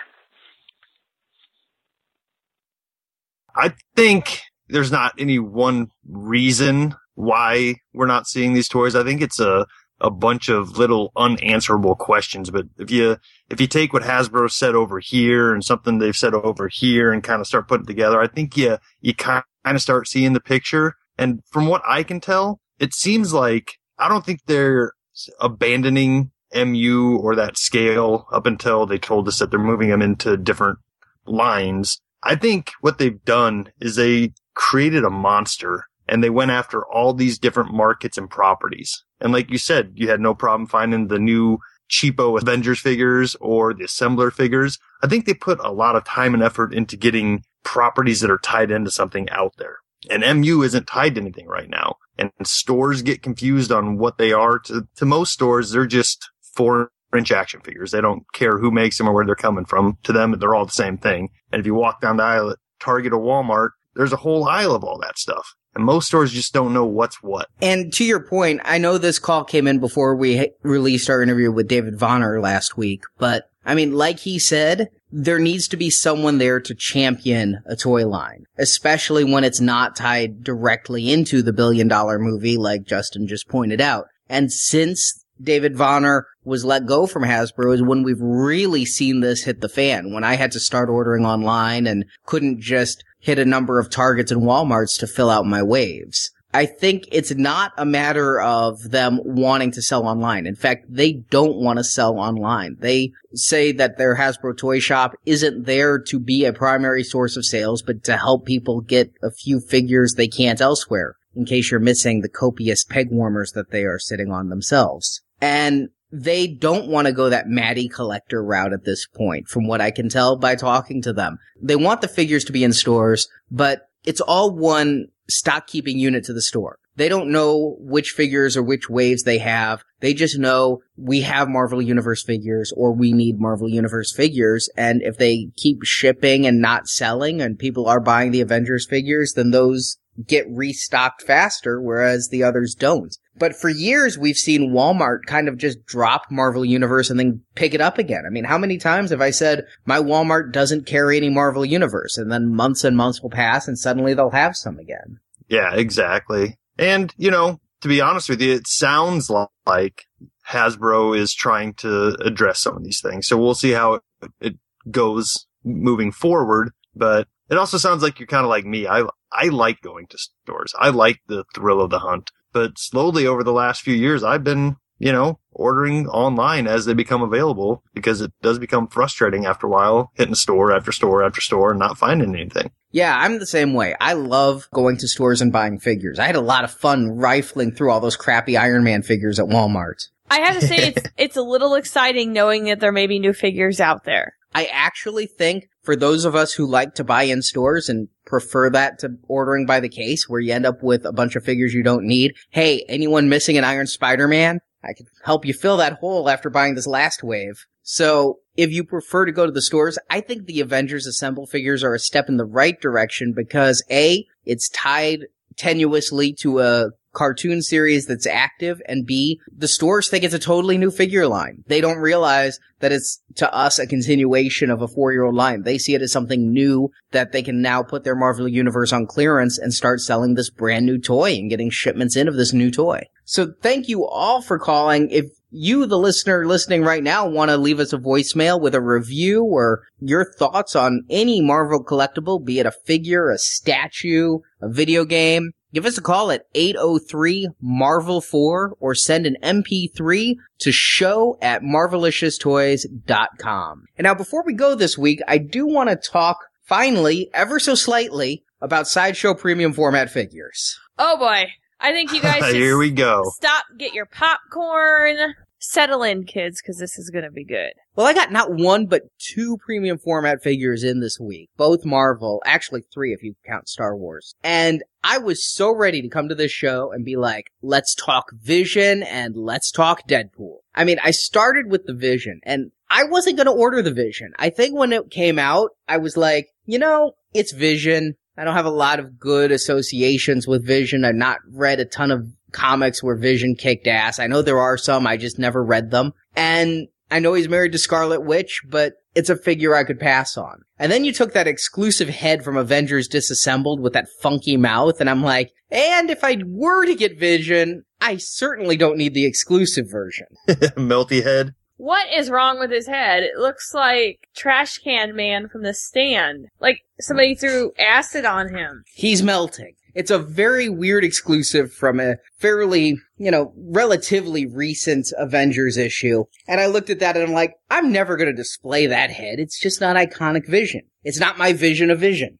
I 3.56 3.72
think 3.96 4.40
there's 4.68 4.92
not 4.92 5.12
any 5.18 5.38
one 5.38 5.88
reason 6.08 6.94
why 7.14 7.76
we're 7.92 8.06
not 8.06 8.26
seeing 8.26 8.52
these 8.52 8.68
toys. 8.68 8.94
I 8.94 9.04
think 9.04 9.22
it's 9.22 9.40
a, 9.40 9.66
a 10.04 10.10
bunch 10.10 10.50
of 10.50 10.76
little 10.76 11.10
unanswerable 11.16 11.94
questions. 11.94 12.50
But 12.50 12.66
if 12.78 12.90
you, 12.90 13.16
if 13.48 13.58
you 13.58 13.66
take 13.66 13.94
what 13.94 14.02
Hasbro 14.02 14.50
said 14.50 14.74
over 14.74 15.00
here 15.00 15.54
and 15.54 15.64
something 15.64 15.98
they've 15.98 16.14
said 16.14 16.34
over 16.34 16.68
here 16.68 17.10
and 17.10 17.22
kind 17.22 17.40
of 17.40 17.46
start 17.46 17.68
putting 17.68 17.86
together, 17.86 18.20
I 18.20 18.28
think 18.28 18.54
you, 18.54 18.76
you 19.00 19.14
kind 19.14 19.42
of 19.64 19.80
start 19.80 20.06
seeing 20.06 20.34
the 20.34 20.40
picture. 20.40 20.92
And 21.16 21.40
from 21.50 21.68
what 21.68 21.80
I 21.88 22.02
can 22.02 22.20
tell, 22.20 22.60
it 22.78 22.92
seems 22.92 23.32
like 23.32 23.78
I 23.98 24.10
don't 24.10 24.26
think 24.26 24.40
they're 24.44 24.92
abandoning 25.40 26.32
MU 26.54 27.16
or 27.16 27.34
that 27.36 27.56
scale 27.56 28.26
up 28.30 28.44
until 28.44 28.84
they 28.84 28.98
told 28.98 29.26
us 29.26 29.38
that 29.38 29.50
they're 29.50 29.58
moving 29.58 29.88
them 29.88 30.02
into 30.02 30.36
different 30.36 30.80
lines. 31.24 31.98
I 32.22 32.36
think 32.36 32.72
what 32.82 32.98
they've 32.98 33.24
done 33.24 33.70
is 33.80 33.96
they 33.96 34.34
created 34.54 35.02
a 35.02 35.10
monster 35.10 35.86
and 36.08 36.22
they 36.22 36.30
went 36.30 36.50
after 36.50 36.84
all 36.84 37.14
these 37.14 37.38
different 37.38 37.72
markets 37.72 38.18
and 38.18 38.30
properties. 38.30 39.04
And 39.20 39.32
like 39.32 39.50
you 39.50 39.58
said, 39.58 39.92
you 39.94 40.08
had 40.08 40.20
no 40.20 40.34
problem 40.34 40.66
finding 40.66 41.08
the 41.08 41.18
new 41.18 41.58
cheapo 41.90 42.40
Avengers 42.40 42.80
figures 42.80 43.36
or 43.40 43.74
the 43.74 43.84
assembler 43.84 44.32
figures. 44.32 44.78
I 45.02 45.06
think 45.06 45.26
they 45.26 45.34
put 45.34 45.60
a 45.60 45.72
lot 45.72 45.96
of 45.96 46.04
time 46.04 46.34
and 46.34 46.42
effort 46.42 46.74
into 46.74 46.96
getting 46.96 47.44
properties 47.62 48.20
that 48.20 48.30
are 48.30 48.38
tied 48.38 48.70
into 48.70 48.90
something 48.90 49.28
out 49.30 49.54
there. 49.58 49.78
And 50.10 50.40
MU 50.40 50.62
isn't 50.62 50.86
tied 50.86 51.14
to 51.14 51.20
anything 51.20 51.46
right 51.46 51.68
now. 51.68 51.96
And 52.18 52.30
stores 52.44 53.02
get 53.02 53.22
confused 53.22 53.72
on 53.72 53.98
what 53.98 54.18
they 54.18 54.32
are. 54.32 54.58
To, 54.60 54.86
to 54.96 55.06
most 55.06 55.32
stores, 55.32 55.70
they're 55.70 55.86
just 55.86 56.28
four 56.54 56.90
inch 57.16 57.32
action 57.32 57.60
figures. 57.60 57.90
They 57.90 58.00
don't 58.00 58.24
care 58.32 58.58
who 58.58 58.70
makes 58.70 58.98
them 58.98 59.08
or 59.08 59.14
where 59.14 59.24
they're 59.24 59.34
coming 59.34 59.64
from. 59.64 59.98
To 60.02 60.12
them, 60.12 60.32
they're 60.38 60.54
all 60.54 60.66
the 60.66 60.72
same 60.72 60.98
thing. 60.98 61.30
And 61.52 61.60
if 61.60 61.66
you 61.66 61.74
walk 61.74 62.00
down 62.00 62.18
the 62.18 62.24
aisle 62.24 62.50
at 62.50 62.58
Target 62.80 63.12
or 63.12 63.20
Walmart, 63.20 63.70
there's 63.94 64.12
a 64.12 64.16
whole 64.16 64.46
aisle 64.46 64.74
of 64.74 64.84
all 64.84 64.98
that 65.00 65.18
stuff. 65.18 65.54
And 65.74 65.84
most 65.84 66.06
stores 66.06 66.32
just 66.32 66.52
don't 66.52 66.72
know 66.72 66.84
what's 66.84 67.22
what. 67.22 67.48
And 67.60 67.92
to 67.94 68.04
your 68.04 68.20
point, 68.20 68.60
I 68.64 68.78
know 68.78 68.98
this 68.98 69.18
call 69.18 69.44
came 69.44 69.66
in 69.66 69.78
before 69.80 70.14
we 70.14 70.50
released 70.62 71.10
our 71.10 71.22
interview 71.22 71.50
with 71.50 71.68
David 71.68 71.94
Vonner 71.94 72.40
last 72.42 72.76
week, 72.76 73.02
but 73.18 73.48
I 73.66 73.74
mean, 73.74 73.92
like 73.92 74.20
he 74.20 74.38
said, 74.38 74.90
there 75.10 75.38
needs 75.38 75.68
to 75.68 75.76
be 75.76 75.90
someone 75.90 76.38
there 76.38 76.60
to 76.60 76.74
champion 76.74 77.62
a 77.66 77.76
toy 77.76 78.06
line, 78.06 78.44
especially 78.58 79.24
when 79.24 79.44
it's 79.44 79.60
not 79.60 79.96
tied 79.96 80.42
directly 80.44 81.10
into 81.10 81.40
the 81.40 81.52
billion 81.52 81.88
dollar 81.88 82.18
movie, 82.18 82.56
like 82.56 82.82
Justin 82.82 83.26
just 83.26 83.48
pointed 83.48 83.80
out. 83.80 84.06
And 84.28 84.52
since 84.52 85.23
David 85.40 85.74
Vonner 85.74 86.22
was 86.44 86.64
let 86.64 86.86
go 86.86 87.06
from 87.06 87.24
Hasbro 87.24 87.74
is 87.74 87.82
when 87.82 88.02
we've 88.02 88.20
really 88.20 88.84
seen 88.84 89.20
this 89.20 89.44
hit 89.44 89.60
the 89.60 89.68
fan. 89.68 90.12
When 90.12 90.24
I 90.24 90.36
had 90.36 90.52
to 90.52 90.60
start 90.60 90.88
ordering 90.88 91.24
online 91.26 91.86
and 91.86 92.04
couldn't 92.24 92.60
just 92.60 93.02
hit 93.18 93.38
a 93.38 93.44
number 93.44 93.78
of 93.78 93.90
targets 93.90 94.30
and 94.30 94.42
Walmarts 94.42 94.98
to 95.00 95.06
fill 95.06 95.30
out 95.30 95.46
my 95.46 95.62
waves. 95.62 96.30
I 96.54 96.66
think 96.66 97.08
it's 97.10 97.34
not 97.34 97.72
a 97.76 97.84
matter 97.84 98.40
of 98.40 98.90
them 98.90 99.18
wanting 99.24 99.72
to 99.72 99.82
sell 99.82 100.06
online. 100.06 100.46
In 100.46 100.54
fact, 100.54 100.86
they 100.88 101.14
don't 101.14 101.56
want 101.56 101.78
to 101.78 101.84
sell 101.84 102.16
online. 102.16 102.76
They 102.78 103.10
say 103.34 103.72
that 103.72 103.98
their 103.98 104.16
Hasbro 104.16 104.56
toy 104.56 104.78
shop 104.78 105.16
isn't 105.26 105.64
there 105.64 105.98
to 105.98 106.20
be 106.20 106.44
a 106.44 106.52
primary 106.52 107.02
source 107.02 107.36
of 107.36 107.44
sales, 107.44 107.82
but 107.82 108.04
to 108.04 108.16
help 108.18 108.46
people 108.46 108.82
get 108.82 109.12
a 109.20 109.32
few 109.32 109.58
figures 109.58 110.14
they 110.14 110.28
can't 110.28 110.60
elsewhere, 110.60 111.16
in 111.34 111.44
case 111.44 111.72
you're 111.72 111.80
missing 111.80 112.20
the 112.20 112.28
copious 112.28 112.84
peg 112.84 113.10
warmers 113.10 113.50
that 113.52 113.72
they 113.72 113.82
are 113.82 113.98
sitting 113.98 114.30
on 114.30 114.48
themselves. 114.48 115.22
And 115.44 115.90
they 116.10 116.46
don't 116.46 116.88
want 116.88 117.06
to 117.06 117.12
go 117.12 117.28
that 117.28 117.48
Matty 117.48 117.86
collector 117.86 118.42
route 118.42 118.72
at 118.72 118.84
this 118.84 119.06
point, 119.06 119.46
from 119.46 119.66
what 119.66 119.82
I 119.82 119.90
can 119.90 120.08
tell 120.08 120.38
by 120.38 120.54
talking 120.54 121.02
to 121.02 121.12
them. 121.12 121.36
They 121.60 121.76
want 121.76 122.00
the 122.00 122.08
figures 122.08 122.44
to 122.44 122.52
be 122.52 122.64
in 122.64 122.72
stores, 122.72 123.28
but 123.50 123.82
it's 124.04 124.22
all 124.22 124.54
one 124.54 125.08
stock 125.28 125.66
keeping 125.66 125.98
unit 125.98 126.24
to 126.24 126.32
the 126.32 126.40
store. 126.40 126.78
They 126.96 127.10
don't 127.10 127.30
know 127.30 127.76
which 127.78 128.12
figures 128.12 128.56
or 128.56 128.62
which 128.62 128.88
waves 128.88 129.24
they 129.24 129.36
have. 129.36 129.82
They 130.00 130.14
just 130.14 130.38
know 130.38 130.80
we 130.96 131.20
have 131.20 131.48
Marvel 131.48 131.82
Universe 131.82 132.24
figures 132.24 132.72
or 132.74 132.94
we 132.94 133.12
need 133.12 133.38
Marvel 133.38 133.68
Universe 133.68 134.14
figures. 134.14 134.70
And 134.78 135.02
if 135.02 135.18
they 135.18 135.48
keep 135.56 135.82
shipping 135.82 136.46
and 136.46 136.62
not 136.62 136.86
selling 136.86 137.42
and 137.42 137.58
people 137.58 137.86
are 137.86 138.00
buying 138.00 138.30
the 138.30 138.40
Avengers 138.40 138.86
figures, 138.86 139.34
then 139.34 139.50
those 139.50 139.98
get 140.26 140.46
restocked 140.48 141.22
faster, 141.22 141.82
whereas 141.82 142.28
the 142.28 142.44
others 142.44 142.74
don't. 142.74 143.14
But 143.36 143.56
for 143.56 143.68
years, 143.68 144.16
we've 144.16 144.36
seen 144.36 144.72
Walmart 144.72 145.24
kind 145.26 145.48
of 145.48 145.58
just 145.58 145.84
drop 145.86 146.30
Marvel 146.30 146.64
Universe 146.64 147.10
and 147.10 147.18
then 147.18 147.42
pick 147.54 147.74
it 147.74 147.80
up 147.80 147.98
again. 147.98 148.24
I 148.26 148.30
mean, 148.30 148.44
how 148.44 148.58
many 148.58 148.78
times 148.78 149.10
have 149.10 149.20
I 149.20 149.30
said, 149.30 149.66
my 149.86 149.98
Walmart 149.98 150.52
doesn't 150.52 150.86
carry 150.86 151.16
any 151.16 151.30
Marvel 151.30 151.64
Universe? 151.64 152.16
And 152.16 152.30
then 152.30 152.54
months 152.54 152.84
and 152.84 152.96
months 152.96 153.22
will 153.22 153.30
pass 153.30 153.66
and 153.66 153.78
suddenly 153.78 154.14
they'll 154.14 154.30
have 154.30 154.56
some 154.56 154.78
again. 154.78 155.18
Yeah, 155.48 155.74
exactly. 155.74 156.58
And, 156.78 157.12
you 157.16 157.30
know, 157.30 157.60
to 157.80 157.88
be 157.88 158.00
honest 158.00 158.28
with 158.28 158.40
you, 158.40 158.52
it 158.52 158.66
sounds 158.66 159.30
like 159.66 160.04
Hasbro 160.48 161.18
is 161.18 161.34
trying 161.34 161.74
to 161.74 162.16
address 162.24 162.60
some 162.60 162.76
of 162.76 162.84
these 162.84 163.00
things. 163.00 163.26
So 163.26 163.36
we'll 163.36 163.54
see 163.54 163.72
how 163.72 164.00
it 164.40 164.58
goes 164.90 165.46
moving 165.64 166.12
forward. 166.12 166.70
But 166.94 167.26
It 167.50 167.58
also 167.58 167.78
sounds 167.78 168.02
like 168.02 168.18
you're 168.18 168.26
kind 168.26 168.44
of 168.44 168.50
like 168.50 168.64
me. 168.64 168.86
I 168.86 169.04
I 169.30 169.48
like 169.48 169.80
going 169.82 170.06
to 170.08 170.18
stores. 170.18 170.72
I 170.78 170.90
like 170.90 171.20
the 171.26 171.44
thrill 171.54 171.80
of 171.80 171.90
the 171.90 171.98
hunt. 171.98 172.30
But 172.54 172.78
slowly 172.78 173.26
over 173.26 173.44
the 173.44 173.52
last 173.52 173.82
few 173.82 173.94
years, 173.94 174.22
I've 174.22 174.44
been, 174.44 174.76
you 174.98 175.12
know, 175.12 175.40
ordering 175.52 176.06
online 176.08 176.66
as 176.66 176.86
they 176.86 176.94
become 176.94 177.20
available 177.20 177.82
because 177.92 178.20
it 178.20 178.32
does 178.42 178.58
become 178.58 178.86
frustrating 178.86 179.44
after 179.44 179.66
a 179.66 179.70
while 179.70 180.12
hitting 180.14 180.36
store 180.36 180.72
after 180.72 180.92
store 180.92 181.22
after 181.22 181.40
store 181.40 181.70
and 181.72 181.78
not 181.78 181.98
finding 181.98 182.34
anything. 182.34 182.70
Yeah, 182.92 183.14
I'm 183.14 183.40
the 183.40 183.46
same 183.46 183.74
way. 183.74 183.96
I 184.00 184.12
love 184.12 184.68
going 184.72 184.96
to 184.98 185.08
stores 185.08 185.42
and 185.42 185.52
buying 185.52 185.80
figures. 185.80 186.20
I 186.20 186.26
had 186.26 186.36
a 186.36 186.40
lot 186.40 186.62
of 186.62 186.70
fun 186.70 187.10
rifling 187.10 187.72
through 187.72 187.90
all 187.90 187.98
those 188.00 188.16
crappy 188.16 188.56
Iron 188.56 188.84
Man 188.84 189.02
figures 189.02 189.40
at 189.40 189.46
Walmart. 189.46 190.08
I 190.30 190.38
have 190.38 190.60
to 190.60 190.66
say 190.66 190.76
it's 190.88 191.08
it's 191.18 191.36
a 191.36 191.42
little 191.42 191.74
exciting 191.74 192.32
knowing 192.32 192.64
that 192.64 192.78
there 192.78 192.92
may 192.92 193.08
be 193.08 193.18
new 193.18 193.32
figures 193.32 193.80
out 193.80 194.04
there. 194.04 194.36
I 194.54 194.66
actually 194.66 195.26
think 195.26 195.68
for 195.84 195.94
those 195.94 196.24
of 196.24 196.34
us 196.34 196.54
who 196.54 196.66
like 196.66 196.94
to 196.94 197.04
buy 197.04 197.24
in 197.24 197.42
stores 197.42 197.88
and 197.88 198.08
prefer 198.24 198.70
that 198.70 198.98
to 199.00 199.10
ordering 199.28 199.66
by 199.66 199.80
the 199.80 199.88
case 199.88 200.28
where 200.28 200.40
you 200.40 200.52
end 200.52 200.66
up 200.66 200.82
with 200.82 201.04
a 201.04 201.12
bunch 201.12 201.36
of 201.36 201.44
figures 201.44 201.74
you 201.74 201.82
don't 201.82 202.06
need. 202.06 202.34
Hey, 202.50 202.84
anyone 202.88 203.28
missing 203.28 203.58
an 203.58 203.64
Iron 203.64 203.86
Spider-Man? 203.86 204.60
I 204.82 204.92
can 204.94 205.06
help 205.22 205.44
you 205.44 205.54
fill 205.54 205.76
that 205.78 205.94
hole 205.94 206.28
after 206.28 206.50
buying 206.50 206.74
this 206.74 206.86
last 206.86 207.22
wave. 207.22 207.66
So 207.82 208.38
if 208.56 208.70
you 208.70 208.82
prefer 208.84 209.26
to 209.26 209.32
go 209.32 209.46
to 209.46 209.52
the 209.52 209.62
stores, 209.62 209.98
I 210.10 210.20
think 210.20 210.46
the 210.46 210.60
Avengers 210.60 211.06
Assemble 211.06 211.46
figures 211.46 211.84
are 211.84 211.94
a 211.94 211.98
step 211.98 212.28
in 212.28 212.38
the 212.38 212.44
right 212.44 212.80
direction 212.80 213.34
because 213.34 213.84
A, 213.90 214.26
it's 214.44 214.68
tied 214.70 215.26
tenuously 215.56 216.36
to 216.38 216.60
a 216.60 216.90
cartoon 217.14 217.62
series 217.62 218.06
that's 218.06 218.26
active 218.26 218.82
and 218.86 219.06
B, 219.06 219.40
the 219.56 219.68
stores 219.68 220.08
think 220.08 220.24
it's 220.24 220.34
a 220.34 220.38
totally 220.38 220.78
new 220.78 220.90
figure 220.90 221.26
line. 221.26 221.64
They 221.66 221.80
don't 221.80 221.98
realize 221.98 222.58
that 222.80 222.92
it's 222.92 223.22
to 223.36 223.52
us 223.54 223.78
a 223.78 223.86
continuation 223.86 224.70
of 224.70 224.82
a 224.82 224.88
four 224.88 225.12
year 225.12 225.24
old 225.24 225.34
line. 225.34 225.62
They 225.62 225.78
see 225.78 225.94
it 225.94 226.02
as 226.02 226.12
something 226.12 226.52
new 226.52 226.90
that 227.12 227.32
they 227.32 227.42
can 227.42 227.62
now 227.62 227.82
put 227.82 228.04
their 228.04 228.14
Marvel 228.14 228.46
universe 228.46 228.92
on 228.92 229.06
clearance 229.06 229.58
and 229.58 229.72
start 229.72 230.00
selling 230.00 230.34
this 230.34 230.50
brand 230.50 230.84
new 230.84 230.98
toy 230.98 231.32
and 231.32 231.48
getting 231.48 231.70
shipments 231.70 232.16
in 232.16 232.28
of 232.28 232.36
this 232.36 232.52
new 232.52 232.70
toy. 232.70 233.04
So 233.24 233.54
thank 233.62 233.88
you 233.88 234.04
all 234.06 234.42
for 234.42 234.58
calling. 234.58 235.08
If 235.10 235.26
you, 235.50 235.86
the 235.86 235.98
listener 235.98 236.46
listening 236.46 236.82
right 236.82 237.02
now, 237.02 237.28
want 237.28 237.50
to 237.50 237.56
leave 237.56 237.78
us 237.78 237.92
a 237.92 237.98
voicemail 237.98 238.60
with 238.60 238.74
a 238.74 238.80
review 238.80 239.44
or 239.44 239.84
your 240.00 240.24
thoughts 240.24 240.74
on 240.74 241.04
any 241.08 241.40
Marvel 241.40 241.82
collectible, 241.82 242.44
be 242.44 242.58
it 242.58 242.66
a 242.66 242.72
figure, 242.72 243.30
a 243.30 243.38
statue, 243.38 244.40
a 244.60 244.68
video 244.68 245.04
game, 245.04 245.52
Give 245.74 245.84
us 245.86 245.98
a 245.98 246.02
call 246.02 246.30
at 246.30 246.46
803 246.54 247.48
Marvel 247.60 248.20
4 248.20 248.76
or 248.78 248.94
send 248.94 249.26
an 249.26 249.36
MP3 249.42 250.36
to 250.60 250.70
show 250.70 251.36
at 251.42 251.62
marvelicioustoys.com. 251.62 253.84
And 253.98 254.04
now 254.04 254.14
before 254.14 254.44
we 254.46 254.54
go 254.54 254.76
this 254.76 254.96
week, 254.96 255.18
I 255.26 255.38
do 255.38 255.66
want 255.66 255.90
to 255.90 255.96
talk 255.96 256.38
finally, 256.62 257.28
ever 257.34 257.58
so 257.58 257.74
slightly, 257.74 258.44
about 258.60 258.86
Sideshow 258.86 259.34
premium 259.34 259.72
format 259.72 260.10
figures. 260.10 260.78
Oh 260.96 261.18
boy. 261.18 261.46
I 261.80 261.90
think 261.90 262.12
you 262.12 262.22
guys 262.22 262.44
should 262.44 262.54
Here 262.60 262.78
we 262.78 262.92
go. 262.92 263.24
stop, 263.34 263.64
get 263.76 263.94
your 263.94 264.06
popcorn, 264.06 265.34
settle 265.70 266.02
in, 266.02 266.24
kids, 266.24 266.60
because 266.60 266.78
this 266.78 266.98
is 266.98 267.10
going 267.10 267.24
to 267.24 267.30
be 267.30 267.44
good. 267.44 267.72
Well, 267.96 268.06
I 268.06 268.12
got 268.12 268.32
not 268.32 268.52
one, 268.52 268.86
but 268.86 269.02
two 269.18 269.56
premium 269.64 269.98
format 269.98 270.42
figures 270.42 270.82
in 270.82 271.00
this 271.00 271.18
week. 271.20 271.50
Both 271.56 271.84
Marvel. 271.84 272.42
Actually, 272.44 272.82
three 272.92 273.12
if 273.12 273.22
you 273.22 273.34
count 273.46 273.68
Star 273.68 273.96
Wars. 273.96 274.34
And 274.42 274.82
I 275.02 275.18
was 275.18 275.46
so 275.46 275.74
ready 275.74 276.02
to 276.02 276.08
come 276.08 276.28
to 276.28 276.34
this 276.34 276.50
show 276.50 276.92
and 276.92 277.04
be 277.04 277.16
like, 277.16 277.50
let's 277.62 277.94
talk 277.94 278.32
Vision 278.32 279.02
and 279.02 279.36
let's 279.36 279.70
talk 279.70 280.08
Deadpool. 280.08 280.58
I 280.74 280.84
mean, 280.84 280.98
I 281.02 281.10
started 281.10 281.70
with 281.70 281.84
the 281.86 281.94
Vision 281.94 282.40
and 282.42 282.72
I 282.90 283.04
wasn't 283.04 283.36
going 283.36 283.46
to 283.46 283.52
order 283.52 283.82
the 283.82 283.92
Vision. 283.92 284.32
I 284.38 284.50
think 284.50 284.76
when 284.76 284.92
it 284.92 285.10
came 285.10 285.38
out, 285.38 285.70
I 285.88 285.98
was 285.98 286.16
like, 286.16 286.48
you 286.64 286.78
know, 286.78 287.12
it's 287.32 287.52
Vision. 287.52 288.14
I 288.36 288.44
don't 288.44 288.54
have 288.54 288.66
a 288.66 288.70
lot 288.70 288.98
of 288.98 289.18
good 289.18 289.52
associations 289.52 290.48
with 290.48 290.66
Vision. 290.66 291.04
I've 291.04 291.14
not 291.14 291.38
read 291.48 291.80
a 291.80 291.84
ton 291.84 292.10
of 292.10 292.26
comics 292.54 293.02
where 293.02 293.16
Vision 293.16 293.54
kicked 293.54 293.86
ass. 293.86 294.18
I 294.18 294.26
know 294.26 294.40
there 294.40 294.60
are 294.60 294.78
some, 294.78 295.06
I 295.06 295.16
just 295.16 295.38
never 295.38 295.62
read 295.62 295.90
them. 295.90 296.12
And 296.34 296.88
I 297.10 297.18
know 297.18 297.34
he's 297.34 297.48
married 297.48 297.72
to 297.72 297.78
Scarlet 297.78 298.22
Witch, 298.22 298.62
but 298.66 298.94
it's 299.14 299.30
a 299.30 299.36
figure 299.36 299.74
I 299.74 299.84
could 299.84 300.00
pass 300.00 300.36
on. 300.36 300.62
And 300.78 300.90
then 300.90 301.04
you 301.04 301.12
took 301.12 301.32
that 301.32 301.46
exclusive 301.46 302.08
head 302.08 302.42
from 302.42 302.56
Avengers 302.56 303.08
Disassembled 303.08 303.80
with 303.80 303.92
that 303.92 304.08
funky 304.20 304.56
mouth, 304.56 305.00
and 305.00 305.08
I'm 305.08 305.22
like, 305.22 305.52
and 305.70 306.10
if 306.10 306.24
I 306.24 306.38
were 306.46 306.86
to 306.86 306.94
get 306.94 307.18
Vision, 307.18 307.84
I 308.00 308.16
certainly 308.16 308.76
don't 308.76 308.98
need 308.98 309.14
the 309.14 309.26
exclusive 309.26 309.90
version. 309.90 310.26
Melty 310.48 311.22
head. 311.22 311.54
What 311.76 312.06
is 312.12 312.30
wrong 312.30 312.60
with 312.60 312.70
his 312.70 312.86
head? 312.86 313.24
It 313.24 313.36
looks 313.36 313.74
like 313.74 314.28
Trash 314.36 314.78
Can 314.78 315.14
Man 315.16 315.48
from 315.48 315.62
the 315.62 315.74
stand. 315.74 316.46
Like 316.60 316.80
somebody 317.00 317.34
threw 317.34 317.72
acid 317.78 318.24
on 318.24 318.54
him. 318.54 318.84
He's 318.94 319.22
melting. 319.22 319.74
It's 319.94 320.10
a 320.10 320.18
very 320.18 320.68
weird 320.68 321.04
exclusive 321.04 321.72
from 321.72 322.00
a 322.00 322.16
fairly, 322.38 322.98
you 323.16 323.30
know, 323.30 323.52
relatively 323.56 324.46
recent 324.46 325.06
Avengers 325.16 325.76
issue. 325.76 326.24
And 326.48 326.60
I 326.60 326.66
looked 326.66 326.90
at 326.90 326.98
that 326.98 327.16
and 327.16 327.26
I'm 327.26 327.32
like, 327.32 327.54
I'm 327.70 327.92
never 327.92 328.16
going 328.16 328.30
to 328.30 328.36
display 328.36 328.86
that 328.86 329.10
head. 329.10 329.38
It's 329.38 329.60
just 329.60 329.80
not 329.80 329.96
iconic 329.96 330.48
vision. 330.48 330.82
It's 331.04 331.20
not 331.20 331.38
my 331.38 331.52
vision 331.52 331.90
of 331.90 332.00
vision. 332.00 332.38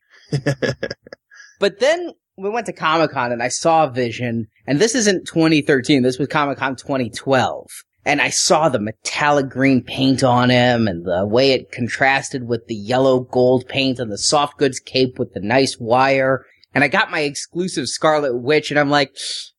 but 1.60 1.78
then 1.80 2.10
we 2.36 2.50
went 2.50 2.66
to 2.66 2.72
Comic 2.72 3.12
Con 3.12 3.32
and 3.32 3.42
I 3.42 3.48
saw 3.48 3.88
Vision, 3.88 4.48
and 4.66 4.80
this 4.80 4.94
isn't 4.94 5.26
2013. 5.26 6.02
This 6.02 6.18
was 6.18 6.28
Comic 6.28 6.58
Con 6.58 6.76
2012. 6.76 7.66
And 8.06 8.20
I 8.20 8.28
saw 8.28 8.68
the 8.68 8.80
metallic 8.80 9.48
green 9.48 9.82
paint 9.82 10.22
on 10.22 10.50
him 10.50 10.86
and 10.86 11.06
the 11.06 11.26
way 11.26 11.52
it 11.52 11.72
contrasted 11.72 12.46
with 12.46 12.66
the 12.66 12.74
yellow 12.74 13.20
gold 13.20 13.66
paint 13.66 13.98
and 13.98 14.12
the 14.12 14.18
soft 14.18 14.58
goods 14.58 14.78
cape 14.78 15.18
with 15.18 15.32
the 15.32 15.40
nice 15.40 15.78
wire. 15.80 16.44
And 16.74 16.82
I 16.82 16.88
got 16.88 17.10
my 17.10 17.20
exclusive 17.20 17.88
Scarlet 17.88 18.36
Witch 18.36 18.70
and 18.70 18.80
I'm 18.80 18.90
like, 18.90 19.16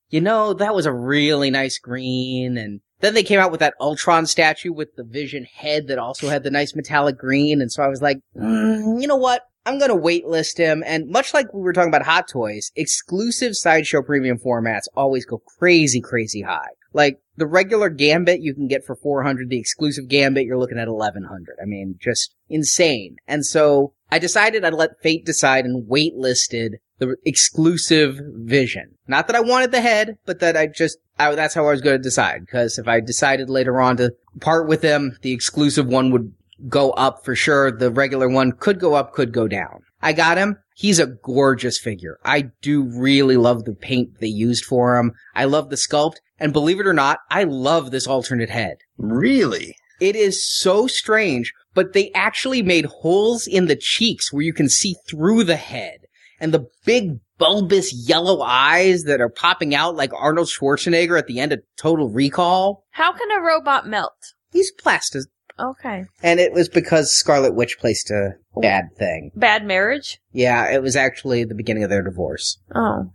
you 0.09 0.21
know, 0.21 0.53
that 0.53 0.75
was 0.75 0.85
a 0.85 0.93
really 0.93 1.49
nice 1.49 1.77
green. 1.79 2.57
And 2.57 2.81
then 2.99 3.13
they 3.13 3.23
came 3.23 3.39
out 3.39 3.51
with 3.51 3.59
that 3.61 3.75
Ultron 3.79 4.25
statue 4.25 4.73
with 4.73 4.95
the 4.95 5.03
Vision 5.03 5.45
head 5.45 5.87
that 5.87 5.97
also 5.97 6.29
had 6.29 6.43
the 6.43 6.51
nice 6.51 6.75
metallic 6.75 7.17
green. 7.17 7.61
And 7.61 7.71
so 7.71 7.83
I 7.83 7.87
was 7.87 8.01
like, 8.01 8.19
mm, 8.37 9.01
you 9.01 9.07
know 9.07 9.15
what? 9.15 9.43
I'm 9.65 9.79
to 9.79 9.95
waitlist 9.95 10.57
him. 10.57 10.83
And 10.85 11.09
much 11.09 11.33
like 11.33 11.51
we 11.53 11.61
were 11.61 11.73
talking 11.73 11.89
about 11.89 12.05
Hot 12.05 12.27
Toys, 12.27 12.71
exclusive 12.75 13.55
Sideshow 13.55 14.03
premium 14.03 14.37
formats 14.37 14.83
always 14.95 15.25
go 15.25 15.41
crazy, 15.57 16.01
crazy 16.01 16.41
high. 16.41 16.69
Like 16.93 17.19
the 17.35 17.47
regular 17.47 17.89
Gambit 17.89 18.41
you 18.41 18.53
can 18.53 18.67
get 18.67 18.85
for 18.85 18.95
400, 18.95 19.49
the 19.49 19.59
exclusive 19.59 20.07
Gambit 20.07 20.45
you're 20.45 20.59
looking 20.59 20.77
at 20.77 20.87
1100. 20.87 21.57
I 21.61 21.65
mean, 21.65 21.95
just 21.99 22.35
insane. 22.47 23.17
And 23.27 23.45
so 23.45 23.93
I 24.11 24.19
decided 24.19 24.63
I'd 24.63 24.73
let 24.73 25.01
fate 25.01 25.25
decide 25.25 25.65
and 25.65 25.89
waitlisted 25.89 26.75
the 26.97 27.15
exclusive 27.25 28.19
vision. 28.21 28.95
Not 29.07 29.27
that 29.27 29.35
I 29.35 29.41
wanted 29.41 29.71
the 29.71 29.81
head, 29.81 30.17
but 30.25 30.39
that 30.39 30.55
I 30.55 30.67
just, 30.67 30.97
I, 31.19 31.35
that's 31.35 31.53
how 31.53 31.67
I 31.67 31.71
was 31.71 31.81
going 31.81 31.97
to 31.97 32.03
decide. 32.03 32.41
Because 32.41 32.77
if 32.77 32.87
I 32.87 32.99
decided 32.99 33.49
later 33.49 33.79
on 33.81 33.97
to 33.97 34.13
part 34.39 34.67
with 34.67 34.81
them, 34.81 35.17
the 35.21 35.31
exclusive 35.33 35.87
one 35.87 36.11
would 36.11 36.33
go 36.67 36.91
up 36.91 37.25
for 37.25 37.35
sure. 37.35 37.71
The 37.71 37.91
regular 37.91 38.29
one 38.29 38.53
could 38.53 38.79
go 38.79 38.93
up, 38.93 39.13
could 39.13 39.31
go 39.31 39.47
down. 39.47 39.81
I 40.01 40.13
got 40.13 40.37
him. 40.37 40.57
He's 40.75 40.99
a 40.99 41.07
gorgeous 41.07 41.77
figure. 41.77 42.19
I 42.23 42.49
do 42.61 42.83
really 42.83 43.37
love 43.37 43.63
the 43.63 43.73
paint 43.73 44.19
they 44.19 44.27
used 44.27 44.65
for 44.65 44.97
him. 44.97 45.13
I 45.33 45.45
love 45.45 45.69
the 45.69 45.77
sculpt. 45.77 46.17
And 46.37 46.51
believe 46.51 46.79
it 46.79 46.87
or 46.87 46.93
not, 46.93 47.19
I 47.29 47.45
love 47.45 47.91
this 47.91 48.07
alternate 48.07 48.49
head. 48.49 48.77
Really? 48.97 49.77
It 50.01 50.17
is 50.17 50.45
so 50.45 50.87
strange, 50.87 51.53
but 51.73 51.93
they 51.93 52.11
actually 52.13 52.61
made 52.61 52.85
holes 52.85 53.47
in 53.47 53.67
the 53.67 53.77
cheeks 53.77 54.33
where 54.33 54.43
you 54.43 54.53
can 54.53 54.67
see 54.67 54.95
through 55.09 55.45
the 55.45 55.55
head. 55.55 55.99
And 56.39 56.53
the 56.53 56.67
big 56.85 57.19
bulbous 57.37 57.93
yellow 58.07 58.41
eyes 58.41 59.03
that 59.03 59.21
are 59.21 59.29
popping 59.29 59.75
out 59.75 59.95
like 59.95 60.11
Arnold 60.13 60.47
Schwarzenegger 60.47 61.17
at 61.17 61.27
the 61.27 61.39
end 61.39 61.53
of 61.53 61.61
Total 61.77 62.09
Recall. 62.09 62.83
How 62.91 63.11
can 63.13 63.31
a 63.31 63.41
robot 63.41 63.87
melt? 63.87 64.33
He's 64.51 64.71
plastic. 64.71 65.23
Okay. 65.59 66.05
And 66.21 66.39
it 66.39 66.51
was 66.51 66.67
because 66.67 67.11
Scarlet 67.11 67.55
Witch 67.55 67.77
placed 67.79 68.11
a 68.11 68.35
bad 68.61 68.95
thing. 68.97 69.31
Bad 69.35 69.65
marriage? 69.65 70.19
Yeah, 70.31 70.69
it 70.69 70.81
was 70.81 70.95
actually 70.95 71.45
the 71.45 71.55
beginning 71.55 71.83
of 71.83 71.89
their 71.89 72.03
divorce. 72.03 72.57
Oh. 72.73 73.09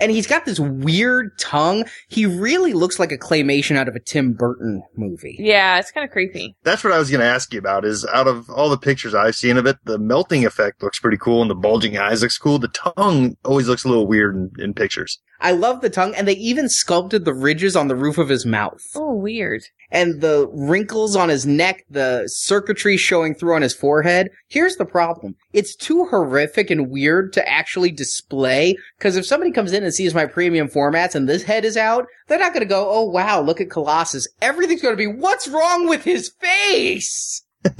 And 0.00 0.12
he's 0.12 0.28
got 0.28 0.44
this 0.44 0.60
weird 0.60 1.36
tongue. 1.38 1.84
He 2.08 2.26
really 2.26 2.72
looks 2.72 3.00
like 3.00 3.10
a 3.10 3.18
claymation 3.18 3.76
out 3.76 3.88
of 3.88 3.96
a 3.96 4.00
Tim 4.00 4.34
Burton 4.34 4.82
movie. 4.96 5.36
Yeah, 5.38 5.78
it's 5.78 5.90
kind 5.90 6.04
of 6.04 6.12
creepy. 6.12 6.54
That's 6.62 6.84
what 6.84 6.92
I 6.92 6.98
was 6.98 7.10
going 7.10 7.22
to 7.22 7.26
ask 7.26 7.52
you 7.52 7.58
about 7.58 7.84
is 7.84 8.06
out 8.06 8.28
of 8.28 8.48
all 8.50 8.70
the 8.70 8.78
pictures 8.78 9.14
I've 9.14 9.34
seen 9.34 9.56
of 9.56 9.66
it, 9.66 9.78
the 9.84 9.98
melting 9.98 10.46
effect 10.46 10.82
looks 10.82 11.00
pretty 11.00 11.18
cool 11.18 11.42
and 11.42 11.50
the 11.50 11.56
bulging 11.56 11.98
eyes 11.98 12.22
looks 12.22 12.38
cool. 12.38 12.60
The 12.60 12.68
tongue 12.68 13.36
always 13.44 13.68
looks 13.68 13.84
a 13.84 13.88
little 13.88 14.06
weird 14.06 14.36
in, 14.36 14.50
in 14.58 14.74
pictures. 14.74 15.18
I 15.40 15.52
love 15.52 15.80
the 15.80 15.90
tongue, 15.90 16.14
and 16.14 16.28
they 16.28 16.34
even 16.34 16.68
sculpted 16.68 17.24
the 17.24 17.32
ridges 17.32 17.74
on 17.74 17.88
the 17.88 17.96
roof 17.96 18.18
of 18.18 18.28
his 18.28 18.44
mouth. 18.44 18.82
Oh, 18.94 19.14
weird. 19.14 19.62
And 19.90 20.20
the 20.20 20.48
wrinkles 20.52 21.16
on 21.16 21.30
his 21.30 21.46
neck, 21.46 21.84
the 21.88 22.24
circuitry 22.26 22.96
showing 22.96 23.34
through 23.34 23.54
on 23.54 23.62
his 23.62 23.74
forehead. 23.74 24.28
Here's 24.48 24.76
the 24.80 24.84
problem. 24.84 25.36
It's 25.52 25.76
too 25.76 26.06
horrific 26.06 26.70
and 26.70 26.90
weird 26.90 27.32
to 27.34 27.48
actually 27.48 27.92
display, 27.92 28.76
because 28.98 29.16
if 29.16 29.26
somebody 29.26 29.52
comes 29.52 29.72
in 29.72 29.84
and 29.84 29.94
sees 29.94 30.14
my 30.14 30.26
premium 30.26 30.68
formats 30.68 31.14
and 31.14 31.28
this 31.28 31.44
head 31.44 31.64
is 31.64 31.76
out, 31.76 32.06
they're 32.26 32.40
not 32.40 32.52
gonna 32.52 32.64
go, 32.64 32.90
oh 32.90 33.04
wow, 33.04 33.40
look 33.40 33.60
at 33.60 33.70
Colossus. 33.70 34.26
Everything's 34.42 34.82
gonna 34.82 34.96
be, 34.96 35.06
what's 35.06 35.46
wrong 35.46 35.88
with 35.88 36.02
his 36.02 36.30
face? 36.40 37.44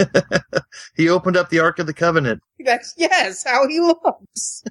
he 0.95 1.09
opened 1.09 1.37
up 1.37 1.49
the 1.49 1.59
Ark 1.59 1.79
of 1.79 1.87
the 1.87 1.95
Covenant. 1.95 2.43
That's 2.65 2.95
yes, 2.97 3.43
how 3.45 3.67
he 3.67 3.81
looks. 3.81 4.63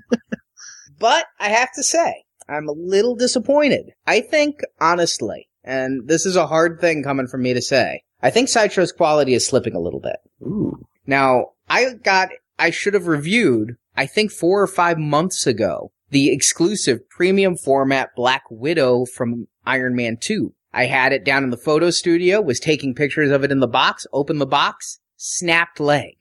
but 1.00 1.26
I 1.40 1.50
have 1.50 1.74
to 1.74 1.84
say, 1.84 2.24
I'm 2.48 2.70
a 2.70 2.74
little 2.74 3.16
disappointed. 3.16 3.92
I 4.06 4.22
think, 4.22 4.62
honestly, 4.80 5.50
and 5.64 6.08
this 6.08 6.26
is 6.26 6.36
a 6.36 6.48
hard 6.48 6.80
thing 6.80 7.04
coming 7.04 7.28
from 7.28 7.42
me 7.42 7.54
to 7.54 7.62
say, 7.62 8.04
I 8.22 8.30
think 8.30 8.50
Sideshow's 8.50 8.92
quality 8.92 9.34
is 9.34 9.48
slipping 9.48 9.76
a 9.76 9.80
little 9.80 10.00
bit. 10.00 10.18
Ooh. 10.42 10.78
Now, 11.06 11.54
I 11.70 11.94
got, 11.94 12.30
I 12.58 12.72
should 12.72 12.94
have 12.94 13.08
reviewed, 13.08 13.76
I 13.96 14.06
think 14.06 14.32
four 14.32 14.62
or 14.62 14.68
five 14.68 14.98
months 14.98 15.46
ago, 15.46 15.92
the 16.10 16.32
exclusive 16.32 17.08
premium 17.10 17.56
format 17.56 18.16
Black 18.16 18.44
Widow 18.50 19.06
from 19.06 19.48
Iron 19.66 19.96
Man 19.96 20.18
2. 20.20 20.54
I 20.74 20.86
had 20.86 21.14
it 21.14 21.24
down 21.24 21.44
in 21.44 21.50
the 21.50 21.58
photo 21.58 21.90
studio, 21.90 22.42
was 22.42 22.60
taking 22.60 22.94
pictures 22.94 23.32
of 23.32 23.44
it 23.44 23.52
in 23.52 23.60
the 23.60 23.68
box, 23.68 24.06
opened 24.14 24.42
the 24.42 24.46
box, 24.46 25.00
snapped 25.16 25.80
leg. 25.80 26.16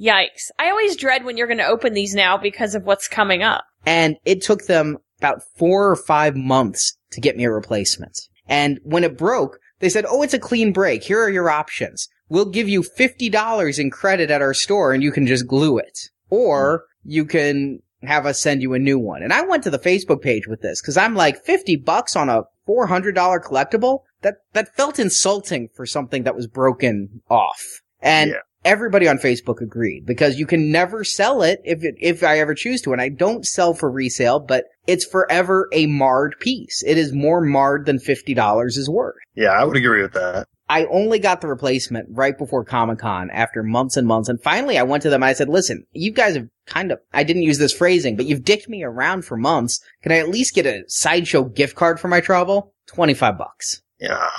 Yikes. 0.00 0.50
I 0.58 0.70
always 0.70 0.96
dread 0.96 1.24
when 1.24 1.36
you're 1.36 1.46
going 1.46 1.58
to 1.58 1.66
open 1.66 1.92
these 1.92 2.14
now 2.14 2.38
because 2.38 2.74
of 2.74 2.84
what's 2.84 3.08
coming 3.08 3.42
up. 3.42 3.64
And 3.84 4.16
it 4.24 4.42
took 4.42 4.66
them 4.66 4.98
about 5.18 5.42
four 5.56 5.90
or 5.90 5.96
five 5.96 6.34
months 6.34 6.96
to 7.12 7.20
get 7.20 7.36
me 7.36 7.44
a 7.44 7.50
replacement. 7.50 8.18
And 8.48 8.80
when 8.84 9.04
it 9.04 9.18
broke, 9.18 9.58
they 9.80 9.88
said, 9.88 10.06
Oh, 10.08 10.22
it's 10.22 10.34
a 10.34 10.38
clean 10.38 10.72
break. 10.72 11.02
Here 11.02 11.20
are 11.20 11.30
your 11.30 11.50
options. 11.50 12.08
We'll 12.32 12.46
give 12.46 12.66
you 12.68 12.82
$50 12.82 13.78
in 13.78 13.90
credit 13.90 14.30
at 14.30 14.40
our 14.40 14.54
store 14.54 14.92
and 14.94 15.02
you 15.02 15.12
can 15.12 15.26
just 15.26 15.46
glue 15.46 15.76
it. 15.76 16.08
Or 16.30 16.84
you 17.04 17.26
can 17.26 17.80
have 18.02 18.24
us 18.24 18.40
send 18.40 18.62
you 18.62 18.72
a 18.72 18.78
new 18.78 18.98
one. 18.98 19.22
And 19.22 19.34
I 19.34 19.42
went 19.42 19.62
to 19.64 19.70
the 19.70 19.78
Facebook 19.78 20.22
page 20.22 20.48
with 20.48 20.62
this 20.62 20.80
because 20.80 20.96
I'm 20.96 21.14
like 21.14 21.44
50 21.44 21.76
bucks 21.76 22.16
on 22.16 22.30
a 22.30 22.44
$400 22.66 23.14
collectible. 23.44 24.00
That, 24.22 24.36
that 24.54 24.74
felt 24.76 24.98
insulting 24.98 25.68
for 25.74 25.84
something 25.84 26.22
that 26.22 26.34
was 26.34 26.46
broken 26.46 27.20
off. 27.28 27.60
And 28.00 28.30
Yeah. 28.30 28.36
everybody 28.64 29.06
on 29.08 29.18
Facebook 29.18 29.60
agreed 29.60 30.06
because 30.06 30.38
you 30.38 30.46
can 30.46 30.72
never 30.72 31.04
sell 31.04 31.42
it 31.42 31.60
if 31.64 31.84
it, 31.84 31.96
if 32.00 32.22
I 32.22 32.38
ever 32.38 32.54
choose 32.54 32.80
to. 32.82 32.92
And 32.92 33.02
I 33.02 33.08
don't 33.10 33.44
sell 33.44 33.74
for 33.74 33.90
resale, 33.90 34.40
but 34.40 34.64
it's 34.86 35.04
forever 35.04 35.68
a 35.72 35.84
marred 35.86 36.36
piece. 36.40 36.82
It 36.86 36.96
is 36.96 37.12
more 37.12 37.40
marred 37.42 37.84
than 37.84 37.98
$50 37.98 38.66
is 38.78 38.88
worth. 38.88 39.16
Yeah, 39.34 39.50
I 39.50 39.64
would 39.64 39.76
agree 39.76 40.00
with 40.02 40.14
that. 40.14 40.46
I 40.72 40.86
only 40.86 41.18
got 41.18 41.42
the 41.42 41.48
replacement 41.48 42.08
right 42.10 42.36
before 42.38 42.64
Comic 42.64 43.00
Con 43.00 43.28
after 43.30 43.62
months 43.62 43.98
and 43.98 44.08
months. 44.08 44.30
And 44.30 44.42
finally 44.42 44.78
I 44.78 44.84
went 44.84 45.02
to 45.02 45.10
them 45.10 45.22
and 45.22 45.28
I 45.28 45.34
said, 45.34 45.50
listen, 45.50 45.84
you 45.92 46.10
guys 46.10 46.34
have 46.34 46.48
kind 46.64 46.90
of, 46.90 46.98
I 47.12 47.24
didn't 47.24 47.42
use 47.42 47.58
this 47.58 47.74
phrasing, 47.74 48.16
but 48.16 48.24
you've 48.24 48.42
dicked 48.42 48.70
me 48.70 48.82
around 48.82 49.26
for 49.26 49.36
months. 49.36 49.84
Can 50.02 50.12
I 50.12 50.16
at 50.16 50.30
least 50.30 50.54
get 50.54 50.64
a 50.64 50.84
sideshow 50.88 51.44
gift 51.44 51.76
card 51.76 52.00
for 52.00 52.08
my 52.08 52.20
trouble? 52.20 52.72
25 52.86 53.36
bucks. 53.36 53.82
Yeah. 54.00 54.30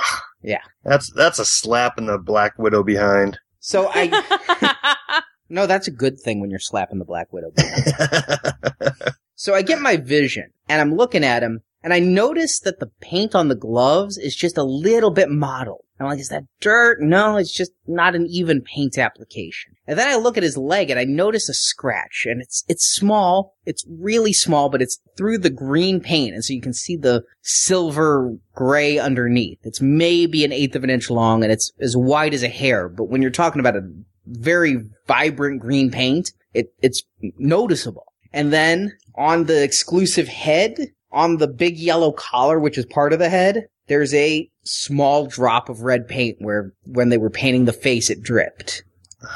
Yeah. 0.42 0.64
That's 0.84 1.12
that's 1.16 1.38
a 1.38 1.46
slap 1.46 2.00
in 2.00 2.08
the 2.08 2.18
Black 2.18 2.58
Widow 2.58 2.82
behind. 2.82 3.38
So 3.60 3.92
I, 3.94 5.22
no, 5.50 5.68
that's 5.68 5.88
a 5.88 5.92
good 5.92 6.20
thing 6.20 6.42
when 6.42 6.50
you're 6.50 6.58
slapping 6.58 6.98
the 6.98 7.06
Black 7.06 7.32
Widow. 7.32 7.52
So 9.36 9.54
I 9.54 9.62
get 9.62 9.82
my 9.82 9.98
vision 9.98 10.52
and 10.70 10.82
I'm 10.82 10.96
looking 10.96 11.24
at 11.24 11.44
him 11.44 11.62
and 11.84 11.94
I 11.94 12.00
notice 12.00 12.60
that 12.62 12.80
the 12.80 12.92
paint 13.02 13.36
on 13.36 13.50
the 13.50 13.56
gloves 13.56 14.18
is 14.18 14.36
just 14.36 14.58
a 14.58 14.64
little 14.64 15.12
bit 15.12 15.30
mottled. 15.30 15.82
I'm 16.00 16.08
like, 16.08 16.20
is 16.20 16.30
that 16.30 16.46
dirt? 16.60 17.02
No, 17.02 17.38
it's 17.38 17.54
just 17.54 17.72
not 17.88 18.16
an 18.16 18.26
even 18.30 18.62
paint 18.62 18.98
application. 18.98 19.76
And 19.88 19.98
then 19.98 20.08
I 20.08 20.16
look 20.16 20.38
at 20.38 20.44
his 20.44 20.58
leg 20.58 20.90
and 20.90 21.00
I 21.00 21.06
notice 21.06 21.48
a 21.50 21.54
scratch 21.54 22.26
and 22.26 22.42
it's, 22.42 22.64
it's 22.68 22.86
small. 22.86 23.56
It's 23.66 23.86
really 23.88 24.34
small, 24.34 24.70
but 24.70 24.82
it's 24.82 25.00
through 25.18 25.38
the 25.40 25.50
green 25.50 26.02
paint. 26.02 26.34
And 26.34 26.44
so 26.44 26.54
you 26.54 26.62
can 26.62 26.74
see 26.74 26.98
the 26.98 27.24
silver 27.42 28.36
gray 28.54 28.98
underneath. 28.98 29.60
It's 29.64 29.82
maybe 29.82 30.44
an 30.44 30.52
eighth 30.52 30.76
of 30.76 30.84
an 30.84 30.90
inch 30.90 31.10
long 31.10 31.44
and 31.44 31.52
it's 31.52 31.72
as 31.80 31.96
wide 31.96 32.34
as 32.34 32.44
a 32.44 32.50
hair. 32.50 32.90
But 32.90 33.06
when 33.06 33.22
you're 33.22 33.32
talking 33.32 33.60
about 33.60 33.78
a 33.78 33.90
very 34.26 34.78
vibrant 35.08 35.62
green 35.62 35.92
paint, 35.92 36.32
it, 36.54 36.74
it's 36.82 37.04
noticeable. 37.38 38.13
And 38.34 38.52
then 38.52 38.98
on 39.16 39.46
the 39.46 39.64
exclusive 39.64 40.28
head, 40.28 40.76
on 41.12 41.38
the 41.38 41.48
big 41.48 41.78
yellow 41.78 42.12
collar, 42.12 42.60
which 42.60 42.78
is 42.78 42.86
part 42.86 43.14
of 43.14 43.20
the 43.20 43.30
head, 43.30 43.68
there's 43.88 44.14
a 44.14 44.50
small 44.66 45.28
drop 45.28 45.70
of 45.70 45.82
red 45.82 46.08
paint 46.08 46.38
where 46.40 46.74
when 46.86 47.10
they 47.10 47.18
were 47.18 47.30
painting 47.30 47.66
the 47.66 47.74
face, 47.74 48.10
it 48.10 48.24
dripped. 48.24 48.84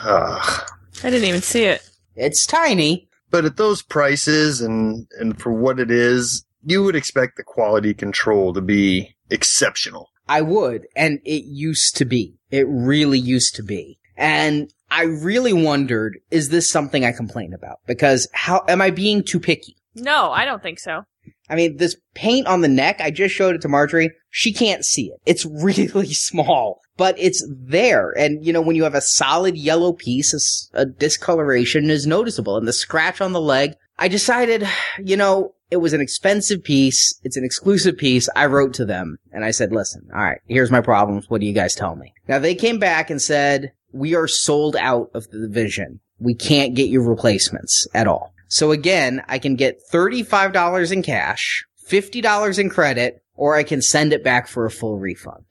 Ugh. 0.03 0.69
I 1.03 1.09
didn't 1.09 1.27
even 1.27 1.41
see 1.41 1.65
it. 1.65 1.87
It's 2.15 2.45
tiny. 2.45 3.07
But 3.29 3.45
at 3.45 3.57
those 3.57 3.81
prices 3.81 4.61
and 4.61 5.05
and 5.19 5.39
for 5.39 5.51
what 5.51 5.79
it 5.79 5.91
is, 5.91 6.45
you 6.63 6.83
would 6.83 6.95
expect 6.95 7.37
the 7.37 7.43
quality 7.43 7.93
control 7.93 8.53
to 8.53 8.61
be 8.61 9.15
exceptional. 9.29 10.09
I 10.29 10.41
would, 10.41 10.87
and 10.95 11.19
it 11.23 11.43
used 11.45 11.95
to 11.97 12.05
be. 12.05 12.35
It 12.49 12.65
really 12.67 13.19
used 13.19 13.55
to 13.55 13.63
be. 13.63 13.99
And 14.15 14.73
I 14.89 15.03
really 15.03 15.53
wondered, 15.53 16.19
is 16.31 16.49
this 16.49 16.69
something 16.69 17.03
I 17.05 17.11
complain 17.11 17.53
about? 17.53 17.79
Because 17.85 18.27
how, 18.33 18.63
am 18.67 18.81
I 18.81 18.89
being 18.89 19.23
too 19.23 19.39
picky? 19.39 19.75
No, 19.95 20.31
I 20.31 20.45
don't 20.45 20.61
think 20.61 20.79
so. 20.79 21.03
I 21.49 21.55
mean, 21.55 21.77
this 21.77 21.97
paint 22.13 22.47
on 22.47 22.61
the 22.61 22.67
neck, 22.67 23.01
I 23.01 23.11
just 23.11 23.33
showed 23.33 23.55
it 23.55 23.61
to 23.61 23.69
Marjorie. 23.69 24.11
She 24.29 24.53
can't 24.53 24.85
see 24.85 25.07
it. 25.07 25.19
It's 25.25 25.45
really 25.63 26.13
small, 26.13 26.81
but 26.97 27.17
it's 27.17 27.45
there. 27.49 28.11
And, 28.17 28.45
you 28.45 28.53
know, 28.53 28.61
when 28.61 28.75
you 28.75 28.83
have 28.83 28.95
a 28.95 29.01
solid 29.01 29.57
yellow 29.57 29.93
piece, 29.93 30.69
a 30.73 30.85
discoloration 30.85 31.89
is 31.89 32.07
noticeable. 32.07 32.57
And 32.57 32.67
the 32.67 32.73
scratch 32.73 33.21
on 33.21 33.33
the 33.33 33.41
leg, 33.41 33.75
I 33.97 34.07
decided, 34.07 34.67
you 35.03 35.17
know, 35.17 35.53
it 35.69 35.77
was 35.77 35.93
an 35.93 36.01
expensive 36.01 36.63
piece. 36.63 37.19
It's 37.23 37.35
an 37.37 37.43
exclusive 37.43 37.97
piece. 37.97 38.29
I 38.35 38.45
wrote 38.45 38.73
to 38.75 38.85
them 38.85 39.17
and 39.31 39.43
I 39.43 39.51
said, 39.51 39.73
listen, 39.73 40.07
all 40.13 40.21
right, 40.21 40.39
here's 40.47 40.71
my 40.71 40.81
problems. 40.81 41.29
What 41.29 41.41
do 41.41 41.47
you 41.47 41.53
guys 41.53 41.75
tell 41.75 41.95
me? 41.95 42.13
Now 42.27 42.39
they 42.39 42.55
came 42.55 42.79
back 42.79 43.09
and 43.09 43.21
said, 43.21 43.73
we 43.91 44.15
are 44.15 44.27
sold 44.27 44.75
out 44.75 45.09
of 45.13 45.29
the 45.29 45.39
division. 45.39 45.99
We 46.19 46.35
can't 46.35 46.75
get 46.75 46.89
you 46.89 47.01
replacements 47.01 47.87
at 47.93 48.07
all. 48.07 48.33
So 48.47 48.71
again, 48.71 49.23
I 49.27 49.39
can 49.39 49.55
get 49.55 49.81
$35 49.91 50.91
in 50.91 51.03
cash, 51.03 51.65
$50 51.89 52.59
in 52.59 52.69
credit, 52.69 53.21
or 53.35 53.55
I 53.55 53.63
can 53.63 53.81
send 53.81 54.13
it 54.13 54.23
back 54.23 54.47
for 54.47 54.65
a 54.65 54.71
full 54.71 54.97
refund. 54.97 55.45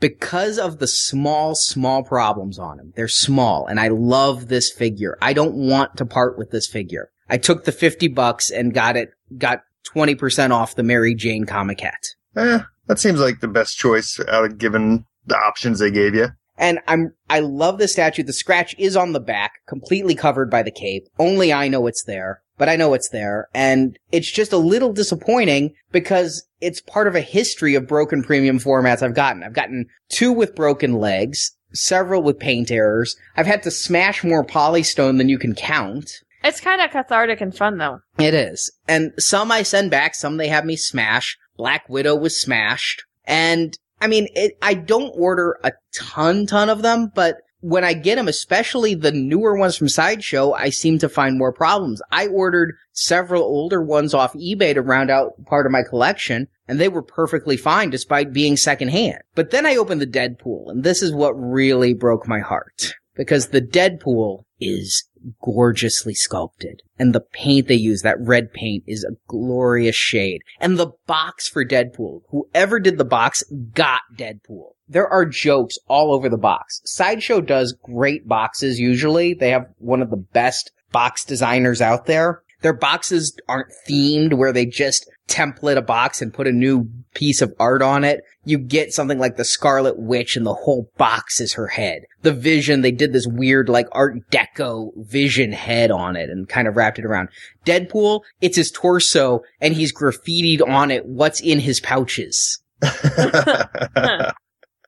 Because 0.00 0.58
of 0.58 0.78
the 0.78 0.88
small, 0.88 1.54
small 1.54 2.02
problems 2.02 2.58
on 2.58 2.78
him. 2.78 2.92
They're 2.96 3.08
small, 3.08 3.66
and 3.66 3.80
I 3.80 3.88
love 3.88 4.48
this 4.48 4.70
figure. 4.70 5.16
I 5.22 5.32
don't 5.32 5.54
want 5.54 5.96
to 5.96 6.04
part 6.04 6.36
with 6.36 6.50
this 6.50 6.66
figure. 6.66 7.10
I 7.30 7.38
took 7.38 7.64
the 7.64 7.72
50 7.72 8.08
bucks 8.08 8.50
and 8.50 8.74
got 8.74 8.96
it, 8.96 9.10
got 9.38 9.62
20% 9.94 10.50
off 10.50 10.74
the 10.74 10.82
Mary 10.82 11.14
Jane 11.14 11.46
Comiquette. 11.46 12.16
Eh, 12.36 12.60
that 12.86 12.98
seems 12.98 13.20
like 13.20 13.40
the 13.40 13.48
best 13.48 13.78
choice 13.78 14.20
out 14.28 14.44
of 14.44 14.58
given 14.58 15.06
the 15.26 15.36
options 15.36 15.78
they 15.78 15.90
gave 15.90 16.14
you. 16.14 16.28
And 16.56 16.78
I'm, 16.86 17.14
I 17.28 17.40
love 17.40 17.78
the 17.78 17.88
statue. 17.88 18.22
The 18.22 18.32
scratch 18.32 18.74
is 18.78 18.96
on 18.96 19.12
the 19.12 19.20
back, 19.20 19.54
completely 19.66 20.14
covered 20.14 20.50
by 20.50 20.62
the 20.62 20.70
cape. 20.70 21.08
Only 21.18 21.52
I 21.52 21.68
know 21.68 21.86
it's 21.86 22.04
there, 22.04 22.42
but 22.56 22.68
I 22.68 22.76
know 22.76 22.94
it's 22.94 23.08
there. 23.08 23.48
And 23.54 23.98
it's 24.12 24.30
just 24.30 24.52
a 24.52 24.58
little 24.58 24.92
disappointing 24.92 25.74
because 25.90 26.46
it's 26.60 26.80
part 26.80 27.08
of 27.08 27.16
a 27.16 27.20
history 27.20 27.74
of 27.74 27.88
broken 27.88 28.22
premium 28.22 28.58
formats 28.58 29.02
I've 29.02 29.14
gotten. 29.14 29.42
I've 29.42 29.52
gotten 29.52 29.86
two 30.08 30.32
with 30.32 30.54
broken 30.54 30.94
legs, 30.94 31.56
several 31.72 32.22
with 32.22 32.38
paint 32.38 32.70
errors. 32.70 33.16
I've 33.36 33.46
had 33.46 33.62
to 33.64 33.70
smash 33.70 34.22
more 34.22 34.44
polystone 34.44 35.18
than 35.18 35.28
you 35.28 35.38
can 35.38 35.54
count. 35.54 36.10
It's 36.44 36.60
kind 36.60 36.80
of 36.82 36.90
cathartic 36.90 37.40
and 37.40 37.56
fun, 37.56 37.78
though. 37.78 38.00
It 38.18 38.34
is. 38.34 38.70
And 38.86 39.12
some 39.18 39.50
I 39.50 39.62
send 39.62 39.90
back, 39.90 40.14
some 40.14 40.36
they 40.36 40.48
have 40.48 40.66
me 40.66 40.76
smash. 40.76 41.38
Black 41.56 41.88
Widow 41.88 42.16
was 42.16 42.40
smashed. 42.40 43.02
And 43.26 43.76
I 44.04 44.06
mean, 44.06 44.28
it, 44.34 44.58
I 44.60 44.74
don't 44.74 45.14
order 45.16 45.58
a 45.64 45.72
ton, 45.94 46.44
ton 46.46 46.68
of 46.68 46.82
them, 46.82 47.10
but 47.14 47.38
when 47.60 47.84
I 47.84 47.94
get 47.94 48.16
them, 48.16 48.28
especially 48.28 48.94
the 48.94 49.10
newer 49.10 49.56
ones 49.56 49.78
from 49.78 49.88
Sideshow, 49.88 50.52
I 50.52 50.68
seem 50.68 50.98
to 50.98 51.08
find 51.08 51.38
more 51.38 51.54
problems. 51.54 52.02
I 52.12 52.26
ordered 52.26 52.74
several 52.92 53.42
older 53.42 53.82
ones 53.82 54.12
off 54.12 54.34
eBay 54.34 54.74
to 54.74 54.82
round 54.82 55.10
out 55.10 55.42
part 55.46 55.64
of 55.64 55.72
my 55.72 55.82
collection, 55.82 56.48
and 56.68 56.78
they 56.78 56.88
were 56.88 57.00
perfectly 57.00 57.56
fine 57.56 57.88
despite 57.88 58.34
being 58.34 58.58
secondhand. 58.58 59.22
But 59.34 59.52
then 59.52 59.64
I 59.64 59.76
opened 59.76 60.02
the 60.02 60.06
Deadpool, 60.06 60.70
and 60.70 60.84
this 60.84 61.00
is 61.00 61.14
what 61.14 61.32
really 61.32 61.94
broke 61.94 62.28
my 62.28 62.40
heart. 62.40 62.92
Because 63.16 63.48
the 63.48 63.62
Deadpool 63.62 64.44
is 64.60 65.08
gorgeously 65.42 66.14
sculpted. 66.14 66.82
And 66.98 67.14
the 67.14 67.20
paint 67.20 67.68
they 67.68 67.74
use, 67.74 68.02
that 68.02 68.20
red 68.20 68.52
paint, 68.52 68.84
is 68.86 69.04
a 69.04 69.16
glorious 69.26 69.96
shade. 69.96 70.42
And 70.60 70.78
the 70.78 70.92
box 71.06 71.48
for 71.48 71.64
Deadpool, 71.64 72.22
whoever 72.30 72.78
did 72.78 72.98
the 72.98 73.04
box 73.04 73.42
got 73.72 74.00
Deadpool. 74.16 74.72
There 74.88 75.08
are 75.08 75.24
jokes 75.24 75.78
all 75.88 76.12
over 76.12 76.28
the 76.28 76.36
box. 76.36 76.80
Sideshow 76.84 77.40
does 77.40 77.76
great 77.82 78.28
boxes 78.28 78.78
usually. 78.78 79.34
They 79.34 79.50
have 79.50 79.66
one 79.78 80.02
of 80.02 80.10
the 80.10 80.16
best 80.16 80.72
box 80.92 81.24
designers 81.24 81.80
out 81.80 82.06
there. 82.06 82.42
Their 82.64 82.72
boxes 82.72 83.36
aren't 83.46 83.74
themed 83.86 84.32
where 84.32 84.50
they 84.50 84.64
just 84.64 85.06
template 85.28 85.76
a 85.76 85.82
box 85.82 86.22
and 86.22 86.32
put 86.32 86.46
a 86.46 86.50
new 86.50 86.88
piece 87.12 87.42
of 87.42 87.52
art 87.60 87.82
on 87.82 88.04
it. 88.04 88.22
You 88.46 88.56
get 88.56 88.94
something 88.94 89.18
like 89.18 89.36
the 89.36 89.44
Scarlet 89.44 89.98
Witch 89.98 90.34
and 90.34 90.46
the 90.46 90.54
whole 90.54 90.90
box 90.96 91.42
is 91.42 91.52
her 91.52 91.66
head. 91.66 92.06
The 92.22 92.32
Vision, 92.32 92.80
they 92.80 92.90
did 92.90 93.12
this 93.12 93.26
weird 93.26 93.68
like 93.68 93.86
art 93.92 94.30
deco 94.30 94.92
vision 94.96 95.52
head 95.52 95.90
on 95.90 96.16
it 96.16 96.30
and 96.30 96.48
kind 96.48 96.66
of 96.66 96.74
wrapped 96.74 96.98
it 96.98 97.04
around. 97.04 97.28
Deadpool, 97.66 98.22
it's 98.40 98.56
his 98.56 98.70
torso 98.70 99.42
and 99.60 99.74
he's 99.74 99.94
graffitied 99.94 100.66
on 100.66 100.90
it 100.90 101.04
what's 101.04 101.42
in 101.42 101.60
his 101.60 101.80
pouches. 101.80 102.62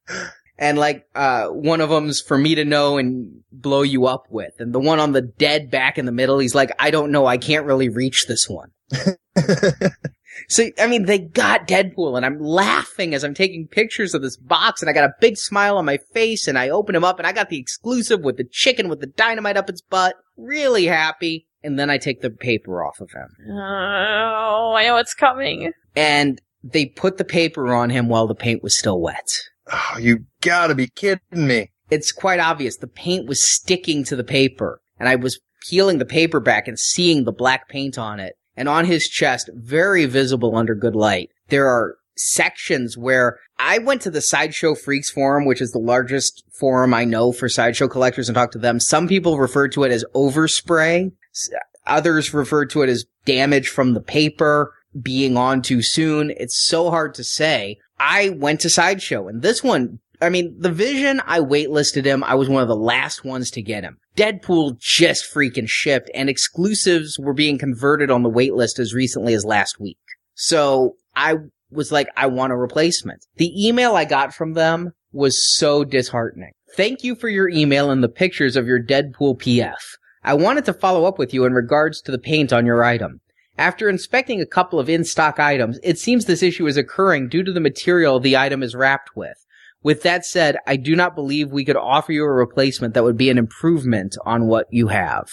And 0.58 0.78
like, 0.78 1.06
uh, 1.14 1.48
one 1.48 1.80
of 1.80 1.90
them's 1.90 2.20
for 2.20 2.38
me 2.38 2.54
to 2.54 2.64
know 2.64 2.96
and 2.96 3.42
blow 3.52 3.82
you 3.82 4.06
up 4.06 4.24
with. 4.30 4.54
And 4.58 4.74
the 4.74 4.80
one 4.80 5.00
on 5.00 5.12
the 5.12 5.22
dead 5.22 5.70
back 5.70 5.98
in 5.98 6.06
the 6.06 6.12
middle, 6.12 6.38
he's 6.38 6.54
like, 6.54 6.70
I 6.78 6.90
don't 6.90 7.12
know. 7.12 7.26
I 7.26 7.36
can't 7.36 7.66
really 7.66 7.88
reach 7.88 8.26
this 8.26 8.48
one. 8.48 8.72
So, 10.48 10.64
I 10.78 10.86
mean, 10.86 11.06
they 11.06 11.18
got 11.18 11.66
Deadpool 11.66 12.16
and 12.16 12.24
I'm 12.24 12.38
laughing 12.38 13.14
as 13.14 13.24
I'm 13.24 13.34
taking 13.34 13.66
pictures 13.66 14.14
of 14.14 14.22
this 14.22 14.36
box 14.36 14.82
and 14.82 14.90
I 14.90 14.92
got 14.92 15.08
a 15.08 15.14
big 15.20 15.36
smile 15.36 15.76
on 15.76 15.84
my 15.84 15.98
face 16.12 16.46
and 16.46 16.58
I 16.58 16.68
open 16.68 16.94
him 16.94 17.04
up 17.04 17.18
and 17.18 17.26
I 17.26 17.32
got 17.32 17.48
the 17.48 17.58
exclusive 17.58 18.20
with 18.20 18.36
the 18.36 18.44
chicken 18.44 18.88
with 18.88 19.00
the 19.00 19.06
dynamite 19.06 19.56
up 19.56 19.68
its 19.68 19.80
butt. 19.80 20.14
Really 20.36 20.86
happy. 20.86 21.46
And 21.62 21.78
then 21.78 21.90
I 21.90 21.98
take 21.98 22.20
the 22.20 22.30
paper 22.30 22.84
off 22.84 23.00
of 23.00 23.10
him. 23.10 23.28
Oh, 23.50 24.74
I 24.76 24.84
know 24.84 24.94
what's 24.94 25.14
coming. 25.14 25.72
And 25.96 26.40
they 26.62 26.86
put 26.86 27.16
the 27.16 27.24
paper 27.24 27.74
on 27.74 27.90
him 27.90 28.08
while 28.08 28.26
the 28.26 28.34
paint 28.34 28.62
was 28.62 28.78
still 28.78 29.00
wet. 29.00 29.26
Oh, 29.72 29.98
you 29.98 30.26
gotta 30.40 30.74
be 30.74 30.88
kidding 30.88 31.46
me. 31.46 31.70
It's 31.90 32.12
quite 32.12 32.40
obvious. 32.40 32.76
The 32.76 32.86
paint 32.86 33.28
was 33.28 33.46
sticking 33.46 34.04
to 34.04 34.16
the 34.16 34.24
paper 34.24 34.80
and 34.98 35.08
I 35.08 35.16
was 35.16 35.40
peeling 35.68 35.98
the 35.98 36.04
paper 36.04 36.40
back 36.40 36.68
and 36.68 36.78
seeing 36.78 37.24
the 37.24 37.32
black 37.32 37.68
paint 37.68 37.98
on 37.98 38.20
it 38.20 38.34
and 38.56 38.68
on 38.68 38.86
his 38.86 39.08
chest, 39.08 39.50
very 39.54 40.06
visible 40.06 40.56
under 40.56 40.74
good 40.74 40.96
light, 40.96 41.30
there 41.48 41.66
are 41.68 41.96
sections 42.16 42.96
where 42.96 43.38
I 43.58 43.78
went 43.78 44.02
to 44.02 44.10
the 44.10 44.22
Sideshow 44.22 44.74
Freaks 44.74 45.10
forum, 45.10 45.44
which 45.44 45.60
is 45.60 45.72
the 45.72 45.78
largest 45.78 46.42
forum 46.58 46.94
I 46.94 47.04
know 47.04 47.32
for 47.32 47.48
sideshow 47.48 47.88
collectors 47.88 48.28
and 48.28 48.34
talked 48.34 48.54
to 48.54 48.58
them. 48.58 48.80
Some 48.80 49.06
people 49.06 49.38
refer 49.38 49.68
to 49.68 49.84
it 49.84 49.92
as 49.92 50.04
overspray. 50.14 51.12
Others 51.86 52.32
refer 52.32 52.64
to 52.66 52.82
it 52.82 52.88
as 52.88 53.04
damage 53.26 53.68
from 53.68 53.92
the 53.92 54.00
paper 54.00 54.72
being 55.00 55.36
on 55.36 55.60
too 55.60 55.82
soon. 55.82 56.32
It's 56.36 56.58
so 56.58 56.90
hard 56.90 57.14
to 57.14 57.24
say. 57.24 57.78
I 57.98 58.30
went 58.30 58.60
to 58.60 58.70
Sideshow 58.70 59.28
and 59.28 59.42
this 59.42 59.62
one, 59.62 60.00
I 60.20 60.30
mean, 60.30 60.56
the 60.58 60.72
vision, 60.72 61.20
I 61.26 61.40
waitlisted 61.40 62.04
him. 62.04 62.24
I 62.24 62.34
was 62.34 62.48
one 62.48 62.62
of 62.62 62.68
the 62.68 62.76
last 62.76 63.24
ones 63.24 63.50
to 63.52 63.62
get 63.62 63.84
him. 63.84 63.98
Deadpool 64.16 64.78
just 64.78 65.32
freaking 65.32 65.68
shipped 65.68 66.10
and 66.14 66.30
exclusives 66.30 67.18
were 67.18 67.34
being 67.34 67.58
converted 67.58 68.10
on 68.10 68.22
the 68.22 68.30
waitlist 68.30 68.78
as 68.78 68.94
recently 68.94 69.34
as 69.34 69.44
last 69.44 69.78
week. 69.78 69.98
So 70.34 70.96
I 71.14 71.36
was 71.70 71.92
like, 71.92 72.08
I 72.16 72.26
want 72.26 72.52
a 72.52 72.56
replacement. 72.56 73.26
The 73.36 73.52
email 73.66 73.94
I 73.94 74.04
got 74.04 74.34
from 74.34 74.54
them 74.54 74.92
was 75.12 75.56
so 75.56 75.84
disheartening. 75.84 76.52
Thank 76.76 77.04
you 77.04 77.14
for 77.14 77.28
your 77.28 77.48
email 77.48 77.90
and 77.90 78.02
the 78.02 78.08
pictures 78.08 78.56
of 78.56 78.66
your 78.66 78.82
Deadpool 78.82 79.40
PF. 79.40 79.74
I 80.22 80.34
wanted 80.34 80.64
to 80.66 80.72
follow 80.72 81.04
up 81.04 81.18
with 81.18 81.32
you 81.32 81.44
in 81.44 81.52
regards 81.52 82.00
to 82.02 82.12
the 82.12 82.18
paint 82.18 82.52
on 82.52 82.66
your 82.66 82.82
item. 82.84 83.20
After 83.58 83.88
inspecting 83.88 84.40
a 84.40 84.46
couple 84.46 84.78
of 84.78 84.90
in-stock 84.90 85.40
items, 85.40 85.78
it 85.82 85.98
seems 85.98 86.24
this 86.24 86.42
issue 86.42 86.66
is 86.66 86.76
occurring 86.76 87.28
due 87.28 87.42
to 87.42 87.52
the 87.52 87.60
material 87.60 88.20
the 88.20 88.36
item 88.36 88.62
is 88.62 88.74
wrapped 88.74 89.16
with. 89.16 89.46
With 89.82 90.02
that 90.02 90.26
said, 90.26 90.58
I 90.66 90.76
do 90.76 90.94
not 90.94 91.14
believe 91.14 91.50
we 91.50 91.64
could 91.64 91.76
offer 91.76 92.12
you 92.12 92.24
a 92.24 92.32
replacement 92.32 92.94
that 92.94 93.04
would 93.04 93.16
be 93.16 93.30
an 93.30 93.38
improvement 93.38 94.16
on 94.26 94.46
what 94.46 94.66
you 94.70 94.88
have. 94.88 95.28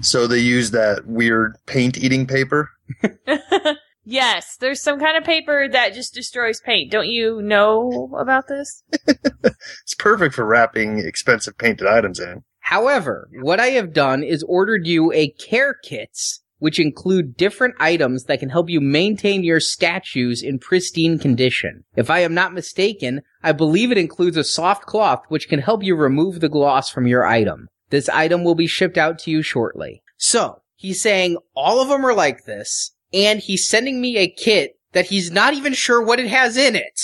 So 0.00 0.26
they 0.26 0.38
use 0.38 0.70
that 0.72 1.06
weird 1.06 1.56
paint 1.66 1.98
eating 1.98 2.26
paper? 2.26 2.70
yes, 4.04 4.56
there's 4.60 4.82
some 4.82 5.00
kind 5.00 5.16
of 5.16 5.24
paper 5.24 5.68
that 5.68 5.94
just 5.94 6.14
destroys 6.14 6.60
paint. 6.60 6.92
Don't 6.92 7.08
you 7.08 7.40
know 7.42 8.14
about 8.16 8.46
this? 8.48 8.84
it's 9.06 9.94
perfect 9.98 10.34
for 10.34 10.44
wrapping 10.44 10.98
expensive 10.98 11.58
painted 11.58 11.88
items 11.88 12.20
in. 12.20 12.44
However, 12.60 13.28
what 13.40 13.60
I 13.60 13.68
have 13.68 13.92
done 13.92 14.22
is 14.22 14.42
ordered 14.42 14.86
you 14.86 15.12
a 15.12 15.30
care 15.30 15.74
kits 15.74 16.42
which 16.58 16.80
include 16.80 17.36
different 17.36 17.74
items 17.78 18.24
that 18.24 18.40
can 18.40 18.48
help 18.48 18.68
you 18.68 18.80
maintain 18.80 19.44
your 19.44 19.60
statues 19.60 20.42
in 20.42 20.58
pristine 20.58 21.18
condition. 21.18 21.84
If 21.94 22.10
I 22.10 22.20
am 22.20 22.34
not 22.34 22.54
mistaken, 22.54 23.22
I 23.42 23.52
believe 23.52 23.92
it 23.92 23.98
includes 23.98 24.36
a 24.36 24.44
soft 24.44 24.86
cloth 24.86 25.22
which 25.28 25.48
can 25.48 25.60
help 25.60 25.82
you 25.82 25.94
remove 25.94 26.40
the 26.40 26.48
gloss 26.48 26.90
from 26.90 27.06
your 27.06 27.26
item. 27.26 27.68
This 27.90 28.08
item 28.08 28.42
will 28.42 28.54
be 28.54 28.66
shipped 28.66 28.98
out 28.98 29.18
to 29.20 29.30
you 29.30 29.42
shortly. 29.42 30.02
So, 30.16 30.62
he's 30.74 31.02
saying 31.02 31.36
all 31.54 31.80
of 31.80 31.88
them 31.88 32.04
are 32.04 32.14
like 32.14 32.44
this, 32.44 32.92
and 33.12 33.40
he's 33.40 33.68
sending 33.68 34.00
me 34.00 34.16
a 34.16 34.28
kit 34.28 34.78
that 34.92 35.06
he's 35.06 35.30
not 35.30 35.54
even 35.54 35.74
sure 35.74 36.02
what 36.02 36.18
it 36.18 36.28
has 36.28 36.56
in 36.56 36.74
it. 36.74 37.00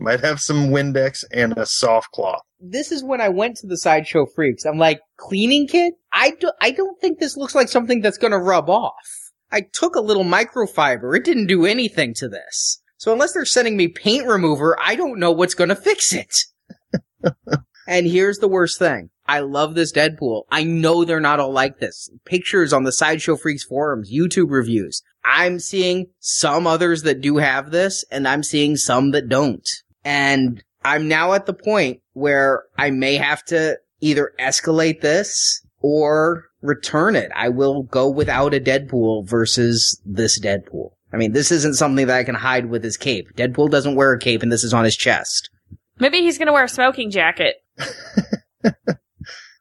Might 0.00 0.20
have 0.20 0.40
some 0.40 0.70
Windex 0.70 1.24
and 1.32 1.56
a 1.56 1.66
soft 1.66 2.10
cloth 2.12 2.42
this 2.60 2.92
is 2.92 3.02
when 3.02 3.20
I 3.20 3.28
went 3.30 3.56
to 3.56 3.66
the 3.66 3.78
Sideshow 3.78 4.26
Freaks. 4.26 4.64
I'm 4.64 4.78
like, 4.78 5.00
cleaning 5.16 5.66
kit? 5.66 5.94
I, 6.12 6.32
do, 6.32 6.52
I 6.60 6.70
don't 6.70 7.00
think 7.00 7.18
this 7.18 7.36
looks 7.36 7.54
like 7.54 7.68
something 7.68 8.00
that's 8.00 8.18
gonna 8.18 8.38
rub 8.38 8.68
off. 8.68 8.92
I 9.50 9.62
took 9.62 9.96
a 9.96 10.00
little 10.00 10.24
microfiber. 10.24 11.16
It 11.16 11.24
didn't 11.24 11.46
do 11.46 11.64
anything 11.66 12.14
to 12.14 12.28
this. 12.28 12.82
So 12.98 13.12
unless 13.12 13.32
they're 13.32 13.44
sending 13.46 13.76
me 13.76 13.88
paint 13.88 14.26
remover, 14.26 14.76
I 14.78 14.94
don't 14.94 15.18
know 15.18 15.32
what's 15.32 15.54
gonna 15.54 15.76
fix 15.76 16.12
it. 16.12 16.34
and 17.88 18.06
here's 18.06 18.38
the 18.38 18.48
worst 18.48 18.78
thing. 18.78 19.10
I 19.26 19.40
love 19.40 19.74
this 19.74 19.92
Deadpool. 19.92 20.42
I 20.50 20.64
know 20.64 21.04
they're 21.04 21.20
not 21.20 21.40
all 21.40 21.52
like 21.52 21.78
this. 21.78 22.10
Pictures 22.24 22.72
on 22.72 22.82
the 22.82 22.92
Sideshow 22.92 23.36
Freaks 23.36 23.64
forums, 23.64 24.12
YouTube 24.12 24.50
reviews. 24.50 25.02
I'm 25.24 25.60
seeing 25.60 26.06
some 26.18 26.66
others 26.66 27.02
that 27.02 27.20
do 27.20 27.36
have 27.36 27.70
this, 27.70 28.04
and 28.10 28.26
I'm 28.26 28.42
seeing 28.42 28.76
some 28.76 29.12
that 29.12 29.28
don't. 29.28 29.68
And 30.04 30.62
I'm 30.84 31.08
now 31.08 31.34
at 31.34 31.46
the 31.46 31.52
point 31.52 32.00
where 32.12 32.64
I 32.78 32.90
may 32.90 33.16
have 33.16 33.44
to 33.46 33.78
either 34.00 34.32
escalate 34.40 35.00
this 35.00 35.62
or 35.80 36.46
return 36.62 37.16
it. 37.16 37.30
I 37.34 37.48
will 37.48 37.82
go 37.84 38.08
without 38.08 38.54
a 38.54 38.60
Deadpool 38.60 39.26
versus 39.28 40.00
this 40.04 40.40
Deadpool. 40.40 40.90
I 41.12 41.16
mean, 41.16 41.32
this 41.32 41.50
isn't 41.50 41.74
something 41.74 42.06
that 42.06 42.16
I 42.16 42.24
can 42.24 42.34
hide 42.34 42.66
with 42.66 42.84
his 42.84 42.96
cape. 42.96 43.28
Deadpool 43.36 43.70
doesn't 43.70 43.96
wear 43.96 44.12
a 44.12 44.18
cape 44.18 44.42
and 44.42 44.52
this 44.52 44.64
is 44.64 44.72
on 44.72 44.84
his 44.84 44.96
chest. 44.96 45.50
Maybe 45.98 46.20
he's 46.20 46.38
gonna 46.38 46.52
wear 46.52 46.64
a 46.64 46.68
smoking 46.68 47.10
jacket. 47.10 47.56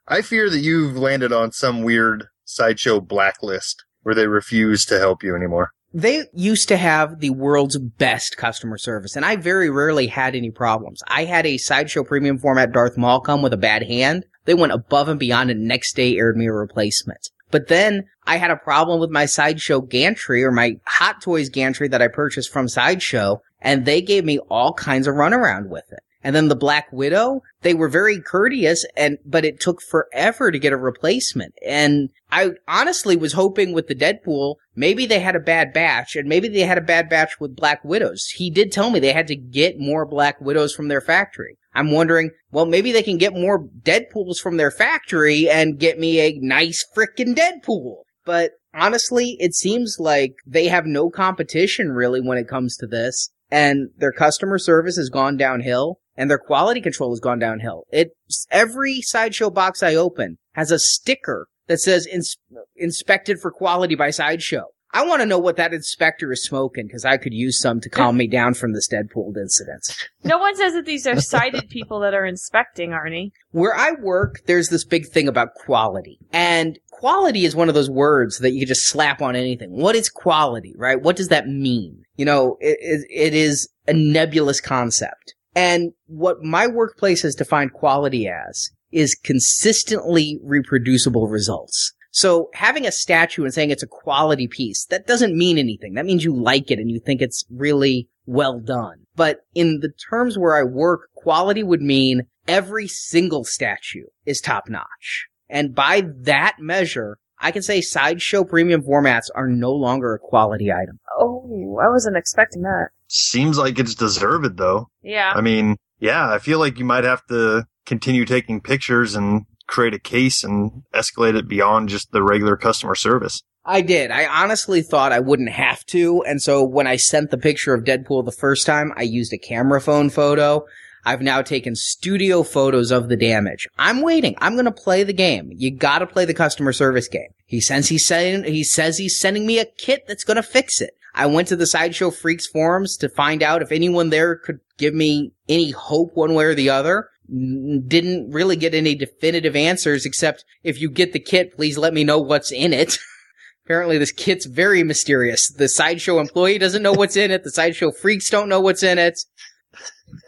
I 0.07 0.21
fear 0.21 0.49
that 0.49 0.59
you've 0.59 0.97
landed 0.97 1.31
on 1.31 1.51
some 1.51 1.83
weird 1.83 2.27
sideshow 2.45 2.99
blacklist 2.99 3.83
where 4.03 4.15
they 4.15 4.27
refuse 4.27 4.85
to 4.85 4.99
help 4.99 5.23
you 5.23 5.35
anymore 5.35 5.71
they 5.93 6.25
used 6.33 6.67
to 6.67 6.77
have 6.77 7.19
the 7.19 7.31
world's 7.31 7.77
best 7.77 8.37
customer 8.37 8.77
service, 8.77 9.15
and 9.15 9.25
I 9.25 9.35
very 9.35 9.69
rarely 9.69 10.07
had 10.07 10.35
any 10.35 10.51
problems. 10.51 11.01
I 11.07 11.25
had 11.25 11.45
a 11.45 11.57
sideshow 11.57 12.03
premium 12.03 12.37
format 12.37 12.71
Darth 12.71 12.97
Maul 12.97 13.21
come 13.21 13.41
with 13.41 13.53
a 13.53 13.57
bad 13.57 13.83
hand. 13.83 14.25
They 14.45 14.53
went 14.53 14.73
above 14.73 15.09
and 15.09 15.19
beyond 15.19 15.51
and 15.51 15.67
next 15.67 15.95
day 15.95 16.15
aired 16.17 16.37
me 16.37 16.47
a 16.47 16.53
replacement. 16.53 17.29
But 17.51 17.67
then 17.67 18.05
I 18.25 18.37
had 18.37 18.51
a 18.51 18.55
problem 18.55 18.99
with 18.99 19.09
my 19.09 19.25
Sideshow 19.25 19.81
gantry 19.81 20.43
or 20.43 20.51
my 20.51 20.77
Hot 20.85 21.21
Toys 21.21 21.49
gantry 21.49 21.87
that 21.87 22.01
I 22.01 22.07
purchased 22.07 22.51
from 22.51 22.67
Sideshow, 22.67 23.41
and 23.59 23.85
they 23.85 24.01
gave 24.01 24.23
me 24.23 24.37
all 24.49 24.73
kinds 24.73 25.07
of 25.07 25.15
runaround 25.15 25.69
with 25.69 25.85
it. 25.91 25.99
And 26.23 26.35
then 26.35 26.49
the 26.49 26.55
Black 26.55 26.91
Widow, 26.91 27.41
they 27.61 27.73
were 27.73 27.87
very 27.87 28.19
courteous 28.19 28.85
and, 28.97 29.17
but 29.25 29.45
it 29.45 29.59
took 29.59 29.81
forever 29.81 30.51
to 30.51 30.59
get 30.59 30.73
a 30.73 30.77
replacement. 30.77 31.53
And 31.65 32.09
I 32.31 32.51
honestly 32.67 33.15
was 33.15 33.33
hoping 33.33 33.71
with 33.71 33.87
the 33.87 33.95
Deadpool, 33.95 34.55
maybe 34.75 35.05
they 35.05 35.19
had 35.19 35.35
a 35.35 35.39
bad 35.39 35.71
batch 35.71 36.15
and 36.15 36.27
maybe 36.27 36.49
they 36.49 36.61
had 36.61 36.77
a 36.77 36.81
bad 36.81 37.09
batch 37.09 37.39
with 37.39 37.55
Black 37.55 37.83
Widows. 37.85 38.27
He 38.35 38.49
did 38.49 38.71
tell 38.71 38.89
me 38.89 38.99
they 38.99 39.13
had 39.13 39.27
to 39.27 39.35
get 39.35 39.79
more 39.79 40.05
Black 40.05 40.41
Widows 40.41 40.75
from 40.75 40.89
their 40.89 41.01
factory. 41.01 41.57
I'm 41.73 41.91
wondering, 41.91 42.31
well, 42.51 42.65
maybe 42.65 42.91
they 42.91 43.03
can 43.03 43.17
get 43.17 43.33
more 43.33 43.63
Deadpools 43.63 44.39
from 44.39 44.57
their 44.57 44.71
factory 44.71 45.49
and 45.49 45.79
get 45.79 45.99
me 45.99 46.19
a 46.19 46.37
nice 46.41 46.85
frickin' 46.95 47.35
Deadpool. 47.35 48.03
But 48.25 48.51
honestly, 48.73 49.37
it 49.39 49.53
seems 49.55 49.97
like 49.99 50.33
they 50.45 50.67
have 50.67 50.85
no 50.85 51.09
competition 51.09 51.91
really 51.91 52.19
when 52.19 52.37
it 52.37 52.49
comes 52.49 52.75
to 52.77 52.87
this 52.87 53.29
and 53.51 53.89
their 53.97 54.11
customer 54.11 54.57
service 54.57 54.97
has 54.97 55.09
gone 55.09 55.37
downhill 55.37 55.99
and 56.19 56.29
their 56.29 56.37
quality 56.37 56.81
control 56.81 57.11
has 57.11 57.21
gone 57.21 57.39
downhill. 57.39 57.85
It 57.91 58.09
every 58.51 59.01
sideshow 59.01 59.49
box 59.49 59.81
I 59.81 59.95
open 59.95 60.37
has 60.53 60.69
a 60.69 60.77
sticker 60.77 61.47
that 61.67 61.79
says 61.79 62.05
ins- 62.05 62.37
inspected 62.75 63.39
for 63.39 63.51
quality 63.51 63.95
by 63.95 64.09
sideshow. 64.09 64.65
I 64.91 65.05
want 65.05 65.21
to 65.21 65.27
know 65.27 65.37
what 65.37 65.55
that 65.57 65.71
inspector 65.71 66.31
is 66.31 66.43
smoking 66.43 66.87
because 66.87 67.05
I 67.05 67.17
could 67.17 67.33
use 67.33 67.61
some 67.61 67.79
to 67.81 67.89
calm 67.89 68.17
me 68.17 68.27
down 68.27 68.55
from 68.55 68.73
this 68.73 68.89
Deadpool 68.89 69.37
incident. 69.37 69.95
No 70.23 70.39
one 70.39 70.55
says 70.55 70.73
that 70.73 70.85
these 70.85 71.05
are 71.05 71.21
sighted 71.21 71.69
people 71.69 71.99
that 71.99 72.15
are 72.15 72.25
inspecting, 72.25 72.89
Arnie. 72.89 73.29
Where 73.51 73.75
I 73.75 73.91
work, 73.91 74.41
there's 74.47 74.69
this 74.69 74.83
big 74.83 75.07
thing 75.07 75.27
about 75.27 75.53
quality. 75.53 76.17
And 76.33 76.79
quality 76.89 77.45
is 77.45 77.55
one 77.55 77.69
of 77.69 77.75
those 77.75 77.89
words 77.89 78.39
that 78.39 78.53
you 78.53 78.65
just 78.65 78.87
slap 78.87 79.21
on 79.21 79.35
anything. 79.35 79.69
What 79.69 79.95
is 79.95 80.09
quality, 80.09 80.73
right? 80.75 80.99
What 80.99 81.15
does 81.15 81.27
that 81.27 81.47
mean? 81.47 82.01
You 82.15 82.25
know, 82.25 82.57
it, 82.59 83.05
it 83.11 83.35
is 83.35 83.69
a 83.87 83.93
nebulous 83.93 84.59
concept. 84.59 85.35
And 85.59 85.91
what 86.05 86.41
my 86.41 86.67
workplace 86.67 87.21
has 87.23 87.35
defined 87.35 87.73
quality 87.73 88.29
as 88.29 88.69
is 88.93 89.13
consistently 89.13 90.39
reproducible 90.41 91.27
results. 91.27 91.93
So 92.11 92.49
having 92.53 92.85
a 92.85 92.93
statue 92.93 93.43
and 93.43 93.53
saying 93.53 93.69
it's 93.69 93.83
a 93.83 93.87
quality 93.87 94.47
piece, 94.47 94.85
that 94.85 95.05
doesn't 95.05 95.37
mean 95.37 95.57
anything. 95.57 95.95
That 95.95 96.05
means 96.05 96.23
you 96.23 96.33
like 96.33 96.71
it 96.71 96.79
and 96.79 96.89
you 96.89 97.01
think 97.01 97.21
it's 97.21 97.43
really 97.51 98.07
well 98.25 98.61
done. 98.61 99.05
But 99.17 99.41
in 99.53 99.81
the 99.81 99.91
terms 100.09 100.37
where 100.37 100.55
I 100.55 100.63
work, 100.63 101.09
quality 101.13 101.61
would 101.61 101.81
mean 101.81 102.21
every 102.47 102.87
single 102.87 103.43
statue 103.43 104.05
is 104.25 104.39
top 104.39 104.69
notch. 104.69 105.27
And 105.49 105.75
by 105.75 106.03
that 106.21 106.55
measure, 106.59 107.17
I 107.37 107.51
can 107.51 107.63
say 107.63 107.81
sideshow 107.81 108.45
premium 108.45 108.81
formats 108.81 109.25
are 109.35 109.49
no 109.49 109.73
longer 109.73 110.13
a 110.13 110.19
quality 110.19 110.71
item. 110.71 111.01
Oh, 111.19 111.79
I 111.83 111.89
wasn't 111.89 112.15
expecting 112.15 112.61
that. 112.61 112.91
Seems 113.09 113.57
like 113.57 113.79
it's 113.79 113.95
deserved 113.95 114.57
though. 114.57 114.87
Yeah. 115.01 115.33
I 115.35 115.41
mean, 115.41 115.77
Yeah, 115.99 116.31
I 116.31 116.39
feel 116.39 116.59
like 116.59 116.79
you 116.79 116.85
might 116.85 117.03
have 117.03 117.25
to 117.27 117.65
continue 117.85 118.23
taking 118.23 118.61
pictures 118.61 119.15
and 119.15 119.45
create 119.67 119.93
a 119.93 119.99
case 119.99 120.43
and 120.43 120.83
escalate 120.93 121.35
it 121.35 121.47
beyond 121.47 121.89
just 121.89 122.11
the 122.11 122.23
regular 122.23 122.55
customer 122.55 122.95
service. 122.95 123.41
I 123.65 123.81
did. 123.81 124.09
I 124.09 124.25
honestly 124.25 124.81
thought 124.81 125.11
I 125.11 125.19
wouldn't 125.19 125.49
have 125.49 125.85
to. 125.87 126.23
And 126.23 126.41
so 126.41 126.63
when 126.63 126.87
I 126.87 126.95
sent 126.95 127.29
the 127.29 127.37
picture 127.37 127.73
of 127.73 127.83
Deadpool 127.83 128.25
the 128.25 128.31
first 128.31 128.65
time, 128.65 128.93
I 128.95 129.03
used 129.03 129.33
a 129.33 129.37
camera 129.37 129.81
phone 129.81 130.09
photo. 130.09 130.65
I've 131.05 131.21
now 131.21 131.41
taken 131.41 131.75
studio 131.75 132.43
photos 132.43 132.91
of 132.91 133.09
the 133.09 133.17
damage. 133.17 133.67
I'm 133.77 134.01
waiting. 134.01 134.35
I'm 134.39 134.53
going 134.53 134.65
to 134.65 134.71
play 134.71 135.03
the 135.03 135.13
game. 135.13 135.49
You 135.53 135.71
got 135.75 135.99
to 135.99 136.07
play 136.07 136.25
the 136.25 136.33
customer 136.33 136.73
service 136.73 137.07
game. 137.07 137.29
He 137.45 137.61
says 137.61 137.89
he's 137.89 138.05
sending, 138.05 138.51
he 138.51 138.63
says 138.63 138.97
he's 138.97 139.19
sending 139.19 139.45
me 139.45 139.59
a 139.59 139.65
kit 139.65 140.03
that's 140.07 140.23
going 140.23 140.37
to 140.37 140.43
fix 140.43 140.81
it. 140.81 140.91
I 141.13 141.25
went 141.25 141.47
to 141.49 141.55
the 141.55 141.67
Sideshow 141.67 142.11
Freaks 142.11 142.47
forums 142.47 142.97
to 142.97 143.09
find 143.09 143.43
out 143.43 143.61
if 143.61 143.71
anyone 143.71 144.09
there 144.09 144.35
could 144.35 144.59
give 144.77 144.93
me 144.93 145.33
any 145.47 145.71
hope 145.71 146.11
one 146.15 146.33
way 146.33 146.45
or 146.45 146.55
the 146.55 146.69
other. 146.69 147.09
Didn't 147.27 148.31
really 148.31 148.55
get 148.55 148.73
any 148.73 148.95
definitive 148.95 149.55
answers 149.55 150.05
except 150.05 150.45
if 150.63 150.81
you 150.81 150.89
get 150.89 151.13
the 151.13 151.19
kit, 151.19 151.55
please 151.55 151.77
let 151.77 151.93
me 151.93 152.03
know 152.03 152.19
what's 152.19 152.51
in 152.51 152.73
it. 152.73 152.97
Apparently 153.65 153.97
this 153.99 154.11
kit's 154.11 154.45
very 154.45 154.83
mysterious. 154.83 155.47
The 155.49 155.69
Sideshow 155.69 156.19
employee 156.19 156.57
doesn't 156.57 156.81
know 156.81 156.93
what's 156.93 157.17
in 157.17 157.29
it. 157.29 157.43
The 157.43 157.51
Sideshow 157.51 157.91
Freaks 157.91 158.29
don't 158.29 158.49
know 158.49 158.61
what's 158.61 158.81
in 158.81 158.97
it. 158.97 159.19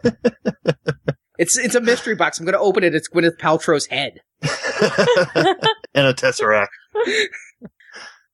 it's, 1.39 1.57
it's 1.57 1.75
a 1.75 1.81
mystery 1.81 2.15
box. 2.15 2.39
I'm 2.39 2.45
going 2.45 2.53
to 2.53 2.59
open 2.59 2.83
it. 2.83 2.93
It's 2.93 3.09
Gwyneth 3.09 3.39
Paltrow's 3.39 3.87
head. 3.87 4.19
and 5.95 6.07
a 6.07 6.13
tesseract. 6.13 6.67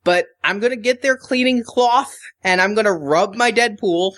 But 0.07 0.27
I'm 0.41 0.61
gonna 0.61 0.77
get 0.77 1.01
their 1.01 1.17
cleaning 1.17 1.65
cloth 1.65 2.17
and 2.41 2.61
I'm 2.61 2.75
gonna 2.75 2.93
rub 2.93 3.35
my 3.35 3.51
Deadpool 3.51 4.13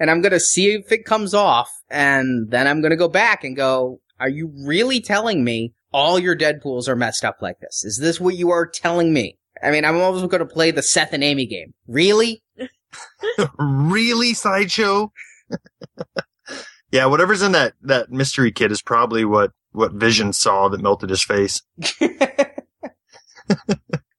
and 0.00 0.10
I'm 0.10 0.20
gonna 0.20 0.40
see 0.40 0.72
if 0.72 0.90
it 0.90 1.04
comes 1.04 1.32
off 1.32 1.70
and 1.88 2.50
then 2.50 2.66
I'm 2.66 2.82
gonna 2.82 2.96
go 2.96 3.06
back 3.06 3.44
and 3.44 3.54
go, 3.54 4.00
are 4.18 4.28
you 4.28 4.52
really 4.66 5.00
telling 5.00 5.44
me 5.44 5.74
all 5.92 6.18
your 6.18 6.36
Deadpools 6.36 6.88
are 6.88 6.96
messed 6.96 7.24
up 7.24 7.36
like 7.40 7.60
this? 7.60 7.84
Is 7.84 7.98
this 7.98 8.18
what 8.18 8.34
you 8.34 8.50
are 8.50 8.66
telling 8.66 9.12
me? 9.12 9.38
I 9.62 9.70
mean, 9.70 9.84
I'm 9.84 10.00
always 10.00 10.26
gonna 10.26 10.44
play 10.44 10.72
the 10.72 10.82
Seth 10.82 11.12
and 11.12 11.22
Amy 11.22 11.46
game. 11.46 11.72
Really? 11.86 12.42
really, 13.60 14.34
Sideshow? 14.34 15.12
yeah, 16.90 17.06
whatever's 17.06 17.42
in 17.42 17.52
that, 17.52 17.74
that 17.82 18.10
mystery 18.10 18.50
kit 18.50 18.72
is 18.72 18.82
probably 18.82 19.24
what, 19.24 19.52
what 19.70 19.92
Vision 19.92 20.32
saw 20.32 20.68
that 20.68 20.82
melted 20.82 21.10
his 21.10 21.22
face. 21.22 21.62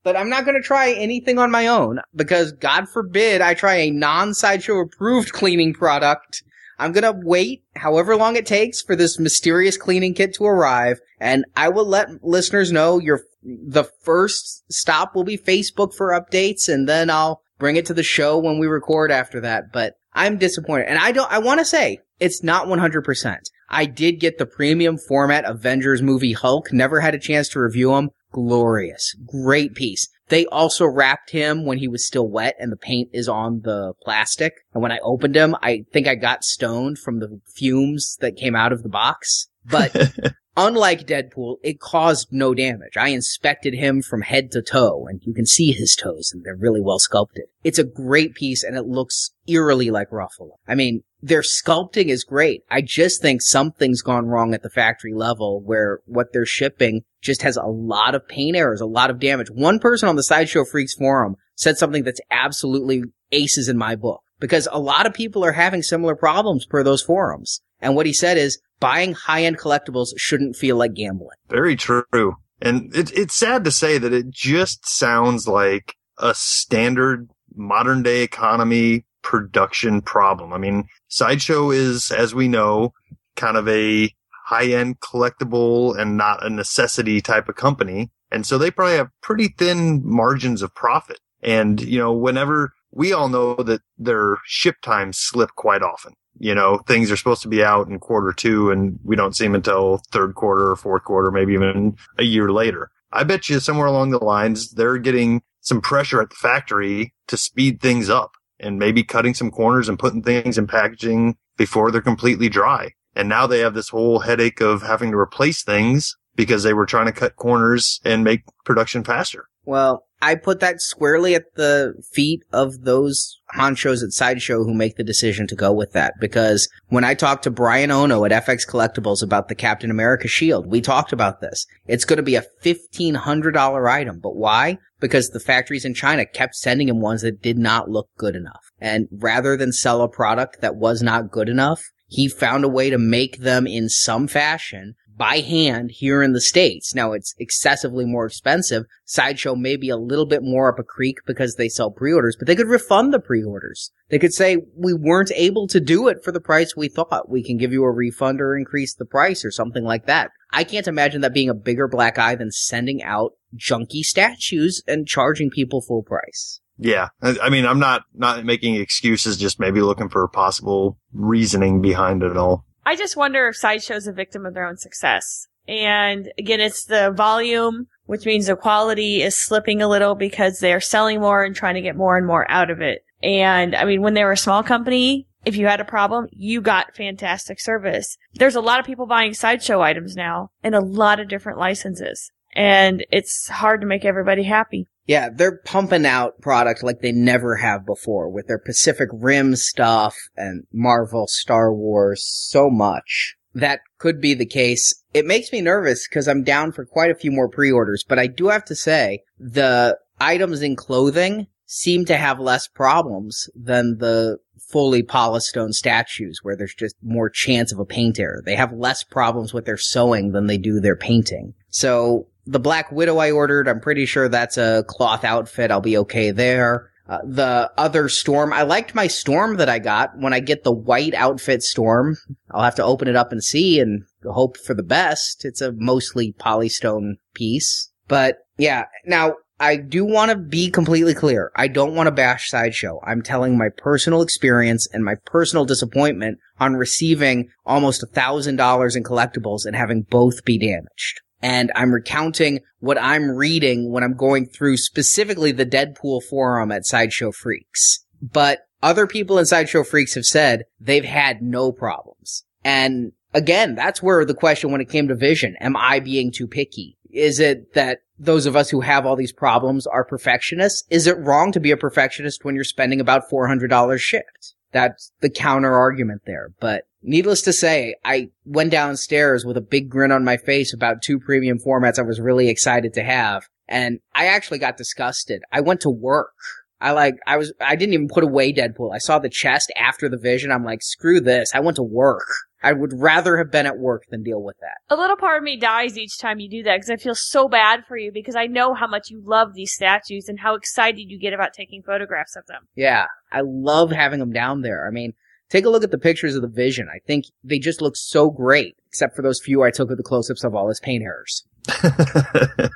but 0.09 0.17
I'm 0.17 0.29
not 0.29 0.43
going 0.43 0.59
to 0.59 0.67
try 0.67 0.91
anything 0.93 1.37
on 1.37 1.51
my 1.51 1.67
own 1.67 1.99
because 2.15 2.51
God 2.51 2.89
forbid 2.89 3.41
I 3.41 3.53
try 3.53 3.75
a 3.75 3.91
non-sideshow 3.91 4.79
approved 4.79 5.33
cleaning 5.33 5.71
product. 5.71 6.41
I'm 6.79 6.93
going 6.93 7.03
to 7.03 7.21
wait 7.23 7.61
however 7.75 8.15
long 8.15 8.35
it 8.35 8.47
takes 8.47 8.81
for 8.81 8.95
this 8.95 9.19
mysterious 9.19 9.77
cleaning 9.77 10.15
kit 10.15 10.33
to 10.33 10.45
arrive 10.45 10.99
and 11.19 11.45
I 11.55 11.69
will 11.69 11.85
let 11.85 12.23
listeners 12.23 12.71
know 12.71 12.97
your 12.97 13.21
the 13.43 13.83
first 14.01 14.63
stop 14.73 15.13
will 15.13 15.25
be 15.25 15.37
Facebook 15.37 15.93
for 15.93 16.19
updates 16.19 16.67
and 16.67 16.89
then 16.89 17.11
I'll 17.11 17.43
bring 17.59 17.75
it 17.75 17.85
to 17.85 17.93
the 17.93 18.01
show 18.01 18.39
when 18.39 18.57
we 18.57 18.65
record 18.65 19.11
after 19.11 19.39
that. 19.41 19.65
But 19.71 19.93
I'm 20.13 20.39
disappointed. 20.39 20.87
And 20.87 20.97
I 20.97 21.11
don't, 21.11 21.31
I 21.31 21.37
want 21.37 21.59
to 21.59 21.65
say 21.65 21.99
it's 22.19 22.41
not 22.41 22.65
100%. 22.65 23.37
I 23.69 23.85
did 23.85 24.19
get 24.19 24.39
the 24.39 24.47
premium 24.47 24.97
format 24.97 25.45
Avengers 25.45 26.01
movie 26.01 26.33
Hulk, 26.33 26.73
never 26.73 26.99
had 26.99 27.13
a 27.13 27.19
chance 27.19 27.47
to 27.49 27.59
review 27.59 27.91
them 27.91 28.09
glorious. 28.31 29.15
Great 29.25 29.75
piece. 29.75 30.07
They 30.29 30.45
also 30.45 30.85
wrapped 30.85 31.31
him 31.31 31.65
when 31.65 31.79
he 31.79 31.87
was 31.87 32.05
still 32.05 32.27
wet 32.27 32.55
and 32.59 32.71
the 32.71 32.77
paint 32.77 33.09
is 33.13 33.27
on 33.27 33.61
the 33.63 33.93
plastic. 34.01 34.53
And 34.73 34.81
when 34.81 34.91
I 34.91 34.99
opened 34.99 35.35
him, 35.35 35.55
I 35.61 35.85
think 35.91 36.07
I 36.07 36.15
got 36.15 36.43
stoned 36.43 36.99
from 36.99 37.19
the 37.19 37.41
fumes 37.55 38.17
that 38.21 38.37
came 38.37 38.55
out 38.55 38.71
of 38.71 38.83
the 38.83 38.89
box. 38.89 39.49
But 39.65 39.95
unlike 40.57 41.07
Deadpool, 41.07 41.57
it 41.63 41.79
caused 41.79 42.27
no 42.31 42.53
damage. 42.53 42.95
I 42.95 43.09
inspected 43.09 43.73
him 43.73 44.03
from 44.03 44.21
head 44.21 44.51
to 44.51 44.61
toe 44.61 45.07
and 45.07 45.19
you 45.23 45.33
can 45.33 45.47
see 45.47 45.71
his 45.71 45.95
toes 45.95 46.31
and 46.31 46.43
they're 46.43 46.55
really 46.55 46.81
well 46.81 46.99
sculpted. 46.99 47.45
It's 47.63 47.79
a 47.79 47.83
great 47.83 48.35
piece 48.35 48.63
and 48.63 48.77
it 48.77 48.85
looks 48.85 49.31
eerily 49.47 49.89
like 49.89 50.11
Ruffalo. 50.11 50.57
I 50.67 50.75
mean, 50.75 51.03
their 51.21 51.41
sculpting 51.41 52.07
is 52.07 52.23
great. 52.23 52.63
I 52.69 52.81
just 52.81 53.21
think 53.21 53.41
something's 53.41 54.01
gone 54.01 54.27
wrong 54.27 54.53
at 54.53 54.63
the 54.63 54.69
factory 54.69 55.13
level 55.13 55.61
where 55.61 55.99
what 56.05 56.27
they're 56.31 56.45
shipping 56.45 57.01
just 57.21 57.41
has 57.41 57.57
a 57.57 57.65
lot 57.65 58.15
of 58.15 58.27
paint 58.27 58.55
errors, 58.55 58.81
a 58.81 58.85
lot 58.85 59.09
of 59.09 59.19
damage. 59.19 59.49
One 59.51 59.79
person 59.79 60.07
on 60.07 60.15
the 60.15 60.23
Sideshow 60.23 60.65
Freaks 60.65 60.93
forum 60.93 61.35
said 61.55 61.77
something 61.77 62.03
that's 62.03 62.21
absolutely 62.31 63.03
aces 63.31 63.67
in 63.67 63.77
my 63.77 63.95
book 63.95 64.21
because 64.39 64.67
a 64.71 64.79
lot 64.79 65.05
of 65.05 65.13
people 65.13 65.43
are 65.43 65.51
having 65.51 65.83
similar 65.83 66.15
problems 66.15 66.65
per 66.65 66.83
those 66.83 67.01
forums. 67.01 67.61
And 67.81 67.95
what 67.95 68.05
he 68.05 68.13
said 68.13 68.37
is 68.37 68.59
buying 68.79 69.13
high 69.13 69.43
end 69.43 69.57
collectibles 69.57 70.09
shouldn't 70.17 70.55
feel 70.55 70.77
like 70.77 70.93
gambling. 70.93 71.37
Very 71.49 71.75
true. 71.75 72.35
And 72.61 72.95
it, 72.95 73.11
it's 73.17 73.35
sad 73.35 73.63
to 73.65 73.71
say 73.71 73.97
that 73.97 74.13
it 74.13 74.29
just 74.29 74.87
sounds 74.87 75.47
like 75.47 75.95
a 76.17 76.33
standard 76.33 77.29
modern 77.55 78.03
day 78.03 78.21
economy 78.21 79.05
production 79.21 80.01
problem. 80.01 80.53
I 80.53 80.57
mean, 80.57 80.85
Sideshow 81.07 81.71
is, 81.71 82.11
as 82.11 82.33
we 82.33 82.47
know, 82.47 82.93
kind 83.35 83.57
of 83.57 83.67
a 83.67 84.13
high 84.45 84.67
end 84.67 84.99
collectible 84.99 85.97
and 85.97 86.17
not 86.17 86.45
a 86.45 86.49
necessity 86.49 87.21
type 87.21 87.49
of 87.49 87.55
company. 87.55 88.09
And 88.31 88.45
so 88.45 88.57
they 88.57 88.71
probably 88.71 88.97
have 88.97 89.09
pretty 89.21 89.49
thin 89.57 90.01
margins 90.03 90.61
of 90.61 90.73
profit. 90.73 91.19
And, 91.41 91.81
you 91.81 91.99
know, 91.99 92.13
whenever 92.13 92.73
we 92.91 93.13
all 93.13 93.29
know 93.29 93.55
that 93.55 93.81
their 93.97 94.37
ship 94.45 94.75
times 94.81 95.17
slip 95.19 95.51
quite 95.55 95.81
often. 95.81 96.13
You 96.39 96.55
know, 96.55 96.77
things 96.87 97.11
are 97.11 97.17
supposed 97.17 97.41
to 97.43 97.47
be 97.47 97.63
out 97.63 97.87
in 97.87 97.99
quarter 97.99 98.31
two 98.31 98.71
and 98.71 98.97
we 99.03 99.15
don't 99.15 99.35
see 99.35 99.43
them 99.43 99.55
until 99.55 100.01
third 100.11 100.35
quarter 100.35 100.71
or 100.71 100.75
fourth 100.75 101.03
quarter, 101.03 101.31
maybe 101.31 101.53
even 101.53 101.97
a 102.17 102.23
year 102.23 102.51
later. 102.51 102.89
I 103.11 103.23
bet 103.23 103.49
you 103.49 103.59
somewhere 103.59 103.87
along 103.87 104.11
the 104.11 104.23
lines, 104.23 104.71
they're 104.71 104.97
getting 104.97 105.41
some 105.61 105.81
pressure 105.81 106.21
at 106.21 106.29
the 106.29 106.35
factory 106.35 107.13
to 107.27 107.37
speed 107.37 107.81
things 107.81 108.09
up 108.09 108.31
and 108.59 108.79
maybe 108.79 109.03
cutting 109.03 109.33
some 109.33 109.51
corners 109.51 109.89
and 109.89 109.99
putting 109.99 110.21
things 110.21 110.57
in 110.57 110.67
packaging 110.67 111.37
before 111.57 111.91
they're 111.91 112.01
completely 112.01 112.49
dry. 112.49 112.91
And 113.15 113.27
now 113.27 113.47
they 113.47 113.59
have 113.59 113.73
this 113.73 113.89
whole 113.89 114.19
headache 114.19 114.61
of 114.61 114.81
having 114.81 115.11
to 115.11 115.17
replace 115.17 115.63
things 115.63 116.15
because 116.35 116.63
they 116.63 116.73
were 116.73 116.85
trying 116.85 117.07
to 117.07 117.11
cut 117.11 117.35
corners 117.35 117.99
and 118.05 118.23
make 118.23 118.43
production 118.65 119.03
faster. 119.03 119.45
Well, 119.65 120.05
I 120.21 120.35
put 120.35 120.59
that 120.59 120.81
squarely 120.81 121.33
at 121.33 121.55
the 121.55 121.93
feet 122.11 122.43
of 122.51 122.81
those 122.81 123.39
honchos 123.55 124.03
at 124.03 124.11
Sideshow 124.11 124.63
who 124.63 124.73
make 124.73 124.97
the 124.97 125.03
decision 125.03 125.47
to 125.47 125.55
go 125.55 125.71
with 125.71 125.93
that. 125.93 126.13
Because 126.19 126.67
when 126.87 127.03
I 127.03 127.13
talked 127.13 127.43
to 127.43 127.51
Brian 127.51 127.89
Ono 127.89 128.25
at 128.25 128.31
FX 128.31 128.67
Collectibles 128.67 129.23
about 129.23 129.47
the 129.47 129.55
Captain 129.55 129.89
America 129.89 130.27
shield, 130.27 130.67
we 130.67 130.81
talked 130.81 131.13
about 131.13 131.39
this. 131.39 131.65
It's 131.87 132.05
going 132.05 132.17
to 132.17 132.23
be 132.23 132.35
a 132.35 132.45
$1,500 132.63 133.89
item. 133.91 134.19
But 134.19 134.35
why? 134.35 134.77
Because 134.99 135.29
the 135.29 135.39
factories 135.39 135.85
in 135.85 135.93
China 135.93 136.25
kept 136.25 136.55
sending 136.55 136.89
him 136.89 136.99
ones 136.99 137.21
that 137.21 137.41
did 137.41 137.57
not 137.57 137.89
look 137.89 138.09
good 138.17 138.35
enough. 138.35 138.71
And 138.81 139.07
rather 139.11 139.55
than 139.55 139.71
sell 139.71 140.01
a 140.01 140.09
product 140.09 140.59
that 140.61 140.75
was 140.75 141.01
not 141.01 141.31
good 141.31 141.47
enough, 141.47 141.81
he 142.07 142.27
found 142.27 142.65
a 142.65 142.69
way 142.69 142.89
to 142.89 142.97
make 142.97 143.37
them 143.37 143.67
in 143.67 143.87
some 143.87 144.27
fashion 144.27 144.95
by 145.19 145.39
hand 145.39 145.91
here 145.91 146.23
in 146.23 146.31
the 146.31 146.39
States. 146.39 146.95
Now 146.95 147.11
it's 147.11 147.35
excessively 147.37 148.05
more 148.05 148.25
expensive. 148.25 148.85
Sideshow 149.03 149.53
may 149.53 149.75
be 149.75 149.89
a 149.89 149.97
little 149.97 150.25
bit 150.25 150.41
more 150.41 150.71
up 150.71 150.79
a 150.79 150.83
creek 150.83 151.17
because 151.27 151.55
they 151.55 151.67
sell 151.67 151.91
pre-orders, 151.91 152.37
but 152.39 152.47
they 152.47 152.55
could 152.55 152.69
refund 152.69 153.13
the 153.13 153.19
pre-orders. 153.19 153.91
They 154.09 154.17
could 154.17 154.33
say, 154.33 154.59
we 154.75 154.93
weren't 154.93 155.33
able 155.35 155.67
to 155.67 155.81
do 155.81 156.07
it 156.07 156.23
for 156.23 156.31
the 156.31 156.39
price 156.39 156.75
we 156.75 156.87
thought. 156.87 157.29
We 157.29 157.43
can 157.43 157.57
give 157.57 157.73
you 157.73 157.83
a 157.83 157.91
refund 157.91 158.39
or 158.39 158.57
increase 158.57 158.95
the 158.95 159.05
price 159.05 159.43
or 159.43 159.51
something 159.51 159.83
like 159.83 160.05
that. 160.05 160.31
I 160.51 160.63
can't 160.63 160.87
imagine 160.87 161.19
that 161.21 161.33
being 161.33 161.49
a 161.49 161.53
bigger 161.53 161.89
black 161.89 162.17
eye 162.17 162.35
than 162.35 162.51
sending 162.51 163.03
out 163.03 163.33
junky 163.55 164.01
statues 164.01 164.81
and 164.87 165.05
charging 165.05 165.49
people 165.49 165.81
full 165.81 166.01
price. 166.01 166.61
Yeah. 166.77 167.09
I 167.21 167.49
mean, 167.49 167.65
I'm 167.65 167.79
not, 167.79 168.03
not 168.13 168.45
making 168.45 168.75
excuses, 168.75 169.35
just 169.35 169.59
maybe 169.59 169.81
looking 169.81 170.07
for 170.07 170.25
possible 170.29 170.97
reasoning 171.11 171.81
behind 171.81 172.23
it 172.23 172.37
all. 172.37 172.65
I 172.89 172.95
just 172.95 173.15
wonder 173.15 173.47
if 173.47 173.55
Sideshow's 173.55 174.07
a 174.07 174.11
victim 174.11 174.47
of 174.47 174.55
their 174.55 174.65
own 174.65 174.77
success. 174.77 175.45
And 175.67 176.33
again, 176.39 176.59
it's 176.59 176.85
the 176.85 177.11
volume, 177.11 177.85
which 178.07 178.25
means 178.25 178.47
the 178.47 178.55
quality 178.55 179.21
is 179.21 179.37
slipping 179.37 179.79
a 179.79 179.87
little 179.87 180.15
because 180.15 180.57
they're 180.57 180.81
selling 180.81 181.21
more 181.21 181.43
and 181.43 181.55
trying 181.55 181.75
to 181.75 181.81
get 181.81 181.95
more 181.95 182.17
and 182.17 182.25
more 182.25 182.49
out 182.49 182.71
of 182.71 182.81
it. 182.81 183.05
And 183.21 183.75
I 183.75 183.85
mean, 183.85 184.01
when 184.01 184.15
they 184.15 184.23
were 184.23 184.31
a 184.31 184.37
small 184.37 184.63
company, 184.63 185.27
if 185.45 185.55
you 185.55 185.67
had 185.67 185.79
a 185.79 185.85
problem, 185.85 186.29
you 186.31 186.61
got 186.61 186.95
fantastic 186.95 187.59
service. 187.59 188.17
There's 188.33 188.55
a 188.55 188.59
lot 188.59 188.79
of 188.79 188.87
people 188.87 189.05
buying 189.05 189.35
sideshow 189.35 189.81
items 189.81 190.15
now 190.15 190.49
and 190.63 190.73
a 190.73 190.81
lot 190.81 191.19
of 191.19 191.27
different 191.27 191.59
licenses. 191.59 192.31
And 192.55 193.05
it's 193.11 193.49
hard 193.49 193.81
to 193.81 193.87
make 193.87 194.03
everybody 194.03 194.45
happy. 194.45 194.87
Yeah, 195.09 195.29
they're 195.33 195.57
pumping 195.65 196.05
out 196.05 196.39
product 196.39 196.83
like 196.83 197.01
they 197.01 197.11
never 197.11 197.55
have 197.55 197.83
before 197.83 198.29
with 198.29 198.45
their 198.45 198.59
Pacific 198.59 199.09
Rim 199.11 199.55
stuff 199.55 200.15
and 200.37 200.67
Marvel, 200.71 201.25
Star 201.27 201.73
Wars, 201.73 202.23
so 202.23 202.69
much. 202.69 203.35
That 203.55 203.79
could 203.97 204.21
be 204.21 204.35
the 204.35 204.45
case. 204.45 205.03
It 205.15 205.25
makes 205.25 205.51
me 205.51 205.61
nervous 205.61 206.07
because 206.07 206.27
I'm 206.27 206.43
down 206.43 206.73
for 206.73 206.85
quite 206.85 207.09
a 207.09 207.15
few 207.15 207.31
more 207.31 207.49
pre-orders, 207.49 208.05
but 208.07 208.19
I 208.19 208.27
do 208.27 208.49
have 208.49 208.63
to 208.65 208.75
say 208.75 209.23
the 209.39 209.97
items 210.21 210.61
in 210.61 210.75
clothing 210.75 211.47
seem 211.65 212.05
to 212.05 212.15
have 212.15 212.39
less 212.39 212.67
problems 212.67 213.49
than 213.55 213.97
the 213.97 214.37
fully 214.69 215.01
polystone 215.01 215.71
statues 215.71 216.41
where 216.43 216.55
there's 216.55 216.75
just 216.75 216.95
more 217.01 217.31
chance 217.31 217.73
of 217.73 217.79
a 217.79 217.85
paint 217.85 218.19
error. 218.19 218.43
They 218.45 218.55
have 218.55 218.73
less 218.73 219.03
problems 219.03 219.55
with 219.55 219.65
their 219.65 219.75
sewing 219.75 220.33
than 220.33 220.45
they 220.45 220.59
do 220.59 220.79
their 220.79 220.95
painting. 220.95 221.55
So 221.69 222.27
the 222.49 222.59
Black 222.59 222.91
Widow 222.91 223.17
I 223.17 223.29
ordered, 223.29 223.67
I'm 223.67 223.79
pretty 223.79 224.07
sure 224.07 224.27
that's 224.27 224.57
a 224.57 224.83
cloth 224.87 225.23
outfit. 225.23 225.69
I'll 225.69 225.81
be 225.81 225.97
okay 225.99 226.31
there. 226.31 226.89
Uh, 227.07 227.19
the 227.23 227.71
other 227.77 228.09
storm, 228.09 228.51
I 228.51 228.63
liked 228.63 228.95
my 228.95 229.05
storm 229.05 229.57
that 229.57 229.69
I 229.69 229.77
got. 229.77 230.17
When 230.17 230.33
I 230.33 230.39
get 230.39 230.63
the 230.63 230.71
white 230.71 231.13
outfit 231.13 231.61
storm, 231.61 232.17
I'll 232.49 232.63
have 232.63 232.75
to 232.75 232.83
open 232.83 233.07
it 233.07 233.15
up 233.15 233.31
and 233.31 233.43
see 233.43 233.79
and 233.79 234.03
hope 234.23 234.57
for 234.57 234.73
the 234.73 234.83
best. 234.83 235.45
It's 235.45 235.61
a 235.61 235.71
mostly 235.71 236.33
polystone 236.33 237.17
piece. 237.35 237.91
But 238.07 238.39
yeah, 238.57 238.85
now 239.05 239.35
I 239.59 239.75
do 239.75 240.03
want 240.03 240.31
to 240.31 240.37
be 240.37 240.71
completely 240.71 241.13
clear. 241.13 241.51
I 241.55 241.67
don't 241.67 241.93
want 241.93 242.07
to 242.07 242.11
bash 242.11 242.49
Sideshow. 242.49 242.99
I'm 243.05 243.21
telling 243.21 243.57
my 243.57 243.69
personal 243.77 244.23
experience 244.23 244.87
and 244.91 245.05
my 245.05 245.15
personal 245.25 245.65
disappointment 245.65 246.39
on 246.59 246.75
receiving 246.75 247.49
almost 247.63 248.01
a 248.01 248.07
thousand 248.07 248.55
dollars 248.55 248.95
in 248.95 249.03
collectibles 249.03 249.65
and 249.65 249.75
having 249.75 250.01
both 250.01 250.45
be 250.45 250.57
damaged 250.57 251.21
and 251.41 251.71
I'm 251.75 251.93
recounting 251.93 252.59
what 252.79 253.01
I'm 253.01 253.31
reading 253.31 253.91
when 253.91 254.03
I'm 254.03 254.15
going 254.15 254.45
through 254.45 254.77
specifically 254.77 255.51
the 255.51 255.65
Deadpool 255.65 256.23
forum 256.23 256.71
at 256.71 256.85
Sideshow 256.85 257.31
Freaks. 257.31 258.05
But 258.21 258.67
other 258.81 259.07
people 259.07 259.37
in 259.37 259.45
Sideshow 259.45 259.83
Freaks 259.83 260.15
have 260.15 260.25
said 260.25 260.65
they've 260.79 261.05
had 261.05 261.41
no 261.41 261.71
problems. 261.71 262.43
And 262.63 263.13
again, 263.33 263.75
that's 263.75 264.03
where 264.03 264.23
the 264.25 264.33
question 264.33 264.71
when 264.71 264.81
it 264.81 264.89
came 264.89 265.07
to 265.07 265.15
vision, 265.15 265.55
am 265.59 265.75
I 265.75 265.99
being 265.99 266.31
too 266.31 266.47
picky? 266.47 266.97
Is 267.11 267.39
it 267.39 267.73
that 267.73 267.99
those 268.17 268.45
of 268.45 268.55
us 268.55 268.69
who 268.69 268.81
have 268.81 269.05
all 269.05 269.15
these 269.15 269.33
problems 269.33 269.87
are 269.87 270.03
perfectionists? 270.03 270.85
Is 270.89 271.07
it 271.07 271.17
wrong 271.17 271.51
to 271.53 271.59
be 271.59 271.71
a 271.71 271.77
perfectionist 271.77 272.43
when 272.43 272.55
you're 272.55 272.63
spending 272.63 272.99
about 272.99 273.29
$400 273.29 273.99
shipped? 273.99 274.53
That's 274.71 275.11
the 275.21 275.29
counter 275.29 275.73
argument 275.73 276.21
there. 276.25 276.49
But 276.59 276.83
needless 277.01 277.41
to 277.43 277.53
say, 277.53 277.95
I 278.05 278.29
went 278.45 278.71
downstairs 278.71 279.45
with 279.45 279.57
a 279.57 279.61
big 279.61 279.89
grin 279.89 280.11
on 280.11 280.23
my 280.23 280.37
face 280.37 280.73
about 280.73 281.01
two 281.01 281.19
premium 281.19 281.59
formats 281.59 281.99
I 281.99 282.03
was 282.03 282.19
really 282.19 282.49
excited 282.49 282.93
to 282.93 283.03
have. 283.03 283.47
And 283.67 283.99
I 284.15 284.27
actually 284.27 284.59
got 284.59 284.77
disgusted. 284.77 285.41
I 285.51 285.61
went 285.61 285.81
to 285.81 285.89
work. 285.89 286.33
I 286.81 286.91
like, 286.91 287.15
I 287.27 287.37
was, 287.37 287.53
I 287.59 287.75
didn't 287.75 287.93
even 287.93 288.07
put 288.07 288.23
away 288.23 288.53
Deadpool. 288.53 288.93
I 288.93 288.99
saw 288.99 289.19
the 289.19 289.29
chest 289.29 289.71
after 289.75 290.07
the 290.07 290.17
vision. 290.17 290.51
I'm 290.51 290.63
like, 290.63 290.81
screw 290.81 291.19
this. 291.19 291.51
I 291.53 291.59
went 291.59 291.75
to 291.75 291.83
work. 291.83 292.27
I 292.61 292.73
would 292.73 292.91
rather 292.93 293.37
have 293.37 293.51
been 293.51 293.65
at 293.65 293.77
work 293.77 294.03
than 294.09 294.23
deal 294.23 294.41
with 294.41 294.57
that. 294.59 294.77
A 294.93 294.99
little 294.99 295.15
part 295.15 295.37
of 295.37 295.43
me 295.43 295.57
dies 295.57 295.97
each 295.97 296.17
time 296.17 296.39
you 296.39 296.49
do 296.49 296.63
that 296.63 296.77
because 296.77 296.89
I 296.89 296.97
feel 296.97 297.15
so 297.15 297.47
bad 297.47 297.85
for 297.87 297.97
you 297.97 298.11
because 298.11 298.35
I 298.35 298.47
know 298.47 298.73
how 298.73 298.87
much 298.87 299.09
you 299.09 299.21
love 299.25 299.53
these 299.53 299.71
statues 299.71 300.27
and 300.27 300.39
how 300.39 300.55
excited 300.55 301.09
you 301.09 301.17
get 301.17 301.33
about 301.33 301.53
taking 301.53 301.81
photographs 301.83 302.35
of 302.35 302.45
them. 302.47 302.67
Yeah. 302.75 303.05
I 303.31 303.41
love 303.45 303.91
having 303.91 304.19
them 304.19 304.33
down 304.33 304.61
there. 304.61 304.85
I 304.87 304.91
mean, 304.91 305.13
take 305.49 305.65
a 305.65 305.69
look 305.69 305.83
at 305.83 305.91
the 305.91 305.97
pictures 305.97 306.35
of 306.35 306.41
the 306.41 306.47
vision. 306.47 306.87
I 306.93 306.99
think 307.05 307.25
they 307.43 307.59
just 307.59 307.81
look 307.81 307.95
so 307.95 308.29
great, 308.29 308.75
except 308.87 309.15
for 309.15 309.21
those 309.21 309.41
few 309.41 309.63
I 309.63 309.71
took 309.71 309.91
of 309.91 309.97
the 309.97 310.03
close-ups 310.03 310.43
of 310.43 310.55
all 310.55 310.67
his 310.69 310.79
paint 310.79 311.03
errors. 311.03 311.45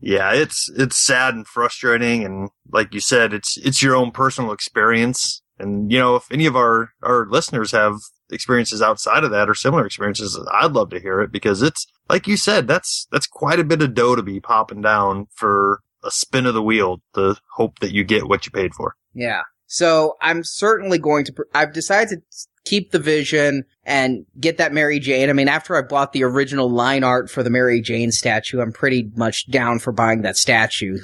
yeah, 0.00 0.32
it's 0.32 0.70
it's 0.76 0.96
sad 0.96 1.34
and 1.34 1.46
frustrating, 1.46 2.24
and 2.24 2.50
like 2.70 2.94
you 2.94 3.00
said, 3.00 3.32
it's 3.32 3.56
it's 3.58 3.82
your 3.82 3.94
own 3.94 4.10
personal 4.10 4.52
experience. 4.52 5.42
And 5.58 5.92
you 5.92 5.98
know, 5.98 6.16
if 6.16 6.30
any 6.30 6.46
of 6.46 6.56
our 6.56 6.90
our 7.02 7.26
listeners 7.28 7.72
have 7.72 7.96
experiences 8.32 8.82
outside 8.82 9.24
of 9.24 9.30
that 9.30 9.48
or 9.48 9.54
similar 9.54 9.86
experiences, 9.86 10.38
I'd 10.50 10.72
love 10.72 10.90
to 10.90 11.00
hear 11.00 11.20
it 11.20 11.30
because 11.30 11.62
it's 11.62 11.86
like 12.08 12.26
you 12.26 12.36
said, 12.36 12.66
that's 12.66 13.06
that's 13.12 13.26
quite 13.26 13.60
a 13.60 13.64
bit 13.64 13.82
of 13.82 13.94
dough 13.94 14.16
to 14.16 14.22
be 14.22 14.40
popping 14.40 14.80
down 14.80 15.28
for 15.34 15.80
a 16.04 16.10
spin 16.10 16.46
of 16.46 16.54
the 16.54 16.62
wheel 16.62 17.00
to 17.14 17.36
hope 17.54 17.78
that 17.78 17.92
you 17.92 18.04
get 18.04 18.28
what 18.28 18.46
you 18.46 18.52
paid 18.52 18.74
for. 18.74 18.96
Yeah. 19.14 19.42
So 19.66 20.16
I'm 20.20 20.44
certainly 20.44 20.98
going 20.98 21.24
to, 21.26 21.34
I've 21.54 21.72
decided 21.72 22.08
to 22.30 22.46
keep 22.64 22.90
the 22.90 22.98
vision 22.98 23.64
and 23.84 24.26
get 24.38 24.58
that 24.58 24.72
Mary 24.72 24.98
Jane. 24.98 25.30
I 25.30 25.32
mean, 25.32 25.48
after 25.48 25.76
I 25.76 25.82
bought 25.82 26.12
the 26.12 26.24
original 26.24 26.68
line 26.70 27.04
art 27.04 27.30
for 27.30 27.42
the 27.42 27.50
Mary 27.50 27.80
Jane 27.80 28.12
statue, 28.12 28.60
I'm 28.60 28.72
pretty 28.72 29.10
much 29.16 29.50
down 29.50 29.78
for 29.78 29.92
buying 29.92 30.22
that 30.22 30.36
statue. 30.36 30.98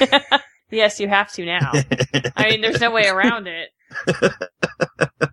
yes, 0.70 1.00
you 1.00 1.08
have 1.08 1.30
to 1.32 1.44
now. 1.44 1.72
I 2.36 2.48
mean, 2.48 2.62
there's 2.62 2.80
no 2.80 2.90
way 2.90 3.08
around 3.08 3.46
it. 3.46 3.68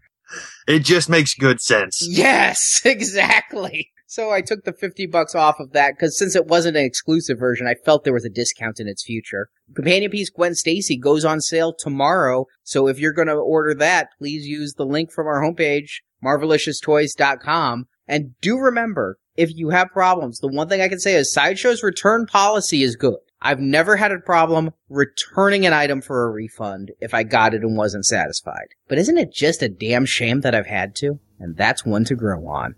it 0.70 0.86
just 0.86 1.10
makes 1.10 1.34
good 1.34 1.60
sense. 1.60 2.06
Yes, 2.08 2.82
exactly. 2.86 3.91
So 4.06 4.32
I 4.32 4.41
took 4.41 4.64
the 4.64 4.74
50 4.74 5.08
bucks 5.08 5.34
off 5.34 5.60
of 5.60 5.72
that 5.74 5.94
because 5.96 6.18
since 6.18 6.36
it 6.36 6.46
wasn't 6.46 6.78
an 6.78 6.86
exclusive 6.86 7.40
version, 7.40 7.68
I 7.68 7.74
felt 7.74 8.04
there 8.04 8.14
was 8.14 8.26
a 8.26 8.30
discount 8.30 8.80
in 8.80 8.88
its 8.88 9.04
future. 9.04 9.50
Companion 9.76 10.12
piece 10.12 10.30
Gwen 10.30 10.54
Stacy 10.56 10.96
goes 10.96 11.26
on 11.26 11.41
sale 11.41 11.74
tomorrow. 11.78 12.46
So 12.64 12.88
if 12.88 13.00
you're 13.00 13.14
going 13.14 13.28
to 13.28 13.34
order 13.34 13.74
that, 13.76 14.10
please 14.20 14.46
use 14.46 14.76
the 14.76 14.86
link 14.86 15.12
from 15.12 15.26
our 15.28 15.41
homepage, 15.41 16.02
marvelicioustoys.com. 16.24 17.86
And 18.08 18.32
do 18.41 18.58
remember, 18.58 19.18
if 19.36 19.52
you 19.56 19.70
have 19.70 19.90
problems, 19.90 20.40
the 20.40 20.48
one 20.48 20.70
thing 20.70 20.82
I 20.82 20.90
can 20.90 21.00
say 21.00 21.16
is 21.16 21.34
Sideshow's 21.34 21.84
return 21.84 22.26
policy 22.26 22.84
is 22.84 22.96
good. 22.96 23.18
I've 23.41 23.60
never 23.60 23.95
had 23.95 24.11
a 24.11 24.20
problem 24.20 24.74
returning 24.90 25.66
an 25.66 25.74
item 25.74 26.02
for 26.02 26.26
a 26.26 26.32
refund 26.32 26.91
if 26.99 27.14
I 27.14 27.24
got 27.24 27.53
it 27.53 27.61
and 27.61 27.78
wasn't 27.78 28.06
satisfied. 28.06 28.76
But 28.88 28.98
isn't 28.98 29.18
it 29.18 29.34
just 29.34 29.61
a 29.61 29.70
damn 29.70 30.06
shame 30.06 30.41
that 30.41 30.53
I've 30.53 30.68
had 30.68 30.95
to? 30.98 31.20
And 31.40 31.56
that's 31.56 31.86
one 31.86 32.03
to 32.06 32.16
grow 32.16 32.48
on. 32.48 32.76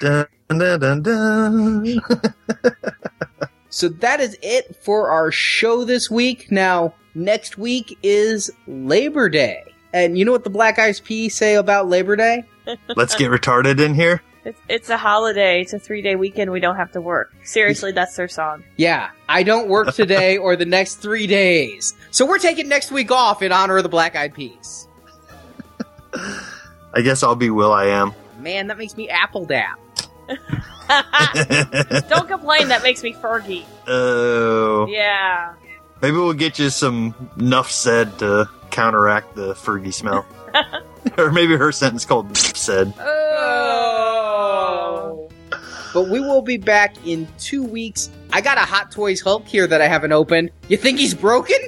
Dun, 0.00 0.26
dun, 0.48 1.02
dun, 1.02 1.84
so 3.68 3.88
that 3.88 4.20
is 4.20 4.38
it 4.42 4.76
for 4.76 5.10
our 5.10 5.32
show 5.32 5.84
this 5.84 6.08
week. 6.08 6.52
Now, 6.52 6.94
next 7.16 7.58
week 7.58 7.98
is 8.04 8.48
Labor 8.68 9.28
Day. 9.28 9.64
And 9.92 10.16
you 10.16 10.24
know 10.24 10.30
what 10.30 10.44
the 10.44 10.50
Black 10.50 10.78
Eyed 10.78 11.00
Peas 11.02 11.34
say 11.34 11.56
about 11.56 11.88
Labor 11.88 12.14
Day? 12.14 12.44
Let's 12.94 13.16
get 13.16 13.32
retarded 13.32 13.80
in 13.80 13.94
here. 13.94 14.22
It's, 14.44 14.60
it's 14.68 14.88
a 14.88 14.96
holiday. 14.96 15.60
It's 15.60 15.72
a 15.72 15.78
three 15.78 16.02
day 16.02 16.16
weekend. 16.16 16.50
We 16.50 16.60
don't 16.60 16.76
have 16.76 16.92
to 16.92 17.00
work. 17.00 17.34
Seriously, 17.44 17.92
that's 17.92 18.16
their 18.16 18.28
song. 18.28 18.64
Yeah. 18.76 19.10
I 19.28 19.42
don't 19.42 19.68
work 19.68 19.94
today 19.94 20.38
or 20.38 20.56
the 20.56 20.64
next 20.64 20.96
three 20.96 21.26
days. 21.26 21.94
So 22.10 22.26
we're 22.26 22.38
taking 22.38 22.68
next 22.68 22.90
week 22.90 23.10
off 23.10 23.42
in 23.42 23.52
honor 23.52 23.76
of 23.76 23.82
the 23.82 23.88
Black 23.88 24.16
Eyed 24.16 24.34
Peas. 24.34 24.88
I 26.14 27.02
guess 27.02 27.22
I'll 27.22 27.36
be 27.36 27.50
will.i.am. 27.50 28.14
Man, 28.38 28.68
that 28.68 28.78
makes 28.78 28.96
me 28.96 29.08
apl.de.ap. 29.08 29.78
Don't 32.08 32.28
complain. 32.28 32.68
That 32.68 32.82
makes 32.82 33.02
me 33.02 33.12
Fergie. 33.12 33.64
Oh. 33.86 34.86
Yeah. 34.88 35.54
Maybe 36.00 36.16
we'll 36.16 36.32
get 36.32 36.58
you 36.58 36.70
some 36.70 37.14
Nuff 37.36 37.70
said 37.70 38.18
to 38.20 38.48
counteract 38.70 39.34
the 39.34 39.54
Fergie 39.54 39.92
smell. 39.92 40.24
or 41.18 41.30
maybe 41.32 41.56
her 41.56 41.72
sentence 41.72 42.04
called 42.04 42.36
said. 42.36 42.92
Oh. 42.98 44.18
But 45.94 46.08
we 46.08 46.20
will 46.20 46.42
be 46.42 46.58
back 46.58 46.94
in 47.06 47.26
two 47.38 47.64
weeks. 47.64 48.10
I 48.32 48.40
got 48.40 48.58
a 48.58 48.62
Hot 48.62 48.92
Toys 48.92 49.20
Hulk 49.20 49.46
here 49.46 49.66
that 49.66 49.80
I 49.80 49.88
haven't 49.88 50.12
opened. 50.12 50.50
You 50.68 50.76
think 50.76 50.98
he's 50.98 51.14
broken? 51.14 51.58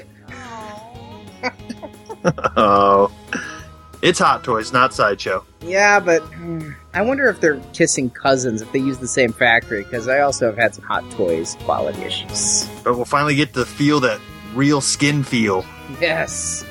oh. 2.56 3.10
It's 4.02 4.18
Hot 4.18 4.42
Toys, 4.42 4.72
not 4.72 4.94
Sideshow. 4.94 5.44
Yeah, 5.60 6.00
but 6.00 6.20
hmm, 6.20 6.70
I 6.94 7.02
wonder 7.02 7.28
if 7.28 7.40
they're 7.42 7.60
kissing 7.74 8.08
cousins 8.08 8.62
if 8.62 8.72
they 8.72 8.78
use 8.78 8.96
the 8.96 9.06
same 9.06 9.30
factory, 9.30 9.84
because 9.84 10.08
I 10.08 10.20
also 10.20 10.46
have 10.46 10.56
had 10.56 10.74
some 10.74 10.84
Hot 10.84 11.08
Toys 11.10 11.54
quality 11.64 12.00
issues. 12.00 12.66
But 12.82 12.94
we'll 12.96 13.04
finally 13.04 13.34
get 13.34 13.52
to 13.52 13.66
feel 13.66 14.00
that 14.00 14.18
real 14.54 14.80
skin 14.80 15.22
feel. 15.22 15.66
Yes. 16.00 16.64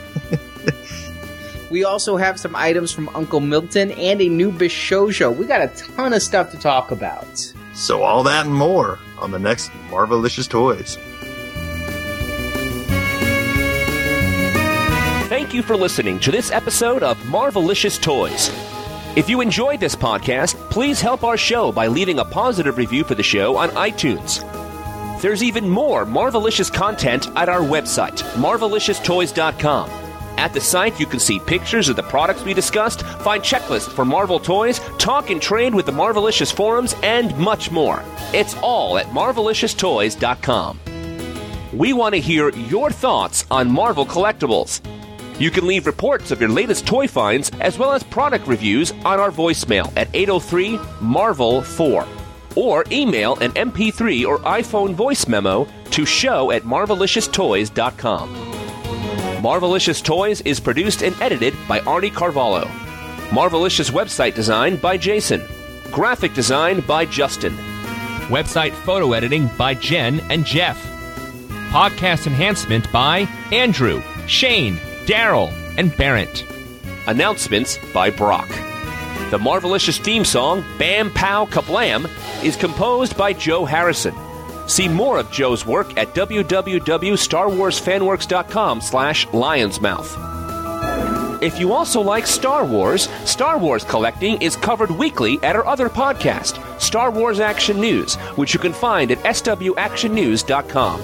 We 1.70 1.84
also 1.84 2.18
have 2.18 2.40
some 2.40 2.56
items 2.56 2.91
from 2.91 3.10
Uncle 3.10 3.40
Milton 3.40 3.91
and 3.91 4.22
a 4.22 4.30
new 4.30 4.52
Bishojo. 4.52 5.36
We 5.36 5.46
got 5.46 5.62
a 5.62 5.68
ton 5.68 6.14
of 6.14 6.22
stuff 6.22 6.52
to 6.52 6.58
talk 6.58 6.91
about. 6.91 7.54
So 7.74 8.04
all 8.04 8.24
that 8.24 8.46
and 8.46 8.56
more 8.56 9.00
on 9.18 9.32
the 9.32 9.40
next 9.40 9.72
Marvelicious 9.90 10.50
Toys. 10.50 10.98
Thank 15.30 15.54
you 15.54 15.62
for 15.62 15.78
listening 15.78 16.20
to 16.22 16.32
this 16.32 16.52
episode 16.52 17.04
of 17.04 17.18
Marvelicious 17.20 18.02
Toys. 18.02 18.50
If 19.16 19.30
you 19.30 19.41
enjoyed 19.41 19.80
this 19.80 19.96
podcast, 19.96 20.56
please 20.70 21.02
help 21.02 21.24
our 21.24 21.38
show 21.38 21.72
by 21.72 21.88
leaving 21.88 22.20
a 22.20 22.26
positive 22.26 22.78
review 22.78 23.04
for 23.04 23.16
the 23.16 23.24
show 23.24 23.58
on 23.58 23.70
iTunes. 23.70 24.41
There's 25.22 25.44
even 25.44 25.68
more 25.68 26.06
Marvelicious 26.06 26.72
content 26.72 27.28
at 27.36 27.50
our 27.50 27.62
website, 27.62 28.22
marvelicioustoys.com. 28.34 29.99
At 30.40 30.53
the 30.53 30.61
site, 30.61 31.02
you 31.02 31.06
can 31.06 31.20
see 31.20 31.38
pictures 31.38 31.90
of 31.90 31.98
the 31.98 32.03
products 32.03 32.45
we 32.45 32.53
discussed, 32.53 33.02
find 33.02 33.44
checklists 33.44 33.91
for 33.91 34.06
Marvel 34.06 34.40
toys, 34.40 34.80
talk 34.98 35.32
and 35.32 35.41
trade 35.41 35.76
with 35.76 35.86
the 35.86 35.91
Marvelicious 35.91 36.53
forums, 36.53 36.95
and 37.03 37.38
much 37.38 37.72
more. 37.72 38.02
It's 38.34 38.56
all 38.64 38.98
at 38.98 39.07
marvelicioustoys.com. 39.07 40.80
We 41.74 41.91
want 41.91 42.16
to 42.16 42.22
hear 42.22 42.52
your 42.52 42.90
thoughts 42.90 43.45
on 43.52 43.70
Marvel 43.70 44.06
collectibles. 44.06 44.80
You 45.41 45.52
can 45.52 45.68
leave 45.68 45.86
reports 45.86 46.32
of 46.32 46.40
your 46.40 46.49
latest 46.49 46.88
toy 46.88 47.10
finds 47.10 47.52
as 47.60 47.78
well 47.78 47.91
as 47.91 48.02
product 48.03 48.48
reviews 48.48 48.91
on 49.03 49.20
our 49.20 49.32
voicemail 49.32 49.91
at 49.98 50.07
803 50.14 50.80
Marvel 51.02 51.61
4. 51.61 52.07
or 52.56 52.86
email 52.91 53.36
an 53.40 53.52
MP3 53.52 54.26
or 54.26 54.40
iPhone 54.40 54.94
voice 54.94 55.28
memo 55.28 55.68
to 55.91 56.06
show 56.06 56.52
at 56.52 56.64
marvelicioustoys.com. 56.64 58.59
Marvelicious 59.40 60.03
Toys 60.03 60.41
is 60.41 60.60
produced 60.60 61.02
and 61.02 61.16
edited 61.22 61.56
by 61.66 61.80
Arnie 61.82 62.14
Carvalho. 62.14 62.66
Marvelicious 63.30 63.90
website 63.90 64.36
design 64.36 64.76
by 64.76 64.98
Jason. 64.98 65.41
Graphic 65.91 66.34
design 66.34 66.82
by 66.82 67.06
Justin. 67.06 67.56
Website 68.28 68.74
photo 68.74 69.14
editing 69.14 69.48
by 69.57 69.76
Jen 69.76 70.20
and 70.30 70.44
Jeff. 70.45 70.78
Podcast 71.72 72.28
enhancement 72.28 72.91
by 72.91 73.20
Andrew, 73.53 74.02
Shane, 74.28 74.76
Daryl, 75.06 75.53
and 75.78 75.95
Barrett. 75.95 76.44
Announcements 77.07 77.78
by 77.94 78.10
Brock. 78.10 78.49
The 79.30 79.38
Marvelicious 79.38 80.03
theme 80.03 80.26
song, 80.26 80.66
Bam 80.78 81.14
Pow 81.14 81.45
Kablam, 81.45 82.10
is 82.44 82.57
composed 82.57 83.16
by 83.16 83.32
Joe 83.32 83.64
Harrison. 83.64 84.16
See 84.70 84.88
more 84.88 85.18
of 85.18 85.30
Joe's 85.32 85.66
work 85.66 85.98
at 85.98 86.16
www.starwarsfanworks.com 86.16 88.82
slash 88.82 89.28
lionsmouth. 89.28 90.30
If 91.41 91.58
you 91.60 91.74
also 91.74 92.02
like 92.02 92.28
Star 92.28 92.66
Wars, 92.66 93.08
Star 93.26 93.58
Wars 93.58 93.86
collecting 93.86 94.40
is 94.41 94.58
covered 94.58 94.91
weekly 94.91 95.40
at 95.41 95.56
our 95.56 95.66
other 95.66 95.90
podcast, 95.90 96.60
Star 96.80 97.10
Wars 97.10 97.40
Action 97.40 97.80
News, 97.80 98.14
which 98.36 98.54
you 98.54 98.60
can 98.60 98.74
find 98.74 99.10
at 99.12 99.18
swactionnews.com. 99.20 101.02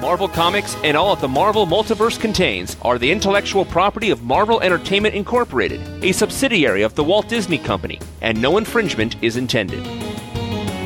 Marvel 0.00 0.28
Comics 0.28 0.76
and 0.82 0.96
all 0.96 1.14
that 1.14 1.20
the 1.20 1.28
Marvel 1.28 1.66
Multiverse 1.66 2.18
contains 2.18 2.74
are 2.80 2.98
the 2.98 3.12
intellectual 3.12 3.66
property 3.66 4.08
of 4.08 4.22
Marvel 4.22 4.62
Entertainment 4.62 5.14
Incorporated, 5.14 5.82
a 6.02 6.12
subsidiary 6.12 6.80
of 6.80 6.94
the 6.94 7.04
Walt 7.04 7.28
Disney 7.28 7.58
Company, 7.58 8.00
and 8.22 8.40
no 8.40 8.56
infringement 8.56 9.22
is 9.22 9.36
intended. 9.36 9.84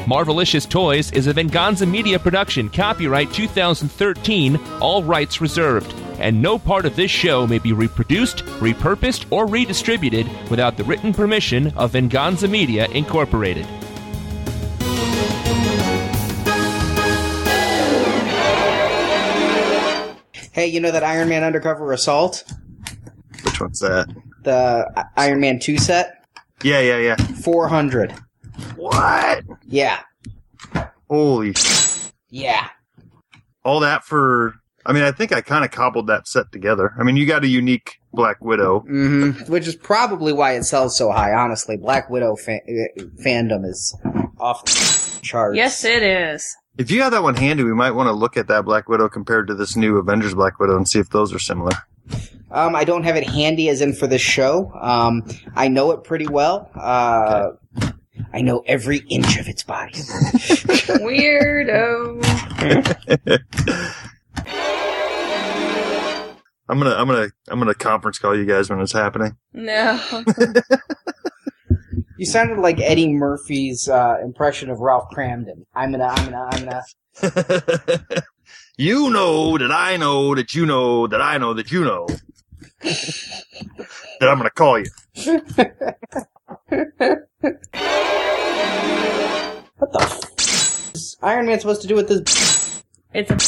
Marvelicious 0.06 0.68
Toys 0.68 1.10
is 1.12 1.28
a 1.28 1.32
Venganza 1.32 1.86
Media 1.86 2.18
production, 2.18 2.68
copyright 2.68 3.32
2013, 3.32 4.60
all 4.78 5.02
rights 5.02 5.40
reserved, 5.40 5.94
and 6.18 6.42
no 6.42 6.58
part 6.58 6.84
of 6.84 6.94
this 6.94 7.10
show 7.10 7.46
may 7.46 7.58
be 7.58 7.72
reproduced, 7.72 8.44
repurposed, 8.60 9.24
or 9.30 9.46
redistributed 9.46 10.28
without 10.50 10.76
the 10.76 10.84
written 10.84 11.14
permission 11.14 11.68
of 11.68 11.92
Venganza 11.92 12.46
Media 12.46 12.86
Incorporated. 12.88 13.64
Hey, 20.52 20.66
you 20.66 20.80
know 20.80 20.90
that 20.90 21.02
Iron 21.02 21.30
Man 21.30 21.42
Undercover 21.42 21.92
Assault? 21.92 22.44
Which 23.42 23.58
one's 23.58 23.80
that? 23.80 24.14
The 24.42 25.06
Iron 25.16 25.40
Man 25.40 25.58
2 25.58 25.78
set? 25.78 26.26
Yeah, 26.62 26.80
yeah, 26.80 26.98
yeah. 26.98 27.16
400. 27.16 28.14
What? 28.76 29.44
Yeah. 29.66 30.00
Holy. 31.08 31.54
Yeah. 32.30 32.68
All 33.64 33.80
that 33.80 34.04
for. 34.04 34.54
I 34.86 34.92
mean, 34.92 35.02
I 35.02 35.12
think 35.12 35.32
I 35.32 35.40
kind 35.40 35.64
of 35.64 35.70
cobbled 35.70 36.08
that 36.08 36.28
set 36.28 36.52
together. 36.52 36.92
I 36.98 37.04
mean, 37.04 37.16
you 37.16 37.24
got 37.26 37.42
a 37.42 37.48
unique 37.48 38.00
Black 38.12 38.44
Widow. 38.44 38.80
hmm 38.80 39.30
Which 39.48 39.66
is 39.66 39.74
probably 39.76 40.32
why 40.32 40.52
it 40.52 40.64
sells 40.64 40.96
so 40.96 41.10
high, 41.10 41.32
honestly. 41.32 41.76
Black 41.78 42.10
Widow 42.10 42.36
fa- 42.36 42.60
uh, 42.68 43.02
fandom 43.24 43.64
is 43.64 43.96
off 44.38 44.64
the 44.66 45.20
charts. 45.22 45.56
Yes, 45.56 45.84
it 45.84 46.02
is. 46.02 46.54
If 46.76 46.90
you 46.90 47.00
have 47.02 47.12
that 47.12 47.22
one 47.22 47.34
handy, 47.36 47.62
we 47.64 47.72
might 47.72 47.92
want 47.92 48.08
to 48.08 48.12
look 48.12 48.36
at 48.36 48.48
that 48.48 48.64
Black 48.66 48.88
Widow 48.88 49.08
compared 49.08 49.46
to 49.46 49.54
this 49.54 49.74
new 49.76 49.96
Avengers 49.96 50.34
Black 50.34 50.58
Widow 50.58 50.76
and 50.76 50.86
see 50.88 50.98
if 50.98 51.08
those 51.10 51.32
are 51.32 51.38
similar. 51.38 51.70
Um, 52.50 52.76
I 52.76 52.84
don't 52.84 53.04
have 53.04 53.16
it 53.16 53.26
handy 53.26 53.68
as 53.70 53.80
in 53.80 53.94
for 53.94 54.06
this 54.06 54.20
show. 54.20 54.70
Um, 54.78 55.22
I 55.54 55.68
know 55.68 55.92
it 55.92 56.04
pretty 56.04 56.26
well. 56.26 56.70
Uh, 56.74 57.52
I 58.32 58.40
know 58.42 58.62
every 58.66 58.98
inch 59.10 59.38
of 59.38 59.48
its 59.48 59.62
body. 59.62 59.92
Weirdo. 61.02 62.22
I'm 66.68 66.78
gonna, 66.78 66.94
I'm 66.94 67.06
gonna, 67.06 67.28
I'm 67.48 67.58
gonna 67.58 67.74
conference 67.74 68.18
call 68.18 68.36
you 68.36 68.46
guys 68.46 68.70
when 68.70 68.80
it's 68.80 68.92
happening. 68.92 69.36
No. 69.52 70.00
You 72.16 72.26
sounded 72.26 72.60
like 72.60 72.80
Eddie 72.80 73.12
Murphy's 73.12 73.88
uh, 73.88 74.18
impression 74.22 74.70
of 74.70 74.78
Ralph 74.78 75.08
Kramden. 75.12 75.64
I'm 75.74 75.90
gonna, 75.90 76.06
I'm 76.06 76.30
gonna, 76.30 76.48
I'm 76.52 76.64
gonna. 76.64 78.14
you 78.78 79.10
know 79.10 79.58
that 79.58 79.72
I 79.72 79.96
know 79.96 80.34
that 80.36 80.54
you 80.54 80.64
know 80.64 81.08
that 81.08 81.20
I 81.20 81.38
know 81.38 81.54
that 81.54 81.72
you 81.72 81.84
know 81.84 82.06
that 82.82 84.28
I'm 84.28 84.38
gonna 84.38 84.50
call 84.50 84.78
you. 84.78 84.90
What 89.78 89.92
the? 89.92 90.00
F- 90.02 90.92
is 90.94 91.16
Iron 91.22 91.46
Man 91.46 91.58
supposed 91.60 91.82
to 91.82 91.88
do 91.88 91.94
with 91.96 92.08
this? 92.08 92.82
it's 93.12 93.30
a 93.30 93.38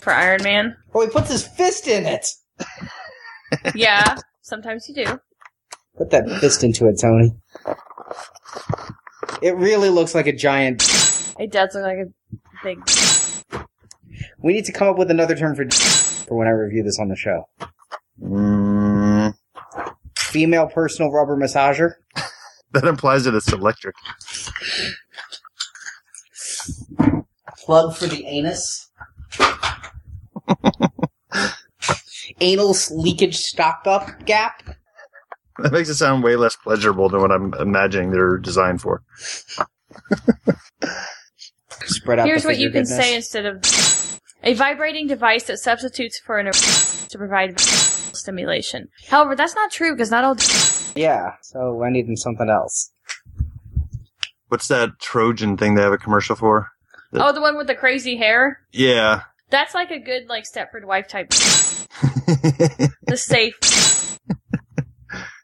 for 0.00 0.12
Iron 0.12 0.42
Man. 0.42 0.76
Oh, 0.94 1.00
he 1.00 1.08
puts 1.08 1.30
his 1.30 1.46
fist 1.46 1.88
in 1.88 2.06
it. 2.06 2.26
Yeah, 3.74 4.16
sometimes 4.42 4.88
you 4.88 4.94
do. 5.04 5.18
Put 5.98 6.10
that 6.10 6.28
fist 6.40 6.62
into 6.62 6.86
it, 6.86 7.00
Tony. 7.00 7.34
It 9.42 9.56
really 9.56 9.88
looks 9.88 10.14
like 10.14 10.28
a 10.28 10.32
giant. 10.32 10.84
It 11.40 11.50
does 11.50 11.74
look 11.74 11.82
like 11.82 11.98
a 11.98 12.12
big. 12.62 12.78
We 14.38 14.52
need 14.52 14.66
to 14.66 14.72
come 14.72 14.86
up 14.86 14.98
with 14.98 15.10
another 15.10 15.34
term 15.34 15.56
for 15.56 15.68
for 15.70 16.36
when 16.38 16.46
I 16.46 16.52
review 16.52 16.84
this 16.84 17.00
on 17.00 17.08
the 17.08 17.16
show. 17.16 17.48
Mm, 18.22 19.34
Female 20.16 20.68
personal 20.68 21.10
rubber 21.10 21.36
massager. 21.36 21.94
that 22.72 22.84
implies 22.84 23.24
that 23.24 23.34
it's 23.34 23.52
electric. 23.52 23.96
Plug 27.58 27.96
for 27.96 28.06
the 28.06 28.24
anus. 28.26 28.88
Anal 32.40 32.74
leakage 32.92 33.36
stock 33.36 33.82
up 33.86 34.24
gap. 34.24 34.62
That 35.58 35.72
makes 35.72 35.88
it 35.88 35.96
sound 35.96 36.22
way 36.22 36.36
less 36.36 36.56
pleasurable 36.56 37.08
than 37.08 37.20
what 37.20 37.32
I'm 37.32 37.52
imagining 37.54 38.10
they're 38.10 38.38
designed 38.38 38.80
for. 38.80 39.02
Spread 41.84 42.20
out. 42.20 42.26
Here's 42.26 42.42
the 42.42 42.48
what 42.48 42.58
you 42.58 42.70
can 42.70 42.84
figure 42.86 43.02
say 43.02 43.14
instead 43.16 43.46
of 43.46 43.60
a 44.42 44.54
vibrating 44.54 45.06
device 45.06 45.44
that 45.44 45.58
substitutes 45.58 46.18
for 46.18 46.38
an 46.38 46.50
to 46.52 47.18
provide 47.18 47.58
stimulation. 47.60 48.88
However, 49.08 49.36
that's 49.36 49.54
not 49.54 49.70
true 49.70 49.92
because 49.92 50.10
not 50.10 50.24
all. 50.24 50.36
Yeah, 50.94 51.34
so 51.42 51.82
I 51.82 51.90
need 51.90 52.06
something 52.18 52.48
else. 52.48 52.92
What's 54.48 54.68
that 54.68 54.98
Trojan 55.00 55.56
thing 55.56 55.74
they 55.74 55.82
have 55.82 55.92
a 55.92 55.98
commercial 55.98 56.34
for? 56.36 56.70
Oh, 57.12 57.32
the 57.32 57.40
one 57.40 57.56
with 57.56 57.66
the 57.66 57.74
crazy 57.74 58.16
hair. 58.16 58.60
Yeah. 58.72 59.22
That's 59.50 59.74
like 59.74 59.90
a 59.90 59.98
good 59.98 60.28
like 60.28 60.44
Stepford 60.44 60.84
wife 60.84 61.08
type. 61.08 61.30
the 61.30 63.16
safe. 63.16 64.18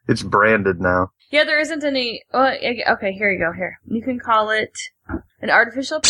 it's 0.08 0.22
branded 0.22 0.80
now. 0.80 1.10
Yeah, 1.30 1.44
there 1.44 1.58
isn't 1.58 1.82
any. 1.82 2.22
Oh, 2.32 2.44
okay, 2.44 3.12
here 3.12 3.30
you 3.32 3.38
go. 3.38 3.52
Here, 3.52 3.80
you 3.86 4.00
can 4.00 4.20
call 4.20 4.50
it 4.50 4.72
an 5.40 5.50
artificial, 5.50 6.00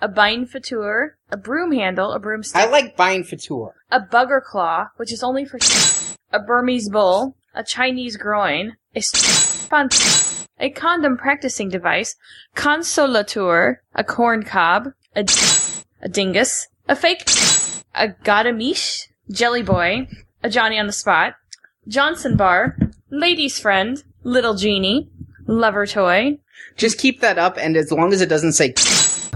a 0.00 0.08
bind 0.08 0.50
fateur, 0.50 1.16
a 1.30 1.36
broom 1.36 1.72
handle, 1.72 2.12
a 2.12 2.18
broomstick, 2.18 2.60
I 2.60 2.70
like 2.70 2.96
Bind 2.96 3.26
Fature. 3.26 3.72
a 3.90 4.00
bugger 4.00 4.42
claw, 4.42 4.88
which 4.96 5.12
is 5.12 5.22
only 5.22 5.44
for 5.44 5.58
a 6.32 6.40
Burmese 6.40 6.88
bull, 6.88 7.36
a 7.54 7.64
Chinese 7.64 8.16
groin, 8.16 8.76
a 8.94 9.00
spon- 9.00 9.88
a 10.60 10.70
condom 10.70 11.16
practicing 11.16 11.68
device, 11.68 12.16
consolateur, 12.56 13.76
a 13.94 14.04
corn 14.04 14.42
cob, 14.42 14.92
a, 15.16 15.24
a 16.02 16.08
dingus, 16.08 16.68
a 16.88 16.96
fake, 16.96 17.22
a 17.94 18.08
Godamish, 18.24 19.08
jelly 19.30 19.62
boy, 19.62 20.08
a 20.42 20.50
Johnny 20.50 20.78
on 20.78 20.86
the 20.86 20.92
spot, 20.92 21.34
Johnson 21.86 22.36
bar, 22.36 22.76
ladies 23.10 23.58
friend, 23.58 24.02
little 24.22 24.54
genie, 24.54 25.08
lover 25.46 25.86
toy, 25.86 26.38
Just 26.76 26.98
keep 26.98 27.20
that 27.20 27.38
up, 27.38 27.56
and 27.58 27.76
as 27.76 27.90
long 27.90 28.12
as 28.12 28.20
it 28.20 28.28
doesn't 28.28 28.52
say 28.52 28.72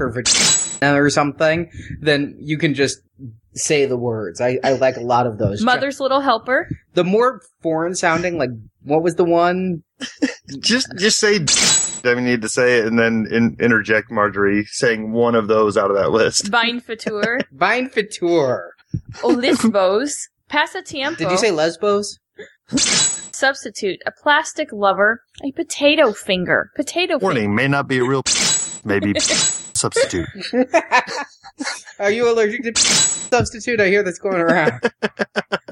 or 0.02 0.10
vagina 0.10 1.00
or 1.02 1.10
something, 1.10 1.70
then 2.00 2.36
you 2.40 2.58
can 2.58 2.74
just 2.74 2.98
say 3.54 3.86
the 3.86 3.96
words. 3.96 4.40
I, 4.40 4.58
I 4.64 4.72
like 4.74 4.96
a 4.96 5.02
lot 5.02 5.26
of 5.26 5.38
those. 5.38 5.62
mother's 5.64 6.00
little 6.00 6.20
helper, 6.20 6.68
The 6.94 7.04
more 7.04 7.40
foreign 7.60 7.94
sounding, 7.94 8.38
like 8.38 8.50
what 8.82 9.02
was 9.02 9.14
the 9.14 9.24
one? 9.24 9.82
Just 10.58 10.88
just 10.98 11.18
say 11.20 11.38
I 12.04 12.14
need 12.20 12.42
to 12.42 12.48
say 12.48 12.78
it 12.78 12.86
and 12.86 12.98
then 12.98 13.26
in, 13.30 13.56
interject 13.60 14.10
Marjorie 14.10 14.64
saying 14.64 15.12
one 15.12 15.36
of 15.36 15.46
those 15.46 15.76
out 15.76 15.90
of 15.90 15.96
that 15.96 16.10
list. 16.10 16.50
bind 16.50 16.84
fateur, 16.84 17.38
Bind 17.52 17.92
Fature. 17.94 18.70
Olisbos, 19.22 20.14
Pasatiempo. 20.50 21.16
Did 21.18 21.30
you 21.30 21.38
say 21.38 21.52
Lesbos? 21.52 22.18
substitute? 23.32 24.00
A 24.06 24.12
plastic 24.12 24.72
lover, 24.72 25.22
a 25.44 25.52
potato 25.52 26.12
finger, 26.12 26.70
potato 26.76 27.14
finger. 27.14 27.24
Warning 27.24 27.54
may 27.54 27.68
not 27.68 27.88
be 27.88 27.98
a 27.98 28.04
real 28.04 28.22
maybe 28.84 29.14
substitute. 29.82 30.28
Are 31.98 32.10
you 32.10 32.30
allergic 32.32 32.62
to 32.62 32.80
substitute? 32.80 33.80
I 33.80 33.88
hear 33.88 34.02
that's 34.02 34.18
going 34.18 34.40
around. 34.40 34.80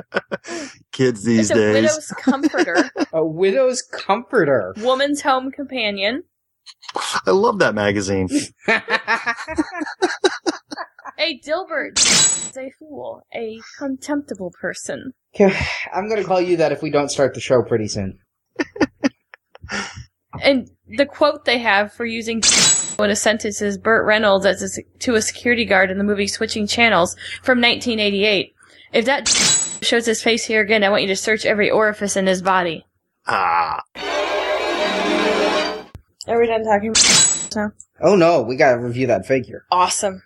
Kids 0.92 1.24
these 1.24 1.50
It's 1.50 1.50
a 1.50 1.54
days. 1.54 1.74
widow's 1.74 2.08
comforter, 2.18 2.90
A 3.12 3.24
widow's 3.24 3.82
comforter. 3.82 4.74
woman's 4.78 5.22
home 5.22 5.50
companion, 5.52 6.24
I 7.26 7.30
love 7.30 7.58
that 7.60 7.74
magazine. 7.74 8.28
A 11.18 11.38
Dilbert 11.40 11.98
is 11.98 12.56
a 12.56 12.70
fool, 12.78 13.22
a 13.34 13.58
contemptible 13.78 14.52
person. 14.60 15.12
I'm 15.38 16.08
going 16.08 16.20
to 16.20 16.24
call 16.24 16.40
you 16.40 16.56
that 16.58 16.72
if 16.72 16.82
we 16.82 16.90
don't 16.90 17.10
start 17.10 17.34
the 17.34 17.40
show 17.40 17.62
pretty 17.62 17.88
soon. 17.88 18.18
And 20.42 20.70
the 20.86 21.06
quote 21.06 21.44
they 21.44 21.58
have 21.58 21.92
for 21.92 22.06
using 22.06 22.42
in 22.98 23.10
a 23.10 23.16
sentence 23.16 23.62
is 23.62 23.78
Burt 23.78 24.04
Reynolds 24.04 24.46
as 24.46 24.78
a, 24.78 24.82
to 25.00 25.14
a 25.14 25.22
security 25.22 25.64
guard 25.64 25.90
in 25.90 25.98
the 25.98 26.04
movie 26.04 26.26
Switching 26.26 26.66
Channels 26.66 27.14
from 27.42 27.60
1988. 27.60 28.54
If 28.92 29.04
that 29.06 29.28
shows 29.82 30.06
his 30.06 30.22
face 30.22 30.44
here 30.44 30.60
again, 30.60 30.84
I 30.84 30.90
want 30.90 31.02
you 31.02 31.08
to 31.08 31.16
search 31.16 31.46
every 31.46 31.70
orifice 31.70 32.16
in 32.16 32.26
his 32.26 32.42
body. 32.42 32.86
Ah, 33.26 33.82
Are 36.26 36.38
we 36.38 36.46
done 36.46 36.64
talking? 36.64 36.94
No. 37.56 37.72
Oh 38.02 38.16
no, 38.16 38.42
we 38.42 38.56
got 38.56 38.72
to 38.72 38.78
review 38.78 39.06
that 39.08 39.26
figure. 39.26 39.64
Awesome. 39.70 40.22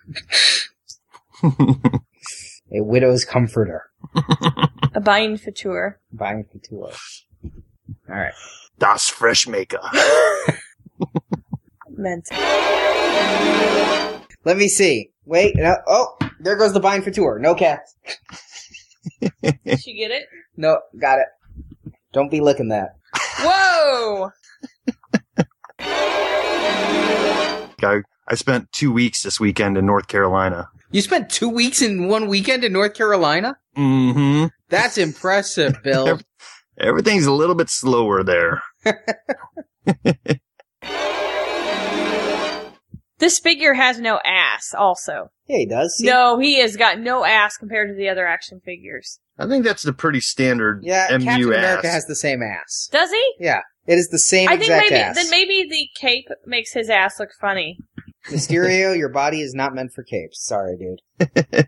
A 1.43 2.81
widow's 2.81 3.25
comforter. 3.25 3.89
A 4.93 4.99
bind 4.99 5.41
couture. 5.41 5.99
Buying 6.11 6.45
for 6.51 6.57
two 6.59 6.83
All 6.83 6.91
right. 8.07 8.33
Das 8.79 9.09
Freshmaker. 9.09 9.79
Meant. 11.89 12.27
Let 14.43 14.57
me 14.57 14.67
see. 14.67 15.11
Wait. 15.25 15.55
No, 15.55 15.75
oh, 15.87 16.17
there 16.39 16.57
goes 16.57 16.73
the 16.73 16.79
bind 16.79 17.03
for 17.03 17.11
tour. 17.11 17.39
No 17.39 17.55
cats. 17.55 17.95
Did 19.41 19.85
you 19.85 19.95
get 19.95 20.11
it? 20.11 20.27
No, 20.57 20.79
got 20.99 21.19
it. 21.19 21.27
Don't 22.11 22.29
be 22.29 22.41
licking 22.41 22.69
that. 22.69 22.95
Whoa! 23.41 24.31
I, 27.81 28.01
I 28.27 28.35
spent 28.35 28.71
two 28.71 28.91
weeks 28.91 29.23
this 29.23 29.39
weekend 29.39 29.77
in 29.77 29.85
North 29.85 30.07
Carolina. 30.07 30.69
You 30.91 31.01
spent 31.01 31.29
two 31.29 31.49
weeks 31.49 31.81
in 31.81 32.07
one 32.07 32.27
weekend 32.27 32.63
in 32.63 32.73
North 32.73 32.93
Carolina? 32.93 33.57
Mm-hmm. 33.77 34.47
That's 34.69 34.97
impressive, 34.97 35.81
Bill. 35.83 36.19
Everything's 36.79 37.25
a 37.25 37.31
little 37.31 37.55
bit 37.55 37.69
slower 37.69 38.23
there. 38.23 38.61
This 43.17 43.39
figure 43.39 43.73
has 43.73 43.99
no 43.99 44.19
ass, 44.25 44.73
also. 44.77 45.31
yeah, 45.47 45.57
he 45.59 45.65
does. 45.65 45.95
See? 45.95 46.05
No, 46.05 46.37
he 46.37 46.59
has 46.59 46.75
got 46.75 46.99
no 46.99 47.23
ass 47.23 47.55
compared 47.55 47.89
to 47.89 47.95
the 47.95 48.09
other 48.09 48.27
action 48.27 48.59
figures. 48.63 49.19
I 49.37 49.47
think 49.47 49.63
that's 49.63 49.83
the 49.83 49.93
pretty 49.93 50.19
standard 50.19 50.81
Yeah, 50.83 51.07
Captain 51.07 51.41
MU 51.41 51.53
America 51.53 51.87
has 51.87 52.05
the 52.07 52.15
same 52.15 52.43
ass. 52.43 52.89
Does 52.91 53.11
he? 53.11 53.33
Yeah, 53.39 53.61
it 53.87 53.95
is 53.95 54.09
the 54.09 54.19
same 54.19 54.49
I 54.49 54.57
think 54.57 54.69
maybe 54.69 54.95
ass. 54.95 55.15
then 55.15 55.29
maybe 55.29 55.65
the 55.69 55.87
cape 55.99 56.27
makes 56.45 56.73
his 56.73 56.89
ass 56.89 57.17
look 57.19 57.29
funny. 57.39 57.77
Mysterio, 58.29 58.97
your 58.97 59.09
body 59.09 59.41
is 59.41 59.53
not 59.53 59.73
meant 59.73 59.93
for 59.93 60.03
capes. 60.03 60.43
Sorry, 60.45 60.75
dude. 60.77 60.99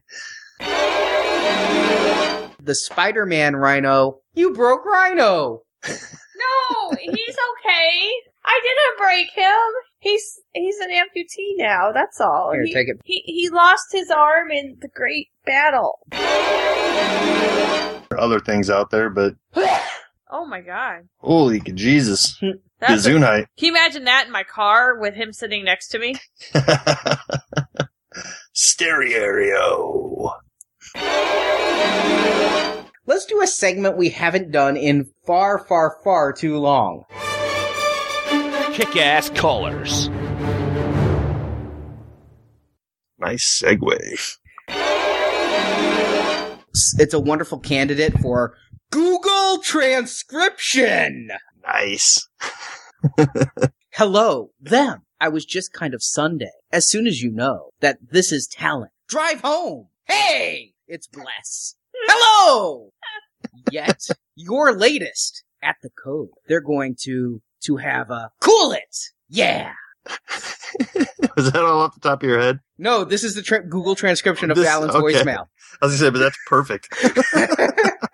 the 2.60 2.76
Spider-Man 2.76 3.56
Rhino. 3.56 4.20
You 4.38 4.54
broke 4.54 4.86
Rhino. 4.86 5.64
No, 5.90 6.92
he's 7.00 7.36
okay. 7.52 8.12
I 8.46 8.60
didn't 8.62 8.98
break 9.00 9.32
him. 9.32 9.58
He's 9.98 10.40
he's 10.54 10.78
an 10.78 10.92
amputee 10.92 11.56
now. 11.58 11.92
That's 11.92 12.22
all. 12.22 12.52
Here, 12.54 12.64
he, 12.64 12.74
take 12.76 12.90
it. 12.90 12.98
He 13.04 13.24
he 13.26 13.50
lost 13.50 13.86
his 13.92 14.12
arm 14.12 14.52
in 14.52 14.78
the 14.80 14.88
great 14.90 15.30
battle. 15.48 15.98
There 16.12 16.22
are 18.12 18.20
Other 18.20 18.40
things 18.40 18.70
out 18.70 18.92
there, 18.92 19.10
but 19.10 19.34
Oh 20.30 20.46
my 20.46 20.62
god. 20.62 21.08
holy 21.18 21.60
Jesus. 21.60 22.40
That's 22.80 23.08
a- 23.08 23.10
Gesundheit. 23.10 23.48
can 23.58 23.66
you 23.66 23.72
imagine 23.72 24.04
that 24.04 24.28
in 24.28 24.32
my 24.32 24.44
car 24.44 25.00
with 25.00 25.16
him 25.16 25.34
sitting 25.34 25.66
next 25.66 25.88
to 25.90 25.98
me? 26.00 26.14
Stereo. 28.54 30.34
Let's 33.08 33.26
do 33.26 33.42
a 33.42 33.48
segment 33.48 33.96
we 33.96 34.10
haven't 34.10 34.52
done 34.52 34.76
in 34.76 35.10
far, 35.26 35.60
far, 35.60 35.98
far 36.04 36.34
too 36.34 36.58
long. 36.58 37.06
Kick 38.74 38.98
ass 38.98 39.30
callers. 39.30 40.10
Nice 43.18 43.64
segue. 43.64 44.38
It's 47.00 47.14
a 47.14 47.20
wonderful 47.22 47.60
candidate 47.60 48.20
for 48.20 48.58
Google 48.92 49.60
transcription. 49.64 51.30
Nice. 51.66 52.28
Hello, 53.94 54.52
them. 54.60 55.04
I 55.22 55.30
was 55.30 55.46
just 55.46 55.72
kind 55.72 55.94
of 55.94 56.04
Sunday. 56.04 56.52
As 56.74 56.90
soon 56.90 57.08
as 57.08 57.22
you 57.22 57.32
know 57.32 57.70
that 57.80 58.00
this 58.12 58.34
is 58.34 58.48
talent, 58.48 58.92
drive 59.08 59.40
home. 59.40 59.88
Hey, 60.04 60.74
it's 60.90 61.08
Bless. 61.08 61.78
Hello. 62.10 62.92
Yet 63.72 64.08
your 64.36 64.78
latest 64.78 65.44
at 65.62 65.76
the 65.82 65.90
code. 65.90 66.30
They're 66.48 66.62
going 66.62 66.96
to 67.04 67.42
to 67.64 67.78
have 67.78 68.10
a 68.12 68.32
cool 68.40 68.72
it. 68.72 68.98
Yeah. 69.30 69.74
Was 71.36 71.52
that 71.52 71.64
all 71.64 71.82
off 71.82 71.96
the 71.96 72.00
top 72.02 72.24
of 72.24 72.30
your 72.30 72.40
head? 72.40 72.60
No, 72.78 73.04
this 73.04 73.24
is 73.24 73.36
the 73.36 73.42
tra- 73.42 73.68
Google 73.68 73.96
transcription 73.96 74.52
of 74.52 74.58
This- 74.58 74.68
Alan's 74.68 74.96
okay. 74.96 75.16
voicemail. 75.16 75.48
I 75.82 75.86
was 75.86 76.00
gonna 76.00 76.10
say, 76.10 76.10
but 76.10 76.20
that's 76.20 76.38
perfect. 76.48 76.94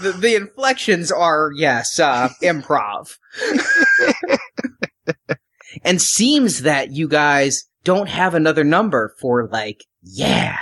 The, 0.00 0.12
the 0.12 0.36
inflections 0.36 1.10
are 1.10 1.50
yes, 1.54 1.98
uh, 1.98 2.28
improv. 2.42 3.16
and 5.84 6.00
seems 6.00 6.62
that 6.62 6.92
you 6.92 7.08
guys 7.08 7.64
don't 7.82 8.08
have 8.08 8.34
another 8.34 8.62
number 8.62 9.14
for 9.20 9.48
like 9.48 9.84
yeah, 10.02 10.58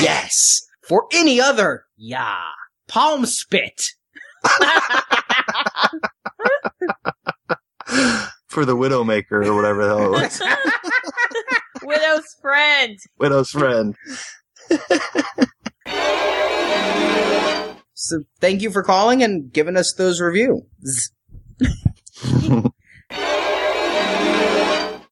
yes, 0.00 0.60
for 0.88 1.06
any 1.12 1.40
other 1.40 1.84
yeah, 1.96 2.40
palm 2.88 3.26
spit. 3.26 3.82
For 8.48 8.64
the 8.64 8.74
Widowmaker 8.74 9.46
or 9.46 9.54
whatever 9.54 9.84
the 9.84 9.88
hell 9.88 10.06
it 10.06 10.10
was. 10.10 10.42
Widow's 11.82 12.36
friend. 12.40 12.98
Widow's 13.18 13.50
friend. 13.50 13.94
So 17.94 18.22
thank 18.40 18.62
you 18.62 18.70
for 18.70 18.82
calling 18.82 19.22
and 19.22 19.52
giving 19.52 19.76
us 19.76 19.92
those 19.92 20.20
reviews. 20.20 21.10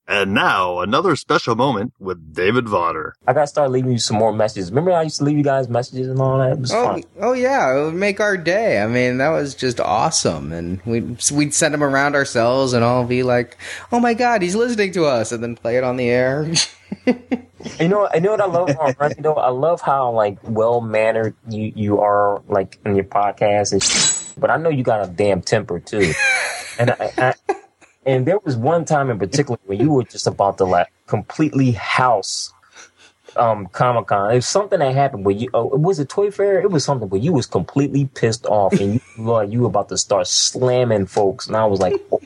And 0.08 0.34
now, 0.34 0.80
another 0.80 1.16
special 1.16 1.56
moment 1.56 1.92
with 1.98 2.32
David 2.32 2.66
Vodder. 2.66 3.12
I 3.26 3.32
gotta 3.32 3.48
start 3.48 3.72
leaving 3.72 3.90
you 3.90 3.98
some 3.98 4.16
more 4.16 4.32
messages. 4.32 4.70
Remember 4.70 4.92
how 4.92 4.98
I 4.98 5.02
used 5.02 5.18
to 5.18 5.24
leave 5.24 5.36
you 5.36 5.42
guys 5.42 5.68
messages 5.68 6.06
and 6.08 6.20
all 6.20 6.38
that? 6.38 6.52
It 6.52 6.58
was 6.60 6.72
Oh, 6.72 6.84
fun. 6.84 7.02
oh 7.20 7.32
yeah, 7.32 7.76
it 7.76 7.84
would 7.86 7.94
make 7.94 8.20
our 8.20 8.36
day. 8.36 8.80
I 8.80 8.86
mean, 8.86 9.18
that 9.18 9.30
was 9.30 9.54
just 9.56 9.80
awesome, 9.80 10.52
and 10.52 10.80
we'd 10.86 11.20
we'd 11.32 11.52
send 11.54 11.74
them 11.74 11.82
around 11.82 12.14
ourselves, 12.14 12.72
and 12.72 12.84
all 12.84 13.02
be 13.04 13.24
like, 13.24 13.56
"Oh 13.90 13.98
my 13.98 14.14
god, 14.14 14.42
he's 14.42 14.54
listening 14.54 14.92
to 14.92 15.06
us," 15.06 15.32
and 15.32 15.42
then 15.42 15.56
play 15.56 15.76
it 15.76 15.82
on 15.84 15.96
the 15.96 16.08
air. 16.08 16.52
You 17.80 17.88
know, 17.88 18.08
I 18.14 18.20
know 18.20 18.30
what 18.30 18.40
I 18.40 18.46
love 18.46 18.68
about 18.70 18.96
Ronnie 19.00 19.14
though. 19.18 19.34
I 19.34 19.48
love 19.50 19.80
how 19.80 20.12
like 20.12 20.38
well 20.44 20.80
mannered 20.80 21.34
you 21.48 21.72
you 21.74 21.98
are 22.00 22.40
like 22.46 22.78
in 22.86 22.94
your 22.94 23.04
podcast 23.06 23.72
and 23.72 23.82
shit. 23.82 24.22
But 24.38 24.50
I 24.52 24.56
know 24.56 24.68
you 24.68 24.84
got 24.84 25.04
a 25.04 25.10
damn 25.10 25.40
temper 25.42 25.80
too. 25.80 26.12
And 26.78 26.90
I, 26.92 27.12
I 27.18 27.34
and 28.06 28.26
there 28.26 28.38
was 28.38 28.56
one 28.56 28.84
time 28.84 29.10
in 29.10 29.18
particular 29.18 29.58
when 29.66 29.80
you 29.80 29.90
were 29.90 30.04
just 30.04 30.26
about 30.26 30.58
to 30.58 30.64
like 30.64 30.88
completely 31.06 31.72
house 31.72 32.52
um 33.36 33.66
Comic 33.66 34.06
Con. 34.06 34.30
It 34.30 34.36
was 34.36 34.48
something 34.48 34.78
that 34.78 34.94
happened 34.94 35.24
where 35.24 35.34
you 35.34 35.48
oh 35.54 35.66
was 35.66 35.98
it 35.98 36.08
Toy 36.08 36.30
Fair? 36.30 36.60
It 36.60 36.70
was 36.70 36.84
something 36.84 37.08
where 37.08 37.20
you 37.20 37.32
was 37.32 37.46
completely 37.46 38.06
pissed 38.14 38.46
off 38.46 38.72
and 38.74 38.94
you 38.94 39.00
like 39.18 39.50
you 39.50 39.60
were 39.60 39.66
about 39.66 39.88
to 39.90 39.98
start 39.98 40.26
slamming 40.26 41.06
folks 41.06 41.46
and 41.46 41.56
I 41.56 41.66
was 41.66 41.80
like, 41.80 41.94
oh 42.12 42.20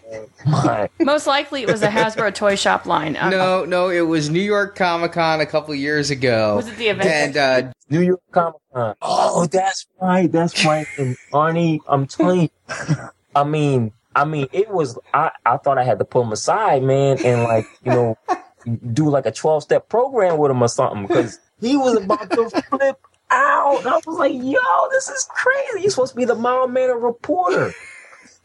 my 0.47 0.89
Most 1.01 1.27
likely 1.27 1.63
it 1.63 1.69
was 1.69 1.83
a 1.83 1.89
Hasbro 1.89 2.35
toy 2.35 2.57
shop 2.57 2.87
line. 2.87 3.17
Um, 3.17 3.31
no, 3.31 3.65
no, 3.65 3.89
it 3.89 4.03
was 4.03 4.31
New 4.31 4.41
York 4.41 4.77
Comic 4.77 5.13
Con 5.13 5.41
a 5.41 5.47
couple 5.47 5.75
years 5.75 6.11
ago. 6.11 6.57
Was 6.57 6.69
it 6.69 6.77
the 6.77 6.89
event? 6.89 7.09
And 7.09 7.37
uh, 7.37 7.73
New 7.89 8.03
York 8.03 8.23
Comic 8.31 8.61
Con. 8.73 8.95
Oh, 9.03 9.47
that's 9.47 9.87
right. 10.01 10.31
That's 10.31 10.65
right. 10.65 10.87
And 10.99 11.17
Arnie, 11.33 11.81
I'm 11.89 12.07
telling 12.07 12.43
you, 12.43 12.51
I 13.35 13.45
mean, 13.45 13.93
I 14.15 14.25
mean, 14.25 14.49
it 14.53 14.71
was, 14.71 14.99
I, 15.15 15.31
I 15.47 15.57
thought 15.59 15.79
I 15.79 15.85
had 15.85 15.99
to 15.99 16.05
pull 16.05 16.23
him 16.23 16.33
aside, 16.33 16.83
man, 16.83 17.19
and 17.25 17.45
like, 17.45 17.67
you 17.85 17.93
know, 17.93 18.19
do 18.93 19.09
like 19.09 19.27
a 19.27 19.33
12 19.33 19.63
step 19.63 19.89
program 19.89 20.39
with 20.39 20.51
him 20.51 20.63
or 20.63 20.69
something 20.69 21.07
because 21.07 21.39
he 21.61 21.77
was 21.77 21.97
about 21.97 22.31
to 22.31 22.51
flip 22.51 22.99
out. 23.31 23.87
I 23.87 24.01
was 24.05 24.19
like, 24.19 24.33
yo, 24.35 24.61
this 24.91 25.09
is 25.09 25.29
crazy. 25.31 25.83
You're 25.83 25.91
supposed 25.91 26.13
to 26.13 26.17
be 26.17 26.25
the 26.25 26.35
mild 26.35 26.73
mannered 26.73 26.99
reporter. 26.99 27.73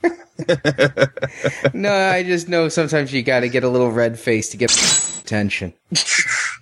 no, 1.73 1.93
I 1.93 2.23
just 2.23 2.47
know 2.47 2.69
sometimes 2.69 3.11
you 3.13 3.23
got 3.23 3.39
to 3.41 3.49
get 3.49 3.63
a 3.63 3.69
little 3.69 3.91
red 3.91 4.19
face 4.19 4.49
to 4.49 4.57
get 4.57 4.71
attention. 5.21 5.73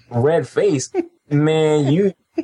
Red 0.09 0.47
face, 0.47 0.91
man, 1.29 1.91
you, 1.91 2.13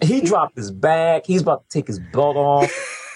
he 0.00 0.20
dropped 0.20 0.56
his 0.56 0.70
bag. 0.70 1.22
He's 1.26 1.42
about 1.42 1.68
to 1.68 1.78
take 1.78 1.86
his 1.86 1.98
belt 1.98 2.36
off. 2.36 2.70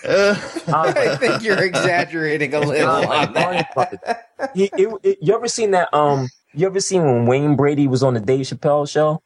I 0.05 1.17
think 1.19 1.43
you're 1.43 1.63
exaggerating 1.63 2.55
a 2.55 2.61
little 2.61 2.89
on 3.11 3.33
that. 3.35 4.29
He, 4.55 4.65
it, 4.77 4.89
it- 5.03 5.19
you 5.21 5.35
ever 5.35 5.49
seen 5.49 5.71
that? 5.73 5.93
Um, 5.95 6.29
you 6.55 6.67
ever 6.67 6.81
seen 6.81 7.03
when 7.05 7.27
Wayne 7.27 7.57
Brady 7.57 7.87
was 7.87 8.03
on 8.03 8.15
the 8.15 8.21
Dave 8.21 8.47
Chappelle 8.47 8.89
show? 8.89 9.23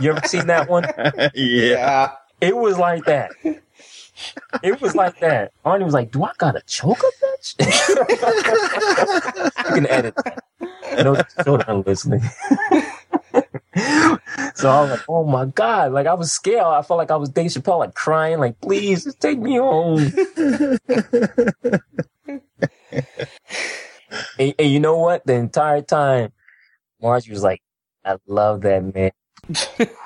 You 0.00 0.10
ever 0.12 0.26
seen 0.26 0.46
that 0.48 0.68
one? 0.68 0.84
yeah. 0.96 1.30
Yeah. 1.34 2.12
It 2.40 2.56
was 2.56 2.78
like 2.78 3.04
that. 3.04 3.30
It 4.62 4.80
was 4.80 4.94
like 4.94 5.18
that. 5.20 5.52
Arnie 5.64 5.84
was 5.84 5.94
like, 5.94 6.10
"Do 6.10 6.24
I 6.24 6.32
got 6.38 6.52
to 6.52 6.62
choke 6.66 6.98
a 7.00 7.24
bitch?" 7.24 7.54
you 9.68 9.74
can 9.74 9.86
edit 9.86 10.14
that. 10.24 10.44
I 10.92 11.02
know 11.02 11.16
children 11.42 11.82
listening. 11.86 12.20
so 14.54 14.68
I 14.68 14.80
was 14.82 14.90
like, 14.90 15.00
"Oh 15.08 15.24
my 15.24 15.46
god!" 15.46 15.92
Like 15.92 16.06
I 16.06 16.12
was 16.14 16.32
scared. 16.32 16.62
I 16.62 16.82
felt 16.82 16.98
like 16.98 17.10
I 17.10 17.16
was 17.16 17.30
Dave 17.30 17.50
Chappelle, 17.50 17.78
like 17.78 17.94
crying, 17.94 18.38
like, 18.38 18.60
"Please, 18.60 19.04
just 19.04 19.20
take 19.20 19.38
me 19.38 19.56
home." 19.56 20.12
and, 24.38 24.54
and 24.58 24.70
you 24.70 24.78
know 24.78 24.98
what? 24.98 25.24
The 25.26 25.34
entire 25.34 25.80
time, 25.80 26.32
Margie 27.00 27.30
was 27.30 27.42
like, 27.42 27.62
"I 28.04 28.16
love 28.26 28.60
that 28.62 28.94
man." 28.94 29.12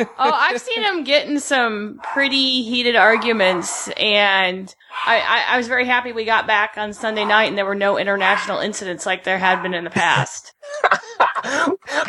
Oh, 0.00 0.08
I've 0.18 0.60
seen 0.60 0.82
him 0.82 1.04
get 1.04 1.28
in 1.28 1.40
some 1.40 2.00
pretty 2.02 2.62
heated 2.62 2.96
arguments, 2.96 3.88
and 3.96 4.74
I, 5.04 5.20
I, 5.20 5.54
I 5.54 5.56
was 5.58 5.68
very 5.68 5.84
happy 5.84 6.12
we 6.12 6.24
got 6.24 6.46
back 6.46 6.74
on 6.78 6.92
Sunday 6.92 7.24
night 7.24 7.44
and 7.44 7.58
there 7.58 7.66
were 7.66 7.74
no 7.74 7.98
international 7.98 8.60
incidents 8.60 9.04
like 9.04 9.24
there 9.24 9.38
had 9.38 9.62
been 9.62 9.74
in 9.74 9.84
the 9.84 9.90
past. 9.90 10.54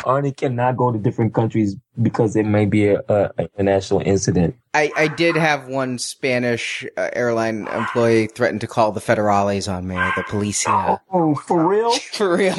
Arnie 0.04 0.36
cannot 0.36 0.76
go 0.76 0.90
to 0.90 0.98
different 0.98 1.34
countries 1.34 1.76
because 2.00 2.34
it 2.34 2.46
may 2.46 2.64
be 2.64 2.88
a, 2.88 3.00
a, 3.08 3.30
a 3.38 3.42
international 3.58 4.00
incident. 4.00 4.56
I, 4.74 4.90
I 4.96 5.08
did 5.08 5.36
have 5.36 5.68
one 5.68 5.98
Spanish 5.98 6.84
uh, 6.96 7.10
airline 7.12 7.68
employee 7.68 8.28
threaten 8.28 8.58
to 8.60 8.66
call 8.66 8.92
the 8.92 9.00
federales 9.00 9.72
on 9.72 9.86
me, 9.86 9.94
the 9.94 10.24
policia. 10.24 11.00
Oh, 11.12 11.34
for 11.34 11.66
real? 11.66 11.92
For 12.12 12.36
real. 12.36 12.56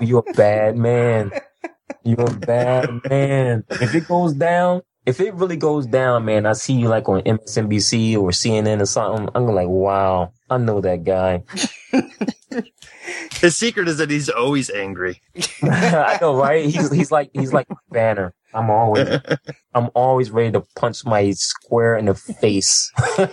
You're 0.00 0.24
a 0.26 0.32
bad 0.32 0.76
man. 0.76 1.32
You're 2.04 2.20
a 2.28 2.32
bad 2.34 3.00
man. 3.10 3.64
If 3.70 3.94
it 3.94 4.08
goes 4.08 4.34
down, 4.34 4.82
if 5.04 5.20
it 5.20 5.34
really 5.34 5.56
goes 5.56 5.86
down, 5.86 6.24
man, 6.24 6.46
I 6.46 6.52
see 6.52 6.74
you 6.74 6.88
like 6.88 7.08
on 7.08 7.22
MSNBC 7.22 8.16
or 8.16 8.30
CNN 8.30 8.80
or 8.80 8.86
something. 8.86 9.28
I'm 9.34 9.46
like, 9.46 9.68
wow, 9.68 10.32
I 10.48 10.58
know 10.58 10.80
that 10.80 11.04
guy. 11.04 11.42
His 13.40 13.56
secret 13.56 13.88
is 13.88 13.98
that 13.98 14.10
he's 14.10 14.28
always 14.28 14.70
angry. 14.70 15.20
I 15.62 16.18
know, 16.20 16.36
right? 16.36 16.64
He's 16.64 16.92
he's 16.92 17.10
like 17.10 17.30
he's 17.34 17.52
like 17.52 17.66
Banner. 17.90 18.34
I'm 18.54 18.70
always 18.70 19.08
I'm 19.74 19.90
always 19.94 20.30
ready 20.30 20.52
to 20.52 20.62
punch 20.76 21.04
my 21.04 21.30
square 21.32 21.96
in 21.96 22.06
the 22.06 22.14
face. 22.14 22.90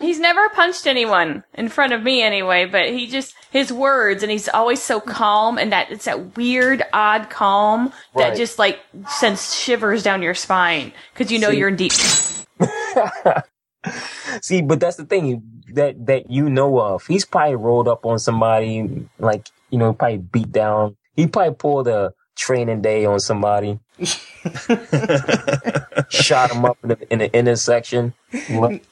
He's 0.00 0.20
never 0.20 0.48
punched 0.50 0.86
anyone 0.86 1.42
in 1.54 1.68
front 1.68 1.92
of 1.92 2.02
me 2.02 2.22
anyway, 2.22 2.66
but 2.66 2.90
he 2.90 3.06
just 3.06 3.34
his 3.50 3.72
words 3.72 4.22
and 4.22 4.30
he's 4.30 4.48
always 4.48 4.82
so 4.82 5.00
calm 5.00 5.58
and 5.58 5.72
that 5.72 5.90
it's 5.90 6.04
that 6.04 6.36
weird 6.36 6.82
odd 6.92 7.30
calm 7.30 7.92
that 8.16 8.36
just 8.36 8.58
like 8.58 8.80
sends 9.08 9.54
shivers 9.54 10.02
down 10.02 10.22
your 10.22 10.34
spine 10.34 10.92
cuz 11.14 11.32
you 11.32 11.38
know 11.38 11.50
See- 11.50 11.58
you're 11.58 11.68
in 11.68 11.76
deep 11.76 11.92
See, 14.42 14.62
but 14.62 14.80
that's 14.80 14.96
the 14.96 15.04
thing 15.04 15.60
that 15.74 16.06
that 16.06 16.30
you 16.30 16.48
know 16.48 16.80
of. 16.80 17.06
He's 17.06 17.24
probably 17.24 17.56
rolled 17.56 17.88
up 17.88 18.04
on 18.04 18.18
somebody, 18.18 19.08
like 19.18 19.48
you 19.70 19.78
know, 19.78 19.92
probably 19.92 20.18
beat 20.18 20.52
down. 20.52 20.96
He 21.14 21.26
probably 21.26 21.54
pulled 21.54 21.88
a 21.88 22.12
training 22.38 22.80
day 22.80 23.04
on 23.04 23.18
somebody, 23.20 23.78
shot 26.08 26.50
him 26.50 26.64
up 26.64 26.78
in 26.82 26.88
the, 26.90 27.12
in 27.12 27.18
the 27.18 27.36
intersection. 27.36 28.14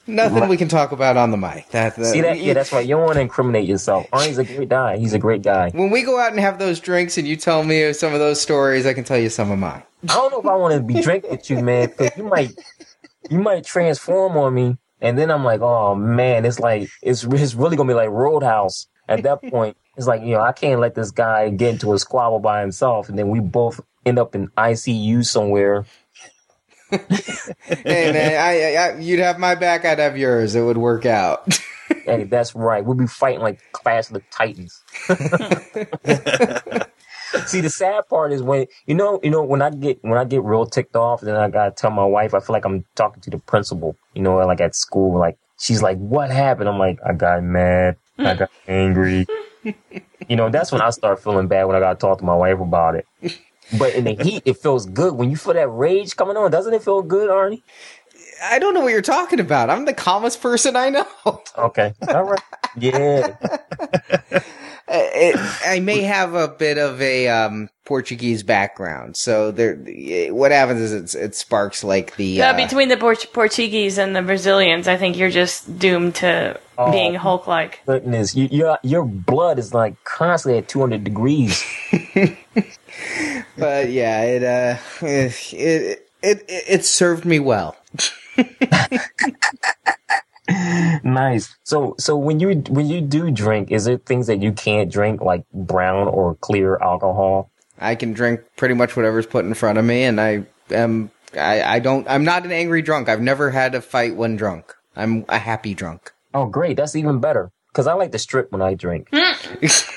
Nothing 0.07 0.49
we 0.49 0.57
can 0.57 0.69
talk 0.69 0.93
about 0.93 1.17
on 1.17 1.31
the 1.31 1.37
mic. 1.37 1.69
That, 1.71 1.97
that- 1.97 2.05
See 2.07 2.21
that? 2.21 2.41
Yeah, 2.41 2.55
that's 2.55 2.73
right. 2.73 2.85
You 2.87 2.97
don't 2.97 3.05
want 3.05 3.15
to 3.15 3.21
incriminate 3.21 3.67
yourself. 3.67 4.07
Oh, 4.13 4.19
Arnie's 4.19 4.39
a 4.39 4.45
great 4.45 4.69
guy. 4.69 4.97
He's 4.99 5.13
a 5.15 5.19
great 5.19 5.43
guy. 5.43 5.71
When 5.71 5.91
we 5.91 6.03
go 6.03 6.19
out 6.19 6.31
and 6.33 6.41
have 6.41 6.59
those 6.59 6.81
drinks 6.81 7.17
and 7.19 7.27
you 7.27 7.37
tell 7.37 7.63
me 7.63 7.93
some 7.93 8.13
of 8.13 8.19
those 8.19 8.41
stories, 8.41 8.85
I 8.87 8.93
can 8.95 9.05
tell 9.05 9.19
you 9.19 9.31
some 9.31 9.51
of 9.51 9.59
mine. 9.59 9.83
I 10.05 10.15
don't 10.15 10.33
know 10.33 10.41
if 10.41 10.47
I 10.47 10.57
want 10.57 10.75
to 10.75 10.81
be 10.81 11.01
drinking 11.01 11.31
with 11.31 11.49
you, 11.49 11.63
man, 11.63 11.89
because 11.89 12.17
you 12.17 12.25
might 12.25 12.51
you 13.31 13.39
might 13.39 13.65
transform 13.65 14.37
on 14.37 14.55
me, 14.55 14.77
and 15.01 15.19
then 15.19 15.31
I'm 15.31 15.43
like, 15.45 15.61
oh 15.63 15.95
man, 15.95 16.45
it's 16.45 16.61
like 16.61 16.89
it's 17.03 17.25
it's 17.25 17.55
really 17.55 17.77
gonna 17.77 17.89
be 17.89 17.95
like 17.95 18.11
Roadhouse. 18.11 18.87
At 19.09 19.23
that 19.23 19.43
point, 19.43 19.77
it's 19.97 20.07
like 20.07 20.23
you 20.23 20.35
know 20.35 20.41
I 20.41 20.53
can't 20.53 20.81
let 20.81 20.95
this 20.95 21.11
guy 21.11 21.51
get 21.51 21.75
into 21.75 21.93
a 21.93 21.99
squabble 21.99 22.41
by 22.41 22.61
himself, 22.61 23.09
and 23.09 23.19
then 23.19 23.29
we 23.29 23.41
both 23.41 23.81
end 24.05 24.19
up 24.19 24.35
in 24.35 24.49
ICU 24.49 25.25
somewhere. 25.25 25.87
hey 26.91 28.13
man, 28.13 28.41
I, 28.41 28.75
I, 28.75 28.99
you'd 28.99 29.19
have 29.19 29.39
my 29.39 29.55
back, 29.57 29.85
I'd 29.85 29.99
have 29.99 30.17
yours. 30.17 30.55
It 30.55 30.63
would 30.63 30.79
work 30.79 31.07
out. 31.07 31.59
Hey, 32.05 32.25
that's 32.25 32.55
right. 32.55 32.85
We'll 32.85 32.97
be 32.97 33.07
fighting 33.07 33.41
like 33.41 33.61
Clash 33.73 34.09
of 34.09 34.15
the 34.15 34.23
Titans. 34.31 34.83
See, 37.47 37.61
the 37.61 37.71
sad 37.71 38.09
part 38.09 38.33
is 38.33 38.43
when 38.43 38.67
you 38.87 38.95
know, 38.95 39.21
you 39.23 39.31
know, 39.31 39.43
when 39.43 39.63
I 39.63 39.71
get 39.71 39.99
when 40.03 40.19
I 40.19 40.25
get 40.25 40.43
real 40.43 40.67
ticked 40.67 40.97
off, 40.97 41.21
then 41.21 41.37
I 41.37 41.49
gotta 41.49 41.73
tell 41.73 41.91
my 41.91 42.05
wife. 42.05 42.35
I 42.35 42.41
feel 42.41 42.55
like 42.55 42.65
I'm 42.65 42.85
talking 42.95 43.21
to 43.23 43.31
the 43.31 43.39
principal. 43.39 43.97
You 44.15 44.23
know, 44.23 44.37
like 44.39 44.61
at 44.61 44.75
school. 44.75 45.19
Like 45.19 45.37
she's 45.59 45.83
like, 45.83 45.99
"What 45.99 46.31
happened?" 46.31 46.69
I'm 46.69 46.79
like, 46.79 46.99
"I 47.05 47.13
got 47.13 47.43
mad. 47.43 47.97
I 48.19 48.35
got 48.35 48.51
angry." 48.69 49.27
you 50.29 50.37
know, 50.37 50.49
that's 50.49 50.73
when 50.73 50.81
I 50.81 50.91
start 50.91 51.23
feeling 51.23 51.49
bad 51.49 51.65
when 51.65 51.77
I 51.77 51.81
gotta 51.81 51.99
talk 51.99 52.19
to 52.19 52.25
my 52.25 52.35
wife 52.35 52.61
about 52.61 52.95
it. 52.95 53.07
But 53.79 53.95
in 53.95 54.05
the 54.05 54.13
heat, 54.23 54.43
it 54.45 54.59
feels 54.59 54.87
good 54.87 55.15
when 55.15 55.31
you 55.31 55.37
feel 55.37 55.55
that 55.55 55.69
rage 55.69 56.17
coming 56.17 56.37
on. 56.37 56.51
Doesn't 56.51 56.73
it 56.73 56.83
feel 56.83 57.03
good, 57.03 57.31
Arnie? 57.31 57.63
I 58.45 58.59
don't 58.59 58.75
know 58.75 58.81
what 58.81 58.93
you're 58.93 59.03
talking 59.03 59.41
about. 59.41 59.71
I'm 59.71 59.87
the 59.87 59.95
calmest 59.95 60.41
person 60.41 60.77
I 60.77 60.91
know. 60.91 61.07
Okay, 61.59 61.95
all 62.09 62.25
right, 62.25 62.41
yeah. 62.77 63.37
It, 64.89 65.37
I 65.67 65.81
may 65.81 66.03
have 66.03 66.35
a 66.35 66.47
bit 66.47 66.79
of 66.79 67.03
a 67.03 67.27
um, 67.29 67.69
Portuguese 67.85 68.43
background, 68.45 69.17
so 69.17 69.51
there. 69.51 69.75
What 70.33 70.53
happens 70.53 70.81
is 70.81 70.93
it's, 70.93 71.15
it 71.17 71.35
sparks 71.35 71.83
like 71.83 72.15
the. 72.17 72.25
Yeah, 72.27 72.51
Uh, 72.51 72.57
between 72.57 72.89
the 72.89 72.97
Port- 72.97 73.27
Portuguese 73.33 73.99
and 73.99 74.15
the 74.15 74.23
Brazilians, 74.23 74.87
I 74.87 74.97
think 74.97 75.17
you're 75.17 75.31
just 75.31 75.79
doomed 75.79 76.15
to 76.17 76.61
Oh. 76.79 76.93
being 76.93 77.15
Hulk 77.15 77.47
like. 77.47 77.81
Goodness, 77.87 78.35
you, 78.37 78.49
your 78.51 78.79
your 78.83 79.03
blood 79.05 79.59
is 79.59 79.73
like 79.73 80.03
constantly 80.05 80.59
at 80.59 80.69
200 80.69 81.03
degrees. 81.05 81.65
but 83.57 83.91
yeah, 83.91 84.23
it 84.23 84.43
uh, 84.45 84.77
it 85.01 85.53
it 85.55 86.09
it, 86.23 86.45
it 86.49 86.85
served 86.85 87.25
me 87.25 87.39
well. 87.41 87.77
nice. 90.49 91.57
So 91.65 91.95
so 91.99 92.17
when 92.17 92.41
you 92.41 92.63
when 92.69 92.87
you 92.87 93.01
do 93.01 93.31
drink, 93.31 93.71
is 93.71 93.87
it 93.87 94.07
things 94.07 94.27
that 94.27 94.43
you 94.43 94.53
can't 94.53 94.91
drink 94.91 95.21
like 95.21 95.45
brown 95.53 96.09
or 96.09 96.35
clear 96.37 96.77
alcohol? 96.79 97.51
I 97.79 97.95
can 97.95 98.13
drink 98.13 98.41
pretty 98.57 98.75
much 98.75 98.97
whatever's 98.97 99.27
put 99.27 99.45
in 99.45 99.55
front 99.55 99.79
of 99.79 99.85
me, 99.85 100.05
and 100.05 100.21
I 100.21 100.47
am 100.71 101.11
I, 101.39 101.63
I 101.63 101.79
don't 101.79 102.09
I'm 102.09 102.25
not 102.25 102.45
an 102.45 102.53
angry 102.53 102.83
drunk. 102.83 103.09
I've 103.09 103.21
never 103.21 103.51
had 103.51 103.75
a 103.75 103.81
fight 103.81 104.17
when 104.17 104.37
drunk. 104.37 104.75
I'm 104.95 105.25
a 105.29 105.39
happy 105.39 105.75
drunk. 105.75 106.13
Oh, 106.33 106.47
great. 106.47 106.77
That's 106.77 106.97
even 106.97 107.21
better. 107.21 107.51
Because 107.69 107.87
I 107.87 107.93
like 107.93 108.13
to 108.13 108.19
strip 108.19 108.53
when 108.53 108.63
I 108.63 108.75
drink. 108.75 109.11
Mm. 109.11 109.93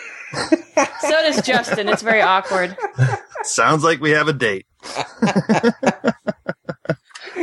So 1.01 1.09
does 1.09 1.41
Justin. 1.41 1.89
It's 1.89 2.01
very 2.01 2.21
awkward. 2.21 2.77
Sounds 3.43 3.83
like 3.83 3.99
we 3.99 4.11
have 4.11 4.27
a 4.27 4.33
date. 4.33 4.67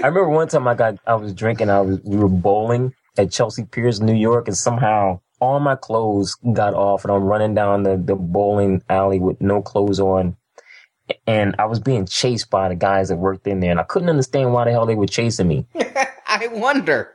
I 0.03 0.09
remember 0.09 0.29
one 0.29 0.49
time 0.49 0.69
I 0.69 0.75
got 0.75 0.99
I 1.07 1.15
was 1.15 1.33
drinking. 1.33 1.71
I 1.71 1.81
was 1.81 2.01
we 2.05 2.17
were 2.17 2.29
bowling 2.29 2.95
at 3.17 3.31
Chelsea 3.33 3.65
Piers, 3.65 4.01
New 4.01 4.15
York, 4.15 4.49
and 4.49 4.57
somehow 4.57 5.21
all 5.41 5.61
my 5.61 5.77
clothes 5.77 6.37
got 6.53 6.75
off, 6.75 7.05
and 7.05 7.13
I'm 7.13 7.25
running 7.25 7.55
down 7.55 7.83
the 7.83 7.97
the 7.97 8.15
bowling 8.15 8.83
alley 8.89 9.21
with 9.21 9.41
no 9.41 9.63
clothes 9.63 10.01
on. 10.01 10.37
And 11.27 11.55
I 11.59 11.67
was 11.67 11.79
being 11.79 12.05
chased 12.05 12.51
by 12.51 12.69
the 12.69 12.75
guys 12.75 13.09
that 13.09 13.17
worked 13.17 13.47
in 13.47 13.61
there, 13.61 13.71
and 13.71 13.81
I 13.81 13.85
couldn't 13.85 14.09
understand 14.09 14.53
why 14.53 14.65
the 14.65 14.73
hell 14.73 14.87
they 14.87 14.97
were 14.97 15.07
chasing 15.07 15.47
me. 15.47 15.67
I 16.27 16.49
wonder. 16.49 17.13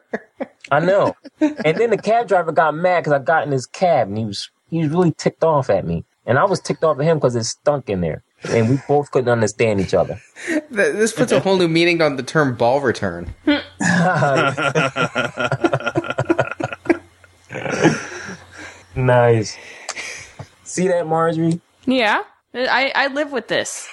I 0.71 0.79
know. 0.79 1.15
and 1.39 1.77
then 1.77 1.89
the 1.89 1.97
cab 1.97 2.27
driver 2.27 2.51
got 2.53 2.73
mad 2.73 3.01
because 3.01 3.13
I 3.13 3.19
got 3.19 3.45
in 3.45 3.51
his 3.51 3.65
cab, 3.65 4.07
and 4.07 4.17
he 4.17 4.25
was 4.25 4.49
he 4.69 4.79
was 4.79 4.89
really 4.89 5.11
ticked 5.11 5.43
off 5.43 5.69
at 5.69 5.85
me, 5.85 6.05
and 6.25 6.39
I 6.39 6.45
was 6.45 6.61
ticked 6.61 6.83
off 6.83 6.99
at 6.99 7.05
him 7.05 7.17
because 7.17 7.35
it 7.35 7.43
stunk 7.43 7.89
in 7.89 8.01
there, 8.01 8.23
and 8.49 8.69
we 8.69 8.79
both 8.87 9.11
couldn't 9.11 9.29
understand 9.29 9.79
each 9.81 9.93
other. 9.93 10.19
This 10.71 11.11
puts 11.11 11.31
a 11.31 11.39
whole 11.41 11.57
new 11.57 11.67
meaning 11.67 12.01
on 12.01 12.15
the 12.15 12.23
term 12.23 12.55
ball 12.55 12.79
return. 12.81 13.33
nice. 18.95 19.57
See 20.63 20.87
that, 20.87 21.05
Marjorie? 21.07 21.59
Yeah, 21.85 22.21
I, 22.53 22.91
I 22.95 23.07
live 23.07 23.33
with 23.33 23.49
this. 23.49 23.87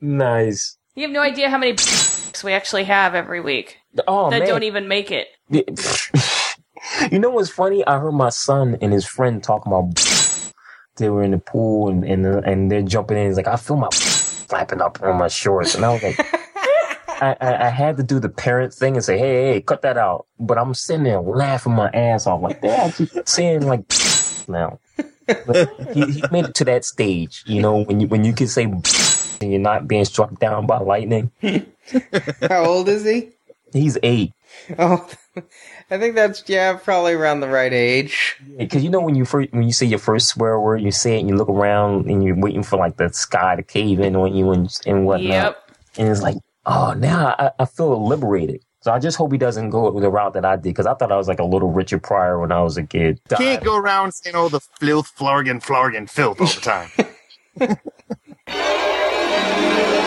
Nice. 0.00 0.76
You 0.96 1.02
have 1.02 1.12
no 1.12 1.20
idea 1.20 1.48
how 1.48 1.58
many 1.58 1.76
we 2.42 2.52
actually 2.52 2.84
have 2.84 3.14
every 3.14 3.40
week 3.40 3.78
Oh 4.08 4.30
that 4.30 4.40
man. 4.40 4.48
don't 4.48 4.64
even 4.64 4.88
make 4.88 5.12
it. 5.12 5.28
You 7.10 7.18
know 7.18 7.30
what's 7.30 7.50
funny? 7.50 7.86
I 7.86 7.98
heard 7.98 8.12
my 8.12 8.30
son 8.30 8.76
and 8.80 8.92
his 8.92 9.06
friend 9.06 9.42
talking 9.42 9.72
about 9.72 10.52
they 10.96 11.08
were 11.08 11.22
in 11.22 11.32
the 11.32 11.38
pool 11.38 11.88
and 11.88 12.04
and, 12.04 12.26
and 12.26 12.70
they're 12.70 12.82
jumping 12.82 13.16
in. 13.16 13.26
He's 13.26 13.36
like, 13.36 13.48
I 13.48 13.56
feel 13.56 13.76
my 13.76 13.88
flapping 13.92 14.80
up 14.80 15.02
on 15.02 15.18
my 15.18 15.28
shorts, 15.28 15.74
and 15.74 15.84
I 15.84 15.92
was 15.92 16.02
like, 16.02 16.18
I, 17.22 17.36
I, 17.40 17.66
I 17.66 17.68
had 17.68 17.96
to 17.98 18.02
do 18.02 18.18
the 18.18 18.28
parent 18.28 18.74
thing 18.74 18.96
and 18.96 19.04
say, 19.04 19.18
hey, 19.18 19.52
hey, 19.52 19.60
cut 19.60 19.82
that 19.82 19.96
out. 19.96 20.26
But 20.38 20.58
I'm 20.58 20.74
sitting 20.74 21.04
there 21.04 21.20
laughing 21.20 21.72
my 21.72 21.88
ass 21.90 22.26
off, 22.26 22.42
like, 22.42 22.60
Dad, 22.60 22.98
you 22.98 23.06
saying 23.24 23.66
like 23.66 23.84
now. 24.48 24.78
He, 25.94 26.04
he 26.12 26.24
made 26.32 26.46
it 26.46 26.54
to 26.56 26.64
that 26.64 26.84
stage, 26.84 27.44
you 27.46 27.62
know, 27.62 27.84
when 27.84 28.00
you 28.00 28.08
when 28.08 28.24
you 28.24 28.32
can 28.32 28.48
say 28.48 28.66
and 29.42 29.52
you're 29.52 29.60
not 29.60 29.88
being 29.88 30.04
struck 30.04 30.38
down 30.38 30.66
by 30.66 30.78
lightning. 30.78 31.30
How 32.48 32.64
old 32.64 32.88
is 32.88 33.04
he? 33.04 33.30
He's 33.72 33.98
eight. 34.02 34.32
Oh, 34.78 35.08
I 35.92 35.98
think 35.98 36.14
that's 36.14 36.42
yeah, 36.46 36.72
probably 36.72 37.12
around 37.12 37.40
the 37.40 37.48
right 37.48 37.72
age. 37.72 38.36
Because 38.56 38.82
you 38.82 38.88
know 38.88 39.00
when 39.00 39.14
you 39.14 39.26
first 39.26 39.52
when 39.52 39.64
you 39.64 39.74
say 39.74 39.84
your 39.84 39.98
first 39.98 40.28
swear 40.28 40.58
word, 40.58 40.80
you 40.80 40.90
say 40.90 41.16
it 41.16 41.20
and 41.20 41.28
you 41.28 41.36
look 41.36 41.50
around 41.50 42.06
and 42.06 42.24
you're 42.24 42.34
waiting 42.34 42.62
for 42.62 42.78
like 42.78 42.96
the 42.96 43.12
sky 43.12 43.56
to 43.56 43.62
cave 43.62 44.00
in 44.00 44.16
on 44.16 44.34
you 44.34 44.52
and 44.52 44.74
and 44.86 45.04
whatnot. 45.04 45.28
Yep. 45.28 45.70
And 45.98 46.08
it's 46.08 46.22
like, 46.22 46.38
oh, 46.64 46.94
now 46.94 47.34
I, 47.38 47.50
I 47.58 47.66
feel 47.66 48.08
liberated. 48.08 48.64
So 48.80 48.90
I 48.90 49.00
just 49.00 49.18
hope 49.18 49.32
he 49.32 49.38
doesn't 49.38 49.68
go 49.68 50.00
the 50.00 50.08
route 50.08 50.32
that 50.32 50.46
I 50.46 50.56
did 50.56 50.62
because 50.62 50.86
I 50.86 50.94
thought 50.94 51.12
I 51.12 51.16
was 51.18 51.28
like 51.28 51.40
a 51.40 51.44
little 51.44 51.70
Richard 51.70 52.02
Pryor 52.02 52.40
when 52.40 52.52
I 52.52 52.62
was 52.62 52.78
a 52.78 52.84
kid. 52.84 53.20
Can't 53.28 53.62
go 53.62 53.76
around 53.76 54.12
saying 54.12 54.34
all 54.34 54.48
the 54.48 54.60
filth, 54.80 55.12
flargan, 55.14 55.62
flargan, 55.62 56.08
filth 56.08 56.40
all 56.40 56.46
the 56.46 56.88
time. 57.68 57.78